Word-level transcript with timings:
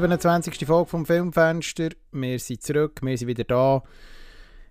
27. 0.00 0.66
Folge 0.66 0.90
vom 0.90 1.06
Filmfenster. 1.06 1.90
Wir 2.10 2.40
sind 2.40 2.62
zurück, 2.64 2.98
wir 3.00 3.16
sind 3.16 3.28
wieder 3.28 3.44
da. 3.44 3.84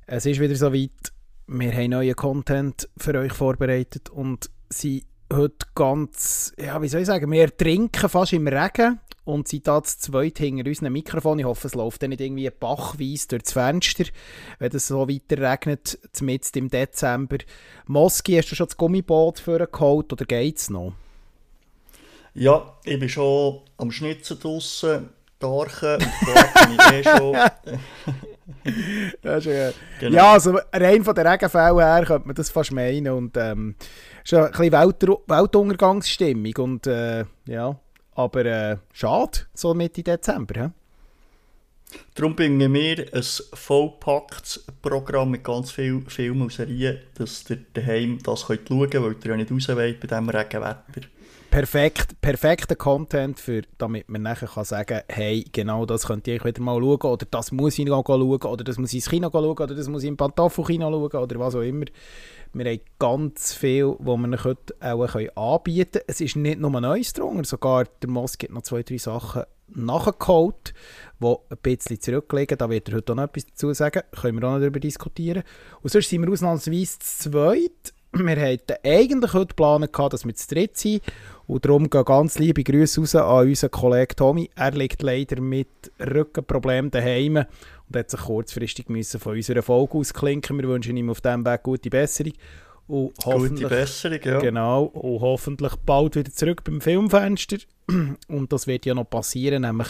Es 0.05 0.25
ist 0.25 0.41
wieder 0.41 0.55
soweit. 0.57 1.13
Wir 1.47 1.71
haben 1.71 1.91
neuen 1.91 2.13
Content 2.13 2.89
für 2.97 3.17
euch 3.17 3.31
vorbereitet 3.31 4.09
und 4.09 4.49
sind 4.67 5.05
heute 5.31 5.65
ganz, 5.75 6.51
ja, 6.57 6.81
wie 6.81 6.89
soll 6.89 7.01
ich 7.01 7.07
sagen, 7.07 7.31
wir 7.31 7.55
trinken 7.55 8.09
fast 8.09 8.33
im 8.33 8.49
Regen 8.49 8.99
und 9.23 9.47
sind 9.47 9.65
da 9.65 9.81
zu 9.81 9.97
zweit 9.97 10.39
hinter 10.39 10.67
unserem 10.67 10.91
Mikrofon. 10.91 11.39
Ich 11.39 11.45
hoffe, 11.45 11.67
es 11.67 11.75
läuft 11.75 12.03
dann 12.03 12.09
nicht 12.09 12.19
irgendwie 12.19 12.49
bachweise 12.49 13.29
durch 13.29 13.43
das 13.43 13.53
Fenster, 13.53 14.03
wenn 14.59 14.75
es 14.75 14.87
so 14.87 15.07
weiter 15.07 15.51
regnet, 15.51 15.99
zumindest 16.11 16.57
im 16.57 16.69
Dezember. 16.69 17.37
Moski, 17.87 18.35
hast 18.35 18.51
du 18.51 18.55
schon 18.55 18.67
das 18.67 18.75
Gummiboot 18.75 19.39
vorgeholt 19.39 20.11
oder 20.11 20.25
geht 20.25 20.57
es 20.57 20.69
noch? 20.69 20.95
Ja, 22.35 22.77
ich 22.83 22.99
bin 22.99 23.09
schon 23.09 23.61
am 23.77 23.91
Schnitzen 23.91 24.39
draussen, 24.39 25.09
Darchen, 25.37 25.95
und 25.95 26.67
bin 26.67 26.77
ich 26.79 26.91
eh 26.91 27.03
schon. 27.03 27.37
das 29.21 29.45
ist, 29.45 29.75
genau. 29.99 30.15
Ja, 30.15 30.33
also 30.33 30.57
rein 30.71 31.03
von 31.03 31.13
der 31.13 31.31
Regenfälle 31.31 31.85
her 31.85 32.05
könnte 32.05 32.27
man 32.27 32.35
das 32.35 32.49
fast 32.49 32.71
meinen 32.71 33.13
und 33.13 33.37
ähm, 33.37 33.75
ist 34.23 34.33
ein 34.33 34.49
bisschen 34.49 34.71
Welt 34.71 35.03
Weltuntergangsstimmung 35.27 36.53
und 36.57 36.87
äh, 36.87 37.25
ja, 37.45 37.79
aber 38.15 38.45
äh, 38.45 38.77
schade, 38.93 39.39
so 39.53 39.73
Mitte 39.73 40.01
Dezember. 40.01 40.63
He? 40.63 40.69
Darum 42.15 42.35
bringen 42.35 42.73
wir 42.73 43.13
ein 43.13 43.23
vollpacktes 43.53 44.65
Programm 44.81 45.31
mit 45.31 45.43
ganz 45.43 45.71
vielen 45.71 46.07
Filmen 46.09 46.43
und 46.43 46.51
Serien, 46.51 46.99
dass 47.15 47.47
ihr 47.49 47.59
daheim 47.73 48.19
das 48.23 48.45
könnt 48.45 48.67
schauen 48.67 48.89
könnt, 48.89 49.05
weil 49.05 49.15
ihr 49.23 49.29
ja 49.31 49.37
nicht 49.37 49.51
raus 49.51 49.67
wollt 49.69 49.99
bei 49.99 50.07
diesem 50.07 50.29
Regenwetter 50.29 50.83
perfekt, 51.53 52.19
perfekter 52.19 52.75
Content, 52.75 53.39
für, 53.39 53.61
damit 53.77 54.09
man 54.09 54.23
nachher 54.23 54.47
kann 54.47 54.65
sagen 54.65 55.01
hey, 55.07 55.45
genau 55.51 55.85
das 55.85 56.07
könnt 56.07 56.27
ihr 56.27 56.43
wieder 56.43 56.61
mal 56.63 56.81
schauen, 56.81 57.11
oder 57.11 57.27
das 57.29 57.51
muss 57.51 57.77
ich 57.77 57.85
noch 57.85 58.03
schauen, 58.03 58.41
oder 58.41 58.63
das 58.63 58.79
muss 58.79 58.89
ich 58.89 58.95
ins 58.95 59.09
Kino 59.09 59.29
schauen, 59.31 59.45
oder 59.45 59.75
das 59.75 59.87
muss 59.87 60.01
ich 60.01 60.09
im 60.09 60.17
Pantoffelkino 60.17 60.89
schauen, 60.89 61.23
oder 61.23 61.39
was 61.39 61.53
auch 61.53 61.61
immer. 61.61 61.85
Wir 62.53 62.71
haben 62.71 62.79
ganz 62.97 63.53
viel, 63.53 63.95
was 63.99 64.17
wir 64.17 64.43
heute 64.43 64.73
auch 64.81 65.55
anbieten 65.55 65.91
können. 65.91 66.05
Es 66.07 66.21
ist 66.21 66.35
nicht 66.35 66.59
nur 66.59 66.81
Neues 66.81 67.13
drunter, 67.13 67.43
sogar 67.43 67.83
der 68.01 68.09
Mosk 68.09 68.41
hat 68.41 68.49
noch 68.49 68.63
zwei, 68.63 68.81
drei 68.81 68.97
Sachen 68.97 69.43
nachgeholt, 69.67 70.73
die 71.19 71.27
ein 71.27 71.57
bisschen 71.61 72.01
zurücklegen. 72.01 72.57
Da 72.57 72.67
wird 72.67 72.89
er 72.89 72.95
heute 72.95 73.13
noch 73.13 73.25
etwas 73.25 73.45
dazu 73.45 73.71
sagen. 73.73 74.01
Können 74.19 74.41
wir 74.41 74.47
auch 74.47 74.53
noch 74.53 74.59
darüber 74.59 74.79
diskutieren. 74.79 75.43
Und 75.81 75.91
sonst 75.91 76.09
sind 76.09 76.23
wir 76.23 76.31
ausnahmsweise 76.31 76.97
zweit. 76.99 77.93
Wir 78.15 78.39
hatten 78.39 78.75
eigentlich 78.83 79.33
heute 79.33 79.47
geplant, 79.47 79.89
dass 80.11 80.23
wir 80.23 80.35
zu 80.35 80.47
dritt 80.53 80.77
sind. 80.77 81.01
Und 81.47 81.65
darum 81.65 81.89
gehen 81.89 82.05
ganz 82.05 82.39
liebe 82.39 82.63
Grüße 82.63 83.01
raus 83.01 83.15
an 83.15 83.47
unseren 83.47 83.71
Kollegen 83.71 84.15
Tommy. 84.15 84.49
Er 84.55 84.71
liegt 84.71 85.01
leider 85.01 85.41
mit 85.41 85.91
Rückenproblemen 85.99 86.89
daheim 86.89 87.37
und 87.37 87.97
hat 87.97 88.11
sich 88.11 88.21
kurzfristig 88.21 88.89
müssen 88.89 89.19
von 89.19 89.35
unserer 89.35 89.61
Folge 89.61 89.97
ausklinken. 89.97 90.57
Wir 90.57 90.69
wünschen 90.69 90.95
ihm 90.95 91.09
auf 91.09 91.21
diesem 91.21 91.45
Weg 91.45 91.63
gute 91.63 91.89
Besserung. 91.89 92.33
Und 92.87 93.13
gute 93.15 93.67
Besserung, 93.67 94.19
ja. 94.23 94.39
Genau, 94.39 94.83
und 94.83 95.21
hoffentlich 95.21 95.75
bald 95.85 96.15
wieder 96.15 96.31
zurück 96.31 96.63
beim 96.63 96.81
Filmfenster. 96.81 97.57
Und 98.27 98.51
das 98.51 98.67
wird 98.67 98.85
ja 98.85 98.93
noch 98.93 99.09
passieren, 99.09 99.61
nämlich 99.63 99.89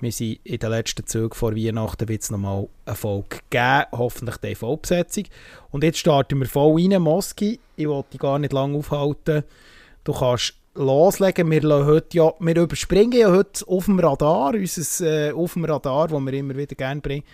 wir 0.00 0.12
sind 0.12 0.40
in 0.44 0.58
den 0.58 0.70
letzten 0.70 1.06
Zügen 1.06 1.34
vor 1.34 1.56
Weihnachten 1.56 2.08
wird 2.08 2.22
es 2.22 2.30
nochmal 2.30 2.68
eine 2.86 2.94
Folge 2.94 3.38
geben, 3.50 3.86
hoffentlich 3.92 4.36
die 4.36 4.54
Vollbesetzung. 4.54 5.24
Und 5.70 5.82
jetzt 5.82 5.98
starten 5.98 6.38
wir 6.38 6.46
voll 6.46 6.80
rein, 6.80 7.02
Moski. 7.02 7.58
Ich 7.74 7.88
wollte 7.88 8.10
dich 8.10 8.20
gar 8.20 8.38
nicht 8.38 8.52
lange 8.52 8.78
aufhalten. 8.78 9.42
Du 10.04 10.12
kannst 10.12 10.54
loslegen. 10.78 11.50
Wir, 11.50 11.62
heute 11.62 12.16
ja, 12.16 12.32
wir 12.38 12.56
überspringen 12.56 13.18
ja 13.18 13.30
heute 13.30 13.66
auf 13.66 13.86
dem 13.86 13.98
Radar, 13.98 14.54
unser, 14.54 15.06
äh, 15.06 15.32
auf 15.32 15.54
dem 15.54 15.64
Radar, 15.64 16.08
das 16.08 16.20
wir 16.20 16.32
immer 16.32 16.56
wieder 16.56 16.74
gerne 16.74 17.00
bring, 17.00 17.24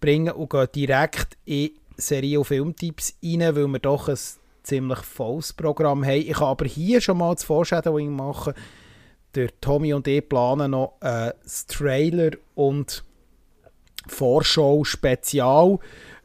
bringen 0.00 0.32
und 0.32 0.50
gehen 0.50 0.68
direkt 0.74 1.36
in 1.44 1.70
Serie- 1.96 2.38
und 2.38 2.46
Filmtipps 2.46 3.14
rein, 3.22 3.40
weil 3.40 3.68
wir 3.68 3.78
doch 3.78 4.08
ein 4.08 4.18
ziemlich 4.62 4.98
volles 4.98 5.52
Programm 5.52 6.04
haben. 6.04 6.20
Ich 6.20 6.32
kann 6.32 6.48
aber 6.48 6.66
hier 6.66 7.00
schon 7.00 7.18
mal 7.18 7.34
das 7.34 7.44
Foreshadowing 7.44 8.14
machen. 8.14 8.54
Der 9.34 9.48
Tommy 9.60 9.92
und 9.92 10.08
ich 10.08 10.26
planen 10.26 10.70
noch 10.70 10.94
äh, 11.00 11.32
das 11.42 11.66
Trailer 11.66 12.30
und 12.54 13.04
Vorschau-Spezial, 14.08 15.78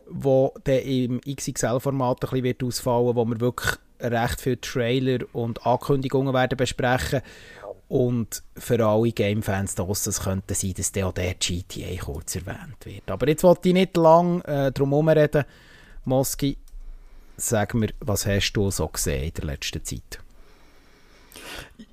wo 0.09 0.53
dann 0.63 0.79
im 0.79 1.21
XXL-Format 1.21 2.23
ein 2.23 2.29
bisschen 2.29 2.43
wird 2.43 2.63
ausfallen, 2.63 3.15
wo 3.15 3.25
wir 3.25 3.39
wirklich 3.39 3.77
recht 4.01 4.41
viele 4.41 4.61
Trailer 4.61 5.19
und 5.33 5.65
Ankündigungen 5.65 6.33
werden 6.33 6.57
besprechen. 6.57 7.21
Und 7.87 8.41
für 8.55 8.85
alle 8.85 9.11
Game-Fans 9.11 9.75
draussen 9.75 10.13
könnte 10.13 10.53
sein, 10.53 10.73
dass 10.77 10.93
der 10.93 11.07
auch 11.07 11.13
GTA 11.13 11.95
kurz 11.99 12.35
erwähnt 12.35 12.85
wird. 12.85 13.11
Aber 13.11 13.27
jetzt 13.27 13.43
wollte 13.43 13.67
ich 13.67 13.73
nicht 13.73 13.97
lange 13.97 14.41
äh, 14.45 14.71
drum 14.71 14.91
herum 14.91 15.09
reden. 15.09 15.43
Moski, 16.05 16.57
sag 17.35 17.73
mir, 17.73 17.89
was 17.99 18.25
hast 18.25 18.53
du 18.53 18.71
so 18.71 18.87
gesehen 18.87 19.25
in 19.25 19.33
der 19.33 19.45
letzten 19.45 19.83
Zeit? 19.83 20.19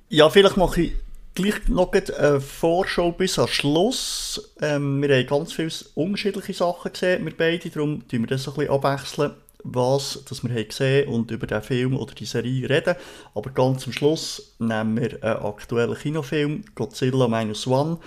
Ja, 0.07 0.29
vielleicht 0.29 0.55
mache 0.55 0.83
ich 0.83 0.93
gleich 1.35 1.67
noch 1.67 1.91
eine 1.91 2.41
Vorschau 2.41 3.11
bis 3.11 3.37
am 3.37 3.47
Schluss. 3.47 4.53
Ähm, 4.61 5.01
wir 5.01 5.15
haben 5.15 5.27
ganz 5.27 5.53
viele 5.53 5.71
unterschiedliche 5.95 6.53
Sachen 6.53 6.93
gesehen, 6.93 7.25
wir 7.25 7.35
beide, 7.35 7.69
darum 7.69 8.07
tun 8.07 8.21
wir 8.21 8.27
das 8.27 8.47
ein 8.47 8.53
bisschen 8.53 8.71
abwechseln 8.71 9.33
was 9.63 10.23
das 10.27 10.43
wir 10.43 10.51
haben 10.51 10.67
gesehen 10.67 11.09
und 11.09 11.31
über 11.31 11.47
den 11.47 11.61
Film 11.61 11.95
oder 11.97 12.13
die 12.13 12.25
Serie 12.25 12.69
reden. 12.69 12.95
Aber 13.35 13.49
ganz 13.51 13.85
am 13.85 13.93
Schluss 13.93 14.53
nehmen 14.59 14.97
wir 14.97 15.23
einen 15.23 15.43
aktuellen 15.43 15.97
Kinofilm, 15.97 16.63
Godzilla 16.75 17.27
Minus 17.27 17.67
One. 17.67 17.97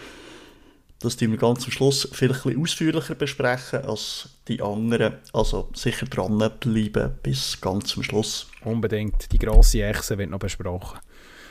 Das 1.01 1.17
tun 1.17 1.33
wir 1.33 1.39
ganz 1.39 1.65
am 1.65 1.73
Schluss 1.73 2.09
vielleicht 2.13 2.47
ein 2.47 2.51
bisschen 2.51 2.63
ausführlicher 2.63 3.15
besprechen 3.17 3.85
als 3.85 4.29
die 4.47 4.63
anderen. 4.63 5.15
Also 5.33 5.69
sicher 5.75 6.07
dranbleiben 6.07 7.13
bis 7.23 7.61
ganz 7.61 7.97
am 7.97 8.05
Schluss. 8.05 8.47
Unbedingt. 8.65 9.33
Die 9.33 9.39
grosse 9.39 9.83
Echse 9.83 10.17
wird 10.17 10.31
noch 10.31 10.39
besprochen. 10.39 11.01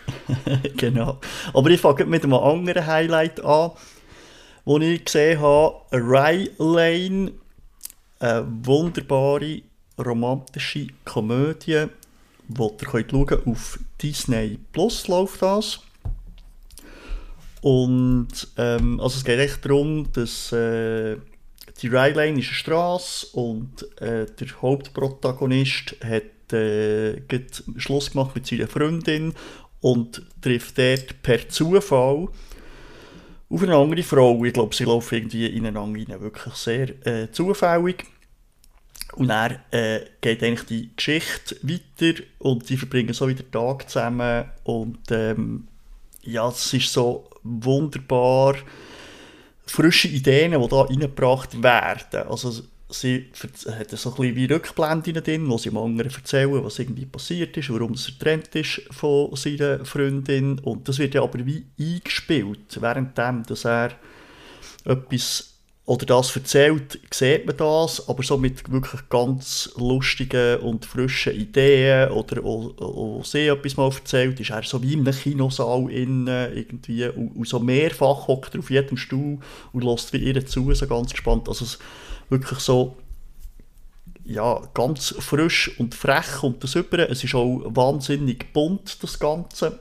genau. 0.77 1.19
Aber 1.53 1.69
ich 1.69 1.81
fange 1.81 2.05
mit 2.05 2.23
einem 2.23 2.33
anderen 2.33 2.87
Highlight 2.87 3.43
an, 3.43 3.71
wo 4.63 4.79
ich 4.79 5.03
gesehen 5.03 5.41
habe. 5.41 5.81
Rye 5.91 6.49
Lane. 6.57 7.33
Eine 8.19 8.47
wunderbare 8.47 9.63
romantische 10.03 10.87
Komödie, 11.05 11.85
die 12.47 12.61
ihr 12.61 12.87
könnt 12.87 13.11
schauen 13.11 13.41
auf 13.45 13.79
Disney 14.01 14.59
Plus 14.71 15.07
läuft 15.07 15.41
das. 15.41 15.79
Und 17.61 18.47
ähm, 18.57 18.99
also 18.99 19.17
es 19.17 19.23
geht 19.23 19.39
echt 19.39 19.63
darum, 19.63 20.11
dass 20.13 20.51
äh, 20.51 21.17
die 21.81 21.87
Rylane 21.87 22.39
ist 22.39 22.47
eine 22.47 22.55
Straße 22.55 23.27
und 23.33 23.83
äh, 24.01 24.25
der 24.25 24.61
Hauptprotagonist 24.61 25.95
hat 26.03 26.53
äh, 26.53 27.21
Schluss 27.77 28.11
gemacht 28.11 28.35
mit 28.35 28.47
seiner 28.47 28.67
Freundin 28.67 29.33
und 29.79 30.23
trifft 30.41 30.77
dort 30.77 31.21
per 31.21 31.47
Zufall 31.49 32.27
auf 33.49 33.63
eine 33.63 33.75
andere 33.75 34.03
Frau. 34.03 34.43
Ich 34.45 34.53
glaube, 34.53 34.75
sie 34.75 34.85
laufen 34.85 35.15
irgendwie 35.15 35.47
ineinander 35.47 35.99
rein, 35.99 36.21
wirklich 36.21 36.53
sehr 36.55 37.05
äh, 37.05 37.31
zufällig. 37.31 38.05
Und 39.13 39.27
dann 39.27 39.59
äh, 39.71 40.01
geht 40.21 40.41
eigentlich 40.43 40.67
die 40.67 40.89
Geschichte 40.95 41.57
weiter 41.63 42.23
und 42.39 42.65
sie 42.65 42.77
verbringen 42.77 43.13
so 43.13 43.27
wieder 43.27 43.49
Tag 43.51 43.89
zusammen 43.89 44.45
und 44.63 44.99
ähm, 45.11 45.67
ja, 46.23 46.47
es 46.47 46.73
ist 46.73 46.93
so 46.93 47.29
wunderbar 47.43 48.55
frische 49.65 50.07
Ideen, 50.07 50.59
die 50.59 50.67
da 50.67 50.81
reingebracht 50.81 51.61
werden. 51.61 52.27
Also 52.29 52.63
sie 52.89 53.31
hat 53.43 53.89
so 53.89 54.09
ein 54.09 54.15
bisschen 54.15 54.35
wie 54.35 54.45
Rückblenden 54.45 55.13
drin, 55.15 55.49
wo 55.49 55.57
sie 55.57 55.69
dem 55.69 55.77
anderen 55.77 56.11
erzählen, 56.11 56.63
was 56.63 56.79
irgendwie 56.79 57.05
passiert 57.05 57.55
ist, 57.57 57.69
warum 57.69 57.93
es 57.93 58.07
getrennt 58.07 58.53
ist 58.55 58.81
von 58.91 59.35
seiner 59.35 59.83
Freundin 59.85 60.59
und 60.59 60.87
das 60.87 60.99
wird 60.99 61.15
ja 61.15 61.23
aber 61.23 61.45
wie 61.45 61.65
eingespielt, 61.79 62.81
währenddem, 62.81 63.43
dass 63.43 63.65
er 63.65 63.91
etwas 64.85 65.50
oder 65.85 66.05
das 66.05 66.35
erzählt, 66.35 66.99
sieht 67.11 67.45
man 67.47 67.57
das, 67.57 68.07
aber 68.07 68.21
so 68.23 68.37
mit 68.37 68.71
wirklich 68.71 69.09
ganz 69.09 69.71
lustigen 69.77 70.59
und 70.59 70.85
frischen 70.85 71.33
Ideen 71.33 72.11
oder 72.11 72.43
auch, 72.45 73.25
sie 73.25 73.47
etwas 73.47 73.77
mal 73.77 73.91
erzählt, 73.91 74.39
ist 74.39 74.51
er 74.51 74.63
so 74.63 74.81
wie 74.83 74.93
in 74.93 75.07
einem 75.07 75.17
Kinosaal 75.17 75.89
innen 75.89 76.55
irgendwie 76.55 77.07
und, 77.07 77.35
und 77.35 77.47
so 77.47 77.59
mehrfach 77.59 78.27
hockt 78.27 78.53
er 78.53 78.59
auf 78.59 78.69
jedem 78.69 78.95
Stuhl 78.95 79.39
und 79.73 79.83
lässt 79.83 80.13
wie 80.13 80.17
ihr 80.17 80.45
zu, 80.45 80.71
so 80.73 80.87
ganz 80.87 81.11
gespannt, 81.11 81.49
also 81.49 81.65
wirklich 82.29 82.59
so 82.59 82.95
ja, 84.23 84.61
ganz 84.73 85.15
frisch 85.19 85.77
und 85.79 85.95
frech 85.95 86.27
kommt 86.39 86.63
das 86.63 86.75
über. 86.75 87.09
Es 87.09 87.23
ist 87.23 87.35
auch 87.35 87.63
wahnsinnig 87.65 88.53
bunt, 88.53 89.01
das 89.03 89.19
Ganze, 89.19 89.79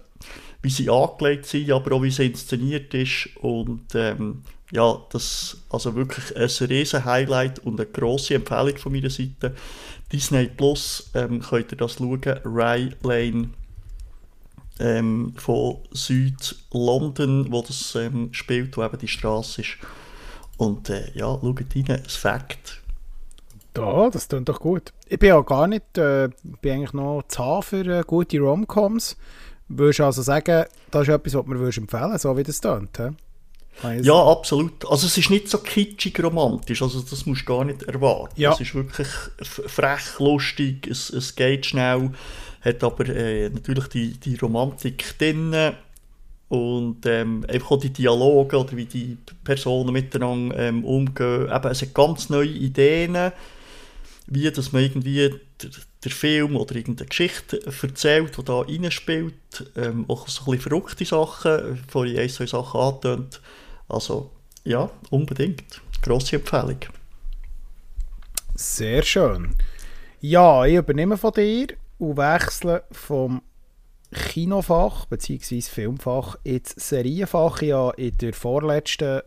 wie 0.63 0.71
sie 0.71 0.91
angelegt 0.91 1.47
sind, 1.47 1.71
aber 1.71 1.97
auch 1.97 2.03
wie 2.03 2.11
sie 2.11 2.27
inszeniert 2.27 2.93
ist 2.95 3.31
und 3.41 3.95
ähm, 3.95 4.43
ja, 4.73 4.99
das 5.11 5.59
also 5.71 5.95
wirklich 5.97 6.37
ein 6.37 6.67
riesen 6.69 7.05
Highlight 7.05 7.59
und 7.61 7.81
eine 7.81 7.91
grosse 7.91 8.35
Empfehlung 8.35 8.77
von 8.77 8.93
meiner 8.93 9.11
Seite. 9.11 9.55
Disney 10.13 10.47
Plus 10.47 11.11
ähm, 11.15 11.41
könnt 11.41 11.73
ihr 11.73 11.79
das 11.79 11.95
schauen, 11.95 12.21
Rye 12.45 12.91
Lane. 13.03 13.51
ähm, 14.81 15.35
von 15.37 15.79
Süd-London, 15.93 17.53
wo 17.53 17.63
das 17.63 17.95
ähm, 17.95 18.33
spielt, 18.33 18.77
wo 18.77 18.85
eben 18.85 18.99
die 18.99 19.09
Straße 19.09 19.61
ist. 19.61 19.77
Und 20.57 20.89
äh, 20.91 21.11
ja, 21.15 21.27
schaut 21.27 21.61
rein, 21.75 22.01
das 22.03 22.17
Fakt. 22.17 22.81
Ja, 23.77 24.11
das 24.11 24.29
klingt 24.29 24.49
doch 24.49 24.59
gut. 24.59 24.93
Ich 25.07 25.19
bin 25.19 25.29
ja 25.29 25.41
gar 25.43 25.67
nicht, 25.67 25.97
äh, 25.97 26.29
bin 26.61 26.73
eigentlich 26.73 26.93
noch 26.93 27.23
zu 27.29 27.63
für 27.63 27.87
äh, 27.87 28.03
gute 28.07 28.41
Romcoms. 28.41 29.17
Würdest 29.73 30.01
du 30.01 30.05
also 30.05 30.23
sagen, 30.23 30.65
das 30.91 31.03
ist 31.03 31.15
etwas, 31.15 31.35
was 31.35 31.47
mir 31.47 31.77
empfehlen 31.77 32.19
so 32.19 32.37
wie 32.37 32.43
das 32.43 32.61
klingt? 32.61 32.99
He? 32.99 34.01
Ja, 34.03 34.27
absolut. 34.27 34.85
Also 34.91 35.07
es 35.07 35.17
ist 35.17 35.31
nicht 35.31 35.49
so 35.49 35.59
kitschig 35.59 36.23
romantisch, 36.23 36.83
also 36.83 37.01
das 37.01 37.25
musst 37.25 37.43
du 37.43 37.47
gar 37.47 37.65
nicht 37.65 37.85
erwarten. 37.85 38.39
Ja. 38.39 38.53
Es 38.53 38.61
ist 38.61 38.75
wirklich 38.75 39.09
frech, 39.39 40.19
lustig, 40.19 40.89
es, 40.89 41.09
es 41.11 41.35
geht 41.37 41.67
schnell, 41.67 42.11
hat 42.63 42.85
aber 42.85 43.09
äh, 43.09 43.49
natürlich 43.49 43.87
die, 43.87 44.19
die 44.19 44.35
Romantik 44.37 45.17
drin 45.19 45.55
und 46.49 47.07
ähm, 47.07 47.47
einfach 47.49 47.71
auch 47.71 47.81
die 47.81 47.93
Dialoge 47.93 48.59
oder 48.59 48.77
wie 48.77 48.87
die 48.87 49.17
Personen 49.45 49.93
miteinander 49.93 50.59
ähm, 50.59 50.85
umgehen. 50.85 51.49
Eben, 51.51 51.71
es 51.71 51.81
hat 51.81 51.95
ganz 51.95 52.29
neue 52.29 52.49
Ideen, 52.49 53.33
wie 54.31 54.51
dass 54.51 54.73
man 54.73 54.83
irgendwie 54.83 55.31
der, 56.05 56.13
Film 56.13 56.57
oder 56.57 56.77
irgendeine 56.77 57.09
Geschichte 57.09 57.61
erzählt, 57.67 58.39
die 58.39 58.45
da 58.45 58.61
reinspielt. 58.61 59.35
Ähm, 59.77 60.07
auch 60.09 60.29
so 60.29 60.43
ein 60.43 60.57
bisschen 60.57 60.71
verrückte 60.71 61.05
Sachen, 61.05 61.85
vorhin 61.89 62.19
ein, 62.19 62.31
zwei 62.31 62.47
Sachen. 62.47 63.27
Also 63.89 64.31
ja, 64.65 64.91
unbedingt. 65.11 65.83
Grosse 66.01 66.37
Empfehlung. 66.37 66.79
Sehr 68.55 69.03
schön. 69.03 69.55
Ja, 70.21 70.65
ich 70.65 70.77
übernehme 70.77 71.17
von 71.17 71.33
dir 71.33 71.69
und 71.99 72.17
wechsle 72.17 72.85
vom 72.93 73.43
Kinofach 74.13 75.07
bzw. 75.07 75.61
Filmfach 75.63 76.37
ins 76.45 76.71
Serienfach. 76.77 77.63
Ich 77.63 77.73
habe 77.73 78.01
in 78.01 78.17
der 78.19 78.33
vorletzten 78.33 79.23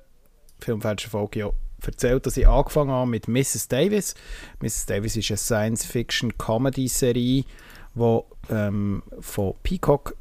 Filmfensterfolge 0.59 1.39
ja 1.39 1.51
erzählt, 1.87 2.25
dass 2.25 2.37
ich 2.37 2.47
angefangen 2.47 2.91
habe 2.91 3.09
mit 3.09 3.27
Mrs. 3.27 3.67
Davis. 3.67 4.15
Mrs. 4.61 4.85
Davis 4.85 5.15
ist 5.15 5.31
eine 5.31 5.37
Science-Fiction-Comedy-Serie, 5.37 7.45
die 7.95 8.19
ähm, 8.49 9.03
von 9.19 9.53
Peacock 9.63 10.15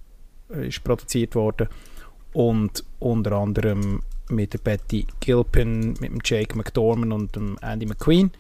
äh, 0.51 0.69
ist 0.69 0.85
produziert 0.85 1.35
wurde 1.35 1.69
und 2.33 2.85
unter 2.99 3.33
anderem 3.33 4.03
mit 4.29 4.55
der 4.55 4.59
Betty 4.59 5.07
Gilpin, 5.21 5.95
mit 6.01 6.11
dem 6.11 6.21
Jake 6.25 6.57
McDormand 6.57 7.13
und 7.13 7.37
dem 7.37 7.59
Andy 7.61 7.87
McQueen. 7.87 8.31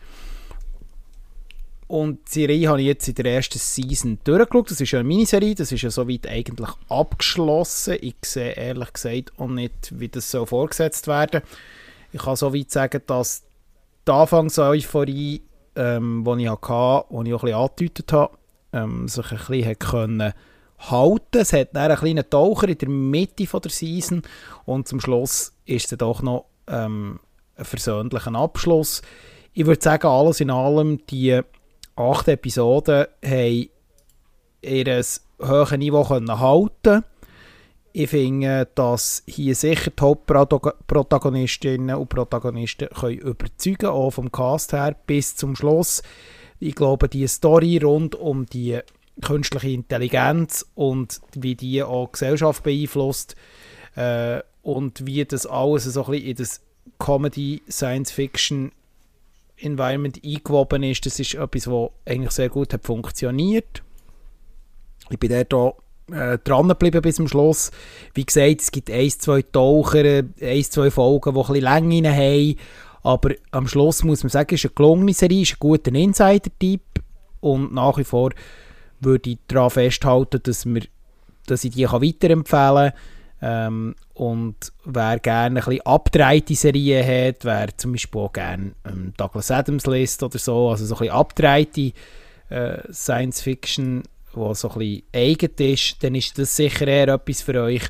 Und 1.88 2.20
die 2.28 2.40
Serie 2.40 2.68
habe 2.68 2.80
ich 2.80 2.86
jetzt 2.86 3.08
in 3.08 3.16
der 3.16 3.26
ersten 3.26 3.58
Season 3.58 4.18
durchgeschaut. 4.24 4.70
Das 4.70 4.80
ist 4.80 4.92
ja 4.92 5.00
eine 5.00 5.08
Miniserie, 5.08 5.54
das 5.54 5.72
ist 5.72 5.82
ja 5.82 5.90
soweit 5.90 6.26
eigentlich 6.26 6.70
abgeschlossen. 6.88 7.98
Ich 8.00 8.14
sehe 8.22 8.52
ehrlich 8.52 8.94
gesagt 8.94 9.32
auch 9.36 9.48
nicht, 9.48 10.00
wie 10.00 10.08
das 10.08 10.30
so 10.30 10.46
vorgesetzt 10.46 11.06
werden 11.06 11.42
Ich 12.12 12.22
kann 12.22 12.36
soweit 12.36 12.70
sagen, 12.70 13.02
dass 13.06 13.42
die 14.06 14.12
Anfangseuphorie, 14.12 15.42
ähm, 15.76 16.24
die 16.24 16.44
ich 16.44 16.50
hatte, 16.50 17.06
die 17.10 17.28
ich 17.28 17.34
auch 17.34 17.42
ein 17.42 17.48
bisschen 17.48 17.54
angedeutet 17.54 18.12
habe, 18.12 18.38
ähm, 18.72 19.08
sich 19.08 19.32
ein 19.32 19.38
bisschen 19.38 19.78
können 19.78 20.32
halten. 20.78 21.38
Es 21.38 21.52
hat 21.52 21.76
einen 21.76 21.96
kleinen 21.96 22.28
Taucher 22.28 22.68
in 22.68 22.78
der 22.78 22.88
Mitte 22.88 23.46
von 23.46 23.60
der 23.62 23.70
Season 23.70 24.22
und 24.64 24.88
zum 24.88 25.00
Schluss 25.00 25.52
ist 25.64 25.92
es 25.92 25.98
doch 25.98 26.22
noch 26.22 26.46
ähm, 26.66 27.20
ein 27.56 27.64
versöhnlicher 27.64 28.34
Abschluss. 28.34 29.02
Ich 29.52 29.66
würde 29.66 29.82
sagen, 29.82 30.06
alles 30.06 30.40
in 30.40 30.50
allem, 30.50 31.04
die 31.06 31.40
acht 31.96 32.28
Episoden 32.28 33.06
haben 33.24 33.68
ihr 34.62 35.04
hohes 35.40 35.70
Niveau 35.72 36.08
halten 36.08 37.04
Ich 37.94 38.08
finde, 38.08 38.68
dass 38.74 39.22
hier 39.26 39.54
sicher 39.54 39.90
die 39.90 40.00
Hauptprotagonistinnen 40.00 41.96
und 41.96 42.08
Protagonisten 42.08 42.88
können 42.88 43.18
überzeugen 43.18 43.86
auch 43.86 44.12
vom 44.12 44.32
Cast 44.32 44.72
her 44.72 44.96
bis 45.06 45.36
zum 45.36 45.54
Schluss. 45.54 46.02
Ich 46.58 46.74
glaube, 46.74 47.08
die 47.08 47.26
Story 47.26 47.78
rund 47.78 48.14
um 48.14 48.46
die 48.46 48.78
künstliche 49.20 49.68
Intelligenz 49.68 50.64
und 50.74 51.20
wie 51.34 51.54
die 51.54 51.82
auch 51.82 52.06
die 52.06 52.12
Gesellschaft 52.12 52.62
beeinflusst 52.62 53.36
äh, 53.94 54.40
und 54.62 55.06
wie 55.06 55.24
das 55.26 55.44
alles 55.44 55.84
so 55.84 56.04
ein 56.06 56.12
bisschen 56.12 56.26
in 56.28 56.36
das 56.36 56.60
Comedy, 56.98 57.62
Science 57.68 58.10
Fiction 58.10 58.72
Environment 59.58 60.18
eingewoben 60.24 60.82
ist, 60.82 61.04
das 61.04 61.20
ist 61.20 61.34
etwas, 61.34 61.66
was 61.66 61.90
eigentlich 62.06 62.30
sehr 62.30 62.48
gut 62.48 62.72
hat 62.72 62.84
funktioniert. 62.84 63.82
Ich 65.10 65.18
bin 65.18 65.44
dort 65.48 65.81
äh, 66.10 66.38
dran 66.38 66.68
geblieben 66.68 67.02
bis 67.02 67.16
zum 67.16 67.28
Schluss. 67.28 67.70
Wie 68.14 68.24
gesagt, 68.24 68.60
es 68.60 68.70
gibt 68.70 68.90
ein, 68.90 69.10
zwei 69.10 69.42
Taucher, 69.42 70.22
ein, 70.40 70.64
zwei 70.64 70.90
Folgen, 70.90 71.34
die 71.34 71.40
ein 71.40 71.46
bisschen 71.46 71.90
Länge 71.90 72.16
haben, 72.16 72.56
aber 73.02 73.30
am 73.50 73.66
Schluss 73.66 74.04
muss 74.04 74.22
man 74.22 74.30
sagen, 74.30 74.54
es 74.54 74.64
ist 74.64 74.70
eine 74.70 74.74
gelungene 74.74 75.12
Serie, 75.12 75.42
ist 75.42 75.54
ein 75.54 75.56
guter 75.60 75.92
Insider-Typ 75.92 76.82
und 77.40 77.74
nach 77.74 77.98
wie 77.98 78.04
vor 78.04 78.30
würde 79.00 79.30
ich 79.30 79.38
daran 79.48 79.70
festhalten, 79.70 80.40
dass, 80.42 80.64
wir, 80.64 80.82
dass 81.46 81.64
ich 81.64 81.72
die 81.72 81.84
weiterempfehlen 81.84 82.92
kann. 82.92 82.92
Ähm, 83.44 83.94
und 84.14 84.72
wer 84.84 85.18
gerne 85.18 85.58
ein 85.58 85.64
bisschen 85.64 85.84
abgedrehte 85.84 86.54
Serien 86.54 87.04
hat, 87.04 87.44
wer 87.44 87.76
zum 87.76 87.90
Beispiel 87.90 88.20
auch 88.20 88.32
gerne 88.32 88.72
ähm, 88.84 89.12
Douglas 89.16 89.50
Adams 89.50 89.84
liest 89.86 90.22
oder 90.22 90.38
so, 90.38 90.70
also 90.70 90.86
so 90.86 90.94
ein 90.94 90.98
bisschen 91.00 91.14
abgedrehte 91.14 91.92
äh, 92.50 92.92
Science 92.92 93.42
Wo 94.34 94.54
so 94.54 94.70
ein 94.70 95.02
eigen 95.12 95.50
ist, 95.58 96.02
dann 96.02 96.14
ist 96.14 96.38
das 96.38 96.56
sicher 96.56 96.86
eher 96.86 97.08
etwas 97.08 97.42
für 97.42 97.62
euch. 97.62 97.82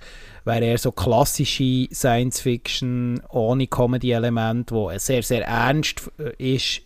Wer 0.44 0.62
eher 0.62 0.78
so 0.78 0.90
klassische 0.90 1.86
Science 1.92 2.40
Fiction 2.40 3.22
ohne 3.28 3.68
Comedy-Element, 3.68 4.72
wo 4.72 4.90
sehr, 4.98 5.22
sehr 5.22 5.46
ernst 5.46 6.10
äh, 6.18 6.54
ist 6.54 6.82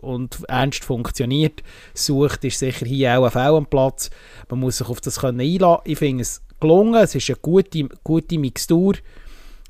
und 0.00 0.38
ernst 0.48 0.84
funktioniert, 0.84 1.62
sucht, 1.92 2.44
ist 2.44 2.58
sicher 2.58 2.86
hier 2.86 3.18
auch 3.18 3.34
ein 3.34 3.66
Platz. 3.66 4.10
Man 4.48 4.60
muss 4.60 4.78
sich 4.78 4.88
auf 4.88 5.00
das 5.00 5.20
können 5.20 5.40
einlassen. 5.40 5.82
Ich 5.84 5.98
finde 5.98 6.22
es 6.22 6.42
gelungen. 6.60 6.94
Es 6.94 7.14
ist 7.14 7.30
eine 7.30 7.38
gute, 7.40 7.88
gute 8.02 8.38
Mixtur. 8.38 8.94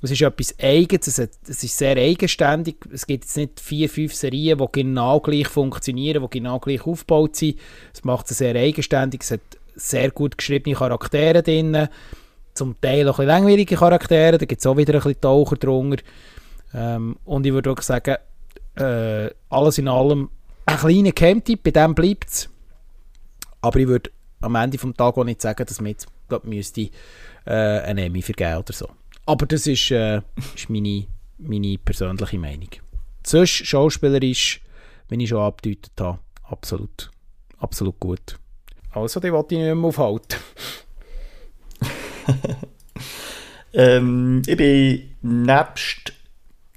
Es 0.05 0.11
ist 0.11 0.23
etwas 0.23 0.55
Eigenes, 0.59 1.07
es, 1.07 1.19
es 1.49 1.65
ist 1.65 1.79
sehr 1.79 1.97
eigenständig. 1.97 2.77
Es 2.93 3.07
gibt 3.07 3.25
jetzt 3.25 3.37
nicht 3.37 3.59
vier, 3.59 3.89
fünf 3.89 4.15
Serien, 4.15 4.59
die 4.59 4.67
genau 4.71 5.19
gleich 5.21 5.49
funktionieren, 5.49 6.23
die 6.23 6.39
genau 6.39 6.59
gleich 6.59 6.87
aufgebaut 6.87 7.37
sind. 7.37 7.59
Es 7.93 8.05
macht 8.05 8.31
es 8.31 8.39
sehr 8.39 8.55
eigenständig. 8.55 9.23
Es 9.23 9.31
hat 9.31 9.41
sehr 9.75 10.11
gut 10.11 10.37
geschriebene 10.37 10.77
Charaktere 10.77 11.43
drin. 11.43 11.89
Zum 12.53 12.81
Teil 12.81 13.09
auch 13.09 13.19
ein 13.19 13.27
bisschen 13.27 13.29
langweilige 13.29 13.77
Charaktere. 13.77 14.39
Da 14.39 14.45
gibt 14.45 14.61
es 14.61 14.67
auch 14.67 14.77
wieder 14.77 14.93
ein 14.93 15.01
bisschen 15.01 15.21
Taucher 15.21 15.57
drunter. 15.57 16.03
Ähm, 16.75 17.17
und 17.25 17.47
ich 17.47 17.53
würde 17.53 17.71
auch 17.71 17.81
sagen, 17.81 18.17
äh, 18.77 19.31
alles 19.49 19.79
in 19.79 19.89
allem 19.89 20.29
ein 20.67 20.77
kleiner 20.77 21.13
Camp-Tipp, 21.13 21.63
bei 21.63 21.71
dem 21.71 21.95
bleibt 21.95 22.29
es. 22.29 22.49
Aber 23.61 23.79
ich 23.79 23.87
würde 23.87 24.11
am 24.41 24.55
Ende 24.57 24.77
des 24.77 24.97
Tages 24.97 25.25
nicht 25.25 25.41
sagen, 25.41 25.65
dass 25.67 25.81
man 25.81 25.91
jetzt 25.91 26.09
glaub, 26.29 26.45
müsste 26.45 26.91
äh, 27.47 27.81
ein 27.81 27.99
Emmy 27.99 28.23
vergeben 28.23 28.59
oder 28.59 28.73
so. 28.73 28.89
Aber 29.27 29.47
das 29.47 29.67
ist, 29.67 29.91
äh, 29.91 30.21
ist 30.55 30.69
meine, 30.69 31.07
meine 31.39 31.79
persönliche 31.79 32.39
Meinung. 32.39 32.69
Sonst 33.27 33.67
schauspielerisch, 33.67 34.61
wenn 35.09 35.21
ich 35.21 35.31
schon 35.31 35.41
abgedeutet 35.41 35.93
habe, 35.99 36.19
absolut, 36.43 37.11
absolut 37.59 37.99
gut. 38.01 38.39
Also, 38.91 39.21
die 39.21 39.33
wollte 39.33 39.55
ich 39.55 39.61
nicht 39.61 39.75
mehr 39.75 39.89
aufhalten. 39.89 40.39
ähm, 43.73 44.43
ich 44.47 44.57
bin 44.57 45.11
nebst 45.23 46.13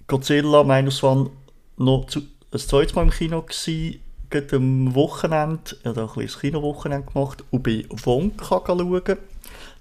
Godzilla 0.07 0.63
Minus 0.63 1.03
One 1.03 1.29
noch 1.77 2.07
zu, 2.07 2.21
ein 2.51 2.59
zweites 2.59 2.95
Mal 2.95 3.03
im 3.03 3.11
Kino 3.11 3.41
gewesen, 3.41 3.99
gerade 4.29 4.55
am 4.55 4.95
Wochenende. 4.95 5.75
Ich 5.79 5.85
habe 5.85 6.01
ein 6.01 6.07
bisschen 6.15 6.41
Kinowochenende 6.41 7.11
gemacht 7.11 7.43
und 7.51 7.63
bin 7.63 7.85
Wonka 7.89 8.63
schauen. 8.65 9.17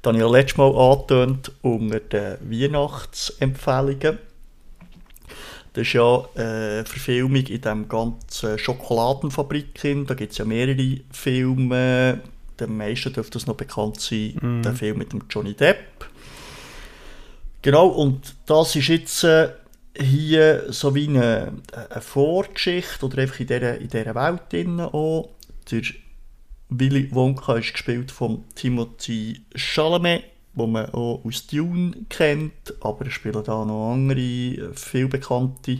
Das 0.06 0.14
habe 0.14 0.18
ich 0.18 0.30
ja 0.30 0.38
letztes 0.38 0.56
Mal 0.56 0.72
angetönt 0.72 1.52
unter 1.62 1.98
den 1.98 2.36
Weihnachtsempfehlungen. 2.48 4.18
Das 5.72 5.82
ist 5.82 5.92
ja 5.94 6.24
eine 6.36 6.84
Verfilmung 6.86 7.34
in 7.34 7.60
diesem 7.60 7.88
ganzen 7.88 8.56
Schokoladenfabrik. 8.56 10.06
Da 10.06 10.14
gibt 10.14 10.30
es 10.30 10.38
ja 10.38 10.44
mehrere 10.44 11.00
Filme. 11.10 12.20
Den 12.60 12.76
meisten 12.76 13.14
dürfte 13.14 13.32
das 13.32 13.48
noch 13.48 13.56
bekannt 13.56 14.00
sein, 14.00 14.36
mm. 14.40 14.62
der 14.62 14.74
Film 14.74 14.98
mit 14.98 15.12
dem 15.12 15.24
Johnny 15.28 15.54
Depp. 15.54 16.06
Genau, 17.62 17.88
und 17.88 18.36
das 18.46 18.76
ist 18.76 18.86
jetzt 18.86 19.24
äh, 19.24 19.48
hier 19.98 20.72
so 20.72 20.94
wie 20.94 21.08
eine, 21.08 21.52
eine 21.90 22.00
Vorgeschichte 22.00 23.06
oder 23.06 23.22
einfach 23.22 23.40
in 23.40 23.48
dieser, 23.48 23.76
in 23.76 23.88
dieser 23.88 24.14
Welt 24.14 24.42
drin 24.52 24.78
auch. 24.78 25.30
Der 25.68 25.82
Willy 26.68 27.08
Wonka 27.12 27.56
ist 27.56 27.72
gespielt 27.72 28.10
von 28.10 28.44
Timothy 28.54 29.42
Chalamet, 29.54 30.24
wo 30.54 30.66
man 30.66 30.90
auch 30.90 31.22
aus 31.24 31.46
Dune 31.46 31.92
kennt, 32.08 32.74
aber 32.80 33.06
es 33.06 33.12
spielen 33.12 33.44
da 33.44 33.64
noch 33.64 33.92
andere, 33.92 34.72
viel 34.74 35.08
bekannte 35.08 35.78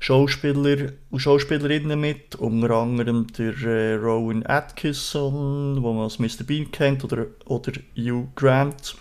Schauspieler 0.00 0.92
und 1.10 1.20
Schauspielerinnen 1.20 1.98
mit, 1.98 2.34
unter 2.34 2.70
anderem 2.70 3.28
der 3.38 3.54
äh, 3.62 3.94
Rowan 3.94 4.44
Atkinson, 4.44 5.80
wo 5.80 5.92
man 5.92 6.04
als 6.04 6.18
Mr. 6.18 6.44
Bean 6.44 6.70
kennt, 6.72 7.04
oder, 7.04 7.26
oder 7.46 7.72
Hugh 7.96 8.26
Grant, 8.34 8.96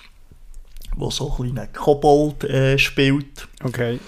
der 0.95 1.11
so 1.11 1.29
ein 1.31 1.53
kleiner 1.53 1.67
Kobold 1.67 2.43
äh, 2.43 2.77
spielt. 2.77 3.47
Okay. 3.63 3.99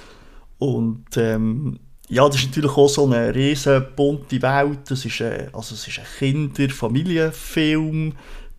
Und 0.59 1.05
ähm, 1.17 1.79
ja, 2.09 2.27
das 2.27 2.37
ist 2.37 2.47
natürlich 2.47 2.77
auch 2.77 2.89
so 2.89 3.05
eine 3.05 3.33
riesen 3.33 3.85
bunte 3.95 4.41
Welt. 4.41 4.79
Das 4.89 5.05
ist, 5.05 5.21
äh, 5.21 5.47
also 5.53 5.75
es 5.75 5.87
ist 5.87 5.99
ein 5.99 6.05
Kinder-Familienfilm 6.19 8.13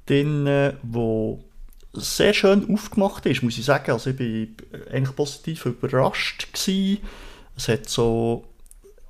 drin, 0.06 0.72
wo 0.82 1.44
sehr 1.92 2.34
schön 2.34 2.72
aufgemacht 2.72 3.26
ist, 3.26 3.42
muss 3.42 3.58
ich 3.58 3.64
sagen. 3.64 3.92
Also 3.92 4.10
ich 4.10 4.18
war 4.18 4.92
eigentlich 4.92 5.16
positiv 5.16 5.66
überrascht 5.66 6.52
gewesen. 6.52 6.98
Es 7.56 7.68
hat 7.68 7.88
so 7.88 8.44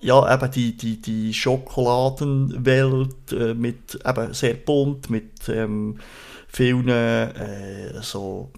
ja, 0.04 0.34
eben 0.34 0.50
die, 0.50 0.76
die, 0.76 1.00
die 1.00 1.32
Schokoladenwelt 1.32 3.32
äh, 3.32 3.54
mit 3.54 3.98
eben 4.04 4.34
sehr 4.34 4.54
bunt, 4.54 5.08
mit 5.08 5.48
ähm, 5.48 5.98
vielen 6.46 6.90
äh, 6.90 8.02
so 8.02 8.50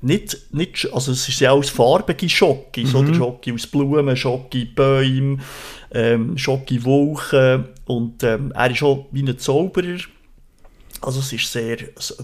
nicht, 0.00 0.36
nicht, 0.52 0.88
also 0.92 1.12
es 1.12 1.28
ist 1.28 1.40
ja 1.40 1.52
alles 1.52 1.70
farbige 1.70 2.28
Schocke, 2.28 2.82
mhm. 2.82 2.94
oder 2.94 3.14
Schocke 3.14 3.52
aus 3.52 3.66
Blumen, 3.66 4.16
Schocke 4.16 4.66
Bäume, 4.66 5.38
ähm, 5.92 6.38
Schocke 6.38 6.84
Wolken 6.84 7.68
und 7.86 8.22
ähm, 8.22 8.52
er 8.54 8.70
ist 8.70 8.82
auch 8.82 9.06
wie 9.10 9.22
ein 9.22 9.38
Zauberer, 9.38 9.98
also 11.00 11.20
es 11.20 11.32
ist 11.32 11.50
sehr 11.50 11.78
so, 11.96 12.14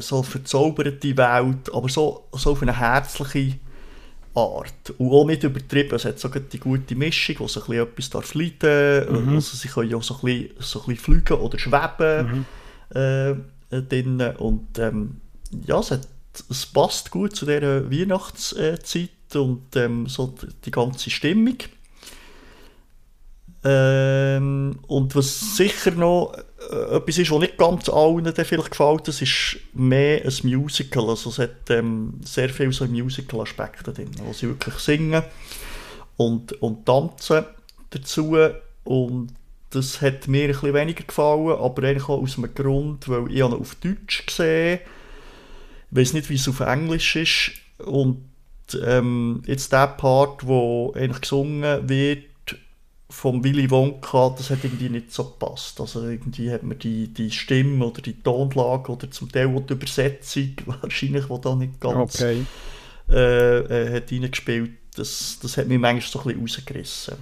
so 0.00 0.22
verzauberte 0.22 1.16
Welt, 1.16 1.72
aber 1.72 1.88
so, 1.88 2.24
so 2.32 2.50
auf 2.50 2.62
eine 2.62 2.76
herzliche 2.76 3.58
Art. 4.34 4.92
Und 4.98 5.12
auch 5.12 5.24
nicht 5.24 5.44
übertrieben, 5.44 5.94
es 5.94 6.04
hat 6.04 6.18
so 6.18 6.28
die 6.28 6.58
gute 6.58 6.96
Mischung, 6.96 7.36
wo 7.38 7.48
so 7.48 7.60
ein 7.60 7.66
bisschen 7.66 7.82
etwas 7.86 8.10
darf 8.10 8.34
leiden, 8.34 9.26
mhm. 9.26 9.34
also 9.36 9.56
sie 9.56 9.68
können 9.68 9.94
auch 9.94 10.02
so 10.02 10.14
ein 10.14 10.20
bisschen, 10.20 10.50
so 10.58 10.80
ein 10.80 10.86
bisschen 10.86 11.04
fliegen 11.04 11.34
oder 11.34 11.58
schweben 11.58 12.44
mhm. 12.90 12.96
äh, 12.96 13.82
drin 13.82 14.20
und 14.38 14.78
ähm, 14.78 15.20
ja, 15.66 15.78
es 15.78 15.92
hat 15.92 16.08
es 16.50 16.66
passt 16.66 17.10
gut 17.10 17.36
zu 17.36 17.46
dieser 17.46 17.90
Weihnachtszeit 17.90 19.10
und 19.34 19.76
ähm, 19.76 20.06
so 20.06 20.34
die 20.64 20.70
ganze 20.70 21.10
Stimmung. 21.10 21.58
Ähm, 23.66 24.78
und 24.88 25.16
was 25.16 25.56
sicher 25.56 25.92
noch 25.92 26.34
äh, 26.70 26.96
etwas 26.96 27.18
ist, 27.18 27.30
was 27.30 27.40
nicht 27.40 27.56
ganz 27.56 27.88
allen 27.88 28.32
vielleicht 28.34 28.70
gefällt, 28.70 29.08
das 29.08 29.22
ist 29.22 29.56
mehr 29.72 30.22
ein 30.22 30.34
Musical. 30.42 31.08
Also 31.08 31.30
es 31.30 31.38
hat 31.38 31.70
ähm, 31.70 32.20
sehr 32.24 32.50
viele 32.50 32.72
so 32.72 32.84
Musical-Aspekte 32.84 33.92
drin, 33.92 34.10
wo 34.22 34.34
sie 34.34 34.48
wirklich 34.48 34.74
singen 34.74 35.22
und, 36.18 36.52
und 36.60 36.84
tanzen 36.84 37.44
dazu. 37.88 38.36
Und 38.84 39.32
das 39.70 40.02
hat 40.02 40.28
mir 40.28 40.44
ein 40.44 40.48
bisschen 40.48 40.74
weniger 40.74 41.04
gefallen, 41.04 41.58
aber 41.58 41.84
eigentlich 41.84 42.08
auch 42.08 42.22
aus 42.22 42.36
einem 42.36 42.54
Grund, 42.54 43.08
weil 43.08 43.32
ich 43.32 43.42
auf 43.42 43.76
Deutsch 43.76 44.26
gesehen 44.26 44.80
habe 44.80 44.90
ich 45.94 46.00
weiß 46.00 46.12
nicht, 46.14 46.28
wie 46.28 46.34
es 46.34 46.48
auf 46.48 46.58
Englisch 46.58 47.14
ist. 47.14 47.52
Und 47.78 48.24
ähm, 48.84 49.42
jetzt 49.46 49.72
der 49.72 49.86
Part, 49.86 50.44
wo 50.44 50.92
eigentlich 50.96 51.20
gesungen 51.20 51.88
wird 51.88 52.24
vom 53.08 53.44
Willy 53.44 53.70
Wonka, 53.70 54.34
das 54.36 54.50
hat 54.50 54.64
irgendwie 54.64 54.88
nicht 54.88 55.12
so 55.12 55.22
gepasst. 55.22 55.80
Also 55.80 56.08
irgendwie 56.08 56.50
hat 56.50 56.64
man 56.64 56.80
die, 56.80 57.14
die 57.14 57.30
Stimme 57.30 57.86
oder 57.86 58.02
die 58.02 58.20
Tonlage 58.20 58.90
oder 58.90 59.08
zum 59.08 59.30
Teil 59.30 59.54
auch 59.54 59.60
die 59.60 59.74
Übersetzung 59.74 60.56
wahrscheinlich, 60.66 61.26
die 61.26 61.40
da 61.40 61.54
nicht 61.54 61.80
ganz 61.80 62.16
okay. 62.16 62.44
äh, 63.08 63.58
äh, 63.58 63.96
hat 63.96 64.10
reingespielt. 64.10 64.72
Das, 64.96 65.38
das 65.40 65.56
hat 65.56 65.68
mich 65.68 65.78
manchmal 65.78 66.10
so 66.10 66.18
ein 66.18 66.24
bisschen 66.24 66.40
rausgerissen. 66.40 67.14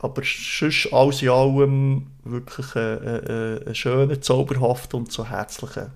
Aber 0.00 0.22
sonst 0.22 0.92
alles 0.92 1.22
in 1.22 1.30
allem 1.30 2.06
wirklich 2.24 2.76
ein, 2.76 2.98
ein, 2.98 3.68
ein 3.68 3.74
schöner, 3.74 4.20
zauberhafter 4.20 4.98
und 4.98 5.10
so 5.10 5.26
herzlicher 5.26 5.92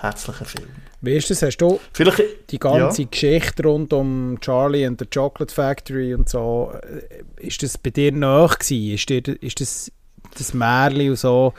herzlichen 0.00 0.44
Film. 0.44 0.68
Wie 1.00 1.16
ist 1.16 1.30
das? 1.30 1.42
Hast 1.42 1.58
du 1.58 1.80
Vielleicht, 1.92 2.50
die 2.50 2.58
ganze 2.58 3.02
ja. 3.02 3.08
Geschichte 3.10 3.62
rund 3.62 3.92
um 3.92 4.38
Charlie 4.40 4.84
and 4.86 4.98
the 4.98 5.06
Chocolate 5.06 5.54
Factory 5.54 6.14
und 6.14 6.28
so, 6.28 6.72
äh, 6.82 7.46
ist 7.46 7.62
das 7.62 7.78
bei 7.78 7.90
dir 7.90 8.12
nach 8.12 8.58
gewesen? 8.58 8.94
Ist, 8.94 9.08
dir, 9.08 9.42
ist 9.42 9.60
das 9.60 9.92
das 10.36 10.54
Märchen 10.54 11.10
und 11.10 11.18
so, 11.18 11.54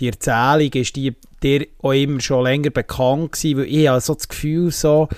die 0.00 0.08
Erzählung, 0.08 0.70
ist 0.72 0.96
die 0.96 1.14
dir 1.42 1.66
auch 1.82 1.92
immer 1.92 2.20
schon 2.20 2.44
länger 2.44 2.70
bekannt 2.70 3.32
gewesen? 3.32 3.58
Weil 3.58 3.66
ich 3.66 3.88
habe 3.88 4.00
so 4.00 4.14
das 4.14 4.28
Gefühl, 4.28 4.70
so, 4.70 5.08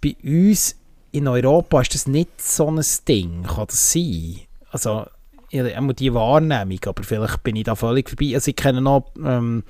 bei 0.00 0.16
uns 0.22 0.76
in 1.12 1.28
Europa 1.28 1.80
ist 1.80 1.94
das 1.94 2.06
nicht 2.06 2.40
so 2.40 2.70
ein 2.70 2.84
Ding. 3.06 3.44
Kann 3.44 3.66
das 3.66 3.92
sein? 3.92 4.40
Also, 4.70 5.06
immer 5.50 5.94
die 5.94 6.12
Wahrnehmung, 6.12 6.80
aber 6.86 7.02
vielleicht 7.04 7.42
bin 7.44 7.56
ich 7.56 7.64
da 7.64 7.76
völlig 7.76 8.08
vorbei. 8.08 8.34
Also 8.34 8.50
ich 8.50 8.56
kenne 8.56 8.80
noch 8.80 9.12
ähm, 9.24 9.62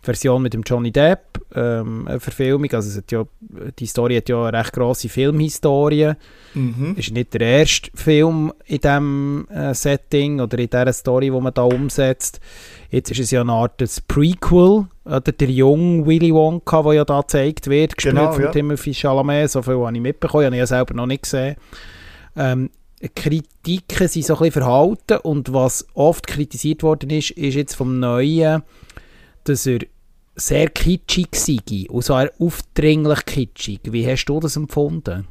Version 0.00 0.42
mit 0.42 0.54
dem 0.54 0.62
Johnny 0.62 0.92
Depp, 0.92 1.40
ähm, 1.54 2.06
eine 2.06 2.20
Verfilmung. 2.20 2.70
Also 2.72 2.88
es 2.88 2.96
hat 2.96 3.10
ja, 3.10 3.24
die 3.78 3.86
Story 3.86 4.16
hat 4.16 4.28
ja 4.28 4.44
eine 4.44 4.58
recht 4.58 4.72
grosse 4.72 5.08
Filmhistorie. 5.08 6.12
Mhm. 6.54 6.94
Ist 6.96 7.12
nicht 7.12 7.34
der 7.34 7.40
erste 7.40 7.90
Film 7.94 8.52
in 8.66 8.78
diesem 8.78 9.48
äh, 9.48 9.74
Setting 9.74 10.40
oder 10.40 10.58
in 10.58 10.70
dieser 10.70 10.92
Story, 10.92 11.30
die 11.30 11.40
man 11.40 11.52
da 11.52 11.62
umsetzt. 11.62 12.40
Jetzt 12.90 13.10
ist 13.10 13.20
es 13.20 13.30
ja 13.30 13.40
eine 13.40 13.52
Art 13.52 13.80
des 13.80 14.00
Prequel, 14.00 14.86
oder 15.04 15.32
der 15.32 15.50
junge 15.50 16.06
Willy 16.06 16.32
Wonka, 16.32 16.82
der 16.82 16.92
ja 16.92 17.04
da 17.04 17.20
gezeigt 17.20 17.66
wird, 17.68 17.96
gespielt 17.96 18.14
genau, 18.14 18.32
von 18.32 18.44
ja. 18.44 18.50
Timothy 18.50 18.94
Chalamet. 18.94 19.50
So 19.50 19.62
viel 19.62 19.78
habe 19.78 19.94
ich 19.94 20.00
mitbekommen, 20.02 20.46
habe 20.46 20.56
ich 20.56 20.60
ja 20.60 20.66
selber 20.66 20.94
noch 20.94 21.06
nicht 21.06 21.22
gesehen. 21.24 21.56
Ähm, 22.36 22.70
Kritiken 23.14 24.08
sind 24.08 24.24
so 24.24 24.34
ein 24.34 24.38
bisschen 24.38 24.62
verhalten 24.62 25.18
und 25.22 25.52
was 25.52 25.86
oft 25.94 26.26
kritisiert 26.26 26.82
worden 26.82 27.10
ist, 27.10 27.30
ist 27.30 27.54
jetzt 27.54 27.74
vom 27.74 28.00
Neuen 28.00 28.62
dass 29.44 29.66
er 29.66 29.80
sehr 30.36 30.68
kitschig 30.70 31.28
sei 31.32 31.86
und 31.88 32.04
so 32.04 32.14
aufdringlich 32.14 33.24
kitschig. 33.24 33.80
Wie 33.84 34.06
hast 34.06 34.26
du 34.26 34.40
das 34.40 34.56
empfunden? 34.56 35.26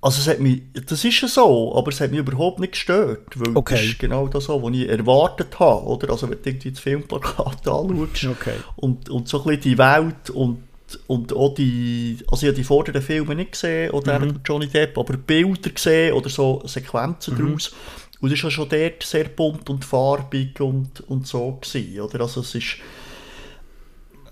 Also 0.00 0.20
es 0.20 0.28
hat 0.28 0.38
mich, 0.38 0.62
das 0.86 1.04
ist 1.04 1.20
ja 1.20 1.26
so, 1.26 1.74
aber 1.74 1.88
es 1.88 2.00
hat 2.00 2.12
mich 2.12 2.20
überhaupt 2.20 2.60
nicht 2.60 2.72
gestört, 2.72 3.26
weil 3.34 3.56
okay. 3.56 3.74
das 3.74 3.84
ist 3.84 3.98
genau 3.98 4.28
das, 4.28 4.48
was 4.48 4.72
ich 4.72 4.88
erwartet 4.88 5.58
habe, 5.58 5.86
oder? 5.86 6.10
Also 6.10 6.30
wenn 6.30 6.40
du 6.40 6.48
irgendwie 6.48 6.70
das 6.70 6.78
Filmplakat 6.78 7.66
anschaust 7.66 8.24
okay. 8.26 8.54
und, 8.76 9.10
und 9.10 9.26
so 9.26 9.38
ein 9.38 9.44
bisschen 9.44 9.62
die 9.62 9.78
Welt 9.78 10.30
und, 10.30 10.62
und 11.08 11.32
auch 11.32 11.52
die, 11.54 12.18
also 12.30 12.46
ich 12.46 12.48
habe 12.48 12.56
die 12.56 12.64
vorderen 12.64 13.02
Filme 13.02 13.34
nicht 13.34 13.52
gesehen, 13.52 13.90
oder 13.90 14.20
mhm. 14.20 14.38
Johnny 14.44 14.68
Depp, 14.68 14.96
aber 14.96 15.16
Bilder 15.16 15.70
gesehen 15.70 16.12
oder 16.12 16.28
so 16.28 16.62
Sequenzen 16.64 17.34
mhm. 17.34 17.46
daraus 17.46 17.74
und 18.20 18.32
es 18.32 18.42
war 18.42 18.50
schon 18.50 18.68
dort 18.68 19.02
sehr 19.02 19.24
bunt 19.24 19.70
und 19.70 19.84
farbig 19.84 20.60
und, 20.60 21.00
und 21.02 21.26
so. 21.26 21.58
Gewesen, 21.60 22.00
oder? 22.00 22.22
Also, 22.22 22.40
es 22.40 22.54
ist, 22.54 22.76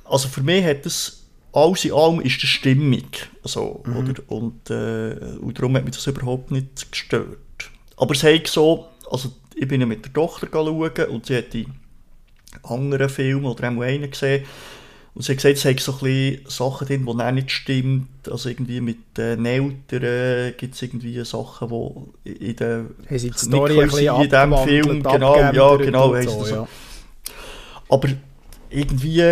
also 0.05 0.29
für 0.29 0.43
mich 0.43 0.65
hat 0.65 0.85
es 0.87 1.27
alles 1.53 1.87
in 1.87 1.93
allem 1.93 2.21
ist 2.21 2.43
die 2.43 2.47
Stimmung. 2.47 3.09
Also, 3.43 3.83
mhm. 3.87 3.97
oder? 3.97 4.15
Und, 4.29 4.71
äh, 4.71 5.39
und 5.41 5.59
darum 5.59 5.77
hat 5.77 5.85
mich 5.85 5.95
das 5.95 6.07
überhaupt 6.07 6.51
nicht 6.51 6.91
gestört. 6.91 7.39
Aber 7.97 8.15
es 8.15 8.23
hat 8.23 8.47
so, 8.47 8.89
also 9.11 9.33
ich 9.55 9.67
bin 9.67 9.81
ja 9.81 9.87
mit 9.87 10.05
der 10.05 10.13
Tochter 10.13 10.49
schauen 10.53 11.09
und 11.09 11.27
sie 11.27 11.37
hat 11.37 11.55
die 11.55 11.67
anderen 12.63 13.09
Filme 13.09 13.49
oder 13.49 13.71
auch 13.71 13.81
einen 13.81 14.11
gesehen 14.11 14.45
und 15.17 15.23
sie 15.23 15.33
hat 15.33 15.39
gesagt, 15.39 15.57
es 15.57 15.65
hat 15.65 15.81
so 15.81 15.93
ein 15.93 15.99
bisschen 16.01 16.45
Sachen 16.47 16.87
drin, 16.87 17.07
die 17.07 17.11
auch 17.11 17.31
nicht 17.33 17.51
stimmt. 17.51 18.29
Also 18.31 18.51
irgendwie 18.51 18.83
mit 18.83 19.17
den 19.17 19.47
Eltern 19.47 20.53
gibt 20.59 20.75
es 20.75 20.83
irgendwie 20.83 21.25
Sachen, 21.25 21.69
die 22.27 22.33
in 22.33 22.57
der 22.57 22.85
sie 23.09 23.31
die 23.31 23.39
Story 23.39 23.81
ein 23.81 23.89
bisschen 23.89 24.15
in 24.15 24.29
diesem 24.29 24.57
Film. 24.59 25.03
Genau, 25.03 25.37
ja, 25.39 25.77
genau. 25.77 26.21
So, 26.21 26.45
so. 26.45 26.55
Ja. 26.55 26.69
Aber 27.89 28.09
irgendwie, 28.69 29.23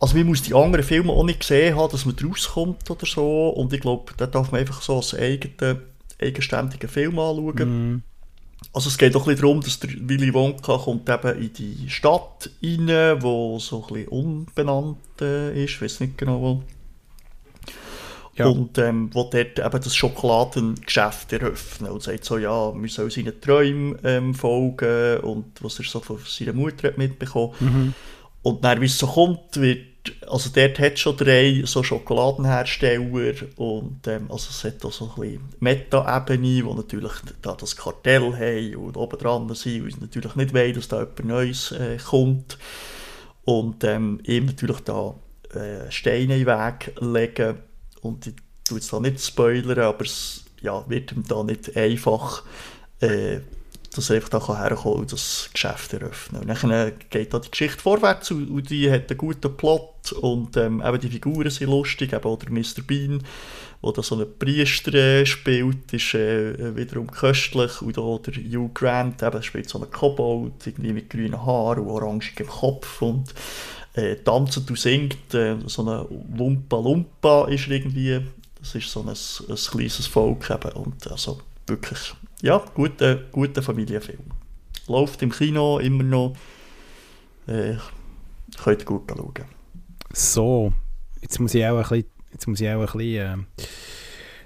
also 0.00 0.16
man 0.16 0.26
muss 0.26 0.42
die 0.42 0.52
anderen 0.52 0.84
Filme 0.84 1.12
auch 1.12 1.22
nicht 1.22 1.38
gesehen 1.38 1.76
haben, 1.76 1.92
dass 1.92 2.04
man 2.04 2.16
rauskommt 2.18 2.90
oder 2.90 3.06
so. 3.06 3.50
Und 3.50 3.72
ich 3.72 3.80
glaube, 3.80 4.12
da 4.16 4.26
darf 4.26 4.50
man 4.50 4.62
einfach 4.62 4.82
so 4.82 4.96
als 4.96 5.14
eigenen, 5.14 5.82
eigenständigen 6.20 6.88
Film 6.88 7.20
anschauen. 7.20 7.92
Mm. 7.94 8.02
Also 8.72 8.88
es 8.88 8.98
geht 8.98 9.14
doch 9.14 9.22
ein 9.22 9.34
bisschen 9.34 9.42
darum, 9.42 9.60
dass 9.60 9.80
der 9.80 9.90
Willy 10.08 10.32
Wonka 10.32 10.78
kommt 10.78 11.08
eben 11.08 11.42
in 11.42 11.52
die 11.52 11.90
Stadt 11.90 12.50
rein, 12.62 13.20
wo 13.20 13.58
so 13.58 13.82
ein 13.82 13.94
bisschen 13.94 14.08
unbenannt 14.08 14.98
äh, 15.20 15.64
ist, 15.64 15.74
ich 15.74 15.82
weiß 15.82 16.00
nicht 16.00 16.18
genau 16.18 16.40
wo. 16.40 16.62
Ja. 18.36 18.46
Und 18.46 18.78
ähm, 18.78 19.10
wo 19.12 19.24
dort 19.24 19.58
eben 19.58 19.82
das 19.82 19.94
Schokoladengeschäft 19.94 21.32
eröffnen 21.32 21.90
und 21.90 22.02
sagt 22.02 22.24
so, 22.24 22.38
ja, 22.38 22.72
wir 22.74 22.88
sollen 22.88 23.10
seinen 23.10 23.40
Träumen 23.40 23.98
ähm, 24.04 24.34
folgen 24.34 25.18
und 25.20 25.62
was 25.62 25.78
er 25.78 25.84
so 25.84 26.00
von 26.00 26.18
seiner 26.24 26.52
Mutter 26.52 26.92
mitbekommen. 26.96 27.54
Mhm. 27.58 27.94
Und 28.42 28.64
dann, 28.64 28.80
wie 28.80 28.86
es 28.86 28.96
so 28.96 29.08
kommt, 29.08 29.60
wird 29.60 29.89
also 30.26 30.50
dort 30.54 30.78
hat 30.78 30.94
es 30.94 31.00
schon 31.00 31.16
drei 31.16 31.62
so 31.64 31.82
Schokoladenhersteller 31.82 33.34
und 33.56 34.06
ähm, 34.06 34.30
also 34.30 34.48
es 34.50 34.64
hat 34.64 34.84
auch 34.84 34.92
so 34.92 35.12
ein 35.16 35.20
bisschen 35.20 35.48
Meta-Ebene, 35.60 36.64
wo 36.64 36.74
natürlich 36.74 37.12
da 37.42 37.54
das 37.54 37.76
Kartell 37.76 38.32
haben 38.32 38.76
und 38.76 38.96
oben 38.96 39.18
dran 39.18 39.54
sind 39.54 39.82
und 39.82 40.00
natürlich 40.00 40.34
nicht 40.36 40.54
wollen, 40.54 40.74
dass 40.74 40.88
da 40.88 41.00
jemand 41.00 41.24
Neues 41.24 41.72
äh, 41.72 41.98
kommt 41.98 42.58
und 43.44 43.84
ähm, 43.84 44.20
ihm 44.24 44.46
natürlich 44.46 44.80
da 44.80 45.14
äh, 45.54 45.90
Steine 45.90 46.36
in 46.36 46.44
den 46.44 46.46
Weg 46.46 46.92
legen 47.00 47.58
und 48.00 48.26
ich 48.26 48.34
tue 48.64 48.78
jetzt 48.78 48.92
da 48.92 49.00
nicht 49.00 49.20
spoilern, 49.20 49.78
aber 49.80 50.04
es 50.04 50.44
ja, 50.62 50.84
wird 50.88 51.12
ihm 51.12 51.24
da 51.26 51.42
nicht 51.42 51.76
einfach 51.76 52.42
äh, 53.00 53.40
dass 53.94 54.08
er 54.08 54.16
einfach 54.16 54.28
da 54.28 54.58
herkommen 54.58 55.00
und 55.00 55.12
das 55.12 55.50
Geschäft 55.52 55.92
eröffnen. 55.92 56.42
Und 56.42 56.48
dann 56.48 56.92
geht 57.10 57.34
da 57.34 57.40
die 57.40 57.50
Geschichte 57.50 57.80
vorwärts 57.80 58.30
und, 58.30 58.70
die 58.70 58.90
hat 58.90 59.10
einen 59.10 59.18
guten 59.18 59.56
Plot 59.56 60.12
und 60.12 60.56
ähm, 60.56 60.82
eben 60.84 61.00
die 61.00 61.08
Figuren 61.08 61.50
sind 61.50 61.70
lustig, 61.70 62.12
eben 62.12 62.24
oder 62.24 62.50
Mr. 62.50 62.82
Bean, 62.86 63.22
der 63.82 63.92
da 63.92 64.02
so 64.02 64.14
einen 64.14 64.38
Priester 64.38 64.94
äh, 64.94 65.26
spielt, 65.26 65.92
ist 65.92 66.14
äh, 66.14 66.76
wiederum 66.76 67.10
köstlich 67.10 67.82
und 67.82 67.98
auch 67.98 68.20
der 68.20 68.34
Hugh 68.34 68.70
Grant, 68.72 69.22
eben 69.22 69.42
spielt 69.42 69.68
so 69.68 69.80
einen 69.80 69.90
Kobold, 69.90 70.66
irgendwie 70.66 70.92
mit 70.92 71.10
grünen 71.10 71.44
Haaren 71.44 71.82
und 71.82 71.90
orangigem 71.90 72.46
Kopf 72.46 73.02
und 73.02 73.34
äh, 73.94 74.16
tanzt 74.16 74.56
und 74.56 74.78
singt, 74.78 75.34
äh, 75.34 75.56
so 75.66 75.82
eine 75.82 76.06
Lumpa 76.36 76.78
Lumpa 76.78 77.48
ist 77.48 77.66
irgendwie, 77.66 78.20
das 78.60 78.74
ist 78.76 78.90
so 78.90 79.00
ein, 79.00 79.08
ein 79.08 79.56
kleines 79.56 80.06
Volk 80.06 80.48
eben 80.48 80.72
und 80.72 81.10
also 81.10 81.40
wirklich 81.66 82.14
ja, 82.42 82.62
guter, 82.74 83.16
guter 83.32 83.62
Familienfilm. 83.62 84.24
Läuft 84.86 85.22
im 85.22 85.30
Kino 85.30 85.78
immer 85.78 86.02
noch. 86.02 86.34
Äh, 87.46 87.76
könnt 88.62 88.84
gut 88.86 89.10
schauen. 89.10 89.44
So, 90.12 90.72
jetzt 91.20 91.38
muss 91.38 91.54
ich 91.54 91.64
auch 91.64 91.76
ein 91.76 91.82
bisschen, 91.82 92.04
jetzt 92.32 92.46
muss 92.46 92.60
ich 92.60 92.68
auch 92.68 92.80
ein 92.94 92.98
bisschen 92.98 93.48
äh, 93.50 93.64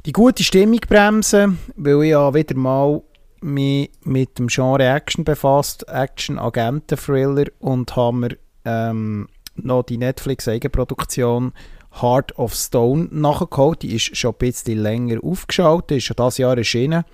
die 0.06 0.12
gute 0.12 0.44
Stimmung 0.44 0.80
bremsen, 0.80 1.58
weil 1.76 2.02
ich 2.02 2.10
ja 2.10 2.34
wieder 2.34 2.56
mal 2.56 3.02
mich 3.40 3.90
mit 4.02 4.38
dem 4.38 4.48
Genre 4.48 4.84
Action 4.84 5.24
befasst, 5.24 5.86
Action-Agenten-Thriller 5.88 7.46
und 7.58 7.94
haben 7.94 8.20
mir 8.20 8.36
ähm, 8.64 9.28
noch 9.56 9.82
die 9.82 9.98
Netflix-Eigenproduktion 9.98 11.52
Heart 12.00 12.38
of 12.38 12.54
Stone 12.54 13.08
nachgeholt. 13.10 13.82
Die 13.82 13.94
ist 13.94 14.16
schon 14.16 14.32
ein 14.32 14.38
bisschen 14.38 14.78
länger 14.78 15.22
aufgeschaut, 15.22 15.90
ist 15.90 16.04
schon 16.04 16.16
dieses 16.16 16.38
Jahr 16.38 16.56
erschienen 16.56 17.04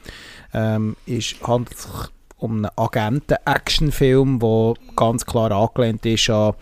ähm, 0.52 0.96
ist, 1.06 1.36
handelt 1.42 1.78
sich 1.78 2.10
um 2.40 2.56
einen 2.56 2.68
Agenten-Action-Film, 2.76 4.38
der 4.40 4.74
ganz 4.96 5.24
klar 5.26 5.52
angelehnt 5.52 6.04
ist 6.06 6.30
an 6.30 6.54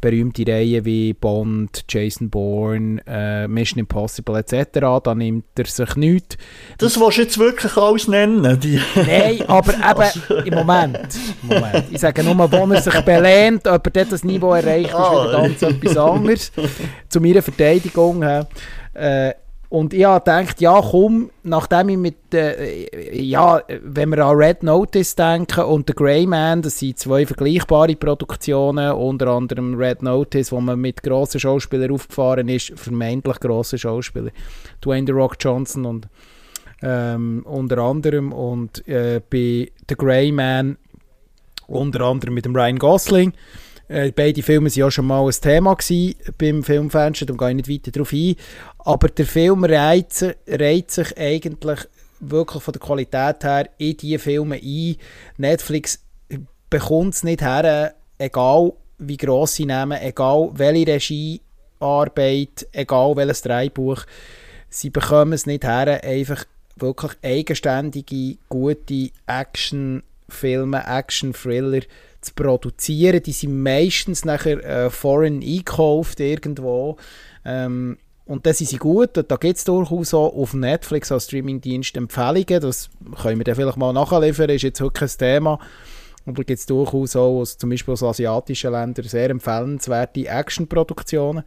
berühmte 0.00 0.46
Reihen 0.46 0.84
wie 0.84 1.12
Bond, 1.14 1.84
Jason 1.88 2.30
Bourne, 2.30 3.00
äh, 3.06 3.48
Mission 3.48 3.80
Impossible 3.80 4.36
etc. 4.38 4.78
Da 5.02 5.14
nimmt 5.14 5.46
er 5.58 5.66
sich 5.66 5.96
nichts. 5.96 6.36
Das 6.78 6.98
willst 7.00 7.18
du 7.18 7.22
jetzt 7.22 7.38
wirklich 7.38 7.76
alles 7.76 8.08
nennen? 8.08 8.60
Die 8.60 8.80
Nein, 8.94 9.42
aber 9.48 9.74
eben 10.44 10.46
im 10.46 10.54
Moment, 10.54 11.08
Moment. 11.42 11.84
Ich 11.90 12.00
sage 12.00 12.22
nur, 12.22 12.36
wo 12.50 12.72
er 12.72 12.82
sich 12.82 13.00
belehnt, 13.00 13.66
ob 13.66 13.96
er 13.96 14.04
das 14.04 14.24
Niveau 14.24 14.52
erreicht, 14.52 14.90
ist 14.90 14.94
wieder 14.94 15.34
ah. 15.34 15.42
ganz 15.42 15.62
etwas 15.62 15.96
anderes. 15.96 16.52
Zu 17.08 17.20
meiner 17.20 17.42
Verteidigung. 17.42 18.22
Äh, 18.22 19.34
und 19.68 19.92
ich 19.92 20.04
habe 20.04 20.20
gedacht, 20.20 20.60
ja 20.60 20.80
komm, 20.80 21.30
nachdem 21.42 21.88
ich 21.88 21.96
mit, 21.96 22.34
äh, 22.34 23.20
ja, 23.20 23.60
wenn 23.82 24.10
wir 24.10 24.24
an 24.24 24.36
Red 24.36 24.62
Notice 24.62 25.16
denken 25.16 25.64
und 25.64 25.88
The 25.88 25.94
Grey 25.94 26.26
Man, 26.26 26.62
das 26.62 26.78
sind 26.78 26.98
zwei 26.98 27.26
vergleichbare 27.26 27.96
Produktionen, 27.96 28.92
unter 28.92 29.28
anderem 29.28 29.74
Red 29.74 30.02
Notice, 30.02 30.52
wo 30.52 30.60
man 30.60 30.80
mit 30.80 31.02
grossen 31.02 31.40
Schauspielern 31.40 31.90
aufgefahren 31.90 32.48
ist, 32.48 32.72
vermeintlich 32.76 33.40
grossen 33.40 33.78
Schauspieler, 33.78 34.30
Dwayne 34.84 35.06
The 35.06 35.12
Rock 35.12 35.36
Johnson 35.40 35.84
und 35.84 36.08
ähm, 36.82 37.42
unter 37.44 37.78
anderem 37.78 38.32
und 38.32 38.86
äh, 38.86 39.20
bei 39.30 39.72
The 39.88 39.96
Grey 39.96 40.30
Man 40.30 40.76
unter 41.66 42.02
anderem 42.02 42.34
mit 42.34 42.44
dem 42.44 42.54
Ryan 42.54 42.78
Gosling 42.78 43.32
äh, 43.88 44.12
beide 44.12 44.42
Filme 44.42 44.68
waren 44.68 44.78
ja 44.78 44.90
schon 44.90 45.06
mal 45.06 45.26
ein 45.26 45.32
Thema 45.32 45.76
beim 46.38 46.62
Filmfenster, 46.62 47.26
da 47.26 47.34
gehe 47.34 47.50
ich 47.50 47.54
nicht 47.56 47.68
weiter 47.68 47.90
darauf 47.92 48.12
ein. 48.12 48.36
Aber 48.78 49.08
der 49.08 49.26
Film 49.26 49.64
reiht, 49.64 50.36
reiht 50.48 50.90
sich 50.90 51.16
eigentlich 51.16 51.80
wirklich 52.20 52.62
von 52.62 52.72
der 52.72 52.80
Qualität 52.80 53.44
her 53.44 53.68
in 53.78 53.96
diese 53.96 54.18
Filme 54.18 54.56
ein. 54.56 54.96
Netflix 55.36 56.00
bekommt 56.70 57.14
es 57.14 57.22
nicht 57.22 57.42
her, 57.42 57.94
egal 58.18 58.72
wie 58.98 59.16
gross 59.16 59.54
sie 59.54 59.66
nehmen, 59.66 59.98
egal 60.00 60.50
welche 60.54 60.86
Regiearbeit, 60.86 62.66
egal 62.72 63.16
welches 63.16 63.42
Drehbuch, 63.42 64.04
sie 64.70 64.90
bekommen 64.90 65.34
es 65.34 65.46
nicht 65.46 65.64
her, 65.64 66.02
einfach 66.02 66.44
wirklich 66.76 67.12
eigenständige, 67.22 68.38
gute 68.48 69.10
Actionfilme, 69.26 70.84
Action-Thriller 70.86 71.82
zu 72.26 72.34
produzieren. 72.34 73.22
Die 73.22 73.32
sind 73.32 73.62
meistens 73.62 74.24
nachher 74.24 74.62
äh, 74.64 74.90
foreign 74.90 75.42
eingekauft 75.42 76.20
irgendwo. 76.20 76.96
Ähm, 77.44 77.98
und 78.26 78.44
das 78.44 78.58
sind 78.58 78.68
sie 78.68 78.78
gut. 78.78 79.10
Da 79.14 79.36
gibt 79.36 79.56
es 79.56 79.64
durchaus 79.64 80.12
auch 80.12 80.34
auf 80.34 80.52
Netflix 80.52 81.12
als 81.12 81.26
Streamingdienst 81.26 81.96
Empfehlungen. 81.96 82.60
Das 82.60 82.90
können 83.22 83.38
wir 83.38 83.44
dann 83.44 83.54
vielleicht 83.54 83.76
mal 83.76 83.92
nachliefern, 83.92 84.50
ist 84.50 84.62
jetzt 84.62 84.80
wirklich 84.80 85.12
ein 85.14 85.18
Thema. 85.18 85.60
Aber 86.26 86.42
gibt 86.42 86.58
es 86.58 86.66
durchaus 86.66 87.14
auch 87.14 87.40
aus, 87.40 87.56
zum 87.56 87.70
Beispiel 87.70 87.92
aus 87.92 88.02
asiatischen 88.02 88.72
Ländern 88.72 89.04
sehr 89.04 89.30
empfehlenswerte 89.30 90.26
Actionproduktionen. 90.26 91.44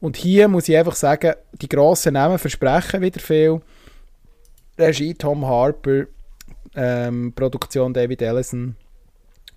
Und 0.00 0.16
hier 0.16 0.48
muss 0.48 0.68
ich 0.68 0.76
einfach 0.76 0.96
sagen, 0.96 1.34
die 1.52 1.68
grossen 1.68 2.14
Namen 2.14 2.38
versprechen 2.38 3.02
wieder 3.02 3.20
viel. 3.20 3.60
Regie 4.76 5.14
Tom 5.14 5.46
Harper, 5.46 6.06
ähm, 6.74 7.32
Produktion 7.34 7.92
David 7.92 8.22
Ellison, 8.22 8.74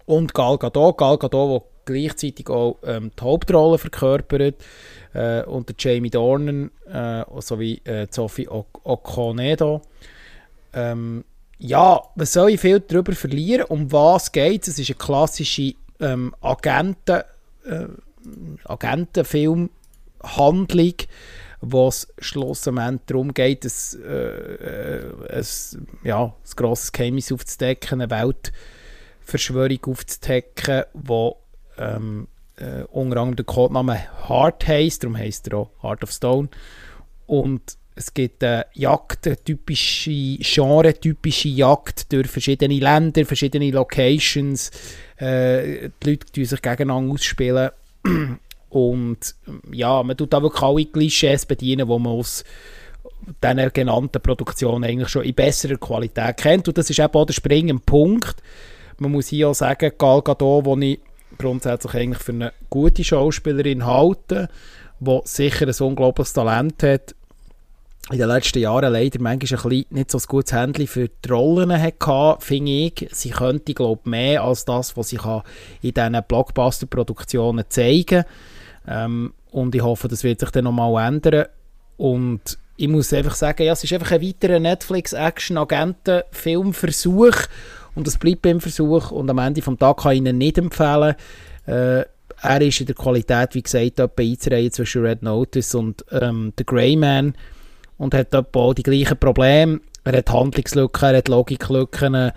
und 0.06 0.34
Gal 0.34 0.58
Gadot. 0.58 0.98
Gal 0.98 1.18
Gadot, 1.18 1.62
der 1.62 1.70
gleichzeitig 1.86 2.50
auch 2.50 2.78
ähm, 2.84 3.12
die 3.18 3.24
Hauptrolle 3.24 3.78
verkörpert. 3.78 4.56
Äh, 5.13 5.44
und 5.44 5.74
Jamie 5.78 6.10
Dornan 6.10 6.72
äh, 6.92 7.24
sowie 7.39 7.80
äh, 7.84 8.08
Sophie 8.10 8.48
Okonedo. 8.48 9.82
Ähm, 10.74 11.24
ja, 11.60 12.02
was 12.16 12.34
soll 12.34 12.50
ich 12.52 12.60
viel 12.60 12.80
darüber 12.80 13.13
verlieren? 13.13 13.66
Um 13.70 13.92
was 13.92 14.32
geht 14.32 14.63
es? 14.63 14.70
Es 14.70 14.80
ist 14.80 14.89
eine 14.89 14.98
klassische 14.98 15.76
ähm, 16.00 16.34
Agenten, 16.42 17.22
äh, 17.66 17.86
Agentenfilmhandlung, 18.66 20.96
wo 21.62 21.88
es 21.88 22.08
schlussendlich 22.18 23.02
darum 23.06 23.34
geht, 23.34 23.66
ein, 23.66 23.72
äh, 24.04 24.56
äh, 24.56 25.13
ein, 25.30 25.46
ja, 26.04 26.26
ein 26.26 26.34
grosses 26.56 26.92
Geheimnis 26.92 27.32
aufzudecken, 27.32 28.02
eine 28.02 28.12
Welt 28.12 28.52
Verschwörung 29.26 29.80
aufzudecken, 29.86 30.84
wo 30.94 31.38
ähm, 31.78 32.28
äh, 32.58 32.84
unter 32.92 33.18
anderem 33.18 33.36
der 33.36 33.46
Codename 33.46 34.00
Heart 34.28 34.68
heisst, 34.68 35.04
darum 35.04 35.18
heisst 35.18 35.48
er 35.48 35.58
auch 35.58 35.72
Heart 35.82 36.04
of 36.04 36.12
Stone. 36.12 36.50
Und 37.26 37.78
es 37.96 38.14
gibt 38.14 38.44
eine 38.44 38.66
Jagd, 38.74 39.28
eine 39.28 39.38
typische, 39.44 40.38
genre-typische 40.40 41.50
Jagd 41.50 42.12
durch 42.12 42.28
verschiedene 42.28 42.80
Länder, 42.80 43.26
verschiedene 43.26 43.72
Locations. 43.72 44.72
Äh, 45.18 45.90
die 46.04 46.10
Leute 46.10 46.26
tun 46.32 46.46
sich 46.46 46.62
gegeneinander 46.62 47.14
ausspielen. 47.14 47.70
Und 48.70 49.36
ja, 49.72 50.02
man 50.02 50.18
tut 50.18 50.34
da 50.34 50.42
wirklich 50.42 50.64
alle 50.64 50.86
Klischees 50.86 51.46
bedienen, 51.46 51.88
die 51.88 52.00
man 52.00 52.08
aus 52.08 52.44
diesen 53.44 53.74
genannten 53.74 54.22
Produktionen 54.22 54.84
eigentlich 54.84 55.10
schon 55.10 55.24
in 55.24 55.36
besserer 55.36 55.78
Qualität 55.78 56.38
kennt. 56.38 56.68
Und 56.68 56.78
das 56.78 56.90
ist 56.90 57.00
eben 57.00 57.14
auch 57.14 57.26
der 57.26 57.34
springende 57.34 57.84
Punkt. 57.86 58.36
Man 59.04 59.12
muss 59.12 59.28
hier 59.28 59.50
auch 59.50 59.54
sagen, 59.54 59.92
Gal 59.98 60.22
Gadot, 60.22 60.66
die 60.82 60.94
ich 60.94 61.00
grundsätzlich 61.38 61.94
eigentlich 61.94 62.24
für 62.24 62.32
eine 62.32 62.54
gute 62.70 63.04
Schauspielerin 63.04 63.86
halte, 63.86 64.48
die 65.02 65.20
sicher 65.26 65.68
ein 65.68 65.88
unglaubliches 65.88 66.32
Talent 66.32 66.82
hat, 66.84 67.13
in 68.12 68.18
den 68.18 68.30
letzten 68.30 68.60
Jahren 68.60 68.94
leider 68.94 69.20
manchmal 69.20 69.74
ein 69.74 69.84
nicht 69.89 70.10
so 70.10 70.20
ein 70.20 70.24
gutes 70.26 70.54
Händchen 70.54 70.88
für 70.88 71.10
die 71.10 71.30
Rollen 71.30 71.82
hatte, 71.82 72.38
finde 72.39 72.72
ich. 72.72 73.10
Sie 73.12 73.32
könnte, 73.32 73.74
glaube 73.74 74.00
ich, 74.06 74.10
mehr 74.10 74.42
als 74.42 74.63
das, 74.63 74.96
was 74.96 75.10
sie 75.10 75.20
in 75.82 75.94
diesen 75.94 76.24
Blockbuster-Produktionen 76.26 77.66
zeigen 77.68 78.24
ähm, 78.88 79.34
Und 79.52 79.76
ich 79.76 79.82
hoffe, 79.82 80.08
das 80.08 80.24
wird 80.24 80.39
sich 80.39 80.52
dann 80.52 80.63
nochmal 80.63 81.08
ändern. 81.08 81.48
Und 81.98 82.58
ich 82.78 82.88
muss 82.88 83.12
einfach 83.12 83.36
sagen, 83.36 83.63
ja, 83.63 83.74
es 83.74 83.84
ist 83.84 83.92
einfach 83.92 84.12
ein 84.12 84.22
weiterer 84.22 84.60
Netflix-Action-Agenten-Filmversuch 84.60 87.36
und 87.96 88.08
das 88.08 88.18
bleibt 88.18 88.42
beim 88.42 88.60
Versuch 88.60 89.12
und 89.12 89.30
am 89.30 89.38
Ende 89.38 89.62
des 89.62 89.78
Tages 89.78 90.04
kann 90.04 90.14
ich 90.14 90.18
Ihnen 90.20 90.38
nicht 90.38 90.58
empfehlen. 90.58 91.16
Äh, 91.66 92.04
er 92.42 92.62
ist 92.62 92.80
in 92.82 92.88
der 92.88 92.96
Qualität, 92.96 93.56
wie 93.56 93.62
gesagt, 93.62 94.00
etwa 94.00 94.10
einzureihen 94.20 94.72
zwischen 94.72 95.06
Red 95.06 95.24
Notice 95.24 95.76
und 95.76 96.04
ähm, 96.12 96.52
The 96.58 96.66
Grey 96.66 96.96
Man 96.96 97.36
und 97.98 98.14
hat 98.14 98.34
etwa 98.34 98.60
auch 98.60 98.74
die 98.74 98.84
gleichen 98.84 99.18
Probleme. 99.18 99.80
Er 100.04 100.18
hat 100.18 100.32
Handlungslücken, 100.32 101.10
er 101.10 101.18
hat 101.18 101.30
Logiklücken. 101.30 102.32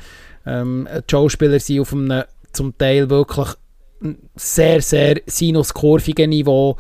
Ähm, 0.46 0.88
die 0.92 1.02
Schauspieler 1.10 1.58
sind 1.58 1.80
auf 1.80 1.92
einem 1.92 2.22
zum 2.52 2.76
Teil 2.78 3.10
wirklich 3.10 3.48
sehr, 4.36 4.80
sehr 4.80 5.20
sinuskurvigen 5.26 6.30
Niveau. 6.30 6.76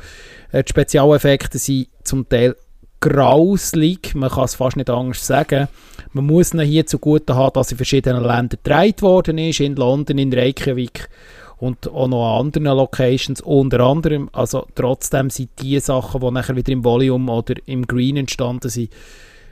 Äh, 0.52 0.62
die 0.62 0.70
Spezialeffekte 0.70 1.58
sind 1.58 1.88
zum 2.04 2.28
Teil 2.28 2.56
grauslig, 3.00 4.14
man 4.14 4.30
kann 4.30 4.44
es 4.44 4.54
fast 4.54 4.76
nicht 4.76 4.90
anders 4.90 5.26
sagen. 5.26 5.68
Man 6.16 6.24
muss 6.24 6.54
ihn 6.54 6.60
hier 6.60 6.86
zugute 6.86 7.34
haben, 7.34 7.52
dass 7.52 7.70
in 7.70 7.76
verschiedenen 7.76 8.22
Ländern 8.22 8.58
gedreht 8.62 9.02
worden 9.02 9.36
ist, 9.36 9.60
in 9.60 9.76
London, 9.76 10.16
in 10.16 10.32
Reykjavik 10.32 11.10
und 11.58 11.88
auch 11.88 12.08
noch 12.08 12.38
an 12.38 12.46
anderen 12.46 12.74
Locations, 12.74 13.42
unter 13.42 13.80
anderem, 13.80 14.30
also 14.32 14.66
trotzdem 14.74 15.28
sind 15.28 15.50
die 15.60 15.78
Sachen, 15.78 16.22
die 16.22 16.30
nachher 16.30 16.56
wieder 16.56 16.72
im 16.72 16.84
Volume 16.84 17.30
oder 17.30 17.54
im 17.66 17.86
Green 17.86 18.16
entstanden 18.16 18.70
sind, 18.70 18.90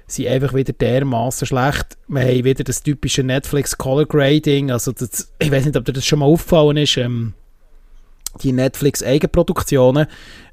sind 0.06 0.28
einfach 0.28 0.54
wieder 0.54 0.72
dermaßen 0.72 1.46
schlecht. 1.46 1.98
Wir 2.08 2.22
haben 2.22 2.44
wieder 2.44 2.64
das 2.64 2.82
typische 2.82 3.22
Netflix 3.22 3.76
Color 3.76 4.06
Grading, 4.06 4.70
also 4.70 4.92
das, 4.92 5.34
ich 5.38 5.50
weiß 5.50 5.66
nicht, 5.66 5.76
ob 5.76 5.84
dir 5.84 5.92
das 5.92 6.06
schon 6.06 6.20
mal 6.20 6.26
aufgefallen 6.26 6.78
ist, 6.78 6.96
ähm, 6.96 7.34
die 8.42 8.52
Netflix-Eigenproduktionen 8.52 10.06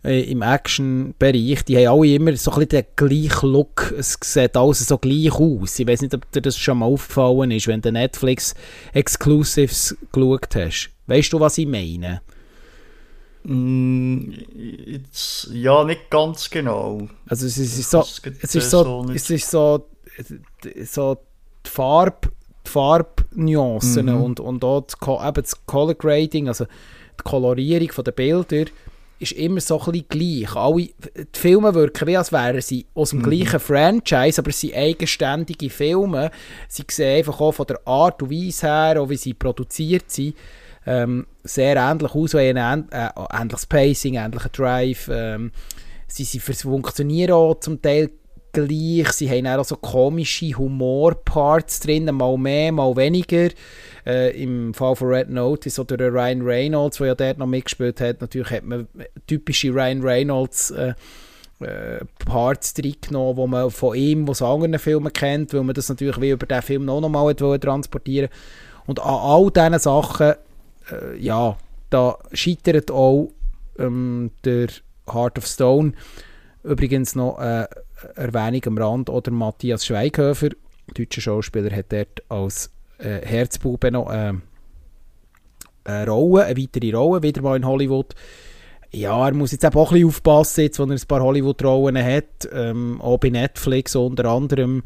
äh, 0.04 0.32
im 0.32 0.42
Action-Bereich, 0.42 1.64
die 1.66 1.78
haben 1.78 2.00
alle 2.00 2.16
immer 2.16 2.36
so 2.36 2.52
ein 2.52 2.68
bisschen 2.68 2.84
den 2.84 2.86
gleichen 2.96 3.50
Look. 3.50 3.94
Es 3.98 4.18
sieht 4.22 4.58
alles 4.58 4.88
so 4.88 4.98
gleich 4.98 5.34
aus. 5.34 5.80
Ich 5.80 5.88
weiß 5.88 6.02
nicht, 6.02 6.14
ob 6.14 6.30
dir 6.32 6.42
das 6.42 6.58
schon 6.58 6.80
mal 6.80 6.86
aufgefallen 6.86 7.52
ist, 7.52 7.68
wenn 7.68 7.82
du 7.82 7.92
Netflix-Exclusives 7.92 9.98
geschaut 10.12 10.56
hast. 10.56 10.90
Weißt 11.08 11.34
du, 11.34 11.40
was 11.40 11.58
ich 11.58 11.68
meine? 11.68 12.22
Mm, 13.44 14.34
jetzt, 14.86 15.50
ja, 15.52 15.84
nicht 15.84 16.10
ganz 16.10 16.50
genau. 16.50 17.08
Also 17.28 17.48
es 17.48 17.58
ist 17.58 17.90
so, 17.90 18.06
es 18.42 18.56
ist 18.56 18.70
so, 18.70 19.06
es 19.14 19.30
ist 19.30 19.50
so, 19.50 19.88
so 20.86 21.18
die 21.66 21.70
Farbe, 21.70 22.30
die 22.66 22.70
Farbnuancen 22.70 24.06
mhm. 24.06 24.22
und, 24.22 24.40
und 24.40 24.64
auch 24.64 24.82
das, 24.82 24.96
eben 25.02 25.42
das 25.42 25.66
Color 25.66 25.96
Grading, 25.96 26.48
also 26.48 26.66
die 27.20 27.24
Kolorierung 27.24 28.04
der 28.04 28.12
Bilder 28.12 28.66
ist 29.22 29.34
immer 29.34 29.62
so 29.62 29.80
ein 29.80 29.92
bisschen 29.92 30.08
gleich. 30.10 30.56
Alle, 30.56 30.90
die 31.34 31.40
Filme 31.40 31.74
wirken 31.76 32.08
wie, 32.08 32.18
als 32.18 32.32
wären 32.32 32.62
sie 32.62 32.88
aus 32.96 33.12
dem 33.12 33.20
mhm. 33.20 33.30
gleichen 33.30 33.60
Franchise, 33.60 34.42
aber 34.42 34.50
es 34.50 34.62
sind 34.62 34.74
eigenständige 34.74 35.70
Filme. 35.70 36.32
Sie 36.68 36.84
sehen 36.90 37.18
einfach 37.18 37.40
auch 37.40 37.52
von 37.52 37.68
der 37.68 37.80
Art 37.86 38.22
und 38.24 38.32
Weise 38.32 38.68
her, 38.68 39.02
auch 39.02 39.10
wie 39.10 39.18
sie 39.18 39.36
produziert 39.36 40.06
sind, 40.10 40.36
ähm, 40.88 41.28
sehr 41.44 41.78
ähnlich 41.78 42.16
aus, 42.16 42.34
wie 42.34 42.50
ein 42.50 42.90
äh, 42.90 43.10
ähnliches 43.32 43.68
Pacing, 43.68 44.16
ähnlicher 44.16 44.50
Drive. 44.50 45.08
Ähm, 45.12 45.52
sie, 46.08 46.24
sie 46.24 46.40
funktionieren 46.40 47.34
auch 47.34 47.60
zum 47.60 47.80
Teil 47.80 48.10
gleich. 48.52 49.12
Sie 49.12 49.30
haben 49.30 49.46
auch 49.48 49.66
so 49.66 49.76
komische 49.76 50.58
Humorparts 50.58 51.82
drin, 51.82 52.06
mal 52.06 52.38
mehr, 52.38 52.72
mal 52.72 52.96
weniger. 52.96 53.50
Äh, 54.06 54.42
Im 54.42 54.74
Fall 54.74 54.96
von 54.96 55.10
Red 55.10 55.30
Notice 55.30 55.80
oder 55.80 56.12
Ryan 56.12 56.42
Reynolds, 56.42 56.98
der 56.98 57.08
ja 57.08 57.16
dort 57.16 57.38
noch 57.38 57.48
mitgespielt 57.48 58.02
hat, 58.02 58.22
natürlich 58.22 58.50
hat 58.50 58.64
man 58.64 58.88
typische 59.28 59.74
Ryan 59.74 60.02
Reynolds 60.02 60.72
äh, 60.72 60.94
äh, 61.60 62.04
Parts 62.26 62.74
reingenommen, 62.78 63.36
die 63.46 63.52
man 63.52 63.72
von 63.72 63.96
ihm, 63.96 64.28
aus 64.28 64.42
anderen 64.42 64.80
Filmen 64.80 65.14
kennt, 65.14 65.54
weil 65.54 65.64
man 65.64 65.76
das 65.76 65.90
natürlich 65.90 66.20
wie 66.20 66.32
über 66.32 66.46
diesen 66.46 66.62
Film 66.64 66.86
noch 66.86 67.04
einmal 67.04 67.36
transportieren 67.36 68.30
Und 68.88 69.00
an 69.00 69.14
all 69.14 69.52
diesen 69.52 69.80
Sachen, 69.80 70.34
äh, 70.92 71.18
ja, 71.20 71.58
da 71.90 72.18
scheitert 72.34 72.90
auch 72.90 73.32
ähm, 73.78 74.32
der 74.44 74.70
Heart 75.12 75.38
of 75.38 75.46
Stone. 75.46 75.94
Übrigens 76.64 77.16
noch 77.16 77.38
eine 77.38 77.70
Erwähnung 78.16 78.62
am 78.66 78.78
Rand, 78.78 79.10
oder 79.10 79.32
Matthias 79.32 79.86
Schweighöfer, 79.86 80.50
deutscher 80.96 81.22
Schauspieler, 81.22 81.76
hat 81.76 81.92
dort 81.92 82.24
als 82.30 82.72
äh, 83.02 83.26
Herzbube 83.26 83.92
noch 83.92 84.10
äh, 84.12 84.34
eine 85.84 86.08
Rolle, 86.08 86.46
eine 86.46 86.58
weitere 86.58 86.94
Rolle, 86.94 87.24
wieder 87.24 87.42
mal 87.42 87.58
in 87.58 87.66
Hollywood. 87.66 88.14
Ja, 88.92 89.28
er 89.28 89.34
muss 89.34 89.52
jetzt 89.52 89.66
auch 89.66 89.74
ein 89.74 89.94
bisschen 89.94 90.08
aufpassen, 90.08 90.62
jetzt, 90.62 90.80
wo 90.80 90.84
er 90.84 90.92
ein 90.92 91.08
paar 91.08 91.22
Hollywood-Rollen 91.22 92.04
hat, 92.04 92.50
ähm, 92.52 93.02
auch 93.02 93.20
bei 93.20 93.30
Netflix 93.30 93.96
unter 93.96 94.26
anderem, 94.26 94.84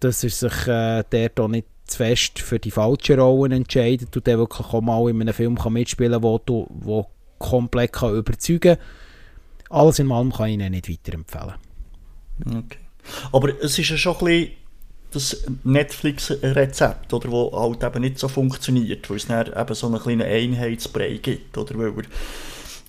dass 0.00 0.22
er 0.22 0.30
sich 0.30 0.68
äh, 0.68 1.02
dort 1.10 1.40
auch 1.40 1.48
nicht 1.48 1.66
zu 1.86 1.96
fest 1.98 2.38
für 2.38 2.60
die 2.60 2.70
falschen 2.70 3.18
Rollen 3.18 3.52
entscheidet 3.52 4.16
und 4.16 4.26
der 4.26 4.38
wirklich 4.38 4.68
auch 4.68 4.80
mal 4.80 5.10
in 5.10 5.20
einem 5.20 5.34
Film 5.34 5.58
kann 5.58 5.72
mitspielen 5.72 6.22
kann, 6.22 6.22
wo, 6.22 6.68
wo 6.70 7.06
komplett 7.38 7.92
kann 7.92 8.14
überzeugen 8.14 8.76
kann. 8.76 8.84
Alles 9.70 9.98
in 9.98 10.12
allem 10.12 10.32
kann 10.32 10.48
ich 10.48 10.54
Ihnen 10.54 10.70
nicht 10.70 10.88
weiterempfehlen. 10.88 11.54
Okay. 12.46 12.78
Aber 13.32 13.48
es 13.60 13.78
ist 13.78 13.88
ja 13.88 13.96
schon 13.96 14.16
ein 14.16 14.24
bisschen 14.24 14.50
das 15.12 15.44
Netflix-Rezept, 15.64 17.12
oder, 17.12 17.30
wo 17.30 17.52
halt 17.52 17.82
eben 17.82 18.02
nicht 18.02 18.18
so 18.18 18.28
funktioniert, 18.28 19.08
weil 19.08 19.16
es 19.16 19.26
dann 19.26 19.46
eben 19.46 19.74
so 19.74 19.86
einen 19.86 20.00
kleinen 20.00 20.22
Einheitsbrei 20.22 21.18
gibt, 21.22 21.56
oder, 21.56 21.78
weil 21.78 22.04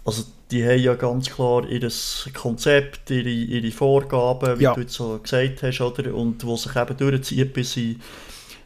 also 0.06 0.24
die 0.52 0.64
haben 0.66 0.82
ja 0.82 0.96
ganz 0.96 1.30
klar 1.30 1.68
ihr 1.68 1.90
Konzept, 2.34 3.10
ihre, 3.10 3.30
ihre 3.30 3.72
Vorgaben, 3.72 4.60
wie 4.60 4.64
ja. 4.64 4.74
du 4.74 4.82
jetzt 4.82 4.94
so 4.94 5.18
gesagt 5.18 5.64
hast, 5.64 5.82
oder, 5.82 6.14
und 6.14 6.44
wo 6.46 6.56
sich 6.56 6.76
eben 6.76 6.98
durchzieht 6.98 7.54
bis 7.54 7.78
in, 7.78 8.02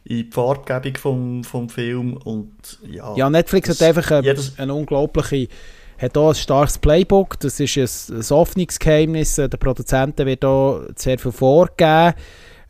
in 0.06 0.18
die 0.18 0.30
Farbgebung 0.32 0.96
vom, 0.98 1.44
vom 1.44 1.70
Film 1.70 2.18
und 2.18 2.52
ja. 2.90 3.16
Ja, 3.16 3.30
Netflix 3.30 3.70
hat 3.70 3.82
einfach 3.82 4.12
eine, 4.12 4.36
eine 4.58 4.74
unglaubliche 4.74 5.48
hat 5.98 6.16
auch 6.18 6.30
ein 6.30 6.36
starkes 6.36 6.78
Playbook, 6.78 7.40
das 7.40 7.60
ist 7.60 7.78
ein, 7.78 8.18
ein 8.18 8.24
Öffnungsgeheimnis, 8.32 9.36
der 9.36 9.48
Produzenten 9.48 10.26
wird 10.26 10.46
auch 10.46 10.84
sehr 10.96 11.18
viel 11.18 11.32
vorgegeben. 11.32 12.14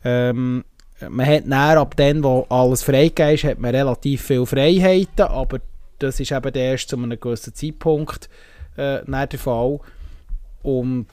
Ähm, 0.04 0.64
man 1.08 1.26
hat 1.26 1.46
näher 1.46 1.78
ab 1.78 1.96
dem, 1.96 2.22
wo 2.24 2.46
alles 2.48 2.82
freigegeben 2.82 3.34
ist, 3.34 3.44
hat 3.44 3.58
man 3.58 3.74
relativ 3.74 4.22
viele 4.22 4.46
Freiheiten, 4.46 5.26
aber 5.26 5.60
das 5.98 6.20
ist 6.20 6.32
eben 6.32 6.54
erst 6.54 6.88
zu 6.88 6.96
einem 6.96 7.18
gewissen 7.18 7.54
Zeitpunkt 7.54 8.28
äh, 8.76 9.00
der 9.04 9.38
Fall. 9.38 9.80
Und 10.62 11.06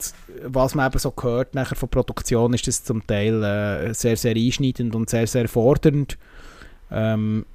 was 0.44 0.74
man 0.74 0.90
eben 0.90 0.98
so 0.98 1.12
gehört 1.12 1.54
nachher 1.54 1.76
von 1.76 1.88
Produktion, 1.88 2.52
ist 2.54 2.66
das 2.66 2.84
zum 2.84 3.06
Teil 3.06 3.42
äh, 3.42 3.94
sehr, 3.94 4.16
sehr 4.16 4.34
einschneidend 4.34 4.94
und 4.94 5.08
sehr, 5.08 5.26
sehr 5.26 5.48
fordernd. 5.48 6.18
Ähm, 6.90 7.46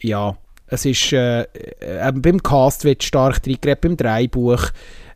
ja, 0.00 0.36
es 0.66 0.84
ist, 0.84 1.12
äh, 1.12 1.42
äh 1.42 2.12
beim 2.12 2.42
Cast 2.42 2.84
wird 2.84 3.02
stark 3.02 3.42
drin 3.42 3.58
beim 3.80 3.96
Dreibuch 3.96 4.70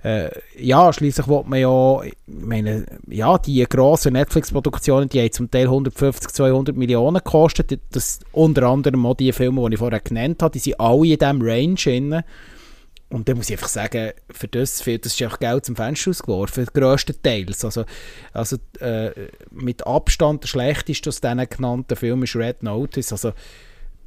äh, 0.05 0.31
ja, 0.57 0.93
schließlich 0.93 1.27
wollte 1.27 1.51
man 1.51 1.59
ja, 1.59 2.03
ich 2.03 2.15
meine, 2.27 2.87
ja, 3.09 3.37
die 3.39 3.65
grossen 3.65 4.13
Netflix-Produktionen, 4.13 5.09
die 5.09 5.21
haben 5.21 5.33
zum 5.33 5.51
Teil 5.51 5.65
150, 5.65 6.31
200 6.31 6.77
Millionen 6.77 7.17
gekostet. 7.17 7.81
Das 7.91 8.21
unter 8.33 8.63
anderem 8.65 9.05
auch 9.07 9.15
die 9.15 9.33
Filme, 9.33 9.69
die 9.69 9.75
ich 9.75 9.79
vorher 9.79 10.01
genannt 10.01 10.43
habe, 10.43 10.53
die 10.53 10.61
sind 10.61 10.79
alle 10.79 11.07
in 11.07 11.19
diesem 11.19 11.43
Range 11.43 11.75
drin. 11.75 12.23
Und 13.11 13.27
dann 13.29 13.39
muss 13.39 13.49
ich 13.49 13.57
einfach 13.57 13.69
sagen, 13.69 14.13
für 14.31 14.49
das, 14.49 14.83
für 14.83 14.99
das 14.99 15.15
ist 15.15 15.23
einfach 15.23 15.39
Geld 15.39 15.65
zum 15.65 15.77
Fenster 15.77 16.11
ausgeworfen, 16.11 16.67
grösstenteils. 16.73 17.65
Also, 17.65 17.85
also 18.35 18.57
äh, 18.81 19.11
mit 19.51 19.87
Abstand 19.87 20.45
der 20.45 20.49
schlechteste 20.49 21.09
aus 21.09 21.21
diesen 21.21 21.49
genannten 21.49 21.97
Filmen 21.97 22.25
ist 22.25 22.37
Red 22.37 22.63
Notice. 22.63 23.13
Also 23.13 23.33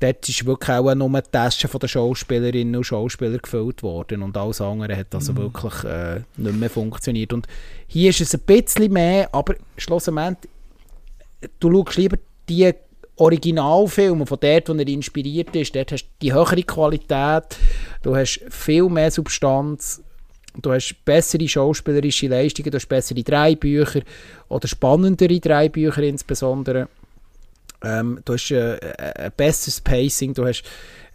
dort 0.02 0.28
ist 0.28 0.46
wirklich 0.46 0.78
auch 0.78 0.94
nur 0.96 1.22
die 1.22 1.30
Tasche 1.32 1.68
der 1.68 1.88
Schauspielerinnen 1.88 2.76
und 2.76 2.84
Schauspieler 2.84 3.38
gefüllt 3.38 3.84
worden 3.84 4.24
und 4.24 4.36
alles 4.36 4.60
andere 4.62 4.96
hat 4.98 5.14
also 5.14 5.34
mhm. 5.34 5.38
wirklich 5.38 5.84
äh, 5.84 6.22
nicht 6.38 6.58
mehr 6.58 6.70
funktioniert. 6.70 7.34
Und 7.34 7.48
hier 7.88 8.10
ist 8.10 8.22
es 8.22 8.34
ein 8.34 8.42
bisschen 8.42 8.92
mehr, 8.92 9.30
aber 9.34 9.56
schlussendlich, 9.78 10.52
du 11.60 11.72
schaust 11.72 11.98
lieber 11.98 12.18
die 12.50 12.74
Originalfilme 13.18 14.26
von 14.26 14.40
dort, 14.40 14.70
wo 14.70 14.74
er 14.74 14.88
inspiriert 14.88 15.56
ist, 15.56 15.76
dort 15.76 15.92
hast 15.92 16.04
du 16.04 16.10
die 16.22 16.34
höhere 16.34 16.64
Qualität, 16.64 17.58
du 18.02 18.16
hast 18.16 18.42
viel 18.50 18.90
mehr 18.90 19.12
Substanz, 19.12 20.02
du 20.60 20.72
hast 20.72 20.96
bessere 21.06 21.48
schauspielerische 21.48 22.28
Leistungen, 22.28 22.72
du 22.72 22.78
hast 22.78 22.90
bessere 22.90 23.22
Drei 23.22 23.58
oder 24.50 24.68
spannendere 24.68 25.40
Drei 25.40 25.66
insbesondere. 25.66 26.88
Ähm, 27.84 28.20
du 28.26 28.34
hast 28.34 28.52
äh, 28.52 28.78
ein 29.18 29.32
besseres 29.36 29.82
Pacing, 29.82 30.34
du 30.34 30.46
hast 30.46 30.64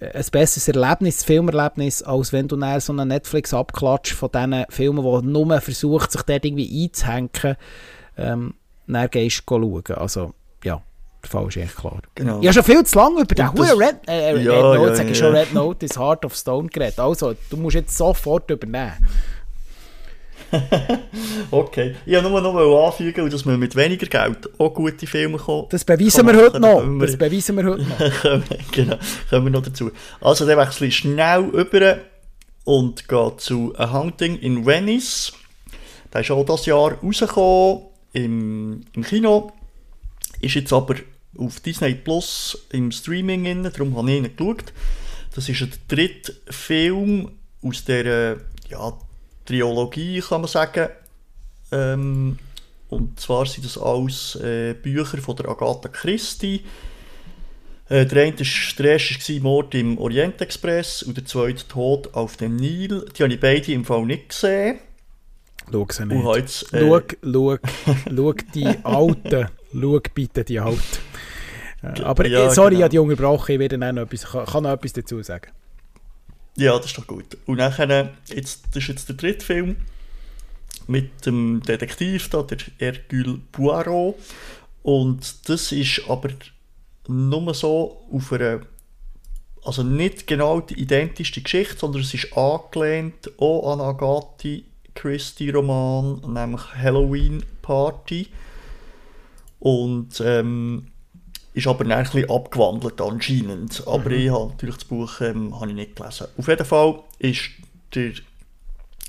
äh, 0.01 0.11
ein 0.13 0.25
besseres 0.31 0.69
Erlebnis, 0.69 1.25
Filmerlebnis, 1.25 2.03
als 2.03 2.33
wenn 2.33 2.49
du 2.49 2.57
so 2.81 2.93
einen 2.93 3.09
Netflix-Abklatsch 3.09 4.13
von 4.15 4.31
diesen 4.33 4.65
Filmen, 4.69 5.23
die 5.23 5.27
nur 5.29 5.61
versucht, 5.61 6.13
sich 6.13 6.23
dort 6.23 6.45
irgendwie 6.45 6.85
einzuhängen, 6.85 7.57
ähm, 8.17 8.55
dann 8.87 9.11
gehst 9.11 9.43
du 9.47 9.55
schauen. 9.61 9.83
Also, 9.97 10.35
ja, 10.65 10.83
der 11.23 11.31
Fall 11.31 11.49
ist 11.49 11.57
echt 11.57 11.77
klar. 11.77 12.01
Genau. 12.15 12.41
Ich 12.41 12.47
habe 12.47 12.55
schon 12.55 12.65
viel 12.65 12.85
zu 12.85 12.99
lange 12.99 13.21
über 13.21 13.35
den 13.35 13.51
das, 13.55 13.79
Red, 13.79 13.97
äh, 14.07 14.31
Red 14.33 14.45
ja, 14.45 14.61
Note, 14.61 14.81
ja, 14.81 14.95
sage 14.95 15.11
ich 15.11 15.19
ja, 15.19 15.25
schon 15.25 15.35
Red 15.35 15.55
Notice, 15.55 15.99
Heart 15.99 16.25
of 16.25 16.35
Stone 16.35 16.69
geredet. 16.69 16.99
Also, 16.99 17.35
du 17.51 17.57
musst 17.57 17.75
jetzt 17.75 17.97
sofort 17.97 18.51
übernehmen. 18.51 19.07
okay. 21.51 21.95
Ich 22.05 22.15
wollte 22.15 22.31
nur 22.31 22.41
noch 22.41 22.87
anfügen, 22.89 23.31
dass 23.31 23.45
wir 23.45 23.57
mit 23.57 23.75
weniger 23.77 24.07
Geld 24.07 24.49
auch 24.59 24.75
gute 24.75 25.07
Filme 25.07 25.39
kommen. 25.39 25.67
Das 25.71 25.85
beweisen 25.85 26.27
wir 26.27 26.37
heute 26.37 26.61
noch. 26.61 26.83
Wir, 26.83 27.07
das 27.07 27.17
beweisen 27.17 27.57
wir 27.57 27.65
heute 27.65 27.85
noch. 27.85 28.43
genau, 28.73 28.97
kommen 29.31 29.47
wir 29.47 29.51
noch 29.51 29.63
dazu. 29.63 29.91
Also, 30.21 30.47
dann 30.47 30.59
wechsle 30.59 30.87
ich 30.87 30.97
schnell 30.97 31.45
über 31.53 31.99
und 32.65 33.09
gehe 33.09 33.37
zu 33.37 33.75
A 33.77 33.93
Hunting 33.93 34.39
in 34.39 34.67
Venice. 34.67 35.33
Der 36.13 36.21
ist 36.21 36.31
auch 36.31 36.45
dieses 36.45 36.67
Jahr 36.67 36.93
rausgekommen 36.93 37.83
im, 38.13 38.83
im 38.93 39.03
Kino. 39.03 39.53
Ist 40.41 40.55
jetzt 40.55 40.73
aber 40.73 40.97
auf 41.39 41.61
Disney 41.61 41.95
Plus 41.95 42.67
im 42.73 42.91
Streaming 42.91 43.45
drin, 43.45 43.63
darum 43.63 43.97
habe 43.97 44.11
ich 44.11 44.17
ihn 44.17 44.37
geschaut. 44.37 44.73
Das 45.35 45.49
ist 45.49 45.61
der 45.61 45.69
dritte 45.89 46.35
Film 46.49 47.31
aus 47.63 47.85
der 47.85 48.39
ja, 48.69 48.99
Trilogie, 49.47 50.21
kann 50.21 50.43
man 50.43 50.49
sagen. 50.49 50.89
Ähm, 51.73 52.39
und 52.89 53.19
zwar 53.19 53.47
sind 53.47 53.65
das 53.65 53.79
alles 53.79 54.37
äh, 54.37 54.75
Bücher 54.75 55.19
von 55.19 55.37
der 55.37 55.49
Agatha 55.49 55.89
Christie. 55.89 56.65
Äh, 57.89 58.07
der 58.07 58.25
eine 58.25 58.39
war, 58.39 58.47
der 58.79 58.93
erste 58.93 59.35
war 59.35 59.43
Mord 59.43 59.75
im 59.75 59.99
Orient 59.99 60.41
Express 60.41 61.03
und 61.03 61.17
der 61.17 61.25
zweite 61.25 61.67
Tod 61.69 62.15
auf 62.15 62.37
dem 62.37 62.57
Nil. 62.57 63.07
Die 63.17 63.23
habe 63.23 63.33
ich 63.33 63.41
beide 63.41 63.73
im 63.73 63.85
Fall 63.85 64.05
nicht 64.05 64.31
gesehen. 64.31 64.79
Schau 65.71 65.87
sie 65.91 66.07
nicht. 66.07 66.37
Jetzt, 66.37 66.75
äh, 66.75 66.81
schau, 66.81 67.01
schau, 67.23 67.59
schau 68.15 68.33
die 68.55 68.67
alten. 68.85 69.49
Schau 69.73 70.01
bitte 70.15 70.45
die 70.45 70.61
Haut. 70.61 70.79
Äh, 71.83 72.03
aber 72.03 72.27
ja, 72.27 72.51
sorry, 72.51 72.71
genau. 72.71 72.79
ich 72.79 72.83
habe 72.83 72.91
die 72.91 72.99
unterbrochen, 72.99 73.53
ich 73.53 73.59
werde 73.59 73.79
noch 73.79 74.03
etwas, 74.03 74.25
kann 74.25 74.63
noch 74.63 74.71
etwas 74.71 74.93
dazu 74.93 75.23
sagen. 75.23 75.51
Ja, 76.57 76.77
das 76.77 76.87
ist 76.87 76.99
doch 76.99 77.07
gut. 77.07 77.37
Und 77.45 77.59
nachher, 77.59 78.15
jetzt, 78.29 78.65
das 78.71 78.83
ist 78.83 78.89
jetzt 78.89 79.09
der 79.09 79.17
dritte 79.17 79.45
Film 79.45 79.77
mit 80.87 81.27
dem 81.27 81.63
Detektiv 81.63 82.31
da, 82.31 82.43
der 82.43 82.59
Hercule 82.79 83.41
Poirot. 83.53 84.17
Und 84.83 85.49
das 85.49 85.73
ist 85.73 86.03
aber 86.09 86.31
nur 87.09 87.53
so 87.53 88.01
auf 88.11 88.33
einer, 88.33 88.61
also 89.65 89.83
nicht 89.83 90.27
genau 90.27 90.61
die 90.61 90.81
identischste 90.81 91.43
Geschichte, 91.43 91.77
sondern 91.77 92.03
es 92.03 92.15
ist 92.15 92.35
angelehnt 92.37 93.33
auch 93.39 93.73
an 93.73 93.81
Agatha 93.81 94.63
Christie 94.95 95.51
Roman, 95.51 96.23
nämlich 96.33 96.63
Halloween 96.75 97.45
Party. 97.61 98.29
Und 99.59 100.23
ähm, 100.25 100.87
ist 101.57 101.67
aber 101.67 101.87
ein 101.87 102.03
bisschen 102.03 102.31
abgewandelt 102.31 103.01
anscheinend. 103.01 103.83
Aber 103.87 104.11
mhm. 104.11 104.17
ich 104.17 104.31
habe 104.31 104.51
natürlich 104.51 104.77
das 104.77 104.85
Buch 104.85 105.21
ähm, 105.23 105.59
habe 105.59 105.71
ich 105.71 105.75
nicht 105.75 105.97
gelesen. 105.97 106.27
Auf 106.37 106.49
jeden 106.49 106.67
Fall 106.67 107.03
ist 107.19 107.51
der 107.95 108.13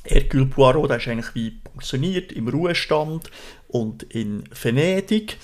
Hercule 0.05 0.45
Poirot, 0.45 0.89
der 0.89 0.97
ist 0.97 1.07
eigentlich 1.09 1.35
wie 1.35 1.51
pensioniert, 1.51 2.31
im 2.31 2.47
Ruhestand 2.47 3.29
und 3.67 4.03
in 4.03 4.45
Venedig. 4.49 5.37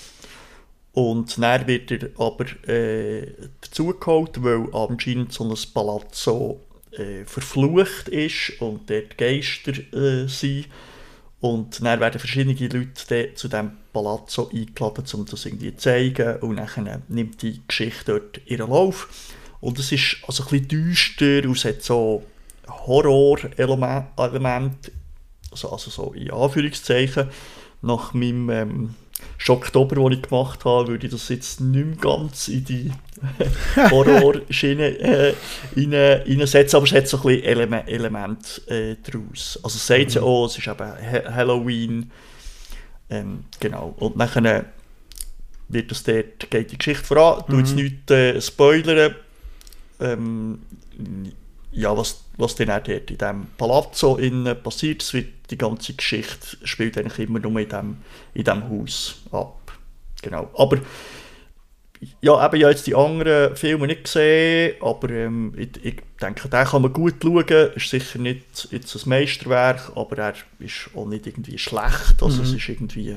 Und 0.92 1.36
dann 1.42 1.66
wird 1.66 1.90
er 1.90 2.08
aber 2.16 2.46
äh, 2.66 3.26
dazugeholt, 3.60 4.42
weil 4.42 4.68
anscheinend 4.72 5.32
so 5.32 5.44
ein 5.44 5.54
Palazzo 5.74 6.60
äh, 6.92 7.24
verflucht 7.26 8.08
ist 8.08 8.60
und 8.60 8.88
dort 8.88 9.18
Geister 9.18 9.72
äh, 9.92 10.26
sind. 10.26 10.68
Und 11.44 11.84
dann 11.84 12.00
werden 12.00 12.18
verschiedene 12.18 12.54
Leute 12.54 13.34
zu 13.34 13.48
diesem 13.48 13.72
Palazzo 13.92 14.48
eingeladen, 14.50 15.04
um 15.12 15.26
das 15.26 15.44
irgendwie 15.44 15.76
zu 15.76 15.90
zeigen. 15.90 16.38
Und 16.38 16.56
dann 16.56 17.02
nimmt 17.08 17.42
die 17.42 17.60
Geschichte 17.68 18.12
dort 18.12 18.40
ihren 18.46 18.70
Lauf. 18.70 19.10
Und 19.60 19.78
es 19.78 19.92
ist 19.92 20.22
also 20.26 20.44
ein 20.44 20.48
bisschen 20.48 20.68
düster 20.68 21.46
und 21.46 21.58
es 21.58 21.66
hat 21.66 21.82
so 21.82 22.24
Horror-Elemente, 22.66 24.90
also, 25.50 25.70
also 25.70 25.90
so 25.90 26.14
in 26.14 26.30
Anführungszeichen, 26.30 27.28
nach 27.82 28.14
meinem 28.14 28.48
ähm, 28.48 28.94
Schocktober, 29.38 29.96
den 29.96 30.12
ich 30.12 30.22
gemacht 30.22 30.64
habe, 30.64 30.88
würde 30.88 31.06
ich 31.06 31.12
das 31.12 31.28
jetzt 31.28 31.60
nicht 31.60 31.86
mehr 31.86 31.96
ganz 31.96 32.48
in 32.48 32.64
die 32.64 32.92
Horrorschiene 33.90 34.98
äh, 34.98 35.34
reinsetzen, 35.76 36.76
aber 36.76 36.86
es 36.86 36.92
hat 36.92 37.08
so 37.08 37.18
ein 37.18 37.22
bisschen 37.22 37.44
Element, 37.44 37.88
Element 37.88 38.62
äh, 38.68 38.96
daraus. 39.02 39.58
Also 39.62 39.76
es 39.76 39.86
sagt 39.86 40.10
mhm. 40.10 40.14
ja 40.14 40.22
auch, 40.22 40.46
es 40.46 40.58
ist 40.58 40.66
eben 40.66 41.34
Halloween, 41.34 42.10
ähm, 43.10 43.44
genau. 43.60 43.94
Und 43.98 44.18
dann 44.18 44.64
wird 45.68 45.90
das 45.90 46.02
dort, 46.02 46.50
geht 46.50 46.72
die 46.72 46.78
Geschichte 46.78 47.04
voran, 47.04 47.42
mhm. 47.46 47.52
du 47.52 47.58
jetzt 47.58 47.74
nicht 47.74 48.10
äh, 48.10 48.40
spoilern, 48.40 49.14
ähm, 50.00 50.58
ja, 51.74 51.96
was, 51.96 52.24
was 52.36 52.54
dann 52.54 52.70
auch 52.70 52.82
dort 52.82 53.10
in 53.10 53.18
diesem 53.18 53.46
Palazzo 53.58 54.16
innen 54.16 54.62
passiert, 54.62 55.02
es 55.02 55.12
wird, 55.12 55.28
die 55.50 55.58
ganze 55.58 55.92
Geschichte 55.92 56.56
spielt 56.64 56.96
eigentlich 56.96 57.28
immer 57.28 57.40
nur 57.40 57.60
in 57.60 57.68
diesem 57.68 57.96
in 58.32 58.44
dem 58.44 58.68
Haus 58.68 59.22
ab. 59.30 59.72
Genau. 60.22 60.50
Aber 60.56 60.78
ja, 62.20 62.46
eben 62.46 62.60
ja 62.60 62.70
jetzt 62.70 62.86
die 62.86 62.94
anderen 62.94 63.56
Filme 63.56 63.86
nicht 63.86 64.04
gesehen, 64.04 64.76
aber 64.80 65.10
ähm, 65.10 65.52
ich, 65.56 65.84
ich, 65.84 65.96
denke, 66.20 66.48
den 66.48 66.64
kann 66.64 66.82
man 66.82 66.92
gut 66.92 67.16
schauen. 67.22 67.72
Ist 67.74 67.90
sicher 67.90 68.18
nicht 68.18 68.68
jetzt 68.70 68.94
ein 68.94 69.08
Meisterwerk, 69.08 69.92
aber 69.94 70.18
er 70.18 70.34
ist 70.58 70.90
auch 70.94 71.06
nicht 71.06 71.26
irgendwie 71.26 71.58
schlecht. 71.58 72.22
Also 72.22 72.38
mhm. 72.38 72.48
es 72.48 72.52
ist 72.54 72.68
irgendwie 72.68 73.16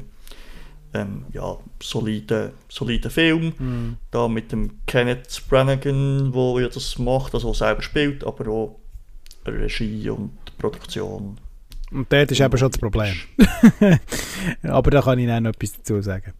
ähm, 0.94 1.26
ja, 1.32 1.58
solider 1.82 2.52
solide 2.70 3.10
Film. 3.10 3.54
Mhm. 3.58 3.98
Da 4.12 4.28
mit 4.28 4.52
dem 4.52 4.80
Kenneth 4.86 5.44
Brannigan, 5.50 6.34
wo 6.34 6.60
ja 6.60 6.68
das 6.68 6.98
macht, 6.98 7.34
also 7.34 7.54
selber 7.54 7.82
spielt, 7.82 8.24
aber 8.24 8.50
auch 8.50 8.80
Regie 9.46 10.10
und 10.10 10.32
Produktion. 10.58 11.38
Und 11.92 12.12
dort 12.12 12.32
ist 12.32 12.42
eben 12.42 12.58
schon 12.58 12.72
das 12.72 12.80
Problem. 12.80 13.16
aber 14.64 14.92
da 14.92 15.02
kann 15.02 15.20
ich 15.20 15.28
noch 15.28 15.50
etwas 15.50 15.74
dazu 15.74 16.02
sagen. 16.02 16.34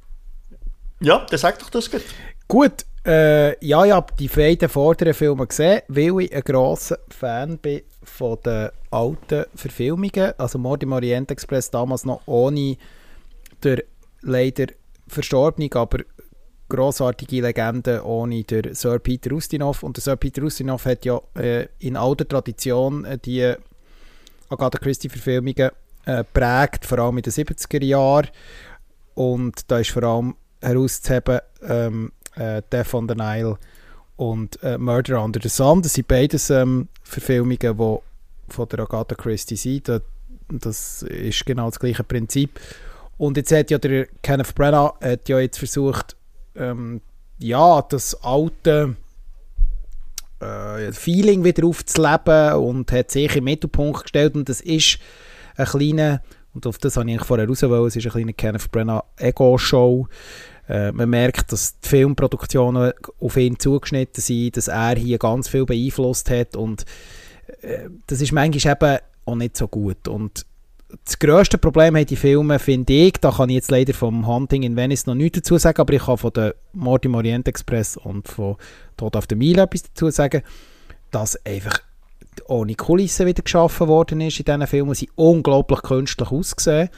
Ja, 1.00 1.26
der 1.26 1.38
sagt 1.38 1.62
doch 1.62 1.70
das 1.70 1.90
gut. 1.90 2.04
Gut, 2.48 2.86
äh, 3.06 3.66
ja, 3.66 3.86
ich 3.86 3.92
habe 3.92 4.14
die 4.20 4.28
beiden 4.28 4.68
vorderen 4.68 5.14
Filme 5.14 5.48
gesehen, 5.48 5.82
weil 5.88 6.22
ich 6.22 6.36
ein 6.36 6.42
grosser 6.42 7.00
Fan 7.10 7.58
bin 7.58 7.82
von 8.04 8.38
den 8.46 8.70
alten 8.92 9.46
Verfilmungen. 9.56 10.34
Also 10.38 10.58
Mord 10.58 10.84
im 10.84 10.92
Orient 10.92 11.32
Express 11.32 11.70
damals 11.70 12.06
noch 12.06 12.22
ohne 12.26 12.78
der 13.64 13.84
leider 14.22 14.68
verstorbene, 15.08 15.70
aber 15.74 16.00
grossartige 16.70 17.42
Legende 17.42 18.04
ohne 18.06 18.44
der 18.44 18.76
Sir 18.76 19.00
Peter 19.00 19.32
Ustinov. 19.32 19.84
Und 19.84 19.98
der 19.98 20.02
Sir 20.02 20.16
Peter 20.16 20.44
Ustinov 20.44 20.86
hat 20.86 21.06
ja 21.06 21.22
äh, 21.36 21.68
in 21.80 21.96
alter 21.96 22.28
Tradition 22.28 23.06
äh, 23.06 23.18
die 23.18 23.54
Agatha 24.50 24.78
Christie-Verfilmungen 24.78 25.72
äh, 26.06 26.24
prägt, 26.24 26.86
vor 26.86 27.00
allem 27.00 27.18
in 27.18 27.24
den 27.24 27.34
70er 27.34 27.84
Jahren. 27.84 28.28
Und 29.14 29.70
da 29.72 29.80
ist 29.80 29.92
vor 29.92 30.04
allem 30.04 30.36
herauszuheben 30.62 31.40
ähm, 31.62 32.12
äh, 32.36 32.62
Death 32.72 32.94
on 32.94 33.08
the 33.08 33.16
Nile 33.16 33.58
und 34.16 34.62
äh, 34.64 34.78
Murder 34.78 35.24
Under 35.24 35.40
the 35.42 35.50
Sun. 35.50 35.82
Das 35.82 35.94
sind 35.94 36.08
beides 36.08 36.50
ähm, 36.50 36.88
Verfilmungen, 37.04 37.58
die 37.60 37.98
von 38.50 38.70
der 38.70 38.80
Agatha 38.80 39.16
Christie 39.16 39.56
sind. 39.56 39.90
Das 40.50 41.04
ist 41.04 41.46
genau 41.46 41.70
das 41.70 41.80
gleiche 41.80 42.04
Prinzip. 42.04 42.60
Und 43.18 43.38
jetzt 43.38 43.52
hat 43.52 43.72
ja 43.72 43.78
der 43.78 44.08
Kenneth 44.22 44.54
Branagh 44.54 44.94
hat 45.02 45.28
ja 45.28 45.40
jetzt 45.40 45.58
versucht, 45.58 46.16
ähm, 46.56 47.02
ja, 47.40 47.82
das 47.82 48.16
alte 48.24 48.96
äh, 50.40 50.92
Feeling 50.92 51.44
wieder 51.44 51.66
aufzuleben 51.66 52.54
und 52.54 52.92
hat 52.92 53.12
sich 53.12 53.36
im 53.36 53.46
Mittelpunkt 53.46 54.04
gestellt. 54.04 54.36
Und 54.36 54.50
das 54.50 54.62
ist 54.62 55.00
ein 55.56 55.66
kleiner, 55.66 56.22
und 56.54 56.68
auf 56.68 56.78
das 56.78 56.98
habe 56.98 57.12
ich 57.12 57.24
vorher 57.24 57.48
raus 57.48 57.64
wollen, 57.64 57.88
es 57.88 57.96
ist 57.96 58.06
ein 58.06 58.12
kleiner 58.12 58.34
Kenneth 58.34 58.72
Branagh 58.72 59.04
Ego-Show. 59.18 60.08
Äh, 60.68 60.92
man 60.92 61.10
merkt, 61.10 61.52
dass 61.52 61.80
die 61.80 61.90
Filmproduktionen 61.90 62.94
auf 63.20 63.38
ihn 63.38 63.58
zugeschnitten 63.58 64.22
sind, 64.22 64.58
dass 64.58 64.68
er 64.68 64.96
hier 64.96 65.18
ganz 65.18 65.48
viel 65.48 65.66
beeinflusst 65.66 66.30
hat. 66.30 66.56
Und 66.56 66.86
äh, 67.62 67.90
das 68.06 68.22
ist 68.22 68.32
manchmal 68.32 68.74
eben 68.74 69.00
auch 69.26 69.36
nicht 69.36 69.58
so 69.58 69.68
gut. 69.68 70.08
Und 70.08 70.46
das 71.04 71.20
grösste 71.20 71.58
Problem 71.58 71.96
haben 71.96 72.06
die 72.06 72.16
Filme, 72.16 72.60
finde 72.60 72.94
ich, 72.94 73.14
da 73.20 73.32
kann 73.32 73.50
ich 73.50 73.56
jetzt 73.56 73.72
leider 73.72 73.94
vom 73.94 74.26
Hunting 74.26 74.64
in 74.64 74.76
Venice 74.76 75.06
noch 75.06 75.16
nichts 75.16 75.40
dazu 75.40 75.58
sagen, 75.58 75.82
aber 75.82 75.94
ich 75.94 76.04
kann 76.04 76.18
von 76.18 76.32
der 76.32 76.56
Mord 76.74 77.04
im 77.06 77.16
Orient 77.16 77.48
Express 77.48 77.98
und 77.98 78.28
von 78.28 78.56
Tod 78.96 79.16
auf 79.16 79.28
der 79.28 79.38
Meile 79.38 79.64
etwas 79.64 79.84
dazu 79.84 80.10
sagen, 80.10 80.44
dass 81.12 81.46
einfach 81.46 81.80
ohne 82.48 82.76
Kulissen 82.76 83.26
wieder 83.26 83.44
geschaffen 83.44 83.88
worden 83.88 84.22
ist 84.22 84.40
in 84.40 84.46
diesen 84.46 84.68
Filmen. 84.68 84.94
Sie 84.94 85.10
unglaublich 85.16 85.82
künstlich 85.82 86.32
ausgesehen. 86.32 86.90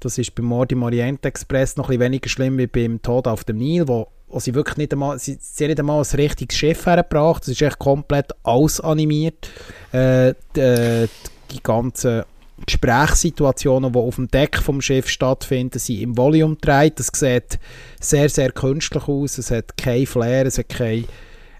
Das 0.00 0.18
ist 0.18 0.34
beim 0.34 0.46
Mord 0.46 0.72
im 0.72 0.82
Orient 0.82 1.24
Express 1.24 1.76
noch 1.76 1.86
ein 1.86 1.98
bisschen 1.98 2.00
weniger 2.00 2.28
schlimm 2.28 2.58
wie 2.58 2.66
beim 2.66 3.00
Tod 3.00 3.26
auf 3.26 3.44
dem 3.44 3.58
Nil, 3.58 3.86
wo, 3.86 4.08
wo 4.28 4.40
sie 4.40 4.54
wirklich 4.54 4.78
nicht 4.78 4.92
einmal, 4.92 5.18
sie, 5.18 5.38
sie 5.40 5.66
nicht 5.66 5.78
einmal 5.78 6.02
ein 6.02 6.16
richtiges 6.16 6.58
Schiff 6.58 6.86
hergebracht. 6.86 7.42
Das 7.42 7.48
ist 7.48 7.62
echt 7.62 7.78
komplett 7.78 8.32
ausanimiert. 8.42 9.50
Äh, 9.92 10.34
die, 10.56 10.60
äh, 10.60 11.08
die 11.50 11.62
ganzen 11.62 12.24
Gesprächssituationen, 12.66 13.92
die 13.92 13.98
auf 13.98 14.16
dem 14.16 14.28
Deck 14.28 14.58
vom 14.58 14.80
Schiff 14.80 15.08
stattfinden, 15.08 15.78
sind 15.78 16.00
im 16.00 16.16
Volume 16.16 16.56
3. 16.60 16.90
Das 16.90 17.08
sieht 17.12 17.58
sehr, 18.00 18.28
sehr 18.28 18.52
künstlich 18.52 19.08
aus. 19.08 19.38
Es 19.38 19.50
hat 19.50 19.76
kein 19.76 20.06
Flair, 20.06 20.46
es 20.46 20.58
hat 20.58 20.68
keine 20.68 21.04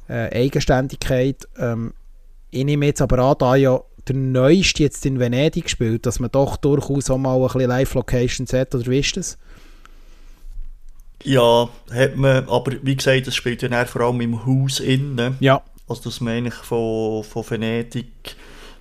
äh, 0.08 0.44
Eigenständigkeit. 0.44 1.48
Ähm, 1.58 1.92
ich 2.50 2.64
nehme 2.64 2.86
jetzt 2.86 3.02
aber 3.02 3.18
an, 3.20 3.36
da 3.38 3.56
ja 3.56 3.80
der 4.08 4.16
Neueste 4.16 4.82
jetzt 4.82 5.06
in 5.06 5.20
Venedig 5.20 5.70
spielt, 5.70 6.06
dass 6.06 6.20
man 6.20 6.30
doch 6.30 6.56
durchaus 6.56 7.10
auch 7.10 7.18
mal 7.18 7.36
ein 7.36 7.42
bisschen 7.42 7.68
Live-Locations 7.68 8.52
hat, 8.52 8.74
oder 8.74 8.86
wie 8.86 9.00
ist 9.00 9.16
das? 9.16 9.38
Ja, 11.22 11.68
hat 11.92 12.16
man, 12.16 12.48
aber 12.48 12.72
wie 12.82 12.96
gesagt, 12.96 13.26
das 13.26 13.34
spielt 13.34 13.62
ja 13.62 13.84
vor 13.84 14.02
allem 14.02 14.20
im 14.22 14.46
Haus 14.46 14.80
innen. 14.80 15.36
Ja. 15.40 15.62
Also 15.86 16.04
das 16.04 16.20
meine 16.20 16.48
ich 16.48 16.54
von, 16.54 17.22
von 17.24 17.50
Venedig 17.50 18.36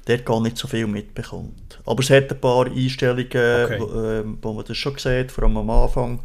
dort 0.10 0.26
gar 0.26 0.42
nicht 0.42 0.58
so 0.58 0.68
viel 0.68 0.88
mitbekommt. 0.88 1.80
Aber 1.86 2.02
es 2.02 2.10
hat 2.10 2.32
ein 2.32 2.42
paar 2.42 2.66
Einstellungen, 2.66 3.26
okay. 3.26 3.80
wo, 3.80 3.86
äh, 3.86 4.24
wo 4.42 4.54
man 4.54 4.66
das 4.66 4.78
schon 4.78 4.98
sieht, 4.98 5.32
vor 5.32 5.44
allem 5.44 5.58
am 5.58 5.70
Anfang 5.70 6.20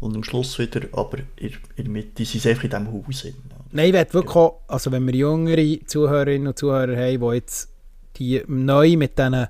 und 0.00 0.16
am 0.16 0.24
Schluss 0.24 0.58
wieder, 0.58 0.82
aber 0.92 1.18
in, 1.36 1.52
in 1.76 1.84
der 1.84 1.88
Mitte 1.88 2.24
sind 2.24 2.42
sie 2.42 2.50
einfach 2.50 2.64
in 2.64 2.70
diesem 2.70 2.92
Haus. 2.92 3.22
Drin. 3.22 3.34
Nein, 3.70 3.86
ich 3.86 3.92
werde 3.92 4.14
wirklich 4.14 4.36
auch, 4.36 4.60
also 4.68 4.92
wenn 4.92 5.06
wir 5.06 5.14
jüngere 5.14 5.86
Zuhörerinnen 5.86 6.48
und 6.48 6.58
Zuhörer 6.58 6.96
haben, 6.96 7.20
die 7.20 7.34
jetzt 7.34 7.68
die 8.16 8.42
neu 8.46 8.96
mit 8.96 9.18
diesen 9.18 9.46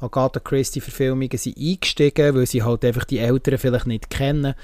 Agatha 0.00 0.38
Christie-Verfilmungen 0.38 1.36
sind 1.36 1.56
eingestiegen, 1.56 2.34
weil 2.34 2.46
sie 2.46 2.62
halt 2.62 2.84
einfach 2.84 3.04
die 3.04 3.18
Älteren 3.18 3.58
vielleicht 3.58 3.86
nicht 3.86 4.10
kennen, 4.10 4.54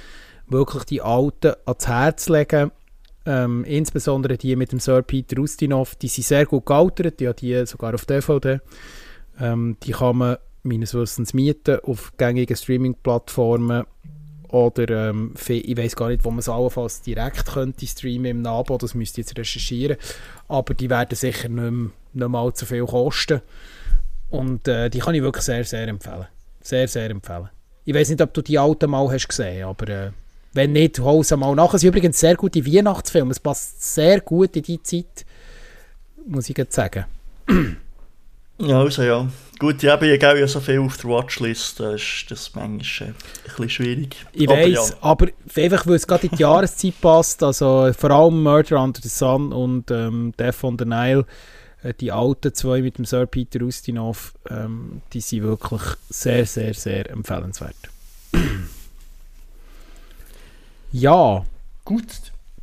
wirklich 0.46 0.84
die 0.84 1.00
Alten 1.00 1.54
ans 1.64 1.88
Herz 1.88 2.28
legen 2.28 2.70
ähm, 3.26 3.64
insbesondere 3.64 4.36
die 4.36 4.56
mit 4.56 4.72
dem 4.72 4.80
Sir 4.80 5.02
Peter 5.02 5.38
Ustinov, 5.38 5.94
die 5.94 6.08
sind 6.08 6.24
sehr 6.24 6.46
gut 6.46 6.66
gealtert, 6.66 7.20
ja, 7.20 7.32
die 7.32 7.66
sogar 7.66 7.94
auf 7.94 8.06
DVD. 8.06 8.60
Ähm, 9.38 9.76
die 9.82 9.92
kann 9.92 10.16
man 10.16 10.36
meines 10.62 10.94
Wissens 10.94 11.34
mieten 11.34 11.80
auf 11.80 12.12
gängigen 12.16 12.56
Streaming-Plattformen 12.56 13.84
oder 14.48 15.10
ähm, 15.10 15.34
ich 15.48 15.76
weiß 15.76 15.96
gar 15.96 16.08
nicht, 16.08 16.24
wo 16.24 16.30
man 16.30 16.40
es 16.40 16.48
allenfalls 16.48 17.02
direkt 17.02 17.46
könnte 17.46 17.86
streamen 17.86 18.26
im 18.26 18.42
Nabo, 18.42 18.76
das 18.78 18.94
müsste 18.94 19.20
ich 19.20 19.28
jetzt 19.28 19.38
recherchieren, 19.38 19.96
aber 20.48 20.74
die 20.74 20.90
werden 20.90 21.14
sicher 21.14 21.48
nicht, 21.48 21.70
mehr, 21.70 21.90
nicht 22.12 22.28
mal 22.28 22.42
allzu 22.42 22.66
viel 22.66 22.84
kosten 22.84 23.42
und 24.28 24.66
äh, 24.66 24.90
die 24.90 24.98
kann 24.98 25.14
ich 25.14 25.22
wirklich 25.22 25.44
sehr, 25.44 25.64
sehr 25.64 25.88
empfehlen. 25.88 26.26
Sehr, 26.62 26.88
sehr 26.88 27.10
empfehlen. 27.10 27.48
Ich 27.84 27.94
weiß 27.94 28.10
nicht, 28.10 28.20
ob 28.20 28.34
du 28.34 28.42
die 28.42 28.58
alten 28.58 28.90
mal 28.90 29.10
hast 29.10 29.28
gesehen, 29.28 29.64
aber 29.64 29.88
äh, 29.88 30.10
wenn 30.52 30.72
nicht, 30.72 30.98
hol 30.98 31.22
sie 31.24 31.36
mal 31.36 31.54
nach. 31.54 31.74
Es 31.74 31.80
sind 31.80 31.88
übrigens 31.88 32.20
sehr 32.20 32.36
gute 32.36 32.64
Weihnachtsfilme, 32.66 33.30
es 33.30 33.40
passt 33.40 33.94
sehr 33.94 34.20
gut 34.20 34.56
in 34.56 34.62
die 34.62 34.82
Zeit, 34.82 35.24
muss 36.26 36.48
ich 36.50 36.56
jetzt 36.56 36.74
sagen. 36.74 37.04
Ja, 38.58 38.80
also 38.80 39.02
ja. 39.02 39.26
Gut, 39.58 39.82
ich 39.82 39.90
habe 39.90 40.06
ja 40.06 40.46
so 40.46 40.60
viel 40.60 40.78
auf 40.80 40.96
der 40.98 41.10
Watchlist, 41.10 41.80
das 41.80 42.00
ist 42.00 42.30
das 42.30 42.54
manchmal 42.54 43.10
äh, 43.10 43.12
ein 43.12 43.16
bisschen 43.44 43.68
schwierig. 43.68 44.16
Ich 44.32 44.48
aber 44.48 44.58
weiß, 44.58 44.90
ja. 44.90 44.96
aber 45.00 45.28
einfach 45.54 45.86
weil 45.86 45.94
es 45.94 46.06
gerade 46.06 46.26
in 46.26 46.36
die 46.36 46.42
Jahreszeit 46.42 46.94
passt, 47.00 47.42
also 47.42 47.90
vor 47.96 48.10
allem 48.10 48.42
Murder 48.42 48.82
Under 48.82 49.00
the 49.02 49.08
Sun 49.08 49.52
und 49.52 49.90
ähm, 49.90 50.32
Death 50.38 50.62
on 50.62 50.78
the 50.78 50.84
Nile, 50.84 51.26
äh, 51.82 51.92
die 51.92 52.12
alten 52.12 52.54
zwei 52.54 52.80
mit 52.80 52.98
dem 52.98 53.04
Sir 53.04 53.26
Peter 53.26 53.60
Ustinov, 53.62 54.32
ähm, 54.48 55.02
die 55.12 55.20
sind 55.20 55.42
wirklich 55.42 55.82
sehr, 56.08 56.46
sehr, 56.46 56.74
sehr 56.74 57.10
empfehlenswert. 57.10 57.76
Ja. 60.92 61.44
Gut, 61.84 62.06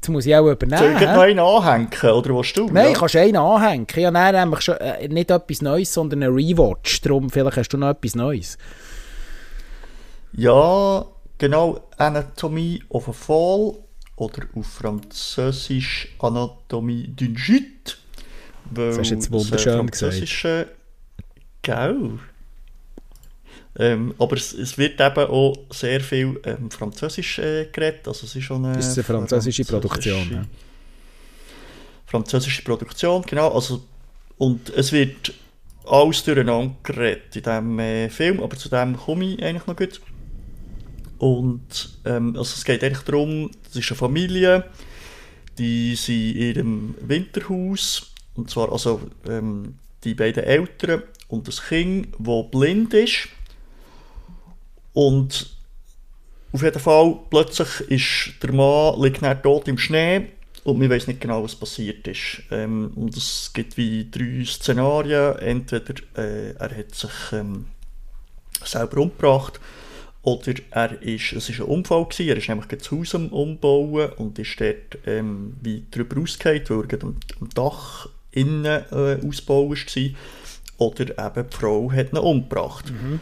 Jetzt 0.08 0.10
muss 0.10 0.26
ich 0.26 0.36
auch 0.36 0.50
übernehmen. 0.50 0.80
Soll 1.00 1.30
ich 1.30 1.36
noch 1.36 1.64
einen 1.64 1.88
anhängen, 1.88 2.16
oder 2.16 2.36
was 2.36 2.54
du? 2.54 2.68
Nein, 2.68 2.94
ja. 2.94 2.94
kannst 2.94 3.16
einen 3.16 3.36
anhängen. 3.36 3.88
Ich 3.94 4.06
habe 4.06 4.32
nämlich 4.32 4.62
schon, 4.62 4.78
äh, 4.78 5.08
nicht 5.08 5.32
etwas 5.32 5.62
Neues, 5.62 5.94
sondern 5.94 6.24
einen 6.24 6.34
Rewatch. 6.34 7.02
Darum, 7.02 7.30
vielleicht 7.30 7.58
hast 7.58 7.70
du 7.70 7.78
noch 7.78 7.90
etwas 7.90 8.16
Neues. 8.16 8.58
Ja, 10.34 11.06
genau. 11.38 11.82
Anatomie 11.98 12.84
of 12.90 13.10
a 13.10 13.12
Fall 13.12 13.74
oder 14.16 14.44
auf 14.56 14.68
Französisch 14.68 16.16
Anatomie 16.20 17.08
d'une 17.08 17.36
Chute. 17.36 17.98
Das 18.74 19.00
hast 19.00 19.10
du 19.10 19.16
jetzt 19.16 19.32
wunderschön 19.32 19.88
gesagt. 19.88 20.70
Gell? 21.64 22.20
Ähm, 23.80 24.16
aber 24.18 24.38
es, 24.38 24.54
es, 24.54 24.78
wird 24.78 25.00
eben 25.00 25.30
auch 25.30 25.56
sehr 25.70 26.02
viel 26.02 26.40
ähm, 26.46 26.72
Französisch 26.72 27.38
äh, 27.40 27.68
geredet. 27.72 28.08
Also 28.08 28.26
es 28.26 28.36
ist 28.36 28.44
schon 28.44 28.66
eine, 28.66 28.80
ist 28.80 28.96
eine 28.96 29.04
französische, 29.04 29.66
französische 29.66 29.66
Produktion. 29.66 30.32
Ja. 30.32 30.46
Französische 32.08 32.64
Produktion, 32.64 33.22
genau. 33.24 33.54
Also, 33.54 33.84
und 34.40 34.70
es 34.72 34.92
wird 34.92 35.34
alles 35.86 36.24
durcheinander 36.24 36.76
geredet 36.82 37.36
in 37.36 37.44
diesem 37.44 37.80
äh, 37.80 38.10
Film, 38.10 38.42
aber 38.42 38.58
zu 38.58 38.70
dem 38.70 38.98
komme 38.98 39.26
ich 39.26 39.44
eigentlich 39.44 39.68
noch 39.68 39.76
gut. 39.76 40.02
Und 41.20 42.00
ähm, 42.06 42.36
also 42.36 42.56
es 42.56 42.66
geht 42.66 42.84
eigentlich 42.84 43.04
darum, 43.04 43.52
es 43.70 43.76
ist 43.76 43.92
eine 43.92 43.98
Familie, 43.98 44.64
die 45.58 45.96
sind 45.96 46.36
in 46.36 46.38
ihrem 46.38 46.96
Winterhaus, 47.02 48.12
und 48.36 48.50
zwar 48.50 48.72
also 48.72 49.02
ähm, 49.28 49.76
die 50.04 50.16
beiden 50.16 50.44
Eltern 50.44 51.04
und 51.28 51.48
das 51.48 51.64
Kind, 51.68 52.08
das 52.20 52.52
blind 52.52 52.94
ist 52.94 53.30
und 54.98 55.46
auf 56.54 56.64
jeden 56.64 56.80
Fall, 56.80 57.20
plötzlich 57.30 57.82
ist 57.92 58.42
der 58.42 58.52
Mann 58.52 59.00
liegt 59.00 59.22
tot 59.44 59.68
im 59.68 59.78
Schnee 59.78 60.30
und 60.64 60.80
man 60.80 60.90
weiß 60.90 61.06
nicht 61.06 61.22
genau, 61.22 61.44
was 61.44 61.54
passiert 61.54 62.08
ist. 62.08 62.42
Ähm, 62.50 62.94
und 62.96 63.16
es 63.16 63.52
gibt 63.54 63.78
wie 63.78 64.10
drei 64.10 64.44
Szenarien. 64.44 65.38
Entweder 65.38 65.94
äh, 66.18 66.54
er 66.54 66.76
hat 66.76 66.96
sich 66.96 67.12
ähm, 67.32 67.66
selber 68.64 69.02
umgebracht 69.02 69.60
oder 70.24 70.54
er 70.72 71.00
ist, 71.00 71.34
es 71.34 71.60
war 71.60 71.68
ein 71.68 71.72
Unfall, 71.74 72.06
gewesen, 72.06 72.30
er 72.30 72.38
ist 72.38 72.50
nämlich 72.50 72.68
das 72.68 72.90
Haus 72.90 73.14
am 73.14 73.28
Umbauen 73.28 74.14
und 74.14 74.40
ist 74.40 74.60
dort 74.60 74.98
ähm, 75.06 75.58
wie 75.62 75.86
drüber 75.92 76.16
rausgefallen, 76.16 76.64
weil 76.70 76.88
er 76.90 77.04
am, 77.04 77.18
am 77.40 77.50
Dach 77.54 78.10
innen 78.32 78.66
äh, 78.66 79.20
ausbauen 79.24 79.78
war. 79.78 80.10
Oder 80.80 81.10
eben 81.28 81.50
die 81.52 81.56
Frau 81.56 81.92
hat 81.92 82.14
ihn 82.14 82.18
umgebracht. 82.18 82.90
Mhm. 82.90 83.22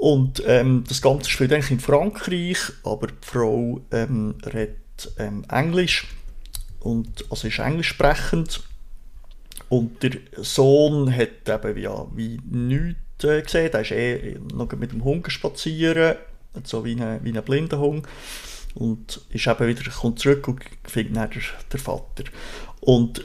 Und 0.00 0.42
ähm, 0.46 0.82
das 0.88 1.02
Ganze 1.02 1.28
spielt 1.28 1.52
eigentlich 1.52 1.72
in 1.72 1.78
Frankreich, 1.78 2.56
aber 2.84 3.08
die 3.08 3.14
Frau 3.20 3.82
ähm, 3.90 4.34
redet 4.46 5.12
ähm, 5.18 5.44
Englisch 5.50 6.06
und 6.78 7.26
also 7.30 7.48
ist 7.48 7.58
englisch 7.58 7.88
sprechend. 7.88 8.62
Und 9.68 10.02
der 10.02 10.12
Sohn 10.38 11.14
hat 11.14 11.46
eben 11.46 11.78
ja, 11.78 12.06
wie 12.14 12.40
nichts 12.50 13.24
äh, 13.24 13.42
gesehen. 13.42 13.74
Er 13.74 13.80
ist 13.82 13.90
eh 13.90 14.38
noch 14.54 14.72
mit 14.72 14.92
dem 14.92 15.04
Hund 15.04 15.30
spazieren, 15.30 16.16
so 16.64 16.82
wie 16.86 16.98
ein, 16.98 17.22
wie 17.22 17.36
ein 17.36 17.44
blinder 17.44 17.78
Hund. 17.78 18.08
Und 18.74 19.20
ist 19.28 19.46
eben 19.46 19.68
wieder, 19.68 19.90
kommt 19.90 20.18
zurück 20.18 20.48
und 20.48 20.62
findet 20.84 21.14
dann 21.14 21.28
der, 21.28 21.42
der 21.70 21.78
Vater. 21.78 22.24
Und 22.80 23.22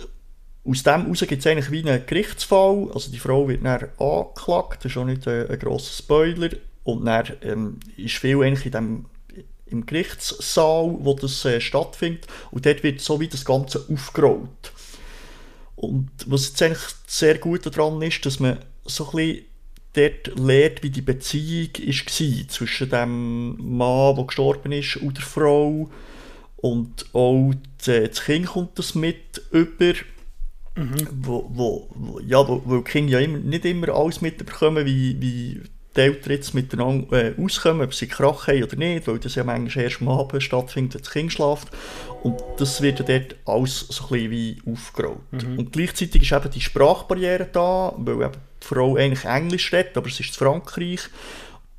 aus 0.68 0.84
dem 0.84 1.04
heraus 1.04 1.20
gibt 1.20 1.46
es 1.46 1.48
eigentlich 1.48 1.72
wie 1.72 1.88
einen 1.88 2.06
Gerichtsfall. 2.06 2.90
Also 2.94 3.12
die 3.12 3.20
Frau 3.20 3.48
wird 3.48 3.64
dann 3.64 3.90
angeklagt, 4.00 4.84
das 4.84 4.92
ist 4.92 4.98
auch 4.98 5.06
nicht 5.06 5.28
ein, 5.28 5.50
ein 5.50 5.60
grosser 5.60 5.94
Spoiler. 5.94 6.50
Und 6.84 7.06
dann 7.06 7.26
ähm, 7.42 7.80
ist 7.98 8.16
viel 8.16 8.42
eigentlich 8.42 8.66
in 8.66 8.72
dem, 8.72 9.06
im 9.68 9.86
Gerichtssaal, 9.86 10.98
wo 11.00 11.14
das 11.14 11.46
äh, 11.46 11.62
stattfindet. 11.62 12.26
Und 12.52 12.66
dort 12.66 12.84
wird 12.84 13.02
so 13.02 13.20
wie 13.20 13.28
das 13.28 13.46
Ganze 13.46 13.86
aufgerollt. 13.92 14.72
Und 15.76 16.10
was 16.26 16.48
jetzt 16.48 16.62
eigentlich 16.62 16.86
sehr 17.06 17.38
gut 17.38 17.66
daran 17.66 18.02
ist, 18.02 18.26
dass 18.26 18.40
man 18.40 18.60
so 18.86 19.06
ein 19.06 19.12
bisschen 19.12 19.46
dort 19.94 20.40
lernt, 20.40 20.84
wie 20.84 20.90
die 20.90 21.02
Beziehung 21.02 21.70
war 21.78 22.48
zwischen 22.48 22.90
dem 22.90 23.78
Mann, 23.78 24.16
der 24.16 24.26
gestorben 24.26 24.72
ist, 24.72 24.98
und 24.98 25.18
der 25.18 25.26
Frau. 25.26 25.90
Und 26.58 27.06
auch 27.14 27.54
das 27.86 28.24
Kind 28.24 28.48
kommt 28.48 28.80
das 28.80 28.96
mit 28.96 29.42
über. 29.52 29.94
Mhm. 30.76 31.08
Wo, 31.22 31.50
wo, 31.54 31.90
wo, 31.94 32.20
ja, 32.20 32.46
wo, 32.48 32.62
wo 32.66 32.78
die 32.78 32.84
Kinder 32.84 33.14
ja 33.14 33.20
immer, 33.20 33.38
nicht 33.38 33.66
immer 33.66 33.90
alles 33.90 34.22
mitbekommen, 34.22 34.86
wie, 34.86 35.20
wie 35.22 35.62
die 35.96 36.02
Eltern 36.02 36.34
jetzt 36.34 36.54
miteinander 36.54 37.14
äh, 37.14 37.34
auskommen, 37.42 37.84
ob 37.84 37.94
sie 37.94 38.08
Krach 38.08 38.48
haben 38.48 38.64
oder 38.64 38.76
nicht, 38.76 39.08
weil 39.08 39.20
das 39.20 39.36
ja 39.36 39.44
manchmal 39.44 39.86
erst 39.86 40.02
am 40.02 40.10
Abend 40.10 40.44
stattfindet, 40.44 40.96
wenn 40.96 41.02
das 41.02 41.12
Kind 41.12 41.32
schläft. 41.32 41.70
Und 42.24 42.42
das 42.58 42.82
wird 42.82 43.00
ja 43.00 43.06
dort 43.06 43.36
alles 43.46 43.80
so 43.80 44.04
ein 44.04 44.10
bisschen 44.10 44.32
wie 44.32 44.62
aufgerollt. 44.66 45.20
Mhm. 45.32 45.60
Und 45.60 45.72
gleichzeitig 45.72 46.24
ist 46.24 46.32
eben 46.32 46.52
die 46.52 46.62
Sprachbarriere 46.62 47.48
da, 47.52 47.94
weil 47.98 48.16
eben 48.16 48.34
die 48.62 48.68
Frau 48.68 48.96
eigentlich 48.96 49.26
Englisch 49.26 49.72
redet, 49.72 49.96
aber 49.96 50.08
es 50.08 50.20
ist 50.20 50.36
Frankreich. 50.36 51.02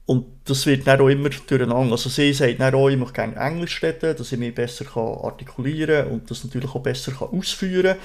Und 0.07 0.25
das 0.45 0.65
wird 0.67 0.87
dann 0.87 1.01
auch 1.01 1.09
immer 1.09 1.31
durcheinander. 1.31 1.93
Also 1.93 2.09
sie 2.09 2.33
sagt 2.33 2.61
dann 2.61 2.75
auch, 2.75 2.89
ich 2.89 2.97
möchte 2.97 3.15
gerne 3.15 3.35
Englisch 3.35 3.83
reden, 3.83 4.17
dass 4.17 4.31
ich 4.31 4.39
mich 4.39 4.55
besser 4.55 4.87
artikulieren 4.97 6.05
kann 6.05 6.13
und 6.13 6.31
das 6.31 6.45
natürlich 6.45 6.73
auch 6.73 6.83
besser 6.83 7.13
ausführen 7.21 7.97
kann. 7.97 8.03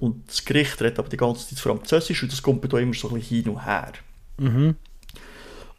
Und 0.00 0.28
das 0.28 0.44
Gericht 0.44 0.80
redet 0.80 0.98
aber 0.98 1.08
die 1.08 1.16
ganze 1.16 1.48
Zeit 1.48 1.58
Französisch 1.58 2.22
und 2.22 2.32
das 2.32 2.42
kommt 2.42 2.72
da 2.72 2.78
immer 2.78 2.94
so 2.94 3.08
ein 3.08 3.14
bisschen 3.14 3.44
hin 3.44 3.52
und 3.52 3.64
her. 3.64 3.92
Mhm. 4.38 4.76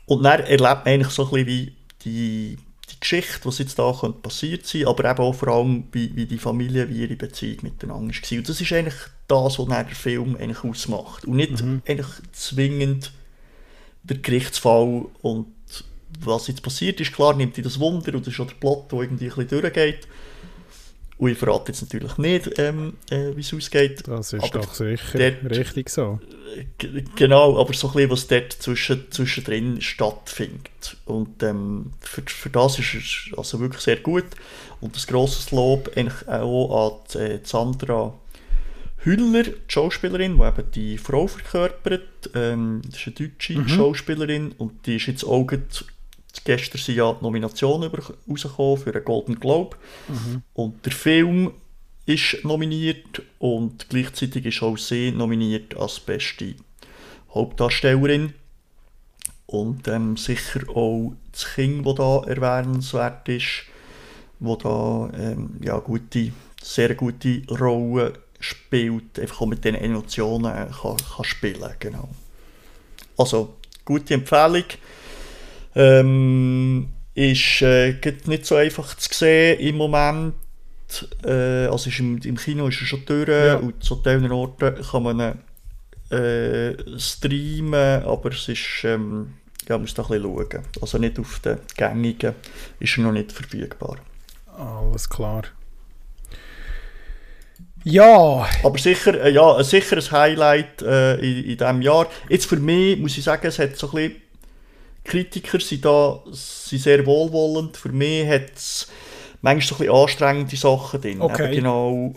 Und 0.06 0.24
dann 0.24 0.42
erlebt 0.42 0.62
man 0.62 0.86
eigentlich 0.86 1.12
so 1.12 1.24
ein 1.24 1.30
bisschen 1.32 1.48
wie 1.48 1.76
die, 2.06 2.58
die 2.90 3.00
Geschichte, 3.00 3.40
was 3.44 3.58
jetzt 3.58 3.80
da 3.80 3.92
passiert 3.92 4.66
sein 4.68 4.86
aber 4.86 5.10
eben 5.10 5.20
auch 5.20 5.34
vor 5.34 5.48
allem, 5.48 5.86
wie, 5.92 6.16
wie 6.16 6.26
die 6.26 6.38
Familie, 6.38 6.88
wie 6.90 7.02
ihre 7.02 7.16
Beziehung 7.16 7.58
miteinander 7.64 8.14
war. 8.14 8.38
Und 8.38 8.50
das 8.50 8.62
ist 8.62 8.74
eigentlich 8.74 8.96
das, 9.28 9.58
was 9.58 9.68
der 9.68 9.86
Film 9.88 10.36
eigentlich 10.36 10.64
ausmacht. 10.64 11.26
Und 11.26 11.38
nicht 11.38 11.62
mhm. 11.62 11.82
eigentlich 11.88 12.08
zwingend 12.32 13.12
der 14.04 14.18
Gerichtsfall 14.18 15.06
und 15.22 15.48
was 16.20 16.48
jetzt 16.48 16.62
passiert 16.62 17.00
ist. 17.00 17.14
Klar 17.14 17.36
nimmt 17.36 17.58
die 17.58 17.62
das 17.62 17.80
Wunder 17.80 18.14
und 18.14 18.28
das 18.28 18.34
ist 18.34 18.40
auch 18.40 18.48
der 18.48 18.56
Plot, 18.56 18.92
der 18.92 19.00
irgendwie 19.00 19.30
ein 19.30 19.36
bisschen 19.36 19.62
durchgeht. 19.62 20.08
Und 21.22 21.30
ich 21.30 21.38
verrate 21.38 21.72
jetzt 21.72 21.84
natürlich 21.84 22.18
nicht, 22.18 22.58
ähm, 22.58 22.94
äh, 23.12 23.36
wie 23.36 23.42
es 23.42 23.54
ausgeht. 23.54 24.08
Das 24.08 24.34
ist 24.34 24.56
doch 24.56 24.74
sicher 24.74 25.20
dort, 25.20 25.56
richtig 25.56 25.92
so. 25.92 26.20
Genau, 27.16 27.62
aber 27.62 27.76
so 27.76 27.90
ein 27.90 27.94
bisschen, 27.94 28.10
was 28.10 28.26
dort 28.26 28.54
zwischen, 28.54 29.06
zwischendrin 29.12 29.82
stattfindet. 29.82 30.98
Und 31.06 31.44
ähm, 31.44 31.92
für, 32.00 32.24
für 32.26 32.50
das 32.50 32.80
ist 32.80 32.96
es 32.96 33.38
also 33.38 33.60
wirklich 33.60 33.84
sehr 33.84 33.98
gut. 33.98 34.26
Und 34.80 34.98
ein 34.98 35.02
grosses 35.06 35.52
Lob 35.52 35.92
eigentlich 35.96 36.28
auch 36.28 36.90
an 36.90 37.00
die, 37.14 37.18
äh, 37.20 37.40
Sandra 37.44 38.16
Hüller, 39.04 39.44
die 39.44 39.54
Schauspielerin, 39.68 40.38
die 40.38 40.44
eben 40.44 40.72
die 40.72 40.98
Frau 40.98 41.28
verkörpert. 41.28 42.32
Ähm, 42.34 42.82
das 42.84 43.00
ist 43.00 43.06
eine 43.06 43.28
deutsche 43.28 43.60
mhm. 43.60 43.68
Schauspielerin 43.68 44.56
und 44.58 44.88
die 44.88 44.96
ist 44.96 45.06
jetzt 45.06 45.24
auch 45.24 45.46
Gestern 46.44 46.80
sind 46.80 46.96
ja 46.96 47.14
die 47.14 47.24
Nominationen 47.24 47.92
rausgekommen 47.92 48.78
für 48.78 48.94
einen 48.94 49.04
Golden 49.04 49.40
Globe. 49.40 49.78
Mhm. 50.08 50.44
Und 50.54 50.86
der 50.86 50.94
Film 50.94 51.52
ist 52.06 52.44
nominiert 52.44 53.22
und 53.40 53.90
gleichzeitig 53.90 54.46
ist 54.46 54.64
auch 54.64 54.78
sie 54.78 55.12
nominiert 55.12 55.78
als 55.78 56.00
beste 56.00 56.56
Hauptdarstellerin. 57.34 58.34
Und 59.46 59.88
ähm, 59.88 60.16
sicher 60.16 60.62
auch 60.70 61.14
das 61.32 61.54
Kind, 61.56 61.86
das 61.86 61.96
da 61.96 62.24
erwähnenswert 62.24 63.28
ist, 63.28 63.64
wo 64.40 64.56
da 64.56 65.10
ähm, 65.14 65.58
ja, 65.62 65.78
gute, 65.80 66.32
sehr 66.62 66.96
gute 66.96 67.44
Rolle 67.50 68.14
spielt, 68.40 69.20
einfach 69.20 69.42
auch 69.42 69.48
mit 69.48 69.66
den 69.66 69.76
Emotionen 69.76 70.54
kann, 70.54 70.98
kann 70.98 71.26
spielen 71.26 71.74
genau. 71.80 72.10
Also, 73.18 73.58
gute 73.86 74.14
Empfehlung. 74.14 74.64
Ähm, 75.76 76.90
ist 77.14 77.62
äh, 77.62 77.96
nicht 78.26 78.46
so 78.46 78.56
einfach 78.56 78.96
zu 78.96 79.14
sehen 79.14 79.60
im 79.60 79.78
Moment. 79.78 80.36
Äh, 81.24 81.68
also 81.68 81.90
ist 81.90 82.00
im, 82.00 82.18
im 82.20 82.38
Kino 82.38 82.68
ist 82.68 82.82
er 82.82 82.88
schon 82.88 83.06
durch 83.06 83.30
ja. 83.30 83.56
und 83.56 83.84
zu 83.84 83.96
diesen 83.96 84.32
Orten 84.32 84.76
kann 84.82 85.04
man 85.04 85.40
äh, 86.10 87.00
streamen, 87.00 88.04
aber 88.04 88.32
es 88.32 88.48
ist, 88.50 88.84
ähm, 88.84 89.36
ja, 89.68 89.76
man 89.76 89.82
muss 89.82 89.94
da 89.94 90.04
ein 90.04 90.10
bisschen 90.10 90.24
schauen. 90.24 90.64
Also 90.82 90.98
nicht 90.98 91.20
auf 91.20 91.40
den 91.40 91.60
gängigen 91.78 92.36
ist 92.80 92.98
er 92.98 93.04
noch 93.04 93.14
nicht 93.14 93.32
verfügbar. 93.32 93.98
Alles 94.58 95.10
klar. 95.10 95.44
Ja. 97.84 98.48
Aber 98.64 98.78
sicher, 98.78 99.20
äh, 99.22 99.32
ja, 99.32 99.64
sicher 99.64 99.98
ein 99.98 100.12
Highlight 100.12 100.82
äh, 100.82 101.16
in, 101.16 101.46
in 101.46 101.58
diesem 101.58 101.82
Jahr. 101.82 102.08
Jetzt 102.30 102.46
für 102.46 102.58
mich 102.58 103.00
muss 103.00 103.18
ich 103.18 103.24
sagen, 103.24 103.48
es 103.48 103.58
hat 103.60 103.76
so 103.76 103.88
ein 103.88 103.94
bisschen 103.94 104.22
Kritiker 105.04 105.60
sind 105.60 105.84
da 105.84 106.20
sind 106.32 106.82
sehr 106.82 107.06
wohlwollend. 107.06 107.78
Für 107.78 107.90
mich 107.90 108.28
hat 108.28 108.52
es 108.56 108.88
manchmal 109.42 109.68
so 109.68 109.76
ein 109.76 109.78
bisschen 109.80 109.96
anstrengende 109.96 110.56
Sachen 110.56 111.02
drin. 111.02 111.22
Okay. 111.22 111.56
genau, 111.56 112.14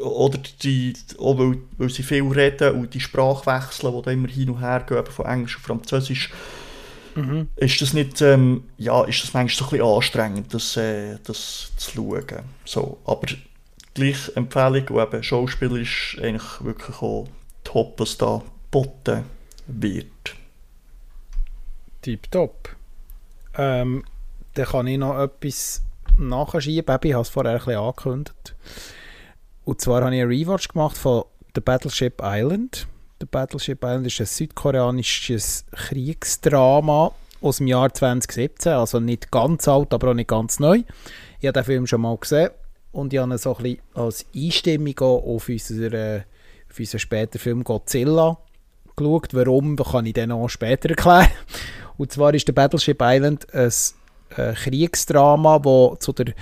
oder 0.00 0.38
die, 0.62 0.94
auch 1.18 1.38
weil, 1.38 1.58
weil 1.78 1.90
sie 1.90 2.02
viel 2.02 2.26
reden 2.26 2.74
und 2.74 2.94
die 2.94 3.00
Sprachwechsel, 3.00 3.92
die 3.92 4.02
da 4.02 4.10
immer 4.10 4.28
hin 4.28 4.50
und 4.50 4.60
her 4.60 4.84
gehen, 4.88 5.04
von 5.06 5.26
Englisch 5.26 5.56
und 5.56 5.62
Französisch, 5.62 6.30
mhm. 7.14 7.48
ist 7.56 7.80
das 7.80 7.92
nicht, 7.92 8.20
ähm, 8.22 8.64
ja, 8.78 9.04
ist 9.04 9.22
das 9.22 9.34
manchmal 9.34 9.56
so 9.56 9.64
ein 9.64 9.70
bisschen 9.70 9.96
anstrengend, 9.96 10.54
das, 10.54 10.76
äh, 10.76 11.18
das 11.24 11.72
zu 11.76 11.92
schauen. 11.92 12.44
So, 12.64 12.98
aber 13.04 13.26
gleich 13.94 14.34
Empfehlung 14.34 14.88
und 14.88 15.02
eben 15.02 15.22
Schauspieler 15.22 15.76
ist 15.76 16.18
eigentlich 16.22 16.64
wirklich 16.64 16.96
auch 17.02 17.28
top, 17.64 18.00
was 18.00 18.16
da 18.16 18.42
geboten 18.70 19.24
wird. 19.66 20.34
Tipptopp. 22.02 22.76
Ähm, 23.56 24.04
dann 24.54 24.66
kann 24.66 24.86
ich 24.86 24.98
noch 24.98 25.18
etwas 25.18 25.82
nachschieben. 26.18 26.98
Ich 27.02 27.12
habe 27.12 27.22
es 27.22 27.28
vorher 27.28 27.52
ein 27.52 27.58
bisschen 27.58 27.76
angekündigt. 27.76 28.54
Und 29.64 29.80
zwar 29.80 30.02
habe 30.02 30.14
ich 30.14 30.22
einen 30.22 30.30
Rewatch 30.30 30.68
gemacht 30.68 30.96
von 30.96 31.24
The 31.54 31.60
Battleship 31.60 32.20
Island. 32.22 32.86
The 33.20 33.26
Battleship 33.26 33.82
Island 33.82 34.06
ist 34.06 34.20
ein 34.20 34.26
südkoreanisches 34.26 35.64
Kriegsdrama 35.70 37.12
aus 37.40 37.58
dem 37.58 37.66
Jahr 37.66 37.92
2017, 37.92 38.72
also 38.72 39.00
nicht 39.00 39.30
ganz 39.30 39.68
alt, 39.68 39.92
aber 39.92 40.10
auch 40.10 40.14
nicht 40.14 40.28
ganz 40.28 40.58
neu. 40.58 40.82
Ich 41.40 41.46
habe 41.46 41.52
den 41.52 41.64
Film 41.64 41.86
schon 41.86 42.00
mal 42.00 42.16
gesehen 42.16 42.50
und 42.92 43.12
ich 43.12 43.18
habe 43.18 43.32
ihn 43.32 43.38
so 43.38 43.56
ein 43.56 43.62
bisschen 43.62 43.80
als 43.94 44.26
Einstimmung 44.34 44.98
auf 44.98 45.48
unseren, 45.48 46.24
auf 46.70 46.78
unseren 46.78 47.00
späteren 47.00 47.40
Film 47.40 47.64
Godzilla 47.64 48.38
geschaut. 48.96 49.34
Warum, 49.34 49.76
kann 49.76 50.06
ich 50.06 50.14
dann 50.14 50.32
auch 50.32 50.48
später 50.48 50.90
erklären. 50.90 51.28
Und 52.02 52.10
zwar 52.10 52.34
ist 52.34 52.48
der 52.48 52.52
Battleship 52.52 52.98
Island 53.00 53.46
ein 53.54 53.70
äh, 54.36 54.54
Kriegsdrama, 54.54 55.60
das 55.60 56.00
zu 56.00 56.12
der 56.12 56.34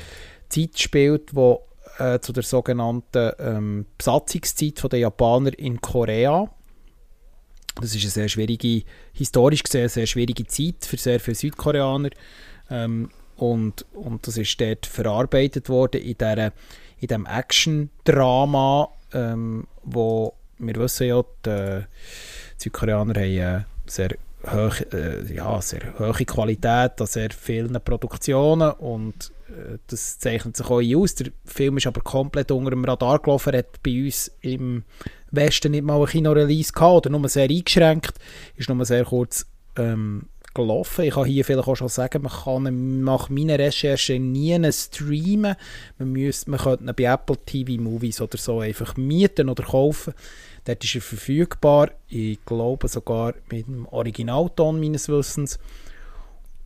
Zeit 0.48 0.78
spielt, 0.78 1.34
wo 1.34 1.66
äh, 1.98 2.18
zu 2.20 2.32
der 2.32 2.44
sogenannten 2.44 3.32
ähm, 3.38 3.86
Besatzungszeit 3.98 4.90
der 4.90 5.00
Japaner 5.00 5.50
in 5.58 5.78
Korea. 5.78 6.48
Das 7.78 7.94
ist 7.94 8.04
eine 8.04 8.10
sehr 8.10 8.28
schwierige, 8.30 8.84
historisch 9.12 9.62
gesehen, 9.62 9.82
eine 9.82 9.88
sehr 9.90 10.06
schwierige 10.06 10.46
Zeit 10.46 10.86
für 10.86 10.96
sehr 10.96 11.20
viele 11.20 11.34
Südkoreaner. 11.34 12.08
Ähm, 12.70 13.10
und, 13.36 13.84
und 13.92 14.26
das 14.26 14.38
ist 14.38 14.58
dort 14.62 14.86
verarbeitet 14.86 15.68
worden 15.68 16.00
in, 16.00 16.16
dieser, 16.16 16.52
in 17.00 17.06
diesem 17.06 17.26
Action-Drama, 17.26 18.88
ähm, 19.12 19.66
wo 19.82 20.32
wir 20.56 20.76
wissen 20.76 21.06
ja, 21.06 21.22
die, 21.44 21.80
die 21.80 22.62
Südkoreaner 22.62 23.14
haben 23.14 23.20
äh, 23.20 23.64
sehr 23.84 24.16
hoch, 24.46 24.80
äh, 24.92 25.32
ja, 25.32 25.60
sehr 25.60 25.98
hohe 25.98 26.24
Qualität 26.24 27.00
an 27.00 27.06
sehr 27.06 27.30
vielen 27.30 27.72
Produktionen 27.82 28.70
und 28.72 29.32
äh, 29.48 29.78
das 29.86 30.18
zeichnet 30.18 30.56
sich 30.56 30.66
auch 30.66 30.80
aus. 30.80 31.14
Der 31.14 31.32
Film 31.44 31.76
ist 31.76 31.86
aber 31.86 32.00
komplett 32.00 32.50
unter 32.50 32.70
dem 32.70 32.84
Radar 32.84 33.18
gelaufen, 33.18 33.54
hat 33.54 33.82
bei 33.82 34.04
uns 34.04 34.30
im 34.40 34.84
Westen 35.30 35.72
nicht 35.72 35.84
mal 35.84 36.00
ein 36.00 36.06
Kino-Release 36.06 36.72
gehabt 36.72 37.06
oder 37.06 37.10
nur 37.10 37.28
sehr 37.28 37.48
eingeschränkt, 37.48 38.14
ist 38.56 38.68
nur 38.68 38.84
sehr 38.84 39.04
kurz 39.04 39.46
ähm, 39.76 40.26
gelaufen. 40.54 41.04
Ich 41.04 41.14
kann 41.14 41.24
hier 41.24 41.44
vielleicht 41.44 41.68
auch 41.68 41.76
schon 41.76 41.88
sagen, 41.88 42.22
man 42.22 42.32
kann 42.32 43.04
nach 43.04 43.28
meiner 43.28 43.58
Recherche 43.58 44.18
nie 44.18 44.72
streamen. 44.72 45.56
Man, 45.98 46.12
müsste, 46.12 46.50
man 46.50 46.60
könnte 46.60 46.94
bei 46.94 47.04
Apple 47.04 47.36
TV 47.36 47.80
Movies 47.80 48.20
oder 48.20 48.38
so 48.38 48.60
einfach 48.60 48.96
mieten 48.96 49.48
oder 49.48 49.64
kaufen. 49.64 50.14
Dort 50.70 50.84
ist 50.84 50.94
er 50.94 51.00
verfügbar. 51.00 51.90
Ich 52.08 52.44
glaube 52.46 52.86
sogar 52.86 53.34
mit 53.50 53.66
dem 53.66 53.86
Originalton 53.86 54.78
meines 54.78 55.08
Wissens. 55.08 55.58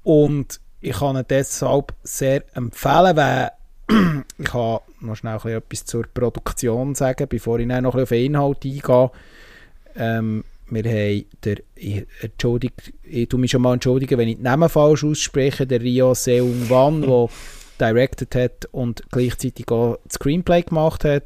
Und 0.03 0.61
ich 0.83 0.93
kann 0.99 1.17
ihn 1.17 1.25
deshalb 1.27 1.95
sehr 2.03 2.45
empfehlen, 2.55 3.17
weil 3.17 3.51
ich 4.39 4.45
kann 4.45 4.81
noch 5.01 5.17
schnell 5.17 5.39
etwas 5.47 5.87
zur 5.87 6.05
Produktion 6.13 6.95
sagen, 6.95 7.27
bevor 7.31 7.59
ich 7.59 7.67
dann 7.67 7.85
noch 7.85 7.95
auf 7.95 8.11
den 8.11 8.27
Inhalt 8.27 8.63
eingehe. 8.67 9.11
Ähm, 9.97 10.45
wir 10.69 10.85
haben 10.85 11.25
der, 11.43 11.57
ich, 11.75 12.07
entschuldigt, 12.21 12.93
ich 13.05 13.29
tue 13.31 13.41
mich 13.41 13.53
schon 13.53 13.63
mal 13.63 13.73
entschuldigen, 13.73 14.19
wenn 14.19 14.29
ich 14.29 14.37
den 14.37 14.43
Namen 14.43 14.69
falsch 14.69 15.03
ausspreche, 15.05 15.67
der 15.67 15.81
Rio 15.81 16.13
Seung 16.13 16.69
Wan, 16.69 17.01
der 17.01 17.29
directed 17.81 18.35
hat 18.35 18.69
und 18.71 19.03
gleichzeitig 19.11 19.71
auch 19.71 19.99
das 20.05 20.17
Screenplay 20.17 20.61
gemacht 20.61 21.05
hat. 21.05 21.25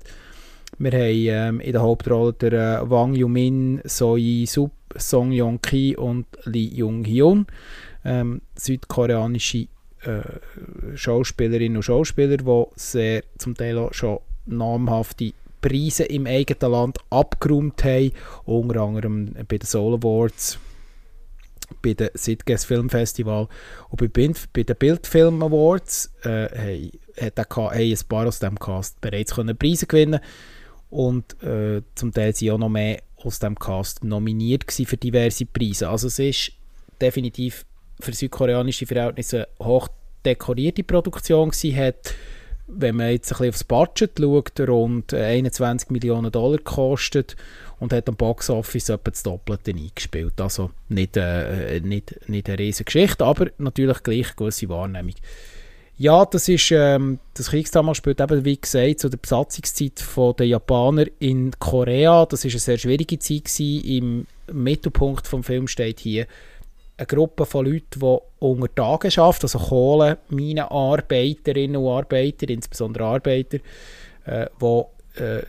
Wir 0.80 0.92
haben 0.92 1.58
ähm, 1.58 1.60
in 1.60 1.72
der 1.72 1.82
Hauptrolle 1.82 2.32
der 2.34 2.52
äh, 2.52 2.90
Wang 2.90 3.12
Yumin, 3.14 3.80
Soi 3.84 4.44
Sup, 4.46 4.70
Song 4.96 5.32
Yong 5.32 5.60
Ki 5.60 5.96
und 5.96 6.26
Lee 6.44 6.70
Jung 6.72 7.04
Hyun, 7.04 7.46
ähm, 8.04 8.42
südkoreanische 8.54 9.66
äh, 10.02 10.22
Schauspielerinnen 10.94 11.78
und 11.78 11.82
Schauspieler, 11.82 12.36
die 12.36 12.64
sehr 12.76 13.24
zum 13.38 13.56
Teil 13.56 13.76
auch 13.76 13.92
schon 13.92 14.20
namhafte 14.46 15.32
Preise 15.60 16.04
im 16.04 16.26
eigenen 16.28 16.70
Land 16.70 16.98
abgeräumt 17.10 17.82
haben, 17.82 18.12
unter 18.44 18.80
anderem 18.80 19.34
bei 19.48 19.58
den 19.58 19.66
Soul 19.66 19.94
Awards, 19.94 20.60
bei 21.82 21.94
den 21.94 22.10
Sitges 22.14 22.64
Film 22.64 22.88
Festival 22.88 23.48
und 23.88 24.12
bei, 24.12 24.32
bei 24.52 24.62
den 24.62 24.76
Bildfilm 24.76 25.42
Awards 25.42 26.12
äh, 26.22 26.88
hat 27.20 27.36
ein 27.36 27.98
paar 28.08 28.26
aus 28.28 28.38
dem 28.38 28.56
Cast 28.60 29.00
bereits 29.00 29.34
können 29.34 29.58
Preise 29.58 29.86
gewinnen 29.86 30.20
und 30.90 31.42
äh, 31.42 31.82
zum 31.94 32.12
Teil 32.12 32.34
sind 32.34 32.50
auch 32.50 32.58
noch 32.58 32.68
mehr 32.68 33.02
aus 33.16 33.38
dem 33.38 33.58
Cast 33.58 34.04
nominiert 34.04 34.64
für 34.70 34.96
diverse 34.96 35.44
Preise. 35.46 35.88
Also 35.88 36.06
es 36.06 36.18
ist 36.18 36.52
definitiv 37.00 37.64
für 38.00 38.12
südkoreanische 38.12 38.86
Verhältnisse 38.86 39.48
eine 39.58 39.68
hoch 39.68 39.88
dekorierte 40.24 40.84
Produktion 40.84 41.50
gewesen, 41.50 41.76
hat 41.76 42.14
wenn 42.68 42.96
man 42.96 43.10
jetzt 43.10 43.32
ein 43.32 43.38
bisschen 43.38 43.48
aufs 43.48 43.64
Budget 43.64 44.18
schaut, 44.20 44.60
rund 44.68 45.14
21 45.14 45.90
Millionen 45.90 46.30
Dollar 46.30 46.58
gekostet 46.58 47.34
und 47.78 47.92
hat 47.92 48.08
am 48.08 48.16
Boxoffice 48.16 48.90
etwa 48.90 49.10
das 49.10 49.22
Doppelte 49.22 49.70
eingespielt. 49.70 50.38
Also 50.38 50.70
nicht, 50.88 51.16
äh, 51.16 51.80
nicht, 51.80 52.28
nicht 52.28 52.48
eine 52.48 52.58
riesige 52.58 52.84
Geschichte, 52.84 53.24
aber 53.24 53.50
natürlich 53.56 54.02
gleich 54.02 54.26
eine 54.26 54.36
gewisse 54.36 54.68
Wahrnehmung. 54.68 55.14
Ja, 56.00 56.24
das 56.24 56.48
ist, 56.48 56.70
ähm, 56.70 57.18
das 57.34 57.50
Kriegsdrama 57.50 57.92
spielt 57.92 58.20
eben, 58.20 58.44
wie 58.44 58.60
gesagt, 58.60 59.00
zu 59.00 59.08
der 59.08 59.18
Besatzungszeit 59.18 60.00
der 60.38 60.46
Japaner 60.46 61.06
in 61.18 61.50
Korea. 61.58 62.24
Das 62.24 62.44
ist 62.44 62.52
eine 62.52 62.60
sehr 62.60 62.78
schwierige 62.78 63.18
Zeit 63.18 63.46
gewesen. 63.46 63.84
Im 63.84 64.24
Mittelpunkt 64.52 65.32
des 65.32 65.44
Films 65.44 65.72
steht 65.72 65.98
hier 65.98 66.28
eine 66.96 67.06
Gruppe 67.06 67.46
von 67.46 67.66
Leuten, 67.66 67.98
die 67.98 68.16
unter 68.38 68.72
Tagen 68.72 69.10
arbeiten, 69.18 69.42
also 69.42 69.58
Kohlenminenarbeiterinnen 69.58 71.82
und 71.82 71.88
Arbeiter, 71.88 72.48
insbesondere 72.48 73.04
Arbeiter, 73.04 73.58
äh, 74.24 74.46
die, 74.60 74.82
äh, 75.20 75.42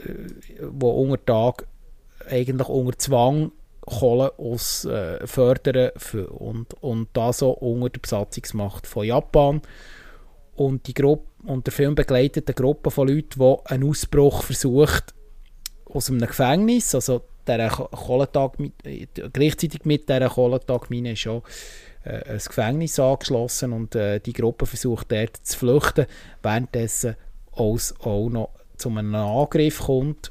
wo 0.72 0.90
unter 0.90 1.24
Tag 1.26 1.68
eigentlich 2.28 2.70
unter 2.70 2.98
Zwang 2.98 3.52
Kohle 3.82 4.34
aus 4.40 4.86
äh, 4.86 5.28
fördern 5.28 5.92
für, 5.96 6.28
und, 6.30 6.74
und 6.82 7.10
das 7.14 7.38
so 7.40 7.52
unter 7.52 7.90
der 7.90 8.00
Besatzungsmacht 8.00 8.88
von 8.88 9.06
Japan. 9.06 9.62
Und, 10.60 10.88
die 10.88 10.94
Gruppe, 10.94 11.26
und 11.46 11.66
der 11.66 11.72
Film 11.72 11.96
begleitet 11.96 12.50
eine 12.50 12.54
Gruppe 12.54 12.92
von 12.92 13.08
Leuten, 13.08 13.40
die 13.40 13.72
einen 13.72 13.90
Ausbruch 13.90 14.44
versucht 14.44 15.14
aus 15.86 16.10
einem 16.10 16.28
Gefängnis, 16.28 16.94
also 16.94 17.22
dieser 17.48 17.70
Kohlentag, 17.70 18.58
gleichzeitig 19.32 19.86
mit 19.86 20.10
dieser 20.10 20.28
Kohlentagmine 20.28 21.14
ist 21.14 21.20
schon 21.20 21.44
äh, 22.04 22.34
ein 22.34 22.40
Gefängnis 22.40 23.00
angeschlossen 23.00 23.72
und 23.72 23.96
äh, 23.96 24.20
die 24.20 24.34
Gruppe 24.34 24.66
versucht 24.66 25.14
dort 25.14 25.38
zu 25.38 25.58
flüchten, 25.58 26.08
währenddessen 26.44 27.16
es 27.56 27.96
auch 28.02 28.30
noch 28.30 28.50
zu 28.76 28.90
einem 28.90 29.16
Angriff 29.16 29.80
kommt. 29.80 30.30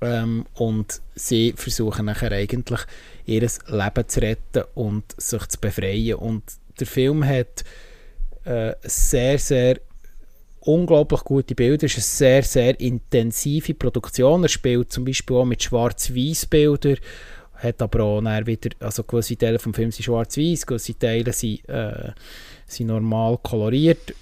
Ähm, 0.00 0.46
und 0.54 1.02
sie 1.14 1.52
versuchen 1.56 2.06
nachher 2.06 2.32
eigentlich 2.32 2.80
ihr 3.26 3.46
Leben 3.66 4.08
zu 4.08 4.22
retten 4.22 4.64
und 4.74 5.04
sich 5.20 5.46
zu 5.46 5.60
befreien. 5.60 6.14
Und 6.14 6.42
der 6.78 6.86
Film 6.86 7.22
hat 7.22 7.64
äh, 8.44 8.74
sehr, 8.82 9.38
sehr 9.38 9.80
unglaublich 10.60 11.20
gute 11.24 11.54
Bilder. 11.54 11.86
Es 11.86 11.96
ist 11.96 12.22
eine 12.22 12.42
sehr, 12.42 12.42
sehr 12.42 12.80
intensive 12.80 13.74
Produktion. 13.74 14.42
Er 14.42 14.48
spielt 14.48 14.92
zum 14.92 15.04
Beispiel 15.04 15.36
auch 15.36 15.44
mit 15.44 15.62
Schwarz-Weiß-Bildern, 15.62 16.96
hat 17.54 17.82
aber 17.82 18.02
auch 18.04 18.22
wieder, 18.22 18.70
also 18.80 19.02
gewisse 19.02 19.36
Teile 19.36 19.58
vom 19.58 19.74
Film 19.74 19.90
sind 19.90 20.04
schwarz-weiß, 20.04 20.66
gewisse 20.66 20.98
Teile 20.98 21.32
sind, 21.32 21.68
äh, 21.68 22.12
sind 22.66 22.86
normal 22.86 23.38
koloriert 23.42 24.14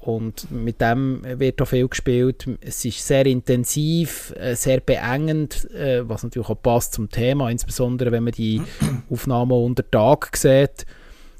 und 0.00 0.50
mit 0.50 0.80
dem 0.80 1.22
wird 1.38 1.62
auch 1.62 1.68
viel 1.68 1.88
gespielt. 1.88 2.46
Es 2.60 2.84
ist 2.84 3.06
sehr 3.06 3.24
intensiv, 3.26 4.34
äh, 4.36 4.54
sehr 4.56 4.80
beengend, 4.80 5.70
äh, 5.70 6.06
was 6.06 6.22
natürlich 6.22 6.48
auch 6.48 6.60
passt 6.60 6.94
zum 6.94 7.08
Thema, 7.08 7.50
insbesondere 7.50 8.12
wenn 8.12 8.24
man 8.24 8.32
die 8.32 8.60
Aufnahmen 9.10 9.52
unter 9.52 9.88
Tag 9.90 10.36
sieht. 10.36 10.84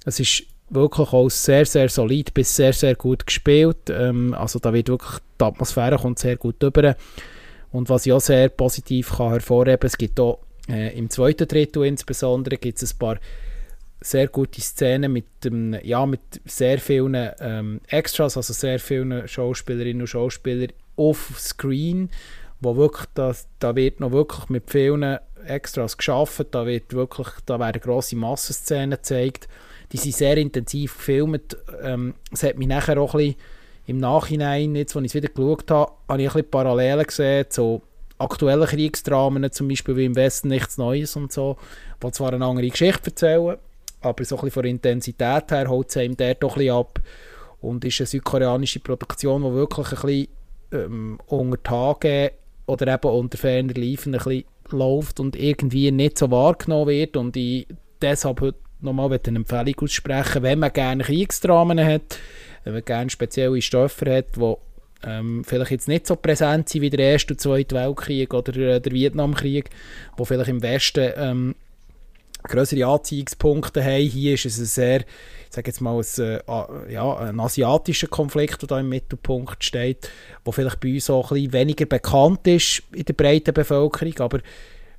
Es 0.05 0.21
ist 0.21 0.45
wirklich 0.75 1.13
auch 1.13 1.29
sehr, 1.29 1.67
sehr 1.67 1.89
solid 1.89 2.35
bis 2.35 2.55
sehr, 2.57 2.73
sehr 2.73 2.95
gut 2.95 3.27
gespielt. 3.27 3.91
Ähm, 3.91 4.35
also 4.35 4.59
da 4.59 4.73
wird 4.73 4.89
wirklich, 4.89 5.21
die 5.41 5.45
Atmosphäre 5.45 5.99
kommt 5.99 6.19
sehr 6.19 6.37
gut 6.37 6.63
rüber. 6.63 6.97
Und 7.71 7.89
was 7.89 8.07
ich 8.07 8.13
auch 8.13 8.21
sehr 8.21 8.49
positiv 8.49 9.17
kann 9.17 9.31
hervorheben 9.31 9.87
es 9.87 9.97
gibt 9.97 10.21
auch 10.21 10.41
äh, 10.69 10.97
im 10.97 11.11
zweiten 11.11 11.49
Drittel 11.49 11.85
insbesondere 11.85 12.57
gibt 12.57 12.83
es 12.83 12.95
ein 12.95 12.99
paar 12.99 13.19
sehr 14.01 14.29
gute 14.29 14.61
Szenen 14.61 15.13
mit, 15.13 15.27
dem, 15.45 15.77
ja, 15.83 16.05
mit 16.07 16.21
sehr 16.45 16.79
vielen 16.79 17.31
ähm, 17.41 17.81
Extras, 17.89 18.37
also 18.37 18.53
sehr 18.53 18.79
vielen 18.79 19.27
Schauspielerinnen 19.27 20.03
und 20.03 20.09
Schauspielern 20.09 20.73
auf 20.97 21.35
Screen, 21.39 22.11
wo 22.61 22.77
wirklich 22.77 23.07
das, 23.15 23.49
da 23.59 23.75
wird 23.77 24.01
noch 24.01 24.13
wirklich 24.13 24.49
mit 24.49 24.71
vielen 24.71 25.19
Extras 25.47 25.97
geschaffen, 25.97 26.47
da 26.51 26.67
wird 26.67 26.93
wirklich, 26.93 27.29
da 27.47 27.59
werden 27.59 27.81
grosse 27.81 28.17
Massenszenen 28.17 28.91
gezeigt, 28.91 29.49
die 29.93 29.99
sind 29.99 30.15
sehr 30.15 30.37
intensiv 30.37 30.97
gefilmt, 30.97 31.57
ähm, 31.83 32.15
es 32.33 32.43
hat 32.43 32.57
mich 32.57 32.69
nachher 32.69 32.99
auch 32.99 33.15
ein 33.15 33.19
bisschen 33.19 33.37
im 33.87 33.99
Nachhinein, 33.99 34.75
jetzt, 34.77 34.97
als 34.97 35.05
ich 35.05 35.11
es 35.11 35.15
wieder 35.15 35.29
geschaut 35.29 35.71
habe, 35.71 35.93
habe 36.09 36.23
ich 36.23 36.29
ein 36.29 36.33
bisschen 36.33 36.51
Parallelen 36.51 37.05
gesehen 37.05 37.47
zu 37.51 37.83
aktuellen 38.19 38.67
Kriegsdramen, 38.67 39.51
zum 39.51 39.69
Beispiel 39.69 39.97
wie 39.97 40.05
im 40.05 40.17
Westen 40.17 40.49
nichts 40.49 40.79
Neues 40.79 41.17
und 41.17 41.33
so, 41.33 41.57
die 42.03 42.11
zwar 42.13 42.33
eine 42.33 42.45
andere 42.45 42.69
Geschichte 42.69 43.11
erzählen, 43.11 43.57
aber 44.01 44.25
so 44.25 44.39
ein 44.39 44.51
von 44.51 44.63
der 44.63 44.71
Intensität 44.71 45.51
her 45.51 45.69
holt 45.69 45.91
es 45.91 45.97
einem 45.97 46.17
der 46.17 46.35
doch 46.35 46.57
ein 46.57 46.71
ab 46.71 47.01
und 47.61 47.85
ist 47.85 48.01
eine 48.01 48.07
südkoreanische 48.07 48.81
Produktion, 48.81 49.43
die 49.43 49.53
wirklich 49.53 49.93
ein 49.93 50.01
bisschen 50.01 50.29
ähm, 50.73 51.19
unter 51.27 51.63
Tage 51.63 52.33
oder 52.67 52.95
eben 52.95 53.11
unter 53.11 53.39
ferner 53.39 53.75
Liefen 53.75 54.15
ein 54.15 54.19
bisschen 54.23 54.45
läuft 54.71 55.21
und 55.21 55.37
irgendwie 55.37 55.91
nicht 55.91 56.19
so 56.19 56.31
wahrgenommen 56.31 56.89
wird 56.89 57.17
und 57.17 57.37
ich 57.37 57.67
deshalb 58.01 58.41
heute 58.41 58.59
nochmal 58.83 59.13
eine 59.13 59.37
Empfehlung 59.37 59.75
aussprechen, 59.81 60.43
wenn 60.43 60.59
man 60.59 60.73
gerne 60.73 61.05
Kriegsdramen 61.05 61.85
hat, 61.85 62.19
wenn 62.65 62.75
man 62.75 62.85
gerne 62.85 63.11
spezielle 63.11 63.63
Stoffe 63.63 64.17
hat, 64.17 64.37
die 64.37 64.55
ähm, 65.05 65.43
vielleicht 65.45 65.71
jetzt 65.71 65.89
nicht 65.89 66.07
so 66.07 66.17
präsent 66.17 66.69
sind 66.69 66.83
wie 66.83 66.91
der 66.91 67.13
Erste 67.13 67.35
und 67.35 67.41
Zweite 67.41 67.75
Weltkrieg 67.75 68.33
oder 68.35 68.57
äh, 68.57 68.81
der 68.81 68.93
Vietnamkrieg, 68.93 69.71
wo 70.17 70.25
vielleicht 70.25 70.51
im 70.51 70.63
Westen 70.63 71.13
ähm, 71.17 71.55
größere 72.45 72.87
Anziehungspunkte 72.87 73.85
haben. 73.85 74.09
Hier 74.09 74.35
ist 74.35 74.47
es 74.47 74.59
ein 74.59 74.65
sehr, 74.67 75.01
ich 75.01 75.07
sage 75.51 75.69
jetzt 75.69 75.81
mal, 75.81 75.99
ein, 75.99 76.23
äh, 76.25 76.93
ja, 76.93 77.17
ein 77.17 77.41
asiatischer 77.41 78.09
Konflikt, 78.09 78.63
der 78.63 78.69
da 78.69 78.81
im 78.81 78.89
Mittelpunkt 78.89 79.63
steht, 79.63 80.11
wo 80.45 80.53
vielleicht 80.53 80.81
bei 80.81 80.95
uns 80.95 81.11
auch 81.11 81.31
ein 81.31 81.37
bisschen 81.37 81.53
weniger 81.53 81.87
bekannt 81.87 82.47
ist 82.47 82.83
in 82.93 83.05
der 83.05 83.15
breiten 83.15 83.55
Bevölkerung, 83.55 84.19
aber, 84.19 84.41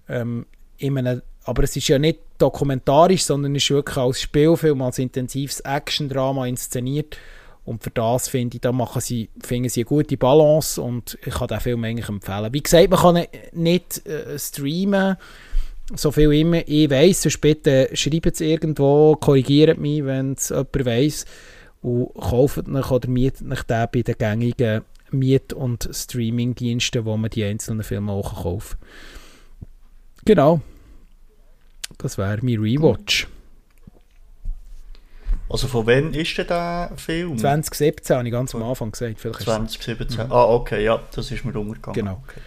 ähm, 0.10 0.46
in 0.84 0.98
einem, 0.98 1.22
aber 1.46 1.64
es 1.64 1.76
ist 1.76 1.88
ja 1.88 2.00
nicht 2.00 2.20
dokumentarisch, 2.38 3.24
sondern 3.24 3.56
ist 3.56 3.70
wirklich 3.70 3.98
als 3.98 4.22
Spielfilm, 4.22 4.82
als 4.82 5.00
intensives 5.00 5.60
Action-Drama 5.62 6.46
inszeniert 6.48 7.18
und 7.66 7.84
für 7.84 7.92
das 7.92 8.28
finde 8.28 8.58
ich, 8.58 8.62
da 8.62 8.72
machen 8.72 9.02
sie, 9.02 9.30
finden 9.42 9.70
sie 9.70 9.82
eine 9.82 9.86
gute 9.86 10.18
Balance 10.18 10.82
und 10.82 11.18
ich 11.26 11.34
kann 11.34 11.48
den 11.48 11.60
Film 11.62 11.84
eigentlich 11.84 12.10
empfehlen. 12.10 12.54
Wie 12.54 12.62
gesagt, 12.62 12.90
man 12.90 13.00
kann 13.00 13.26
nicht 13.54 14.06
äh, 14.06 14.38
streamen, 14.38 15.16
so 15.96 16.12
viel 16.12 16.32
immer 16.34 16.68
ich 16.68 16.90
weiss, 16.90 17.22
sonst 17.22 17.40
bitte 17.40 17.90
schreibt 17.94 18.34
es 18.34 18.42
irgendwo, 18.42 19.16
korrigiert 19.16 19.78
mich, 19.78 20.04
wenn 20.06 20.34
es 20.34 20.50
jemand 20.50 20.86
weiss 20.86 21.26
und 21.82 22.14
kauft 22.16 22.68
euch 22.68 22.92
oder 22.92 23.10
mietet 23.10 23.50
euch 23.50 23.64
den 23.64 23.88
bei 23.92 24.02
den 24.02 24.16
gängigen 24.18 24.82
Miet- 25.12 25.54
und 25.54 25.88
Streaming-Diensten, 25.92 27.06
wo 27.06 27.16
man 27.16 27.30
die 27.30 27.44
einzelnen 27.44 27.84
Filme 27.84 28.12
auch 28.12 28.44
kaufen 28.44 28.78
kann. 28.80 29.68
Genau. 30.26 30.62
Das 32.04 32.18
wäre 32.18 32.38
mein 32.42 32.60
Rewatch. 32.60 33.28
Also 35.50 35.68
von 35.68 35.88
wann 35.88 36.14
ist 36.14 36.38
denn 36.38 36.48
der 36.48 36.92
Film? 36.98 37.38
2017 37.38 38.18
habe 38.18 38.28
ich 38.28 38.32
ganz 38.32 38.54
am 38.54 38.64
Anfang 38.64 38.92
gesagt. 38.92 39.20
Vielleicht 39.20 39.42
2017, 39.42 40.28
mhm. 40.28 40.32
ah 40.32 40.46
okay, 40.46 40.84
ja, 40.84 41.00
das 41.16 41.32
ist 41.32 41.46
mir 41.46 41.56
umgegangen. 41.56 41.94
Genau. 41.94 42.24
Okay. 42.28 42.42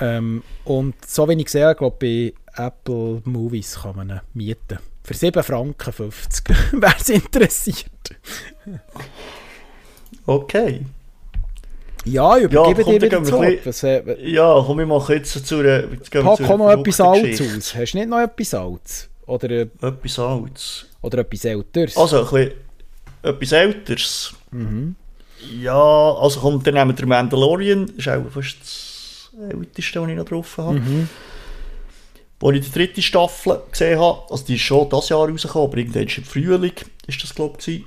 Ähm, 0.00 0.42
und 0.64 0.94
so 1.06 1.26
wie 1.28 1.32
ich 1.34 1.44
gesehen 1.46 1.64
habe, 1.64 1.76
glaube 1.76 1.96
bei 1.98 2.62
Apple 2.62 3.22
Movies 3.24 3.80
kann 3.80 3.96
man 3.96 4.10
ihn 4.10 4.20
mieten. 4.34 4.78
Für 5.02 5.14
7 5.14 5.42
Franken 5.42 5.92
50, 5.92 6.56
wer 6.72 6.94
es 6.98 7.08
interessiert. 7.08 7.90
okay. 10.26 10.84
Ja, 12.06 12.36
ich 12.36 12.44
übergebe 12.44 12.82
ja, 12.82 12.98
dir 12.98 13.02
wieder. 13.02 13.66
Was, 13.66 13.82
äh, 13.82 14.30
ja, 14.30 14.62
komm, 14.64 14.78
wir 14.78 14.86
machen 14.86 15.16
jetzt 15.16 15.46
zu 15.46 15.58
einer... 15.58 15.82
Pack 15.82 16.40
noch 16.58 16.70
etwas 16.70 17.00
Altes 17.00 17.40
aus. 17.40 17.74
Hast 17.74 17.92
du 17.92 17.98
nicht 17.98 18.08
noch 18.08 18.20
etwas 18.20 18.54
Altes? 18.54 19.08
Oder, 19.26 19.50
äh, 19.50 19.68
etwas 19.82 20.18
Altes? 20.18 20.86
Oder 21.02 21.18
etwas 21.18 21.44
Älteres? 21.44 21.96
Also, 21.96 22.20
ein 22.20 22.24
bisschen, 22.24 22.52
etwas 23.22 23.52
Älteres? 23.52 24.34
Mhm. 24.52 24.94
Ja, 25.60 26.12
also 26.14 26.40
kommt 26.40 26.66
dann 26.66 26.74
nehmen 26.74 26.94
der 26.96 27.06
Mandalorian, 27.06 27.86
das 27.86 27.96
ist 27.96 28.08
auch 28.08 28.30
fast 28.30 28.56
das 28.60 29.30
Älteste, 29.50 30.00
was 30.00 30.08
ich 30.08 30.16
noch 30.16 30.24
drauf 30.24 30.58
habe. 30.58 30.78
Mhm. 30.78 31.08
Als 32.42 32.56
ich 32.56 32.64
die 32.66 32.72
dritte 32.72 33.02
Staffel 33.02 33.60
gesehen 33.70 33.98
habe, 33.98 34.30
also 34.30 34.44
die 34.44 34.54
ist 34.54 34.62
schon 34.62 34.88
dieses 34.88 35.08
Jahr 35.08 35.28
rausgekommen, 35.28 35.68
aber 35.68 35.78
irgendwann 35.78 36.02
im 36.02 36.24
Frühling 36.24 36.72
ist 37.06 37.22
das, 37.22 37.34
glaube 37.34 37.58
ich, 37.66 37.84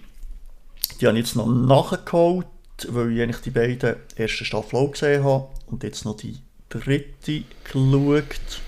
Die 0.99 1.07
habe 1.07 1.17
ich 1.17 1.25
jetzt 1.25 1.35
noch 1.35 1.47
nachgeholt, 1.47 2.47
weil 2.89 3.29
ich 3.29 3.37
die 3.37 3.51
beiden 3.51 3.95
ersten 4.15 4.45
Staffeln 4.45 4.83
auch 4.83 4.91
gesehen 4.91 5.23
habe 5.23 5.47
und 5.67 5.83
jetzt 5.83 6.05
noch 6.05 6.17
die 6.17 6.37
dritte 6.69 7.43
geschaut. 7.63 8.61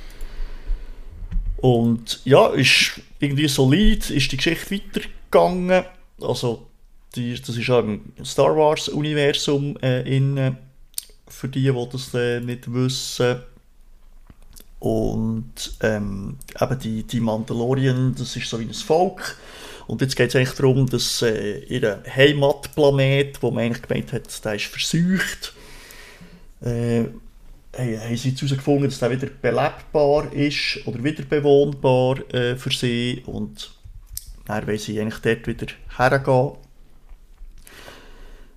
Und 1.57 2.21
ja, 2.25 2.47
ist 2.47 2.99
irgendwie 3.19 3.47
solid, 3.47 4.09
ist 4.09 4.31
die 4.31 4.37
Geschichte 4.37 4.75
weitergegangen. 4.75 5.85
Also, 6.19 6.67
die, 7.15 7.39
das 7.39 7.55
ist 7.55 7.69
auch 7.69 7.79
im 7.79 8.01
Star 8.23 8.55
Wars-Universum 8.55 9.77
äh, 9.81 10.01
in, 10.01 10.57
für 11.27 11.47
die, 11.47 11.71
die 11.71 11.87
das 11.91 12.13
äh, 12.13 12.39
nicht 12.39 12.73
wissen. 12.73 13.41
Und 14.79 15.73
ähm, 15.81 16.37
eben 16.59 16.79
die, 16.79 17.03
die 17.03 17.19
Mandalorien, 17.19 18.15
das 18.17 18.35
ist 18.35 18.49
so 18.49 18.59
wie 18.59 18.63
ein 18.63 18.73
Volk. 18.73 19.37
Und 19.91 19.99
jetzt 19.99 20.15
geht 20.15 20.29
es 20.29 20.37
eigentlich 20.37 20.55
darum, 20.55 20.87
dass 20.87 21.21
äh, 21.21 21.65
ihr 21.65 22.01
Heimatplanet, 22.15 23.43
wo 23.43 23.51
man 23.51 23.65
eigentlich 23.65 23.81
gemeint 23.81 24.13
hat, 24.13 24.45
der 24.45 24.55
ist 24.55 24.67
verseucht, 24.67 25.53
äh, 26.61 27.03
haben 27.77 28.15
sie 28.15 28.29
jetzt 28.29 28.41
herausgefunden, 28.41 28.85
dass 28.85 28.99
der 28.99 29.11
wieder 29.11 29.27
belebbar 29.27 30.31
ist 30.31 30.79
oder 30.85 31.03
wieder 31.03 31.23
bewohnbar 31.23 32.19
äh, 32.33 32.55
für 32.55 32.71
sie 32.71 33.21
und 33.25 33.69
dann 34.45 34.65
wollen 34.65 34.77
sie 34.77 34.97
eigentlich 34.97 35.19
dort 35.19 35.45
wieder 35.45 35.67
hergehen. 35.97 36.51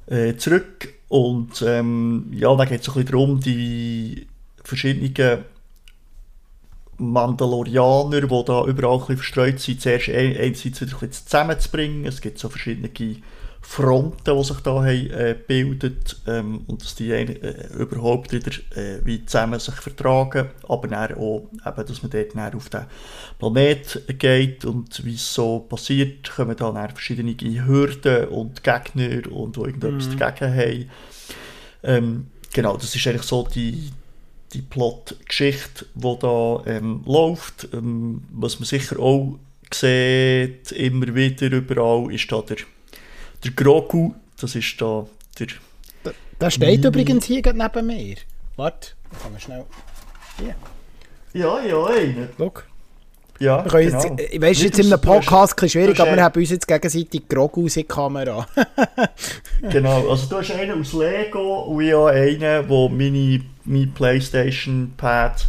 Äh, 0.06 0.36
zurück 0.36 0.94
und 1.08 1.62
ähm, 1.66 2.30
ja, 2.30 2.54
dann 2.54 2.68
geht 2.68 2.82
es 2.82 2.88
ein 2.88 2.94
bisschen 2.94 3.10
darum, 3.10 3.40
die 3.40 4.28
verschiedenen 4.62 5.44
Mandalorianer, 6.98 8.22
die 8.22 8.44
da 8.44 8.64
überall 8.64 8.94
ein 8.94 9.00
bisschen 9.00 9.16
verstreut 9.16 9.60
sind, 9.60 9.80
zuerst 9.80 10.08
einerseits 10.08 10.64
wieder 10.64 10.80
ein 10.82 10.90
bisschen 10.90 11.12
zusammenzubringen. 11.12 12.06
Es 12.06 12.20
gibt 12.20 12.38
so 12.38 12.48
verschiedene 12.48 12.90
Fronten, 13.66 14.36
die 14.38 14.44
sich 14.44 14.60
da 14.60 14.74
haben, 14.74 15.10
äh, 15.10 15.34
gebildet 15.34 16.16
ähm, 16.26 16.64
und 16.66 16.82
dass 16.82 16.94
die 16.96 17.10
äh, 17.12 17.66
überhaupt 17.78 18.30
wieder 18.32 18.52
äh, 18.76 19.00
wie 19.04 19.24
zusammen 19.24 19.58
sich 19.58 19.74
vertragen, 19.74 20.50
aber 20.68 20.86
dann 20.86 21.14
auch, 21.14 21.48
eben, 21.66 21.86
dass 21.86 22.02
man 22.02 22.10
dort 22.10 22.34
dann 22.34 22.54
auf 22.54 22.68
den 22.68 22.82
Planet 23.38 24.18
geht 24.18 24.66
und 24.66 25.04
wie 25.04 25.14
es 25.14 25.32
so 25.32 25.60
passiert, 25.60 26.30
kommen 26.30 26.56
dann, 26.56 26.74
dann 26.74 26.90
verschiedene 26.90 27.34
Hürden 27.66 28.28
und 28.28 28.62
Gegner 28.62 29.32
und 29.32 29.56
die 29.56 29.60
irgendetwas 29.60 30.08
mhm. 30.08 30.18
dagegen 30.18 30.54
haben. 30.54 30.90
Ähm, 31.82 32.26
genau, 32.52 32.76
das 32.76 32.94
ist 32.94 33.06
eigentlich 33.06 33.22
so 33.22 33.48
die, 33.52 33.90
die 34.54 34.62
Plot-Geschichte, 34.62 35.86
die 35.94 36.18
da 36.20 36.62
ähm, 36.66 37.02
läuft. 37.06 37.68
Ähm, 37.72 38.22
was 38.30 38.58
man 38.58 38.66
sicher 38.66 38.98
auch 38.98 39.38
sieht, 39.72 40.72
immer 40.72 41.14
wieder 41.14 41.50
überall, 41.50 42.12
ist 42.12 42.30
da 42.30 42.40
der 42.40 42.58
der 43.44 43.52
Grogu, 43.52 44.14
das 44.40 44.54
ist 44.54 44.80
da 44.80 45.06
der... 45.38 45.48
Da, 46.02 46.12
der 46.40 46.50
steht 46.50 46.84
übrigens 46.84 47.26
hier 47.26 47.42
neben 47.52 47.86
mir. 47.86 48.16
Warte, 48.56 48.92
kann 49.22 49.32
man 49.32 49.40
schnell... 49.40 49.64
Hier. 50.38 50.54
Ja, 51.34 51.62
ja, 51.62 51.84
einer. 51.84 52.28
Schau. 52.38 52.52
Ja, 53.40 53.62
genau. 53.62 53.78
jetzt, 53.78 54.06
ich 54.32 54.40
weiss, 54.40 54.62
jetzt 54.62 54.78
in 54.78 54.86
einem 54.86 55.00
Podcast 55.00 55.60
ist 55.60 55.72
schwierig, 55.72 55.98
aber 55.98 56.14
wir 56.14 56.22
haben 56.22 56.38
uns 56.38 56.50
jetzt 56.50 56.68
gegenseitig 56.68 57.28
Grogu 57.28 57.62
in 57.62 57.68
die 57.68 57.84
Kamera. 57.84 58.46
genau, 59.70 60.08
also 60.08 60.26
du 60.28 60.36
hast 60.36 60.52
einen 60.52 60.80
aus 60.80 60.92
Lego 60.92 61.62
und 61.62 61.82
ich 61.82 61.92
habe 61.92 62.10
einen, 62.10 62.40
der 62.40 62.62
meine, 62.62 63.40
mein 63.64 63.92
Playstation-Pad 63.92 65.48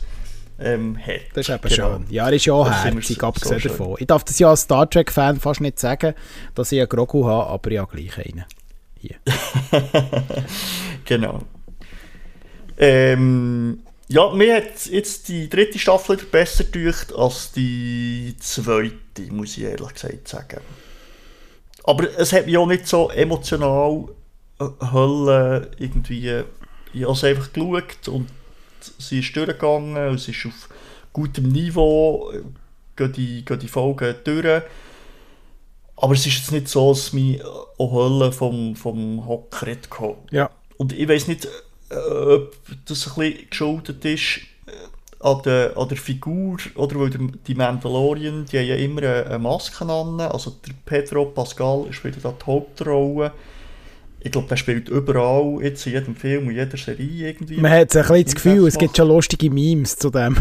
ähm, 0.59 0.97
hat. 0.97 1.21
Das 1.33 1.47
ist 1.47 1.53
eben 1.53 1.69
genau. 1.69 1.97
schön. 1.97 2.05
Ja, 2.09 2.27
er 2.27 2.33
ist 2.33 2.45
ja 2.45 2.53
auch 2.53 2.69
herzig, 2.69 3.21
abgesehen 3.21 3.59
so 3.59 3.69
davon. 3.69 3.95
Ich 3.99 4.07
darf 4.07 4.23
das 4.23 4.39
ja 4.39 4.49
als 4.49 4.61
Star 4.61 4.89
Trek-Fan 4.89 5.39
fast 5.39 5.61
nicht 5.61 5.79
sagen, 5.79 6.15
dass 6.55 6.71
ich 6.71 6.79
einen 6.79 6.89
Grogu 6.89 7.25
habe, 7.25 7.49
aber 7.49 7.71
ja 7.71 7.85
gleich 7.85 8.17
einen. 8.17 8.45
Hier. 8.99 9.15
genau. 11.05 11.41
Ähm, 12.77 13.79
ja, 14.07 14.29
mir 14.31 14.55
hat 14.57 14.85
jetzt 14.85 15.27
die 15.29 15.49
dritte 15.49 15.79
Staffel 15.79 16.17
besser 16.17 16.63
durch 16.65 17.15
als 17.17 17.51
die 17.51 18.35
zweite, 18.39 19.21
muss 19.29 19.57
ich 19.57 19.63
ehrlich 19.63 19.93
gesagt 19.93 20.27
sagen. 20.27 20.61
Aber 21.83 22.07
es 22.17 22.33
hat 22.33 22.45
mich 22.45 22.57
auch 22.57 22.67
nicht 22.67 22.87
so 22.87 23.09
emotional 23.09 24.05
äh, 24.59 24.65
Hölle 24.91 25.71
irgendwie. 25.77 26.43
Ich 26.93 27.03
habe 27.03 27.13
es 27.13 27.23
einfach 27.23 27.51
geschaut 27.51 28.07
und 28.07 28.29
sie 28.97 29.19
ist 29.19 29.35
durchgegangen, 29.35 30.15
es 30.15 30.27
ist 30.27 30.45
auf 30.45 30.69
gutem 31.13 31.49
Niveau, 31.49 32.31
gehen 32.95 33.13
die, 33.13 33.45
gehen 33.45 33.59
die 33.59 33.67
Folgen 33.67 34.15
durch. 34.23 34.63
Aber 35.97 36.13
es 36.13 36.25
ist 36.25 36.37
jetzt 36.37 36.51
nicht 36.51 36.67
so, 36.67 36.89
dass 36.89 37.13
mich 37.13 37.43
auch 37.43 37.91
Hölle 37.91 38.31
vom, 38.31 38.75
vom 38.75 39.25
Hocker 39.27 39.67
gekommen. 39.67 40.17
Ja. 40.31 40.49
Und 40.77 40.91
ich 40.93 41.07
weiß 41.07 41.27
nicht, 41.27 41.45
äh, 41.45 41.49
ob 41.89 42.53
das 42.85 43.07
ein 43.07 43.13
bisschen 43.15 43.49
geschuldet 43.49 44.05
ist 44.05 44.41
äh, 44.67 44.71
an 45.19 45.41
der, 45.43 45.77
an 45.77 45.87
der 45.87 45.97
Figur, 45.97 46.57
oder 46.75 46.99
weil 46.99 47.09
die 47.09 47.55
Mandalorian, 47.55 48.45
die 48.45 48.59
haben 48.59 48.67
ja 48.67 48.75
immer 48.75 49.03
eine 49.03 49.39
Maske 49.39 49.85
an, 49.85 50.19
also 50.21 50.55
der 50.65 50.73
Pedro 50.85 51.25
Pascal 51.25 51.87
spielt 51.91 52.23
da 52.23 52.31
die 52.31 52.45
Hauptrolle 52.45 53.31
ich 54.25 54.31
glaube, 54.31 54.47
der 54.47 54.57
spielt 54.57 54.89
überall, 54.89 55.59
jetzt 55.61 55.85
in 55.85 55.93
jedem 55.93 56.15
Film 56.15 56.47
und 56.47 56.55
jeder 56.55 56.77
Serie 56.77 57.29
irgendwie. 57.29 57.57
Man 57.57 57.71
hat 57.71 57.95
ein 57.95 58.01
bisschen 58.01 58.23
das 58.23 58.33
Gefühl, 58.33 58.67
es 58.67 58.75
gibt 58.75 58.97
schon 58.97 59.07
lustige 59.07 59.51
Memes 59.51 59.97
zu 59.97 60.09
dem. 60.09 60.35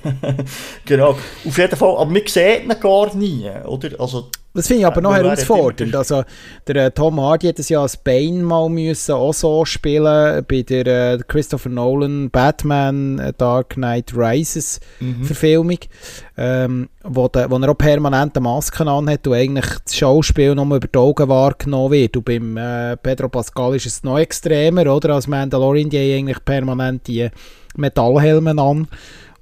genau, 0.84 1.18
auf 1.44 1.58
jeden 1.58 1.76
Fall, 1.76 1.96
aber 1.96 2.06
man 2.06 2.22
sieht 2.24 2.62
ihn 2.62 2.72
gar 2.78 3.12
nie, 3.16 3.50
oder? 3.64 4.00
Also, 4.00 4.28
das 4.54 4.66
finde 4.66 4.80
ich 4.80 4.86
aber 4.86 5.00
noch 5.00 5.14
herausfordernd. 5.14 5.94
Also, 5.96 6.24
der 6.66 6.76
äh, 6.76 6.90
Tom 6.90 7.20
Hardy 7.20 7.48
hat 7.48 7.58
es 7.58 7.68
ja 7.70 7.80
als 7.80 7.96
Bane 7.96 8.42
mal 8.42 8.68
müssen 8.68 9.14
auch 9.14 9.32
so 9.32 9.64
spielen 9.64 10.44
bei 10.46 10.62
der 10.62 10.86
äh, 10.86 11.18
Christopher 11.26 11.70
Nolan 11.70 12.30
Batman 12.30 13.18
äh, 13.18 13.32
Dark 13.36 13.70
Knight 13.70 14.12
Rises 14.14 14.80
mhm. 15.00 15.24
Verfilmung, 15.24 15.78
ähm, 16.36 16.88
wo, 17.02 17.28
de, 17.28 17.48
wo 17.48 17.56
er 17.56 17.70
auch 17.70 17.78
permanente 17.78 18.40
Masken 18.40 18.88
anhat 18.88 19.26
und 19.26 19.34
eigentlich 19.34 19.78
das 19.84 19.96
Schauspiel 19.96 20.54
nur 20.54 20.76
über 20.76 20.86
die 20.86 20.98
Augen 20.98 21.28
wahrgenommen 21.28 21.92
wird. 21.92 22.16
Und 22.16 22.24
beim 22.24 22.56
äh, 22.56 22.96
Pedro 22.98 23.28
Pascal 23.28 23.76
ist 23.76 23.86
es 23.86 24.02
noch 24.02 24.18
extremer, 24.18 24.86
oder? 24.92 25.14
Als 25.14 25.26
Mandalorian, 25.26 25.88
die 25.88 26.14
eigentlich 26.14 26.44
permanent 26.44 27.06
die 27.06 27.30
Metallhelme 27.76 28.60
an 28.60 28.86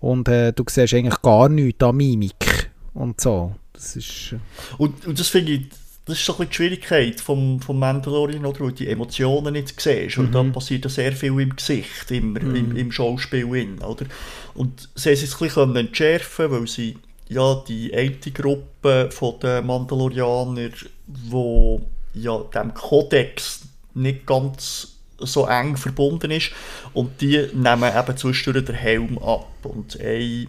und 0.01 0.29
äh, 0.29 0.53
du 0.53 0.65
siehst 0.69 0.95
eigentlich 0.95 1.21
gar 1.23 1.49
nichts 1.49 1.83
an 1.83 1.97
Mimik 1.97 2.71
und 2.95 3.21
so. 3.21 3.53
Das 3.81 3.97
ist, 3.97 4.33
äh 4.33 4.39
und, 4.79 5.07
und 5.07 5.19
das 5.19 5.29
finde 5.29 5.53
ich, 5.53 5.69
das 6.05 6.19
ist 6.19 6.25
so 6.25 6.39
ein 6.39 6.49
die 6.49 6.55
Schwierigkeit 6.55 7.21
vom, 7.21 7.61
vom 7.61 7.79
Mandalorian, 7.79 8.45
oder, 8.45 8.59
du 8.59 8.71
die 8.71 8.89
Emotionen 8.89 9.53
nicht 9.55 9.81
siehst. 9.81 10.19
Mhm. 10.19 10.25
Und 10.25 10.35
da 10.35 10.43
passiert 10.45 10.85
ja 10.85 10.91
sehr 10.91 11.13
viel 11.13 11.39
im 11.41 11.57
Gesicht, 11.57 12.11
immer, 12.11 12.41
mhm. 12.41 12.57
im, 12.57 12.77
im 12.77 12.93
Schauspiel. 12.93 13.47
Oder? 13.47 14.07
Und 14.55 14.89
sie 14.95 15.11
es 15.11 15.23
ein 15.23 15.39
bisschen 15.39 15.77
entschärfen 15.77 16.51
weil 16.51 16.67
sie 16.67 16.97
ja, 17.29 17.63
die 17.67 17.95
eine 17.95 18.11
Gruppe 18.11 19.09
der 19.43 19.63
Mandalorianer, 19.63 20.71
die 21.07 21.79
ja, 22.15 22.39
dem 22.39 22.75
Kodex 22.75 23.63
nicht 23.95 24.27
ganz 24.27 24.97
so 25.19 25.47
eng 25.47 25.77
verbunden 25.77 26.31
ist 26.31 26.51
und 26.93 27.21
die 27.21 27.47
nehmen 27.53 27.93
eben 27.97 28.17
zwischendurch 28.17 28.65
den 28.65 28.75
Helm 28.75 29.19
ab 29.19 29.47
und 29.63 30.01
eine 30.01 30.47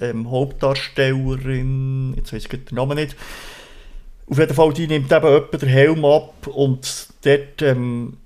ähm, 0.00 0.30
Hauptdarstellerin, 0.30 2.14
jetzt 2.16 2.32
weiß 2.32 2.44
ich 2.44 2.48
den 2.48 2.74
Namen 2.74 2.96
nicht, 2.96 3.16
auf 4.26 4.38
jeden 4.38 4.54
Fall, 4.54 4.72
die 4.72 4.86
nimmt 4.86 5.10
eben 5.10 5.26
etwa 5.26 5.56
den 5.56 5.68
Helm 5.68 6.04
ab 6.04 6.46
und 6.46 7.08
dort 7.22 7.62
ähm, 7.62 8.18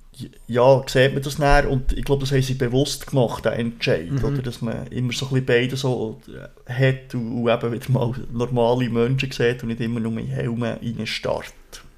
ja, 0.46 0.82
sieht 0.86 1.14
man 1.14 1.22
das 1.22 1.38
näher 1.38 1.68
und 1.70 1.92
ich 1.92 2.04
glaube, 2.04 2.20
das 2.20 2.32
haben 2.32 2.42
sie 2.42 2.54
bewusst 2.54 3.06
gemacht, 3.06 3.44
den 3.44 3.52
Entscheid, 3.52 4.10
mhm. 4.10 4.24
oder? 4.24 4.42
dass 4.42 4.60
man 4.60 4.86
immer 4.88 5.12
so 5.12 5.26
ein 5.26 5.30
bisschen 5.30 5.46
beide 5.46 5.76
so 5.76 6.20
äh, 6.28 6.72
hat 6.72 7.14
und, 7.14 7.44
und 7.44 7.48
eben 7.48 7.72
wieder 7.72 7.90
mal 7.90 8.12
normale 8.32 8.88
Menschen 8.88 9.30
sieht 9.30 9.62
und 9.62 9.68
nicht 9.68 9.80
immer 9.80 10.00
nur 10.00 10.18
in 10.18 10.26
Helme 10.26 10.78
reinstarrt. 10.82 11.52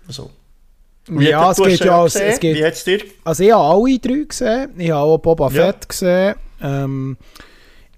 Also, 0.07 0.31
wie 1.09 1.29
ja, 1.29 1.51
es 1.51 1.59
geht 1.59 1.85
ja 1.85 2.03
als, 2.03 2.17
es 2.17 2.41
geht, 2.41 2.57
Wie 2.57 2.65
hat's 2.65 2.85
dir? 2.85 3.01
Also 3.25 3.43
ich 3.43 3.53
habe 3.53 3.63
alle 3.63 3.99
drei 3.99 4.25
gesehen, 4.27 4.71
ich 4.79 4.91
habe 4.91 5.03
auch 5.03 5.19
Boba 5.19 5.51
ja. 5.51 5.67
Fett 5.67 5.89
gesehen, 5.89 6.35
ähm, 6.63 7.17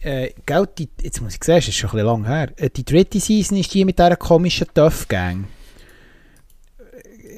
äh, 0.07 0.33
gell, 0.47 0.69
die, 0.79 0.89
jetzt 1.03 1.21
muss 1.21 1.35
ich 1.35 1.43
sehen, 1.43 1.59
es 1.59 1.69
ist 1.69 1.75
schon 1.75 1.91
ein 1.91 1.97
bisschen 1.97 2.07
lang 2.07 2.27
her. 2.27 2.53
Äh, 2.57 2.71
die 2.71 2.85
dritte 2.85 3.19
Season 3.19 3.59
ist 3.59 3.75
die 3.75 3.85
mit 3.85 3.99
dieser 3.99 4.17
komischen 4.17 4.69
Tough-Gang. 4.73 5.47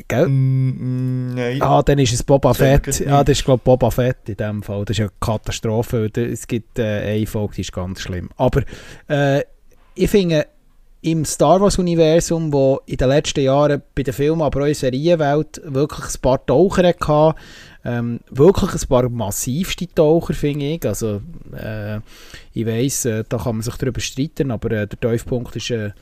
Gell? 0.07 0.27
Mm, 0.29 1.31
mm, 1.31 1.35
nein. 1.35 1.62
Ah, 1.62 1.83
dann 1.83 1.99
ist 1.99 2.12
es 2.12 2.23
Boba 2.23 2.55
Fett. 2.55 3.01
Ja, 3.01 3.25
das 3.25 3.39
ist 3.39 3.45
glaube 3.45 3.61
ich 3.61 3.64
Boba 3.64 3.91
Fett 3.91 4.29
in 4.29 4.37
dem 4.37 4.62
Fall. 4.62 4.85
Das 4.85 4.97
ist 4.97 5.01
eine 5.01 5.11
Katastrophe. 5.19 6.11
Es 6.14 6.47
gibt 6.47 6.79
äh, 6.79 7.14
eine 7.14 7.27
Folge, 7.27 7.57
die 7.57 7.61
ist 7.62 7.73
ganz 7.73 8.01
schlimm. 8.01 8.31
Aber 8.37 8.62
äh, 9.09 9.43
ich 9.95 10.11
finde, 10.11 10.47
im 11.01 11.25
Star 11.25 11.61
Wars-Universum, 11.61 12.53
wo 12.53 12.81
in 12.87 12.97
den 12.97 13.09
letzten 13.09 13.41
Jahren 13.41 13.83
bei 13.95 14.03
den 14.03 14.12
Filmen, 14.12 14.43
aber 14.43 14.61
auch 14.61 14.66
in 14.66 14.73
der 14.73 14.75
Serienwelt 14.75 15.61
wirklich 15.64 16.14
ein 16.14 16.21
paar 16.21 16.45
Taucher 16.45 16.89
hatte, 16.89 17.35
ähm, 17.85 18.20
wirklich 18.31 18.72
ein 18.72 18.89
paar 18.89 19.09
massivste 19.09 19.87
Taucher, 19.93 20.35
finde 20.35 20.66
ich. 20.66 20.87
Also, 20.87 21.20
äh, 21.57 21.99
ich 22.53 22.66
weiss, 22.66 23.05
äh, 23.05 23.24
da 23.29 23.39
kann 23.39 23.57
man 23.57 23.62
sich 23.62 23.76
darüber 23.76 24.01
streiten, 24.01 24.51
aber 24.51 24.70
äh, 24.72 24.87
der 24.87 24.99
Tiefpunkt 24.99 25.55
war 25.55 25.79
ein 25.79 25.95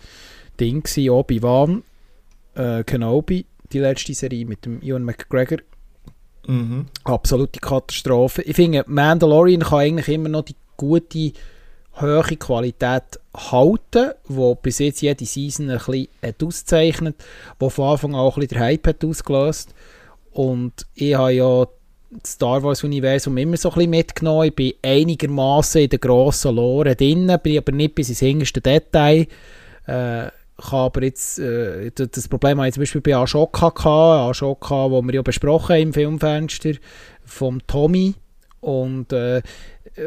Ding, 0.58 0.82
Obi-Wan 1.10 1.82
äh, 2.56 2.84
Kenobi, 2.84 3.44
die 3.72 3.78
letzte 3.78 4.14
Serie 4.14 4.46
mit 4.46 4.64
dem 4.64 4.82
Ewan 4.82 5.04
McGregor. 5.04 5.58
Mhm. 6.46 6.86
Absolute 7.04 7.60
Katastrophe. 7.60 8.42
Ich 8.42 8.56
finde, 8.56 8.84
Mandalorian 8.86 9.62
kann 9.62 9.80
eigentlich 9.80 10.08
immer 10.08 10.28
noch 10.28 10.44
die 10.44 10.56
gute 10.76 11.32
hohe 12.00 12.36
Qualität 12.36 13.20
halten, 13.34 14.12
wo 14.26 14.54
bis 14.54 14.78
jetzt 14.78 15.00
jede 15.00 15.24
Season 15.24 15.70
ein 15.70 15.78
bisschen 15.78 16.08
hat 16.22 16.42
auszeichnet, 16.42 17.16
wo 17.58 17.70
von 17.70 17.90
Anfang 17.92 18.14
an 18.14 18.20
auch 18.20 18.36
ein 18.36 18.40
bisschen 18.40 18.58
der 18.58 18.66
Hype 18.66 18.86
hat 18.86 19.04
ausgelöst. 19.04 19.74
Und 20.36 20.86
ich 20.94 21.14
habe 21.14 21.32
ja 21.32 21.66
das 22.10 22.32
Star 22.32 22.62
Wars 22.62 22.84
Universum 22.84 23.38
immer 23.38 23.56
so 23.56 23.70
ein 23.70 23.74
bisschen 23.76 23.90
mitgenommen. 23.90 24.48
Ich 24.48 24.54
bin 24.54 24.74
einigermaßen 24.82 25.80
in 25.80 25.88
der 25.88 25.98
grossen 25.98 26.56
Lore 26.56 26.94
drin, 26.94 27.34
bin 27.42 27.56
aber 27.56 27.72
nicht 27.72 27.94
bis 27.94 28.10
ins 28.10 28.18
hinterste 28.18 28.60
Detail. 28.60 29.28
Äh, 29.86 30.28
kann 30.58 30.78
aber 30.78 31.04
jetzt, 31.04 31.38
äh, 31.38 31.90
das 31.90 32.28
Problem 32.28 32.58
habe 32.58 32.68
ich 32.68 32.74
zum 32.74 32.82
Beispiel 32.82 33.00
bei 33.00 33.16
Ashoka 33.16 33.70
gehabt, 33.70 34.30
Ashoka, 34.30 34.90
wo 34.90 35.00
wir 35.00 35.14
ja 35.14 35.22
besprochen 35.22 35.74
haben 35.74 35.82
im 35.82 35.94
Filmfenster, 35.94 36.72
vom 37.24 37.66
Tommy 37.66 38.14
und 38.60 39.14
äh, 39.14 39.40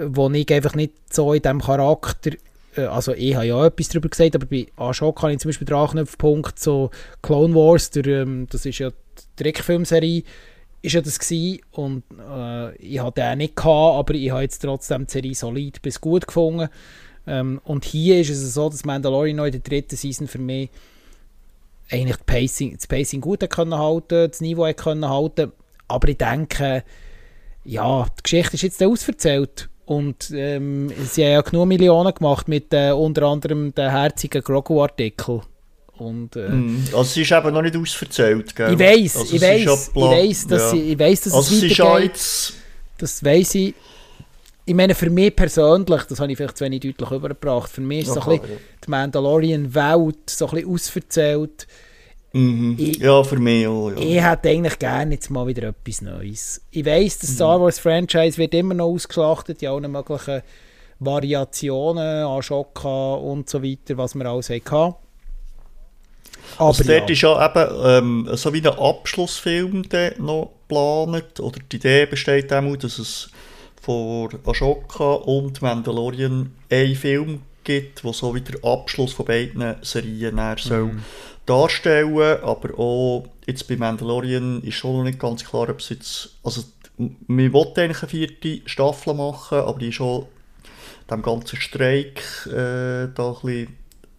wo 0.06 0.30
ich 0.30 0.54
einfach 0.54 0.76
nicht 0.76 0.94
so 1.12 1.34
in 1.34 1.42
diesem 1.42 1.60
Charakter 1.60 2.32
also 2.88 3.14
ich 3.14 3.36
habe 3.36 3.46
ja 3.46 3.66
etwas 3.66 3.90
darüber 3.90 4.10
gesagt, 4.10 4.36
aber 4.36 4.46
bei 4.46 4.68
Ashoka 4.76 5.24
habe 5.24 5.34
ich 5.34 5.40
zum 5.40 5.50
Beispiel 5.50 5.66
den 5.66 5.76
Anknüpfpunkt 5.76 6.60
so 6.60 6.92
Clone 7.22 7.54
Wars, 7.56 7.90
der, 7.92 8.06
ähm, 8.06 8.48
das 8.50 8.66
ist 8.66 8.80
ja 8.80 8.90
die 8.90 9.44
Trickfilmserie, 9.44 10.24
ist 10.82 10.94
ja 10.94 11.02
das 11.02 11.20
gewesen. 11.20 11.62
Und 11.72 12.04
äh, 12.20 12.76
ich 12.78 13.02
hatte 13.02 13.22
den 13.22 13.40
nicht 13.40 13.56
gehabt, 13.56 13.98
aber 13.98 14.14
ich 14.14 14.32
habe 14.32 14.42
jetzt 14.42 14.60
trotzdem 14.60 15.06
die 15.06 15.12
Serie 15.12 15.36
solid 15.36 15.82
bis 15.82 16.00
gut 16.00 16.28
gefunden. 16.28 16.70
Ähm, 17.28 17.62
und 17.64 17.86
hier 17.86 18.20
ist 18.20 18.30
es 18.30 18.54
so, 18.54 18.70
dass 18.70 18.86
Mandalorian 18.86 19.38
noch 19.38 19.46
in 19.46 19.52
der 19.52 19.62
dritten 19.62 19.96
Season 19.96 20.28
für 20.28 20.40
mich 20.40 20.70
eigentlich 21.92 22.18
das 22.18 22.26
Pacing, 22.26 22.76
das 22.76 22.88
Pacing 22.88 23.22
gut 23.22 23.48
können 23.50 23.78
halten, 23.78 24.30
das 24.30 24.42
Niveau 24.42 24.72
können 24.74 25.08
halten, 25.08 25.52
aber 25.88 26.08
ich 26.08 26.18
denke, 26.18 26.84
ja, 27.64 28.06
die 28.06 28.24
Geschichte 28.24 28.56
ist 28.56 28.62
jetzt 28.62 28.84
ausverzählt 28.84 29.70
und 29.90 30.30
ähm, 30.36 30.92
sie 31.10 31.26
haben 31.26 31.32
ja 31.32 31.42
genug 31.42 31.68
Millionen 31.68 32.14
gemacht 32.14 32.48
mit 32.48 32.72
äh, 32.76 32.92
unter 32.92 33.24
anderem 33.24 33.74
den 33.74 33.90
herzigen 33.90 34.44
Grogu-Artikel. 34.44 35.42
Und, 35.98 36.36
äh, 36.36 36.48
mm, 36.48 36.84
also 36.94 37.04
sie 37.06 37.24
ist 37.24 37.32
eben 37.32 37.52
noch 37.52 37.64
nicht 37.64 37.76
ausverzählt, 37.76 38.56
gell? 38.56 38.74
Ich 38.74 38.80
weiß, 38.80 39.18
also 39.18 39.36
ich 39.36 39.42
weiß, 39.42 39.92
ich 39.96 39.96
weiß, 39.96 40.48
dass, 40.48 40.62
ja. 40.62 40.70
sie, 40.70 40.92
ich 40.92 41.00
weiss, 41.00 41.22
dass 41.22 41.34
also 41.34 41.56
es 41.56 41.80
weitergeht. 41.80 42.04
Jetzt... 42.04 42.54
Das 43.00 43.24
weiß 43.24 43.56
ich. 43.56 43.74
Ich 44.66 44.76
meine, 44.76 44.94
für 44.94 45.10
mich 45.10 45.36
persönlich, 45.36 46.04
das 46.04 46.20
habe 46.20 46.32
ich 46.32 46.38
vielleicht 46.38 46.60
zu 46.60 46.66
wenig 46.66 46.82
deutlich 46.82 47.10
übergebracht, 47.10 47.72
für 47.72 47.82
mich 47.82 48.04
ist 48.04 48.16
okay, 48.16 48.20
so 48.20 48.32
ein 48.32 48.42
bisschen 48.42 48.58
die 48.86 48.92
Mandalorian-Welt 48.92 50.30
so 50.30 50.50
ein 50.50 50.54
bisschen 50.54 50.72
ausverzählt. 50.72 51.68
Mhm. 52.32 52.76
Ich, 52.78 52.98
ja, 52.98 53.24
für 53.24 53.40
mich 53.40 53.66
auch. 53.68 53.90
Ja. 53.92 53.98
Ich 53.98 54.24
hätte 54.24 54.50
eigentlich 54.50 54.78
gerne 54.78 55.16
jetzt 55.16 55.30
mal 55.30 55.48
wieder 55.48 55.70
etwas 55.70 56.02
Neues. 56.02 56.62
Ich 56.72 56.86
weiss, 56.86 57.20
das 57.20 57.32
mhm. 57.32 57.36
Star 57.36 57.62
Wars 57.62 57.80
Franchise 57.80 58.38
wird 58.38 58.54
immer 58.54 58.76
noch 58.76 58.88
ausgeschlachtet, 58.88 59.62
in 59.64 59.70
allen 59.70 59.92
möglichen 59.92 60.42
Variationen, 61.00 62.26
Ashoka 62.26 63.14
und 63.16 63.50
so 63.50 63.64
weiter, 63.64 63.98
was 63.98 64.16
wir 64.16 64.26
alles 64.26 64.50
hatten. 64.50 64.96
Aber 66.58 66.68
also 66.68 66.84
dort 66.84 67.10
ja. 67.10 67.14
ist 67.14 67.22
ja 67.22 67.46
eben 67.46 68.28
ähm, 68.28 68.30
so 68.36 68.54
wie 68.54 68.62
ein 68.62 68.68
Abschlussfilm 68.68 69.84
noch 70.18 70.52
geplant, 70.68 71.40
oder 71.40 71.60
die 71.72 71.78
Idee 71.78 72.06
besteht 72.06 72.52
auch, 72.52 72.76
dass 72.76 73.00
es 73.00 73.30
von 73.82 74.30
Ashoka 74.46 75.14
und 75.14 75.62
Mandalorian 75.62 76.52
einen 76.70 76.96
Film 76.96 77.42
gibt, 77.64 78.04
der 78.04 78.14
so 78.14 78.36
wie 78.36 78.42
der 78.42 78.64
Abschluss 78.64 79.14
von 79.14 79.26
beiden 79.26 79.76
Serien 79.82 80.36
mhm. 80.36 80.58
soll 80.58 80.92
darstellen 81.50 82.44
aber 82.44 82.78
auch 82.80 83.26
jetzt 83.48 83.68
bei 83.68 83.76
Mandalorian 83.76 84.62
ist 84.62 84.76
schon 84.76 84.98
noch 84.98 85.04
nicht 85.04 85.20
ganz 85.20 85.44
klar, 85.44 85.70
ob 85.70 85.80
es 85.80 85.90
jetzt, 85.90 86.38
also 86.44 86.64
wir 86.98 87.54
wollten 87.54 87.80
eigentlich 87.80 88.04
eine 88.04 88.10
vierte 88.10 88.70
Staffel 88.70 89.14
machen, 89.14 89.60
aber 89.60 89.80
die 89.80 89.90
ist 89.90 89.96
schon 89.96 90.26
dem 91.10 91.22
ganzen 91.22 91.60
Streik 91.60 92.22
äh, 92.48 93.08
da 93.16 93.30
ein 93.30 93.36
bisschen 93.42 93.78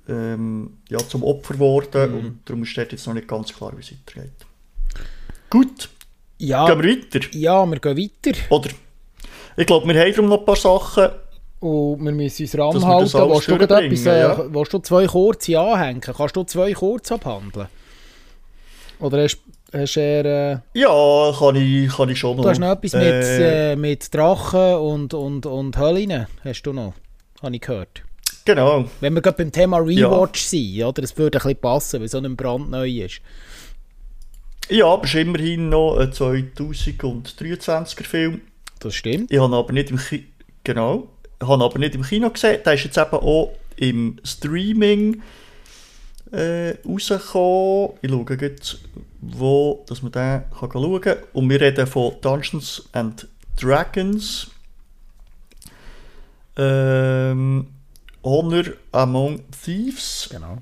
ähm, 0.08 0.78
ja, 0.88 0.98
zum 0.98 1.22
Opfer 1.22 1.54
geworden 1.54 2.10
mhm. 2.10 2.18
und 2.18 2.40
darum 2.44 2.62
ist 2.64 2.74
jetzt 2.74 3.06
noch 3.06 3.14
nicht 3.14 3.28
ganz 3.28 3.52
klar, 3.52 3.72
wie 3.76 3.80
es 3.80 3.92
weitergeht. 3.92 4.32
Gut, 5.48 5.88
ja, 6.38 6.66
gehen 6.66 6.82
wir 6.82 6.90
weiter? 6.90 7.20
Ja, 7.32 7.66
wir 7.66 7.78
gehen 7.78 7.96
weiter. 7.96 8.38
Oder, 8.48 8.70
ich 9.56 9.66
glaube, 9.66 9.92
wir 9.92 10.00
haben 10.00 10.28
noch 10.28 10.40
ein 10.40 10.44
paar 10.44 10.56
Sachen. 10.56 11.10
Und 11.60 12.02
wir 12.02 12.12
müssen 12.12 12.42
uns 12.42 12.58
ranhalten. 12.58 13.12
Willst 13.12 13.48
du, 13.48 13.54
etwas, 13.54 14.06
äh, 14.06 14.20
ja. 14.20 14.34
du 14.34 14.78
zwei 14.78 15.06
kurze 15.06 15.58
anhängen? 15.58 16.00
Kannst 16.00 16.34
du 16.34 16.42
zwei 16.44 16.72
kurz 16.72 17.12
abhandeln? 17.12 17.68
Oder 18.98 19.22
hast, 19.24 19.38
hast 19.72 19.96
du 19.96 20.00
eher... 20.00 20.24
Äh, 20.24 20.78
ja, 20.78 21.32
kann 21.38 21.56
ich, 21.56 21.94
kann 21.94 22.08
ich 22.08 22.18
schon 22.18 22.36
noch. 22.36 22.44
Du 22.44 22.48
hast 22.48 22.58
noch 22.58 22.72
etwas 22.72 22.94
mit, 22.94 23.02
äh, 23.02 23.72
äh 23.72 23.76
mit 23.76 24.14
Drachen 24.14 24.74
und, 24.76 25.14
und, 25.14 25.44
und 25.44 25.76
Höllen, 25.78 26.26
hast 26.44 26.62
du 26.62 26.72
noch? 26.72 26.94
Habe 27.42 27.54
ich 27.54 27.60
gehört. 27.60 28.04
Genau. 28.46 28.86
Wenn 29.00 29.14
wir 29.14 29.20
gerade 29.20 29.36
beim 29.36 29.52
Thema 29.52 29.78
Rewatch 29.78 30.42
ja. 30.42 30.48
sind, 30.48 30.82
oder? 30.84 31.02
Das 31.02 31.16
würde 31.18 31.38
ein 31.38 31.42
bisschen 31.42 31.60
passen, 31.60 32.00
weil 32.00 32.08
so 32.08 32.18
ein 32.18 32.36
brandneu 32.36 32.88
ist. 32.88 33.20
Ja, 34.70 34.86
aber 34.86 35.04
es 35.04 35.10
ist 35.10 35.20
immerhin 35.20 35.68
noch 35.68 35.98
ein 35.98 36.10
2023er 36.10 38.04
Film. 38.04 38.40
Das 38.78 38.94
stimmt. 38.94 39.30
Ich 39.30 39.38
habe 39.38 39.54
aber 39.54 39.72
nicht 39.72 39.90
im 39.90 39.98
Kino, 39.98 40.22
genau, 40.64 41.08
habe 41.42 41.64
aber 41.64 41.78
nicht 41.78 41.94
im 41.94 42.02
Kino 42.02 42.30
gesehen. 42.30 42.60
Der 42.64 42.74
ist 42.74 42.84
jetzt 42.84 42.98
eben 42.98 43.16
auch 43.16 43.52
im 43.76 44.18
Streaming 44.24 45.22
äh, 46.32 46.74
rausgekommen. 46.86 47.98
Ich 48.02 48.10
schaue 48.10 48.38
jetzt, 48.40 48.78
wo 49.20 49.84
dass 49.88 50.02
man 50.02 50.12
den 50.12 50.42
kann 50.58 50.70
schauen 50.72 51.00
kann. 51.00 51.18
Und 51.32 51.50
wir 51.50 51.60
reden 51.60 51.86
von 51.86 52.12
Dungeons 52.20 52.88
and 52.92 53.26
Dragons. 53.58 54.50
Ähm, 56.56 57.66
Honor 58.22 58.64
Among 58.92 59.40
Thieves. 59.64 60.28
Genau. 60.30 60.58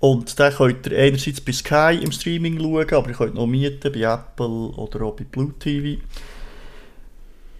Und 0.00 0.36
den 0.36 0.52
könnt 0.52 0.86
ihr 0.88 0.98
einerseits 0.98 1.40
bei 1.40 1.52
Sky 1.52 2.00
im 2.02 2.10
Streaming 2.10 2.58
schauen, 2.58 2.92
aber 2.92 3.08
ihr 3.08 3.14
könnt 3.14 3.34
noch 3.34 3.46
mieten 3.46 3.92
bei 3.92 4.00
Apple 4.00 4.46
oder 4.46 5.02
auch 5.02 5.14
bei 5.14 5.24
Blue 5.24 5.52
TV. 5.58 6.02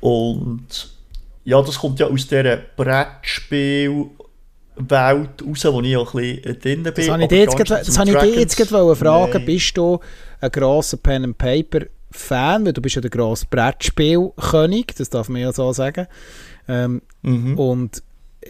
Und 0.01 0.92
ja, 1.45 1.63
das 1.63 1.79
kommt 1.79 1.99
ja 2.01 2.07
aus 2.07 2.27
dieser 2.27 2.57
Brettspielwelt 2.77 4.11
raus, 5.43 5.65
wo 5.65 5.81
ich 5.81 5.97
auch 5.97 6.15
ein 6.15 6.41
bisschen 6.41 6.61
drin 6.61 6.83
bin. 6.83 6.95
Das 6.95 7.09
habe 7.09 7.23
ich 7.23 7.29
dir 7.29 7.39
jetzt, 7.39 7.57
grad, 7.57 7.71
das 7.71 7.99
habe 7.99 8.11
ich 8.11 8.17
dir 8.17 8.41
jetzt 8.41 8.57
gerade 8.57 8.97
fragen. 8.97 9.39
Nee. 9.39 9.45
Bist 9.45 9.77
du 9.77 10.01
ein 10.41 10.51
grosser 10.51 10.97
Pen 10.97 11.25
and 11.25 11.39
Paper 11.39 11.87
Fan, 12.11 12.67
weil 12.67 12.73
du 12.73 12.83
bist 12.83 12.95
ja 12.95 13.01
der 13.01 13.11
grosse 13.11 13.47
Brettspielkönig, 13.49 14.95
das 14.99 15.09
darf 15.11 15.29
man 15.29 15.41
ja 15.41 15.53
so 15.53 15.73
sagen. 15.73 16.07
Ähm, 16.69 17.03
mhm. 17.23 17.59
Und 17.59 18.03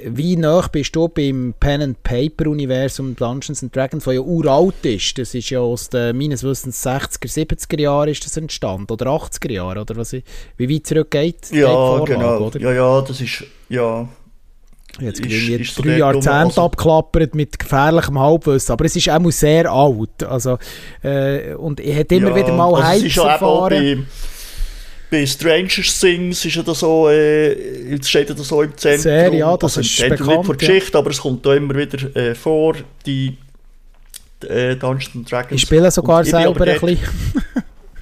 wie 0.05 0.37
nah 0.37 0.67
bist 0.71 0.97
du 0.97 1.09
beim 1.09 1.55
Pen 1.59 1.83
and 1.83 2.03
Paper 2.03 2.49
Universum 2.49 3.15
Dungeons 3.15 3.63
and 3.63 3.75
Dragons, 3.75 4.05
das 4.05 4.15
ja 4.15 4.21
uralt 4.21 4.85
ist? 4.85 5.19
Das 5.19 5.35
ist 5.35 5.51
ja 5.51 5.61
aus 5.61 5.89
den 5.91 6.17
meines 6.17 6.43
Wissens 6.43 6.85
60er, 6.87 7.29
70er 7.29 7.81
Jahren 7.81 8.09
ist 8.09 8.25
das 8.25 8.37
entstanden 8.37 8.91
oder 8.91 9.07
80er 9.07 9.53
Jahre 9.53 9.81
oder 9.81 9.97
was? 9.97 10.13
Wie 10.13 10.75
weit 10.75 10.87
zurück 10.87 11.11
geht? 11.11 11.51
Ja, 11.51 11.69
Vorlage, 11.69 12.15
genau. 12.15 12.39
Oder? 12.39 12.61
Ja, 12.61 12.73
ja, 12.73 13.01
das 13.03 13.21
ist 13.21 13.45
ja. 13.69 14.09
Jetzt 15.01 15.21
ist, 15.21 15.49
jetzt 15.49 15.79
drei 15.83 15.97
Jahrzehnte 15.97 16.31
also, 16.33 16.63
abklappert 16.65 17.35
mit 17.35 17.59
gefährlichem 17.59 18.19
Halbwissen, 18.19 18.73
aber 18.73 18.85
es 18.85 18.95
ist 18.95 19.09
auch 19.09 19.31
sehr 19.31 19.71
alt. 19.73 20.23
Also, 20.23 20.59
äh, 21.03 21.55
und 21.55 21.81
ich 21.81 21.95
hätte 21.95 22.17
immer 22.17 22.31
ja, 22.31 22.37
wieder 22.37 22.53
mal 22.53 22.75
also 22.75 23.03
Hypes 23.03 23.17
erfahren 23.17 24.07
bei 25.13 25.27
Stranger 25.27 25.69
Things 25.69 26.43
ist 26.43 26.57
ja 26.57 26.63
das 26.63 26.81
so, 26.81 27.11
äh, 27.11 28.03
steht 28.03 28.31
ja 28.31 28.35
das 28.35 28.49
so 28.49 28.63
im 28.63 28.75
Zentrum. 28.79 29.03
Sehr, 29.03 29.35
ja, 29.35 29.55
das 29.59 29.77
also, 29.77 29.81
ist 29.81 30.09
bekannt, 30.09 30.27
nicht 30.27 30.47
vor 30.47 30.57
Geschichte, 30.57 30.93
ja. 30.95 30.99
aber 30.99 31.11
es 31.11 31.21
kommt 31.21 31.45
da 31.45 31.55
immer 31.55 31.77
wieder 31.77 32.17
äh, 32.17 32.35
vor, 32.35 32.77
die 33.05 33.37
äh, 34.49 34.75
Dungeons 34.75 35.29
Dragons. 35.29 35.53
Ich 35.53 35.61
spiele 35.61 35.91
sogar 35.91 36.25
selber 36.25 36.67
ein 36.67 36.81
bisschen. 36.81 36.99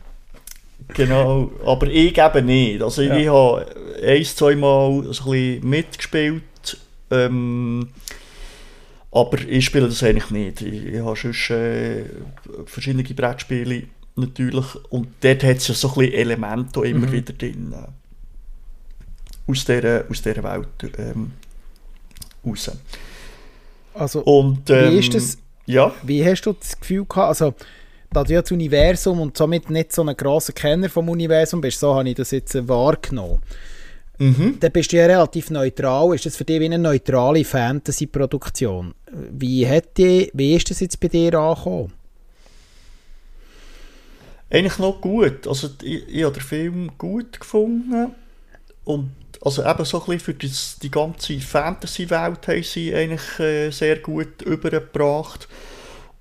genau, 0.95 1.51
aber 1.67 1.89
ich 1.89 2.17
eben 2.17 2.47
nicht. 2.47 2.81
Also 2.81 3.03
ja. 3.03 3.17
ich 3.17 3.29
habe 3.29 3.67
ein, 4.07 4.25
zwei 4.25 4.55
Mal 4.55 5.01
ein 5.01 5.09
bisschen 5.09 5.69
mitgespielt, 5.69 6.79
ähm, 7.11 7.89
aber 9.11 9.39
ich 9.49 9.65
spiele 9.65 9.89
das 9.89 10.01
eigentlich 10.05 10.31
nicht. 10.31 10.61
Ich, 10.61 10.87
ich 10.87 11.01
habe 11.01 11.17
schon 11.17 11.57
äh, 11.57 12.05
verschiedene 12.67 13.03
Brettspiele 13.03 13.83
natürlich. 14.17 14.67
Und 14.91 15.09
dort 15.21 15.43
hat 15.43 15.57
es 15.57 15.69
ja 15.69 15.75
so 15.75 15.89
ein 15.89 15.95
bisschen 15.95 16.13
Elemente 16.15 16.87
immer 16.87 17.07
mhm. 17.07 17.13
wieder 17.13 17.33
drin. 17.33 17.73
Äh, 17.73 17.89
aus 19.51 19.65
dieser, 19.65 20.05
aus 20.09 20.23
dieser 20.23 20.43
Welt 20.45 20.99
ähm, 20.99 21.33
raus. 22.47 22.71
Also, 23.95 24.21
und, 24.23 24.71
ähm, 24.71 24.93
wie 24.93 24.99
ist 24.99 25.15
das? 25.15 25.39
Ja? 25.67 25.93
Wie 26.03 26.25
hast 26.25 26.43
du 26.43 26.53
das 26.53 26.79
Gefühl 26.79 27.05
gehabt? 27.05 27.29
Also, 27.29 27.55
da 28.13 28.25
du 28.25 28.33
ja 28.33 28.43
das 28.43 28.51
Universum 28.51 29.21
und 29.21 29.37
somit 29.37 29.71
nicht 29.71 29.93
so 29.93 30.03
ein 30.03 30.17
grosser 30.17 30.53
Kenner 30.53 30.89
vom 30.89 31.09
Universum 31.09 31.61
bist, 31.61 31.79
so 31.81 31.95
habe 31.95 32.09
ich 32.09 32.17
das 32.17 32.33
jetzt 32.33 32.69
wahrgenommen. 32.69 33.41
Mhm. 34.19 34.59
Dann 34.61 34.73
bist 34.73 34.93
du 34.93 34.97
ja 34.97 35.07
relativ 35.07 35.51
neutral. 35.51 36.15
Ist 36.15 36.27
das 36.27 36.37
für 36.37 36.45
dich 36.45 36.61
wie 36.61 36.67
eine 36.67 36.79
neutrale 36.79 37.45
Fantasy-Produktion? 37.45 38.95
Wie, 39.31 39.67
wie 39.67 40.55
ist 40.55 40.71
das 40.71 40.81
jetzt 40.81 41.01
bei 41.01 41.09
dir 41.09 41.35
angekommen? 41.35 41.93
Eigentlich 44.51 44.78
noch 44.78 45.01
gut. 45.01 45.46
Also 45.46 45.70
ich, 45.82 46.09
ich 46.09 46.24
habe 46.24 46.34
den 46.34 46.42
Film 46.42 46.90
gut 46.98 47.38
gefunden 47.40 48.12
und 48.84 49.11
also 49.42 49.64
eben 49.64 49.84
so 49.84 50.01
ein 50.01 50.07
bisschen 50.07 50.20
für 50.20 50.80
die 50.82 50.90
ganze 50.90 51.40
Fantasy-Welt 51.40 52.46
haben 52.48 52.62
sie 52.62 52.94
eigentlich 52.94 53.74
sehr 53.74 53.96
gut 54.01 54.42
übergebracht 54.42 55.48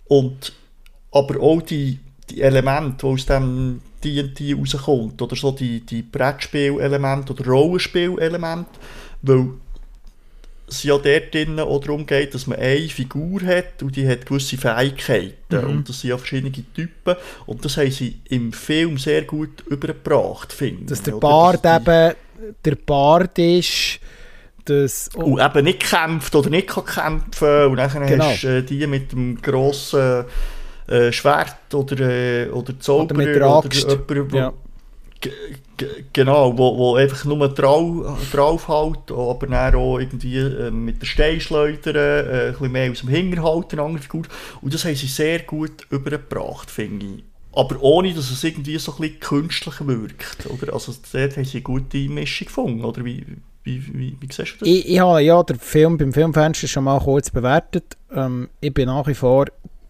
und 0.08 0.54
aber 1.12 1.42
auch 1.42 1.62
die, 1.62 2.00
die 2.30 2.42
Elemente, 2.42 2.98
die 3.02 3.06
aus 3.06 3.26
dem 3.26 3.82
D&D 4.04 4.54
rauskommt, 4.54 5.22
oder 5.22 5.36
so 5.36 5.52
die, 5.52 5.82
die 5.86 6.04
Brettspiel-Elemente 6.04 7.34
oder 7.34 7.46
Rollenspiel-Elemente, 7.46 8.70
weil 9.24 9.50
es 10.72 10.84
ja 10.84 10.98
dort 10.98 11.34
drinnen 11.34 11.60
auch 11.60 11.80
darum 11.80 12.06
geht, 12.06 12.34
dass 12.34 12.48
man 12.48 12.60
eine 12.60 12.90
Figur 12.90 13.42
hat 13.42 13.82
und 13.82 13.96
die 13.96 14.08
hat 14.08 14.26
gewisse 14.26 14.58
Fähigkeiten. 14.58 15.36
Mhm. 15.50 15.70
Und 15.70 15.90
das 15.90 16.02
sind 16.02 16.12
ja 16.12 16.18
verschiedene 16.18 16.52
Typen. 16.52 17.16
Und 17.46 17.66
das 17.66 17.78
haben 17.78 17.92
sie 17.92 18.20
im 18.30 18.54
Film 18.54 18.98
sehr 18.98 19.24
gut 19.24 19.62
übergebracht, 19.68 20.54
finde 20.54 20.86
Dass 20.86 21.04
der 21.04 21.14
Bart 21.14 21.64
dass 21.64 21.82
eben 21.82 22.16
der 22.64 22.76
Bart 22.76 23.38
ist, 23.38 24.00
das... 24.66 25.10
Oh. 25.16 25.24
Und 25.24 25.42
eben 25.42 25.64
nicht 25.66 25.82
kämpft 25.82 26.36
oder 26.36 26.50
nicht 26.50 26.68
kann 26.68 26.86
kämpfen 26.86 27.66
und 27.68 27.78
dann 27.78 28.08
genau. 28.08 28.26
hast 28.26 28.44
du 28.44 28.58
äh, 28.58 28.64
die 28.64 28.86
mit 28.88 29.12
dem 29.12 29.42
grossen 29.42 30.26
äh, 30.88 31.12
Schwert 31.12 31.74
oder, 31.74 32.00
äh, 32.00 32.50
oder 32.50 32.80
Zauberer 32.80 33.18
oder, 33.20 33.26
mit 33.26 33.36
der 33.36 33.48
Axt. 33.48 33.86
oder 33.86 34.16
jemand, 34.16 34.34
ja 34.34 34.54
genau, 36.14 36.58
wo, 36.58 36.78
wo 36.78 36.96
einfach 36.96 37.26
nur 37.26 37.48
drauf, 37.50 38.18
drauf 38.32 38.68
hält, 38.68 39.12
aber 39.12 39.48
dann 39.48 39.76
auch 39.76 40.00
irgendwie 40.00 40.38
äh, 40.38 40.72
mit 40.72 41.02
der 41.02 41.06
Steinschleuder 41.06 41.96
äh, 41.96 42.48
ein 42.48 42.52
bisschen 42.54 42.72
mehr 42.72 42.92
aus 42.92 43.00
dem 43.02 43.10
Hinterhalt 43.10 43.74
eine 43.74 43.82
andere 43.82 44.02
Figur. 44.02 44.24
Und 44.62 44.74
das 44.74 44.86
haben 44.86 44.96
sie 44.96 45.08
sehr 45.08 45.40
gut 45.40 45.88
übergebracht, 45.90 46.70
finde 46.72 47.06
ich. 47.06 47.24
Aber 47.54 47.82
ohne, 47.82 48.14
dass 48.14 48.30
es 48.30 48.44
irgendwie 48.44 48.78
so 48.78 48.94
ein 48.94 49.00
bisschen 49.00 49.20
künstlich 49.20 49.88
wirkt. 49.88 50.46
Oder? 50.50 50.74
Also 50.74 50.94
dort 51.12 51.36
haben 51.36 51.46
sie 51.46 51.58
eine 51.58 51.64
gute 51.64 51.98
Mischung 52.10 52.48
gefunden, 52.48 52.86
oder 52.86 53.04
wie, 53.04 53.26
wie, 53.64 53.84
wie, 53.94 54.18
wie 54.20 54.28
siehst 54.32 54.56
du 54.56 54.60
das? 54.60 54.68
Ich, 54.68 54.88
ich 54.88 55.00
habe 55.00 55.22
ja 55.22 55.42
den 55.44 55.60
Film 55.60 55.98
beim 55.98 56.14
Filmfenster 56.14 56.68
schon 56.68 56.84
mal 56.84 57.00
kurz 57.00 57.30
bewertet. 57.30 57.98
Ähm, 58.14 58.50
ich 58.62 58.74
bin 58.74 58.86
nach 58.86 59.08
wie 59.08 59.16
vor, 59.16 59.48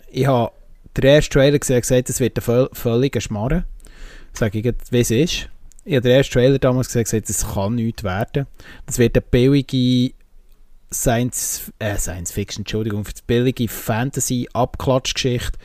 ich 0.10 0.26
habe 0.26 0.52
den 0.96 1.04
ersten 1.04 1.34
Trailer 1.34 1.60
gesehen 1.60 1.82
gesagt, 1.82 2.10
es 2.10 2.20
wird 2.20 2.38
ein 2.48 2.68
völliger 2.72 3.22
Schmarren. 3.22 3.66
Sage 4.34 4.60
ich 4.60 4.66
jetzt, 4.66 4.92
wie 4.92 5.00
es 5.00 5.12
ist. 5.12 5.50
Ich 5.86 5.96
habe 5.96 6.02
den 6.02 6.12
ersten 6.12 6.34
Trailer 6.34 6.60
damals 6.60 6.94
gesagt, 6.94 7.30
das 7.30 7.54
kann 7.54 7.76
nichts 7.76 8.04
werden. 8.04 8.48
Das 8.86 9.00
wird 9.00 9.16
eine 9.16 9.22
billige 9.22 10.14
Science, 10.94 11.72
äh, 11.80 11.98
Science 11.98 12.32
Fiction, 12.32 12.62
Entschuldigung, 12.62 13.06
für 13.06 13.14
die 13.14 13.22
billige 13.26 13.68
Fantasy-Abklatschgeschichte 13.68 15.58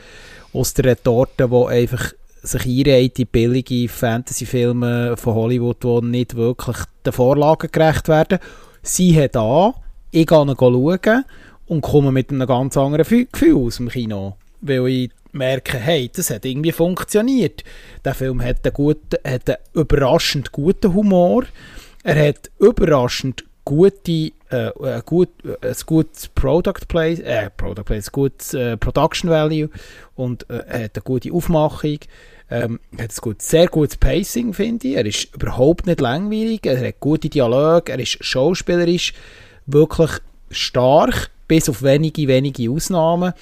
aus 0.53 0.75
der 0.75 0.85
Retorte, 0.87 1.51
wo 1.51 1.67
einfach 1.67 2.13
sich 2.43 2.67
einreiht 2.67 3.19
in 3.19 3.27
billige 3.27 3.89
Fantasy-Filme 3.89 5.17
von 5.17 5.35
Hollywood, 5.35 5.83
die 5.83 6.07
nicht 6.07 6.37
wirklich 6.37 6.77
den 7.05 7.13
Vorlagen 7.13 7.71
gerecht 7.71 8.09
werden. 8.09 8.39
Sie 8.83 9.19
hat 9.21 9.37
an, 9.37 9.75
ich 10.11 10.27
gehe 10.27 10.55
schauen 10.59 11.25
und 11.67 11.81
komme 11.81 12.13
mit 12.13 12.31
einem 12.31 12.47
ganz 12.47 12.77
anderen 12.77 13.29
Gefühl 13.31 13.57
aus 13.57 13.77
dem 13.77 13.89
Kino 13.89 14.37
weil 14.65 14.89
ich 14.89 15.11
merke, 15.35 15.79
hey, 15.79 16.11
das 16.15 16.31
hat 16.31 16.45
irgendwie 16.45 16.73
funktioniert. 16.73 17.65
Der 18.05 18.15
Film 18.15 18.43
hat 18.43 18.65
einen, 18.65 18.75
guten, 18.75 19.19
hat 19.27 19.49
einen 19.49 19.59
überraschend 19.75 20.53
guten 20.53 20.95
Humor, 20.95 21.45
er 22.03 22.29
hat 22.29 22.51
überraschend 22.59 23.45
gute, 23.65 24.33
äh, 24.51 25.03
gut, 25.05 25.31
ein 25.63 25.75
gutes 25.87 26.29
Product 26.29 26.87
Place, 26.89 27.21
äh, 27.21 27.51
Product 27.51 27.85
Place, 27.85 28.13
gutes 28.13 28.55
äh, 28.55 28.77
Production 28.77 29.31
Value 29.31 29.71
und 30.15 30.49
äh, 30.51 30.85
hat 30.85 30.97
eine 30.97 31.03
gute 31.03 31.33
Aufmachung. 31.33 31.99
Ähm, 32.51 32.79
hat 32.99 33.11
ein 33.11 33.21
gut, 33.23 33.41
sehr 33.41 33.69
gutes 33.69 33.97
Pacing, 33.97 34.53
finde 34.53 34.89
ich. 34.89 34.97
Er 34.97 35.07
ist 35.07 35.35
überhaupt 35.35 35.87
nicht 35.87 36.01
langweilig, 36.01 36.67
er 36.67 36.87
hat 36.87 37.01
gute 37.01 37.31
Dialoge, 37.31 37.91
er 37.91 37.99
ist 37.99 38.23
schauspielerisch 38.23 39.15
wirklich 39.67 40.11
stark, 40.51 41.31
bis 41.49 41.69
auf 41.69 41.83
wenige, 41.83 42.29
wenige 42.29 42.71
Ausnahmen. 42.71 43.33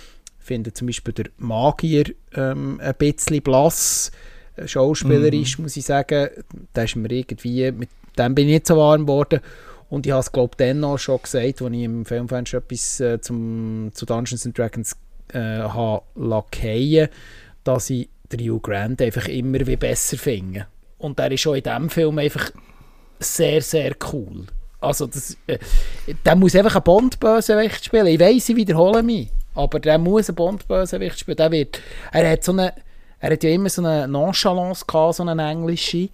Ich 0.42 0.46
finde 0.46 0.72
zum 0.72 0.88
Beispiel 0.88 1.14
der 1.14 1.26
Magier 1.38 2.04
ähm, 2.34 2.80
ein 2.82 2.94
bisschen 2.98 3.42
blass, 3.42 4.10
äh, 4.56 4.66
schauspielerisch, 4.66 5.56
mm. 5.56 5.62
muss 5.62 5.76
ich 5.76 5.84
sagen. 5.84 6.30
Da 6.72 6.82
ist 6.82 6.96
mir 6.96 7.10
irgendwie, 7.12 7.70
mit 7.70 7.90
dem 8.18 8.34
bin 8.34 8.48
ich 8.48 8.54
nicht 8.54 8.66
so 8.66 8.76
warm 8.76 9.06
geworden. 9.06 9.40
Und 9.88 10.04
ich 10.04 10.12
habe 10.12 10.20
es, 10.20 10.32
glaube 10.32 10.50
ich, 10.54 10.56
dann 10.56 10.82
auch 10.82 10.98
schon 10.98 11.22
gesagt, 11.22 11.62
als 11.62 11.72
ich 11.72 11.82
im 11.82 12.04
Filmfenster 12.04 12.58
etwas 12.58 12.98
äh, 12.98 13.20
zum, 13.20 13.90
zu 13.94 14.04
Dungeons 14.04 14.44
and 14.44 14.58
Dragons 14.58 14.96
äh, 15.32 15.38
habe 15.38 16.02
lackieren, 16.16 17.08
dass 17.62 17.90
ich 17.90 18.08
den 18.32 18.40
Hugh 18.40 18.60
Grant 18.60 19.00
einfach 19.00 19.28
immer 19.28 19.64
wie 19.64 19.76
besser 19.76 20.16
finde. 20.16 20.66
Und 20.98 21.20
er 21.20 21.30
ist 21.30 21.42
schon 21.42 21.56
in 21.56 21.62
diesem 21.62 21.88
Film 21.88 22.18
einfach 22.18 22.50
sehr, 23.20 23.62
sehr 23.62 23.94
cool. 24.12 24.46
Also, 24.80 25.06
das, 25.06 25.36
äh, 25.46 25.58
der 26.24 26.34
muss 26.34 26.56
einfach 26.56 26.74
einen 26.74 26.84
Bond-Bösewicht 26.84 27.84
spielen. 27.84 28.06
Ich 28.08 28.18
weiss, 28.18 28.48
ich 28.48 28.56
wiederhole 28.56 29.04
mich. 29.04 29.30
Aber 29.54 29.80
der 29.80 29.98
muss 29.98 30.28
einen 30.28 30.36
Bond-Bösewicht 30.36 31.18
spielen. 31.18 31.36
Der 31.36 31.50
wird, 31.50 31.80
er, 32.12 32.30
hat 32.30 32.44
so 32.44 32.52
eine, 32.52 32.72
er 33.20 33.32
hat 33.32 33.44
ja 33.44 33.50
immer 33.50 33.68
so 33.68 33.82
eine 33.84 34.08
Nonchalance 34.08 34.84
gehabt, 34.86 35.16
so 35.16 35.24
eine 35.24 35.50
englische. 35.50 36.08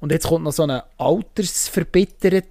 Und 0.00 0.12
jetzt 0.12 0.26
kommt 0.26 0.44
noch 0.44 0.52
so 0.52 0.62
eine 0.64 0.84
Altersverbitterung 0.98 2.42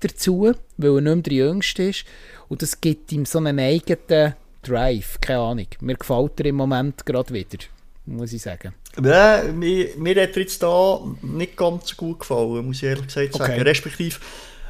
dazu, 0.00 0.54
weil 0.76 0.96
er 0.96 1.00
nicht 1.00 1.14
mehr 1.14 1.22
der 1.22 1.32
Jüngste 1.32 1.84
ist. 1.84 2.04
Und 2.48 2.62
das 2.62 2.80
gibt 2.80 3.12
ihm 3.12 3.24
so 3.24 3.38
einen 3.38 3.58
eigenen 3.58 4.34
Drive. 4.62 5.18
Keine 5.20 5.40
Ahnung. 5.40 5.66
Mir 5.80 5.96
gefällt 5.96 6.40
er 6.40 6.46
im 6.46 6.56
Moment 6.56 7.04
gerade 7.04 7.32
wieder, 7.32 7.58
muss 8.06 8.32
ich 8.32 8.42
sagen. 8.42 8.74
Ja, 9.02 9.42
mir, 9.52 9.90
mir 9.96 10.22
hat 10.22 10.36
er 10.36 10.42
jetzt 10.42 10.62
da 10.62 11.00
nicht 11.22 11.56
ganz 11.56 11.88
so 11.88 11.96
gut 11.96 12.20
gefallen, 12.20 12.66
muss 12.66 12.76
ich 12.78 12.84
ehrlich 12.84 13.06
gesagt 13.06 13.34
sagen. 13.34 13.52
Okay. 13.52 13.62
Respektive, 13.62 14.18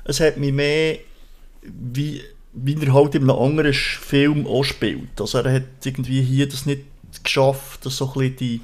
es 0.04 0.20
hat 0.20 0.36
mich 0.36 0.52
mehr 0.52 0.98
wie, 1.62 2.22
wie 2.56 2.76
er 2.80 2.94
halt 2.94 3.14
in 3.14 3.22
einem 3.22 3.38
anderen 3.38 3.74
Film 3.74 4.46
auch 4.46 4.64
spielt. 4.64 5.20
Also 5.20 5.38
er 5.38 5.52
hat 5.52 5.62
irgendwie 5.84 6.22
hier 6.22 6.48
das 6.48 6.66
nicht 6.66 6.82
geschafft, 7.22 7.84
dass 7.84 7.96
so 7.96 8.06
ein 8.06 8.12
bisschen 8.12 8.36
die 8.36 8.60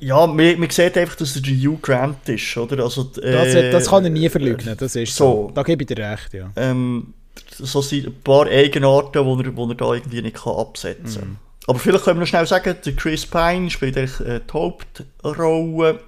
ja, 0.00 0.26
man, 0.26 0.60
man 0.60 0.70
sieht 0.70 0.96
einfach, 0.96 1.16
dass 1.16 1.34
er 1.34 1.42
der 1.42 1.54
Hugh 1.54 1.78
Grant 1.82 2.28
ist, 2.28 2.56
oder? 2.56 2.84
Also, 2.84 3.10
äh, 3.20 3.32
das, 3.32 3.72
das, 3.72 3.90
kann 3.90 4.04
er 4.04 4.10
nie 4.10 4.28
verleugnen, 4.28 4.76
das 4.78 4.94
ist 4.94 5.14
so. 5.14 5.48
so. 5.48 5.52
Da 5.52 5.64
gebe 5.64 5.82
ich 5.82 5.88
dir 5.88 5.98
recht, 5.98 6.34
ja. 6.34 6.52
Ähm, 6.54 7.14
so 7.58 7.82
sind 7.82 8.06
ein 8.06 8.20
paar 8.22 8.46
Eigenarten, 8.46 9.12
die 9.12 9.44
er, 9.44 9.56
wo 9.56 9.68
er 9.68 9.74
da 9.74 9.94
irgendwie 9.94 10.22
nicht 10.22 10.36
kann 10.36 10.54
absetzen 10.54 11.20
kann. 11.20 11.30
Mm. 11.30 11.36
Aber 11.66 11.78
vielleicht 11.78 12.04
können 12.04 12.18
wir 12.18 12.20
noch 12.20 12.28
schnell 12.28 12.46
sagen, 12.46 12.76
der 12.84 12.92
Chris 12.94 13.26
Pine 13.26 13.68
spielt 13.70 13.96
eigentlich 13.98 14.20
äh, 14.20 14.40
die 14.40 14.52
Hauptrolle. 14.52 16.00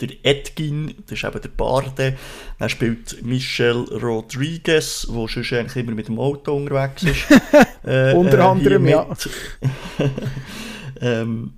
Der 0.00 0.08
Edgin, 0.22 0.94
das 1.06 1.18
ist 1.18 1.24
eben 1.24 1.40
der 1.40 1.48
Barde. 1.48 2.16
Dann 2.58 2.68
spielt 2.68 3.24
Michelle 3.24 3.84
Rodriguez, 4.00 5.06
der 5.08 5.28
schon 5.28 5.58
eigentlich 5.58 5.76
immer 5.76 5.92
mit 5.92 6.08
dem 6.08 6.18
Auto 6.18 6.56
unterwegs 6.56 7.02
ist. 7.02 7.30
äh, 7.84 8.14
Unter 8.14 8.38
äh, 8.38 8.42
anderem, 8.42 8.86
ja. 8.86 9.06
ähm, 11.00 11.52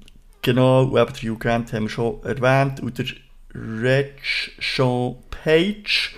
Genau, 0.45 0.82
und 0.82 1.01
eben 1.01 1.12
der 1.14 1.30
Hugh 1.30 1.39
Grant 1.39 1.72
haben 1.72 1.85
wir 1.85 1.89
schon 1.89 2.22
erwähnt. 2.22 2.78
Und 2.80 2.99
der 2.99 3.07
Reg 3.55 4.20
Sean 4.61 5.16
Page. 5.30 6.14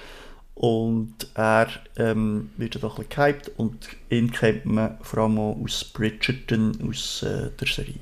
Und 0.56 1.28
er 1.34 1.68
ähm, 1.96 2.50
wird 2.56 2.82
doch 2.82 2.98
ein 2.98 3.06
bisschen 3.06 3.24
gehypt. 3.24 3.52
Und 3.56 3.88
ihn 4.10 4.32
kennt 4.32 4.66
man 4.66 4.98
vor 5.02 5.20
allem 5.20 5.38
auch 5.38 5.56
aus 5.62 5.84
Bridgerton, 5.84 6.76
aus 6.90 7.22
äh, 7.22 7.50
der 7.50 7.68
Serie. 7.68 8.00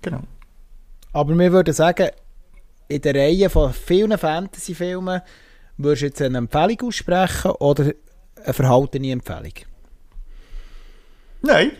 Genau. 0.00 0.22
Aber 1.12 1.36
wir 1.36 1.50
würden 1.50 1.74
sagen, 1.74 2.10
in 2.88 3.00
der 3.00 3.14
Reihe 3.14 3.50
von 3.50 3.72
vielen 3.72 4.16
Fantasy-Filmen 4.16 5.20
würdest 5.76 6.02
du 6.02 6.06
jetzt 6.06 6.22
eine 6.22 6.38
Empfehlung 6.38 6.80
aussprechen 6.82 7.50
oder 7.52 7.92
eine 8.44 8.54
verhaltene 8.54 9.12
Empfehlung? 9.12 9.52
Nein, 11.42 11.72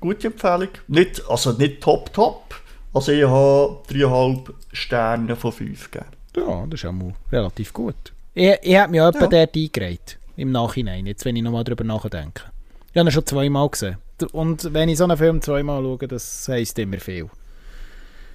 gute 0.00 0.28
Empfehlung. 0.28 0.68
Nicht, 0.88 1.22
also 1.28 1.52
nicht 1.52 1.80
top, 1.80 2.12
top. 2.12 2.60
Also 2.94 3.12
ich 3.12 3.24
habe 3.24 3.80
3,5 3.88 4.52
Sterne 4.72 5.34
von 5.36 5.52
5 5.52 5.90
gegeben. 5.90 6.10
Ja, 6.36 6.66
das 6.66 6.80
ist 6.80 6.86
auch 6.86 6.92
mal 6.92 7.14
relativ 7.30 7.72
gut. 7.72 8.12
Ich, 8.34 8.54
ich 8.62 8.76
habe 8.76 8.90
mich 8.90 9.00
auch 9.00 9.14
ja. 9.14 9.26
dort 9.26 9.56
eingereiht. 9.56 10.18
Im 10.36 10.50
Nachhinein, 10.50 11.06
jetzt 11.06 11.24
wenn 11.24 11.36
ich 11.36 11.42
nochmal 11.42 11.64
darüber 11.64 11.84
nachdenke. 11.84 12.44
Ich 12.92 12.98
habe 12.98 13.08
ihn 13.08 13.12
schon 13.12 13.26
zweimal 13.26 13.68
gesehen. 13.68 13.98
Und 14.32 14.72
wenn 14.72 14.88
ich 14.88 14.98
so 14.98 15.04
einen 15.04 15.16
Film 15.16 15.40
zweimal 15.40 15.82
schaue, 15.82 16.08
das 16.08 16.48
heisst 16.48 16.78
immer 16.78 16.98
viel. 16.98 17.28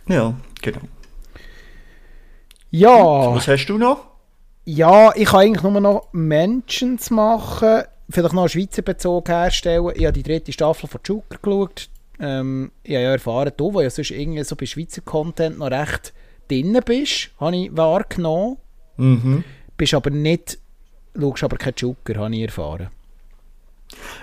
Ja, 0.08 0.36
genau. 0.62 0.82
Ja. 2.72 3.36
Was 3.36 3.48
hast 3.48 3.66
du 3.68 3.78
noch? 3.78 4.06
Ja, 4.66 5.14
ich 5.16 5.30
kann 5.30 5.42
eigentlich 5.42 5.64
nur 5.64 5.80
noch 5.80 6.08
Mentions 6.12 7.10
machen. 7.10 7.84
Vielleicht 8.10 8.34
noch 8.34 8.42
einen 8.44 8.50
Schweizer 8.50 8.82
Bezug 8.82 9.30
herstellen. 9.30 9.92
Ich 9.96 10.06
habe 10.06 10.14
die 10.14 10.24
dritte 10.24 10.52
Staffel 10.52 10.90
von 10.90 11.02
Joker 11.04 11.38
geschaut. 11.42 11.90
Ähm, 12.20 12.72
ich 12.84 12.96
habe 12.96 13.04
ja 13.04 13.12
erfahren, 13.12 13.52
du, 13.56 13.74
wo 13.74 13.82
ja 13.82 13.90
sonst 13.90 14.12
irgendwie 14.12 14.44
so 14.44 14.56
bei 14.56 14.66
Schweizer 14.66 15.02
Content 15.02 15.60
noch 15.60 15.72
recht 15.72 16.14
drin 16.48 16.80
bist, 16.86 17.30
habe 17.40 17.56
ich 17.56 17.76
wahrgenommen. 17.76 18.58
Mhm. 18.98 19.44
Bist 19.76 19.94
aber 19.94 20.10
nicht, 20.10 20.58
schaust 21.18 21.44
aber 21.44 21.58
keinen 21.58 21.76
Joker, 21.78 22.16
habe 22.16 22.36
ich 22.36 22.42
erfahren. 22.42 22.90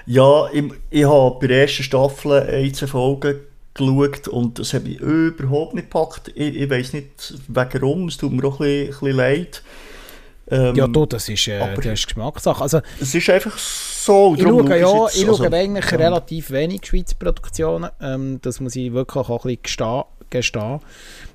Ja, 0.06 0.48
ich, 0.52 0.64
ich 0.90 1.04
habe 1.04 1.38
bei 1.40 1.46
der 1.46 1.62
ersten 1.62 1.84
Staffel 1.84 2.32
ein, 2.32 2.74
zwei 2.74 2.86
Folgen 2.86 3.40
geschaut 3.74 4.28
und 4.28 4.58
das 4.58 4.72
hat 4.72 4.84
mich 4.84 5.00
überhaupt 5.00 5.74
nicht 5.74 5.90
gepackt. 5.90 6.32
Ich, 6.34 6.56
ich 6.56 6.70
weiß 6.70 6.92
nicht 6.92 7.34
warum, 7.48 8.08
es 8.08 8.16
tut 8.16 8.32
mir 8.32 8.44
auch 8.44 8.60
ein 8.60 8.66
bisschen, 8.66 8.86
ein 8.86 9.00
bisschen 9.00 9.16
leid. 9.16 9.62
Ähm, 10.50 10.74
ja, 10.74 10.86
du, 10.86 11.06
das 11.06 11.28
ist, 11.28 11.48
äh, 11.48 11.74
das 11.74 11.86
ist 11.86 12.06
Geschmackssache. 12.06 12.62
Also, 12.62 12.80
es 13.00 13.14
ist 13.14 13.30
einfach 13.30 13.56
so. 13.56 14.34
Ich 14.36 14.42
schaue, 14.42 14.68
ja, 14.68 15.06
ich 15.12 15.26
also, 15.26 15.44
schaue 15.44 15.52
eigentlich 15.56 15.90
ja. 15.90 15.96
relativ 15.96 16.50
wenig 16.50 16.86
Schweizer 16.86 17.16
Produktionen. 17.18 17.90
Ähm, 18.00 18.40
das 18.42 18.60
muss 18.60 18.76
ich 18.76 18.92
wirklich 18.92 19.28
auch 19.28 19.46
ein 19.46 19.56
bisschen 19.62 20.04
gestehen. 20.28 20.80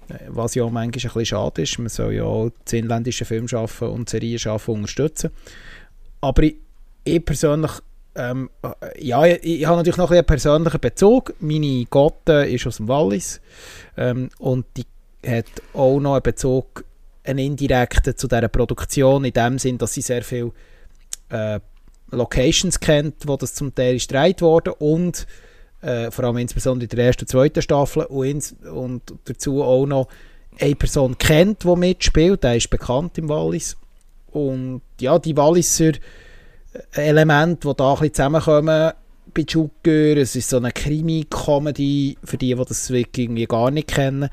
Äh, 0.09 0.13
was 0.27 0.55
ja 0.55 0.63
manchmal 0.63 0.83
ein 0.83 0.91
bisschen 0.91 1.25
schade 1.25 1.61
ist. 1.61 1.79
Man 1.79 1.89
soll 1.89 2.13
ja 2.13 2.23
auch 2.23 2.51
das 2.63 2.73
inländische 2.73 3.25
Film 3.25 3.47
schaffen 3.47 3.89
und 3.89 4.09
Serien 4.09 4.37
schaffen 4.37 4.75
unterstützen. 4.75 5.31
Aber 6.21 6.43
ich, 6.43 6.57
ich 7.03 7.23
persönlich, 7.23 7.71
ähm, 8.15 8.49
äh, 8.63 9.03
ja, 9.03 9.25
ich, 9.25 9.43
ich, 9.43 9.65
habe 9.65 9.77
natürlich 9.77 9.97
noch 9.97 10.11
ein 10.11 10.17
einen 10.17 10.25
persönlichen 10.25 10.79
Bezug. 10.79 11.33
Meine 11.39 11.85
Gotte 11.85 12.45
ist 12.47 12.67
aus 12.67 12.77
dem 12.77 12.87
Wallis 12.87 13.39
ähm, 13.97 14.29
und 14.39 14.65
die 14.75 14.85
hat 15.25 15.45
auch 15.73 15.99
noch 15.99 16.13
einen 16.13 16.23
Bezug 16.23 16.83
einen 17.23 17.39
indirekten 17.39 18.17
zu 18.17 18.27
dieser 18.27 18.47
Produktion, 18.47 19.25
in 19.25 19.33
dem 19.33 19.59
Sinn, 19.59 19.77
dass 19.77 19.93
sie 19.93 20.01
sehr 20.01 20.23
viele 20.23 20.51
äh, 21.29 21.59
Locations 22.11 22.79
kennt, 22.79 23.27
wo 23.27 23.37
das 23.37 23.53
zum 23.53 23.73
Teil 23.73 23.95
ist 23.95 24.09
gedreht 24.09 24.41
wurde 24.41 24.73
und 24.75 25.27
äh, 25.81 26.09
vor 26.11 26.25
allem 26.25 26.37
insbesondere 26.37 26.89
in 26.89 26.95
der 26.95 27.05
ersten 27.05 27.23
und 27.23 27.27
zweiten 27.27 27.61
Staffel 27.61 28.03
und, 28.05 28.25
ins, 28.25 28.55
und 28.73 29.01
dazu 29.25 29.63
auch 29.63 29.85
noch 29.85 30.07
eine 30.59 30.75
Person 30.75 31.17
kennt, 31.17 31.63
die 31.63 31.75
mitspielt, 31.75 32.43
der 32.43 32.55
ist 32.55 32.69
bekannt 32.69 33.17
im 33.17 33.29
Wallis 33.29 33.77
und 34.31 34.81
ja, 34.99 35.19
die 35.19 35.37
Walliser 35.37 35.93
Elemente, 36.93 37.67
die 37.67 37.75
da 37.75 37.89
ein 37.93 37.99
bisschen 37.99 38.13
zusammenkommen 38.13 38.91
bei 39.33 39.41
Joker, 39.41 40.17
es 40.17 40.35
ist 40.35 40.49
so 40.49 40.57
eine 40.57 40.71
Krimi-Comedy, 40.71 42.17
für 42.23 42.37
die, 42.37 42.55
die 42.55 42.65
das 42.65 42.89
wirklich 42.89 43.25
irgendwie 43.25 43.45
gar 43.45 43.71
nicht 43.71 43.89
kennen, 43.89 44.29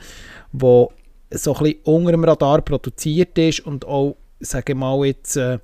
wo 0.53 0.93
so 1.31 1.55
ein 1.57 1.63
bisschen 1.63 1.81
unter 1.85 2.13
dem 2.13 2.25
Radar 2.25 2.63
produziert 2.63 3.37
ist 3.39 3.61
und 3.61 3.85
auch, 3.85 4.17
sage 4.41 4.73
ich 4.73 4.79
mal, 4.79 5.05
jetzt 5.05 5.37
äh, 5.37 5.59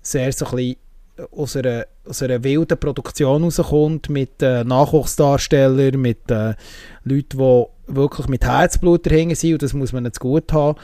sehr 0.00 0.32
so 0.32 0.46
ein 0.46 0.56
bisschen 0.56 0.76
aus 1.30 1.56
einer, 1.56 1.86
aus 2.08 2.22
einer 2.22 2.42
wilden 2.42 2.78
Produktion 2.78 3.44
rauskommt, 3.44 4.08
mit 4.08 4.42
äh, 4.42 4.64
Nachwuchsdarstellern, 4.64 6.00
mit 6.00 6.30
äh, 6.30 6.54
Leuten, 7.04 7.38
die 7.38 7.64
wirklich 7.86 8.28
mit 8.28 8.44
Herzblut 8.44 9.06
dahinter 9.06 9.36
sind, 9.36 9.54
und 9.54 9.62
das 9.62 9.74
muss 9.74 9.92
man 9.92 10.04
jetzt 10.04 10.20
gut 10.20 10.52
haben, 10.52 10.78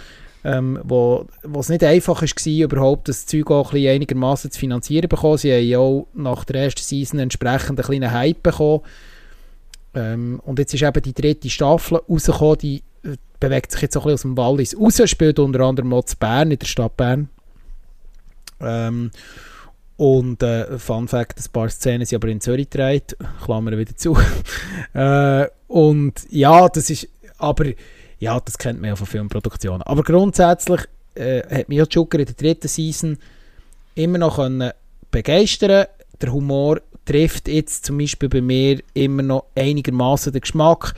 ähm, 0.44 0.78
wo, 0.84 1.26
wo 1.42 1.60
es 1.60 1.68
nicht 1.68 1.84
einfach 1.84 2.22
war, 2.22 2.46
überhaupt 2.46 3.08
das 3.08 3.26
Zeug 3.26 3.50
auch 3.50 3.72
ein 3.72 3.86
einigermaßen 3.86 4.50
zu 4.50 4.58
finanzieren 4.58 5.08
bekommen. 5.08 5.38
Sie 5.38 5.52
haben 5.52 5.66
ja 5.66 5.78
auch 5.78 6.06
nach 6.14 6.44
der 6.44 6.64
ersten 6.64 6.82
Season 6.82 7.18
entsprechend 7.18 7.78
einen 7.78 7.86
kleinen 7.86 8.12
Hype 8.12 8.42
bekommen. 8.42 8.80
Ähm, 9.94 10.40
und 10.44 10.58
jetzt 10.58 10.72
ist 10.72 10.82
eben 10.82 11.02
die 11.02 11.12
dritte 11.12 11.50
Staffel 11.50 12.00
rausgekommen, 12.08 12.58
die 12.58 12.82
bewegt 13.38 13.72
sich 13.72 13.82
jetzt 13.82 13.96
auch 13.96 14.06
ein 14.06 14.12
bisschen 14.12 14.32
aus 14.32 14.34
dem 14.34 14.36
Wallis 14.36 14.78
raus, 14.78 15.10
spielt 15.10 15.38
unter 15.38 15.60
anderem 15.60 15.92
auch 15.92 16.04
Bern, 16.18 16.50
in 16.50 16.58
der 16.58 16.66
Stadt 16.66 16.96
Bern. 16.96 17.28
Ähm, 18.60 19.10
Und 19.96 20.42
äh, 20.42 20.78
Fun 20.78 21.08
Fact, 21.08 21.38
ein 21.38 21.52
paar 21.52 21.68
Szenen 21.68 22.06
sind 22.06 22.16
aber 22.16 22.28
in 22.28 22.40
Zürich 22.40 22.70
gedreht, 22.70 23.16
Klammern 23.44 23.76
wieder 23.76 23.94
zu. 23.94 24.16
äh, 24.94 25.46
und 25.68 26.14
ja, 26.30 26.68
das 26.70 26.88
ist, 26.88 27.06
aber 27.36 27.66
ja, 28.20 28.38
das 28.38 28.58
kennt 28.58 28.80
man 28.80 28.90
ja 28.90 28.96
von 28.96 29.06
Filmproduktionen. 29.06 29.82
Aber 29.82 30.02
grundsätzlich 30.02 30.82
äh, 31.14 31.42
hat 31.42 31.68
mich 31.68 31.82
Joker 31.90 32.18
in 32.18 32.26
der 32.26 32.34
dritten 32.34 32.68
Season 32.68 33.18
immer 33.94 34.18
noch 34.18 34.36
können 34.36 34.70
begeistern 35.10 35.86
Der 36.20 36.32
Humor 36.32 36.80
trifft 37.04 37.48
jetzt 37.48 37.86
zum 37.86 37.98
Beispiel 37.98 38.28
bei 38.28 38.40
mir 38.40 38.80
immer 38.94 39.22
noch 39.22 39.46
einigermaßen 39.56 40.32
den 40.32 40.42
Geschmack. 40.42 40.94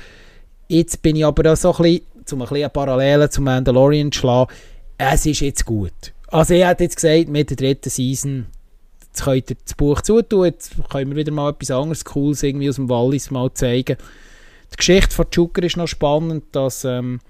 Jetzt 0.69 1.01
bin 1.01 1.17
ich 1.17 1.25
aber 1.25 1.53
auch 1.53 1.57
so 1.57 1.73
ein 1.75 1.83
bisschen, 1.83 2.07
um 2.33 2.43
ein 2.43 2.49
bisschen 2.49 2.71
Parallelen 2.71 3.31
zum 3.31 3.45
Mandalorian 3.45 4.13
zu 4.13 4.21
schlagen, 4.21 4.53
es 4.99 5.25
ist 5.25 5.41
jetzt 5.41 5.65
gut. 5.65 6.13
Also 6.27 6.55
ich 6.55 6.65
hätte 6.65 6.85
jetzt 6.85 6.97
gesagt, 6.97 7.29
mit 7.29 7.51
der 7.51 7.57
dritten 7.57 7.91
Season, 7.91 8.47
jetzt 9.01 9.23
könnt 9.23 9.51
ihr 9.51 9.57
das 9.65 9.75
Buch 9.75 10.01
zutun, 10.01 10.47
jetzt 10.47 10.73
können 10.91 11.11
wir 11.11 11.17
wieder 11.17 11.33
mal 11.33 11.51
etwas 11.51 11.71
anderes 11.71 12.05
Cooles 12.05 12.43
irgendwie 12.43 12.69
aus 12.69 12.77
dem 12.77 12.89
Wallis 12.89 13.31
mal 13.31 13.53
zeigen. 13.55 13.97
Die 14.73 14.77
Geschichte 14.77 15.15
von 15.15 15.27
Joker 15.31 15.63
ist 15.63 15.77
noch 15.77 15.87
spannend, 15.87 16.45
dass 16.53 16.85
ähm, 16.85 17.21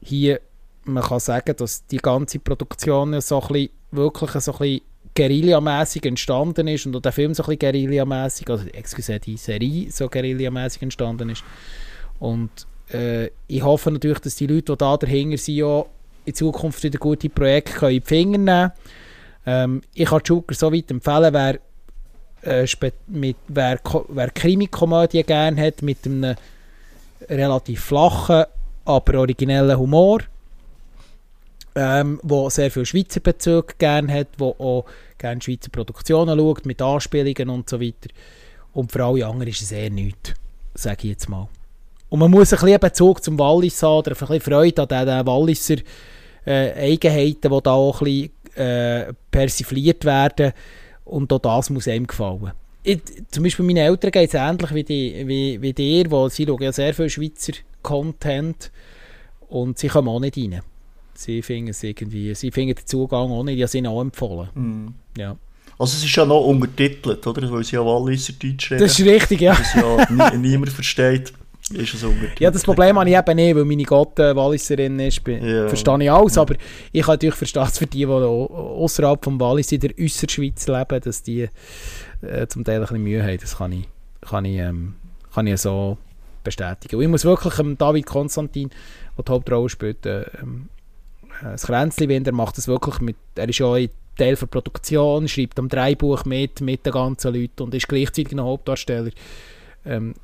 hier 0.00 0.40
man 0.88 1.02
kann 1.02 1.20
sagen, 1.20 1.54
dass 1.56 1.86
die 1.86 1.98
ganze 1.98 2.38
Produktion 2.38 3.20
so 3.20 3.42
ein 3.42 3.68
wirklich 3.90 4.30
so 4.30 4.52
ein 4.52 4.58
bisschen 4.58 4.80
Guerilla-mässig 5.14 6.06
entstanden 6.06 6.68
ist 6.68 6.86
und 6.86 7.04
der 7.04 7.12
Film 7.12 7.34
so 7.34 7.42
ein 7.42 7.46
bisschen 7.46 7.58
Guerilla-mässig, 7.58 8.48
also 8.48 8.66
excuse, 8.68 9.18
die 9.20 9.36
Serie 9.36 9.90
so 9.90 10.08
Guerilla-mässig 10.08 10.82
entstanden 10.82 11.30
ist. 11.30 11.44
Und 12.18 12.50
äh, 12.92 13.30
ich 13.46 13.62
hoffe 13.62 13.90
natürlich, 13.90 14.20
dass 14.20 14.36
die 14.36 14.46
Leute, 14.46 14.72
die 14.72 14.78
da 14.78 14.96
dahinter 14.96 15.36
sind, 15.36 15.62
auch 15.62 15.88
in 16.24 16.34
Zukunft 16.34 16.82
wieder 16.82 16.98
gute 16.98 17.28
Projekte 17.28 17.72
können 17.72 17.96
in 17.96 18.00
die 18.00 18.06
Finger 18.06 18.38
nehmen 18.38 18.72
ähm, 19.46 19.82
Ich 19.94 20.08
kann 20.08 20.20
Joker 20.24 20.54
so 20.54 20.72
weit 20.72 20.90
empfehlen, 20.90 21.34
wer, 21.34 21.58
äh, 22.42 22.66
mit, 23.08 23.36
wer, 23.48 23.80
wer 24.08 24.30
Krimi-Komödie 24.30 25.22
gerne 25.22 25.60
hat, 25.60 25.82
mit 25.82 26.06
einem 26.06 26.36
relativ 27.28 27.84
flachen, 27.84 28.44
aber 28.84 29.18
originellen 29.18 29.78
Humor, 29.78 30.20
ähm, 31.74 32.20
wo 32.22 32.48
sehr 32.50 32.70
viel 32.70 32.86
Schweizer 32.86 33.20
Bezug 33.20 33.78
gerne 33.78 34.12
hat, 34.12 34.28
wo 34.38 34.54
auch 34.58 34.84
gerne 35.18 35.40
Schweizer 35.40 35.70
Produktionen 35.70 36.38
schaut, 36.38 36.66
mit 36.66 36.80
Anspielungen 36.80 37.50
und 37.50 37.68
so 37.68 37.80
weiter. 37.80 38.08
Und 38.72 38.92
für 38.92 39.04
alle 39.04 39.26
anderen 39.26 39.48
ist 39.48 39.62
es 39.62 39.72
eher 39.72 39.90
nichts, 39.90 40.34
sage 40.74 40.98
ich 41.02 41.10
jetzt 41.10 41.28
mal. 41.28 41.48
Und 42.08 42.20
man 42.20 42.30
muss 42.30 42.52
ein 42.52 42.60
bisschen 42.60 42.80
Bezug 42.80 43.22
zum 43.22 43.38
Wallis 43.38 43.82
haben, 43.82 43.98
oder 43.98 44.12
ein 44.12 44.16
bisschen 44.16 44.40
Freude 44.40 44.82
an 44.82 44.88
den, 44.88 45.26
Walliser 45.26 45.76
äh, 46.46 46.92
Eigenheiten, 46.92 47.50
die 47.50 47.62
da 47.62 47.72
auch 47.72 48.00
ein 48.00 48.04
bisschen 48.04 48.56
äh, 48.56 49.12
persifliert 49.30 50.04
werden. 50.04 50.52
Und 51.04 51.32
auch 51.32 51.38
das 51.38 51.70
muss 51.70 51.88
einem 51.88 52.06
gefallen. 52.06 52.52
Ich, 52.88 53.02
zum 53.30 53.44
Beispiel 53.44 53.66
meinen 53.66 53.76
Eltern 53.76 54.10
geht 54.10 54.30
es 54.30 54.34
ähnlich 54.34 54.74
wie, 54.74 54.82
die, 54.82 55.28
wie, 55.28 55.60
wie 55.60 55.74
dir, 55.74 56.10
weil 56.10 56.30
sie 56.30 56.46
schauen 56.46 56.62
ja 56.62 56.72
sehr 56.72 56.94
viel 56.94 57.10
Schweizer 57.10 57.52
Content 57.82 58.70
und 59.48 59.78
sie 59.78 59.88
kommen 59.88 60.08
auch 60.08 60.20
nicht 60.20 60.38
rein. 60.38 60.62
Sie 61.12 61.42
finden 61.42 61.68
es 61.68 61.82
irgendwie, 61.82 62.34
sie 62.34 62.50
finden 62.50 62.74
den 62.74 62.86
Zugang 62.86 63.30
auch 63.30 63.42
nicht, 63.42 63.60
die 63.60 63.66
sind 63.66 63.86
auch 63.86 64.00
empfohlen. 64.00 64.48
Mm. 64.54 65.20
Ja. 65.20 65.36
Also 65.78 65.98
es 65.98 66.04
ist 66.04 66.16
ja 66.16 66.24
noch 66.24 66.40
untertitelt, 66.46 67.26
oder? 67.26 67.52
Weil 67.52 67.62
sie 67.62 67.76
ja 67.76 67.84
Walliser 67.84 68.32
Deutsch 68.32 68.70
reden. 68.70 68.82
Das 68.82 68.98
ist 68.98 69.04
richtig, 69.04 69.42
ja. 69.42 69.58
Was 69.58 69.74
ja 69.74 70.36
niemand 70.36 70.72
versteht, 70.72 71.34
ist 71.70 71.94
es 71.94 72.02
untertitelt. 72.02 72.40
Ja, 72.40 72.50
das 72.50 72.62
Problem 72.62 72.98
habe 72.98 73.10
ich 73.10 73.16
eben 73.16 73.36
nicht, 73.36 73.54
weil 73.54 73.64
meine 73.66 73.82
Gotte 73.82 74.34
Walliserin 74.34 74.98
ist. 74.98 75.20
Ja. 75.26 75.68
Verstehe 75.68 76.02
ich 76.02 76.10
alles, 76.10 76.36
ja. 76.36 76.42
aber 76.42 76.54
ich 76.90 77.02
kann 77.02 77.12
natürlich 77.14 77.34
verstehen, 77.34 77.66
für 77.66 77.86
die, 77.86 77.98
die 77.98 78.06
außerhalb 78.06 79.22
vom 79.22 79.38
Wallis 79.38 79.72
in 79.72 79.80
der 79.80 79.90
Äußerschweiz 80.00 80.66
leben, 80.66 81.00
dass 81.02 81.22
die 81.22 81.48
äh, 82.22 82.46
zum 82.46 82.64
Teil 82.64 82.76
ein 82.76 82.80
bisschen 82.82 83.02
Mühe 83.02 83.22
haben. 83.22 83.38
Das 83.40 83.58
kann 83.58 83.72
ich, 83.72 83.88
kann 84.20 84.44
ich, 84.44 84.58
ähm, 84.58 84.94
kann 85.32 85.46
ich 85.46 85.60
so 85.60 85.98
bestätigen. 86.44 86.96
Und 86.96 87.02
ich 87.02 87.08
muss 87.08 87.24
wirklich 87.24 87.58
ähm, 87.58 87.76
David 87.78 88.06
Konstantin, 88.06 88.70
der 89.16 89.24
die 89.24 89.32
Hauptrolle 89.32 89.68
spielt, 89.68 90.06
äh, 90.06 90.22
ähm, 90.40 90.68
das 91.42 91.66
Kränzli 91.66 92.12
er 92.12 92.32
macht 92.32 92.58
das 92.58 92.66
wirklich 92.66 93.00
mit, 93.00 93.16
er 93.36 93.48
ist 93.48 93.58
ja 93.58 93.72
ein 93.72 93.90
Teil 94.16 94.34
der 94.34 94.46
Produktion, 94.46 95.28
schreibt 95.28 95.58
am 95.58 95.68
Dreibuch 95.68 96.24
mit, 96.24 96.60
mit 96.60 96.84
den 96.84 96.92
ganzen 96.92 97.32
Leuten 97.32 97.62
und 97.62 97.74
ist 97.74 97.88
gleichzeitig 97.88 98.32
ein 98.32 98.40
Hauptdarsteller. 98.40 99.10
Ähm, 99.84 100.14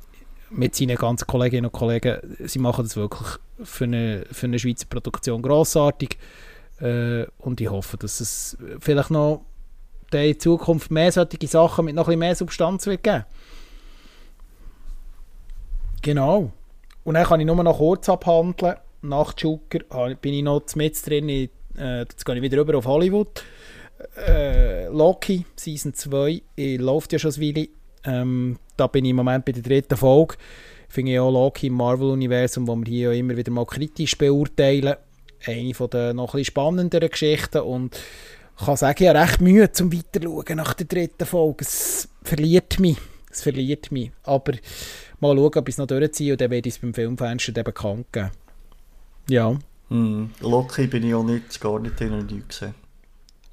mit 0.49 0.75
seinen 0.75 0.95
ganzen 0.97 1.25
Kolleginnen 1.25 1.65
und 1.65 1.71
Kollegen, 1.71 2.19
sie 2.45 2.59
machen 2.59 2.85
das 2.85 2.95
wirklich 2.95 3.27
für 3.63 3.85
eine, 3.85 4.25
für 4.31 4.45
eine 4.45 4.59
Schweizer 4.59 4.85
Produktion 4.87 5.41
grossartig 5.41 6.17
äh, 6.79 7.25
und 7.39 7.61
ich 7.61 7.69
hoffe, 7.69 7.97
dass 7.97 8.19
es 8.19 8.57
vielleicht 8.79 9.11
noch 9.11 9.45
in 10.13 10.39
Zukunft 10.39 10.91
mehr 10.91 11.11
solche 11.11 11.47
Sachen 11.47 11.85
mit 11.85 11.95
noch 11.95 12.07
ein 12.07 12.19
mehr 12.19 12.35
Substanz 12.35 12.85
wird 12.87 13.03
geben. 13.03 13.25
Genau. 16.01 16.51
Und 17.03 17.13
dann 17.15 17.25
kann 17.25 17.39
ich 17.39 17.45
nur 17.45 17.63
noch 17.63 17.77
kurz 17.77 18.09
abhandeln 18.09 18.75
nach 19.05 19.33
Joker 19.37 19.79
bin 20.15 20.33
ich 20.33 20.43
noch 20.43 20.63
mit 20.75 21.05
drin. 21.05 21.29
Äh, 21.29 21.49
jetzt 21.99 22.25
gehe 22.25 22.35
ich 22.35 22.41
wieder 22.41 22.57
rüber 22.57 22.77
auf 22.77 22.85
Hollywood. 22.85 23.43
Äh, 24.27 24.87
Loki, 24.87 25.45
Season 25.55 25.93
2, 25.93 26.41
läuft 26.77 27.13
ja 27.13 27.19
schon 27.19 27.31
ein 27.31 27.41
Weile. 27.41 27.67
Ähm, 28.03 28.59
da 28.77 28.87
bin 28.87 29.05
ich 29.05 29.11
im 29.11 29.17
Moment 29.17 29.45
bei 29.45 29.51
der 29.51 29.63
dritten 29.63 29.97
Folge. 29.97 30.35
Finde 30.89 31.13
ich 31.13 31.19
auch 31.19 31.31
Loki 31.31 31.67
im 31.67 31.73
Marvel-Universum, 31.73 32.67
wo 32.67 32.75
wir 32.75 32.85
hier 32.85 33.11
immer 33.13 33.35
wieder 33.35 33.51
mal 33.51 33.65
kritisch 33.65 34.17
beurteilen. 34.17 34.95
Eine 35.45 35.73
von 35.73 35.89
der 35.89 36.13
noch 36.13 36.35
ein 36.35 36.45
spannenderen 36.45 37.09
Geschichten 37.09 37.59
und 37.59 37.99
kann 38.57 38.77
sagen, 38.77 39.03
ich 39.03 39.09
habe 39.09 39.19
recht 39.19 39.41
Mühe 39.41 39.71
zum 39.71 39.91
Weiterschauen 39.91 40.55
nach 40.57 40.73
der 40.73 40.85
dritten 40.85 41.25
Folge. 41.25 41.65
Es 41.65 42.07
verliert 42.23 42.79
mich. 42.79 42.97
Es 43.29 43.41
verliert 43.41 43.91
mich. 43.91 44.11
Aber 44.23 44.53
mal 45.19 45.35
schauen, 45.35 45.55
ob 45.55 45.67
ich 45.67 45.73
es 45.73 45.77
noch 45.77 45.87
durchziehe 45.87 46.33
und 46.33 46.41
dann 46.41 46.51
werde 46.51 46.69
ich 46.69 46.75
es 46.75 46.79
beim 46.79 46.93
Filmfenster 46.93 47.63
bekannt 47.63 48.07
geben. 48.11 48.31
Ja. 49.29 49.57
Mm, 49.89 50.27
Loki 50.39 50.87
bin 50.87 51.03
ich 51.03 51.13
auch 51.13 51.23
nicht, 51.23 51.59
gar 51.59 51.79
nicht 51.79 51.99
in 52.01 52.13
und 52.13 52.31
nicht 52.31 52.49
gesehen. 52.49 52.75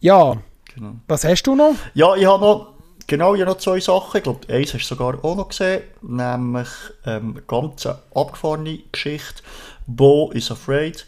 Ja. 0.01 0.37
Genau. 0.75 0.95
Was 1.09 1.25
hast 1.25 1.43
du 1.43 1.55
noch? 1.55 1.75
Ja, 1.95 2.15
ich 2.17 2.25
habe 2.25 2.43
noch, 2.43 2.75
genau, 3.07 3.35
ich 3.35 3.41
habe 3.43 3.51
noch 3.51 3.59
zwei 3.59 3.81
Sachen. 3.81 4.17
Ich 4.17 4.23
glaube, 4.23 4.49
eins 4.49 4.73
hast 4.73 4.91
du 4.91 4.95
sogar 4.95 5.23
auch 5.25 5.37
noch 5.37 5.49
gesehen, 5.49 5.83
nämlich 6.01 6.69
ähm, 7.05 7.33
eine 7.33 7.43
ganz 7.43 7.87
abgefahrene 7.87 8.79
Geschichte. 8.91 9.43
Bo 9.87 10.31
is 10.33 10.51
Afraid. 10.51 11.07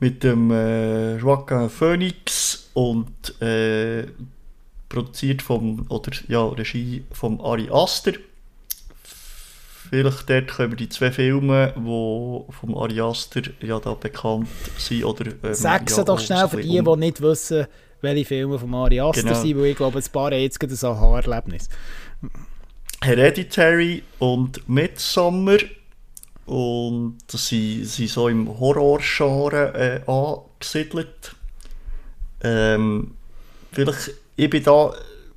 Mit 0.00 0.22
dem 0.22 0.50
äh, 0.50 1.16
Joaquin 1.16 1.68
Phoenix 1.70 2.70
und 2.74 3.40
äh, 3.40 4.06
produziert 4.88 5.42
vom, 5.42 5.86
oder 5.88 6.12
ja, 6.28 6.44
Regie 6.46 7.04
von 7.12 7.40
Ari 7.40 7.68
Aster. 7.70 8.12
Vielleicht 9.90 10.28
dort 10.28 10.48
können 10.48 10.76
die 10.76 10.88
zwei 10.88 11.10
Filme, 11.10 11.72
die 11.76 12.52
vom 12.52 12.76
Ari 12.76 13.00
Aster 13.00 13.42
ja 13.60 13.78
da 13.78 13.94
bekannt 13.94 14.48
sind. 14.78 15.04
Oder, 15.04 15.32
ähm, 15.42 15.54
Sag 15.54 15.90
ja, 15.90 16.02
doch 16.04 16.18
schnell 16.18 16.48
für 16.48 16.60
die, 16.60 16.82
die 16.82 16.96
nicht 16.96 17.20
wissen, 17.20 17.66
welche 18.00 18.24
Filme 18.24 18.58
von 18.58 18.74
Ari 18.74 19.00
Aster 19.00 19.22
genau. 19.22 19.34
sind, 19.34 19.58
weil 19.58 19.66
ich 19.66 19.76
glaube, 19.76 19.98
ein 19.98 20.04
paar 20.12 20.30
haben 20.30 20.40
jetzt 20.40 20.58
gerade 20.58 20.74
ein 20.74 20.86
Aha-Erlebnis. 20.86 21.68
Hereditary 23.02 24.02
und 24.18 24.68
Midsummer. 24.68 25.58
Und 26.46 27.18
das 27.26 27.48
sind, 27.48 27.86
so 27.86 28.28
im 28.28 28.58
Horror-Genre 28.60 30.02
äh, 30.06 30.10
angesiedelt. 30.10 31.34
Ähm, 32.42 33.16
vielleicht, 33.72 34.10
ich 34.36 34.50
bin 34.50 34.62
da 34.62 34.92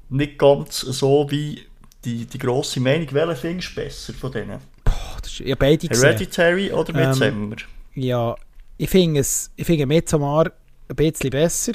nicht 0.10 0.38
ganz 0.38 0.82
so 0.82 1.30
wie 1.30 1.62
die, 2.04 2.26
die 2.26 2.38
grosse 2.38 2.80
Meinung, 2.80 3.08
welchen 3.12 3.36
findest 3.36 3.78
du 3.78 3.82
besser 3.82 4.14
von 4.14 4.32
denen? 4.32 4.60
Boah, 4.84 5.18
das 5.22 5.32
ist, 5.32 5.40
ja, 5.40 5.56
beide 5.56 5.88
Hereditary 5.88 6.64
gesehen. 6.64 6.78
oder 6.78 6.94
Midsommar? 6.94 7.28
Ähm, 7.28 7.56
ja, 7.96 8.36
ich 8.78 8.90
finde 8.90 9.22
finde 9.66 9.86
Midsommar 9.86 10.52
ein 10.90 10.96
bisschen 10.96 11.30
besser, 11.30 11.74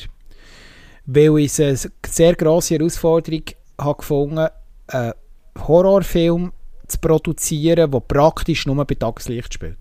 weil 1.07 1.39
ich 1.39 1.59
es 1.59 1.61
eine 1.61 1.93
sehr 2.07 2.35
grosse 2.35 2.74
Herausforderung 2.74 3.45
habe 3.78 3.99
gefunden, 3.99 4.49
einen 4.89 5.12
Horrorfilm 5.59 6.53
zu 6.93 6.99
produzieren, 6.99 7.90
der 7.90 8.01
praktisch 8.01 8.66
nur 8.66 8.84
bei 8.84 8.95
Tageslicht 8.95 9.55
spielt. 9.55 9.78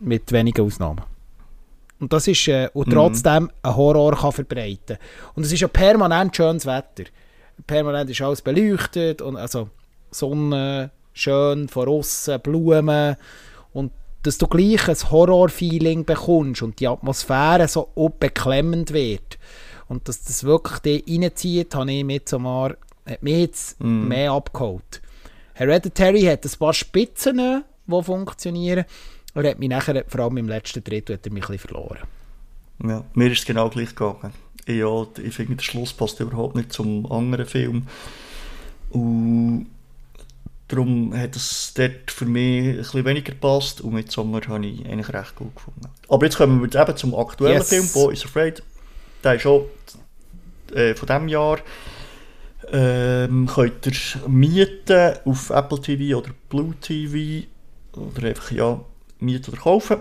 Mit 0.00 0.30
wenigen 0.32 0.66
Ausnahmen. 0.66 1.02
Und 1.98 2.12
das 2.12 2.28
ist, 2.28 2.46
äh, 2.48 2.68
und 2.74 2.88
mhm. 2.88 2.92
trotzdem 2.92 3.42
mhm. 3.44 3.50
einen 3.62 3.76
Horror 3.76 4.16
kann 4.16 4.32
verbreiten. 4.32 4.98
Und 5.34 5.46
es 5.46 5.52
ist 5.52 5.60
ja 5.60 5.68
permanent 5.68 6.36
schönes 6.36 6.66
Wetter 6.66 7.04
permanent 7.66 8.10
ist 8.10 8.20
alles 8.20 8.42
beleuchtet 8.42 9.22
und 9.22 9.36
also 9.36 9.68
Sonne, 10.10 10.90
schön 11.12 11.68
von 11.68 11.88
außen, 11.88 12.40
Blumen 12.40 13.16
und 13.72 13.92
dass 14.22 14.38
du 14.38 14.46
gleich 14.46 14.88
ein 14.88 15.10
Horror-Feeling 15.10 16.04
bekommst 16.04 16.62
und 16.62 16.80
die 16.80 16.88
Atmosphäre 16.88 17.68
so 17.68 17.90
beklemmend 18.18 18.92
wird 18.92 19.38
und 19.88 20.08
dass 20.08 20.24
das 20.24 20.44
wirklich 20.44 20.78
dich 20.80 21.04
reinzieht, 21.08 21.74
habe 21.74 21.92
ich 21.92 22.04
hat 23.06 23.22
mich 23.22 23.38
jetzt 23.38 23.80
mm. 23.80 24.08
mehr 24.08 24.32
abgeholt. 24.32 25.00
Hereditary 25.56 26.22
hat 26.22 26.44
ein 26.44 26.50
paar 26.58 26.74
Spitzen, 26.74 27.64
die 27.86 28.02
funktionieren 28.02 28.84
und 29.34 29.46
hat 29.46 29.58
mich 29.58 29.70
nachher, 29.70 30.04
vor 30.06 30.20
allem 30.20 30.36
im 30.36 30.48
letzten 30.48 30.84
Drittel, 30.84 31.14
hat 31.16 31.26
er 31.26 31.32
mich 31.32 31.48
ein 31.48 31.58
verloren. 31.58 32.00
Ja, 32.84 33.04
mir 33.14 33.32
ist 33.32 33.38
es 33.40 33.46
genau 33.46 33.70
gleich 33.70 33.88
gegangen. 33.90 34.32
ja, 34.66 35.06
ich 35.22 35.34
finde, 35.34 35.56
der 35.56 35.62
Schluss 35.62 35.94
passt 35.94 36.20
überhaupt 36.20 36.56
nicht 36.56 36.72
zum 36.74 37.10
anderen 37.10 37.46
Film. 37.46 37.86
Und 38.90 39.68
darum 40.68 41.16
hat 41.16 41.36
es 41.36 41.72
dort 41.74 42.10
für 42.10 42.26
mich 42.26 42.66
ein 42.68 42.76
bisschen 42.76 43.04
weniger 43.06 43.32
gepasst 43.32 43.80
und 43.80 43.94
mit 43.94 44.12
Sommer 44.12 44.42
habe 44.48 44.66
ich 44.66 44.84
eigentlich 44.84 45.08
recht 45.08 45.36
gut 45.36 45.54
gefunden. 45.56 45.88
Aber 46.08 46.26
jetzt 46.26 46.36
kommen 46.36 46.60
wir 46.60 46.80
eben 46.80 46.96
zum 46.98 47.14
aktuellen 47.14 47.56
Yes. 47.56 47.68
Film, 47.70 47.88
Boy 47.94 48.12
is 48.12 48.24
Afraid. 48.26 48.62
Der 49.24 49.34
ist 49.36 49.46
auch 49.46 49.66
äh, 50.74 50.94
von 50.94 51.06
diesem 51.06 51.28
Jahr. 51.28 51.60
Ähm, 52.72 53.46
könnt 53.46 53.86
ihr 53.86 54.28
mieten 54.28 55.12
auf 55.24 55.50
Apple 55.50 55.80
TV 55.80 56.18
oder 56.18 56.30
Blue 56.48 56.74
TV 56.80 57.46
oder 57.92 58.28
einfach 58.28 58.50
ja, 58.50 58.80
mieten 59.20 59.52
oder 59.52 59.60
kaufen. 59.60 59.98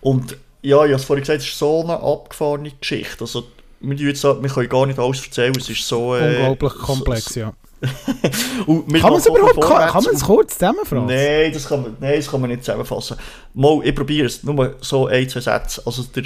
Und 0.00 0.36
ja, 0.62 0.76
ich 0.84 0.90
habe 0.90 0.94
es 0.94 1.04
vorhin 1.04 1.22
gesagt, 1.22 1.40
es 1.40 1.48
ist 1.48 1.58
so 1.58 1.82
eine 1.82 2.00
abgefahrene 2.00 2.72
Geschichte. 2.80 3.20
Also, 3.20 3.44
wir, 3.80 3.96
jetzt, 3.96 4.24
wir 4.24 4.48
können 4.48 4.68
gar 4.68 4.86
nicht 4.86 4.98
alles 4.98 5.24
erzählen, 5.24 5.54
es 5.56 5.68
ist 5.68 5.86
so... 5.86 6.16
Äh, 6.16 6.36
Unglaublich 6.36 6.74
komplex, 6.74 7.34
ja. 7.34 7.52
Kann 7.80 8.84
man 8.86 9.14
es 9.14 9.26
überhaupt, 9.26 9.60
kann, 9.60 10.04
man 10.04 10.14
es 10.14 10.24
kurz 10.24 10.54
zusammenfassen? 10.54 11.06
Nein, 11.06 11.52
das 11.52 11.68
kann 11.68 11.82
man, 11.82 11.96
nein, 12.00 12.16
das 12.16 12.28
kann 12.28 12.40
man 12.40 12.50
nicht 12.50 12.64
zusammenfassen. 12.64 13.16
Mal, 13.54 13.80
ich 13.84 13.94
probiere 13.94 14.26
es, 14.26 14.42
nur 14.42 14.74
so 14.80 15.06
ein, 15.06 15.28
zwei 15.28 15.40
Sätze. 15.40 15.82
Also 15.86 16.02
der 16.02 16.24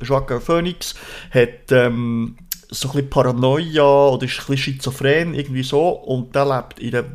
Joaquin 0.00 0.40
Phoenix 0.40 0.94
hat 1.30 1.70
ähm, 1.70 2.36
so 2.74 2.88
ein 2.88 2.92
bisschen 2.92 3.10
Paranoia 3.10 4.08
oder 4.08 4.24
ist 4.24 4.32
ein 4.32 4.46
bisschen 4.46 4.56
schizophren, 4.56 5.34
irgendwie 5.34 5.62
so. 5.62 5.88
Und 5.88 6.34
der 6.34 6.44
lebt 6.44 6.78
in 6.78 6.94
einer, 6.94 7.06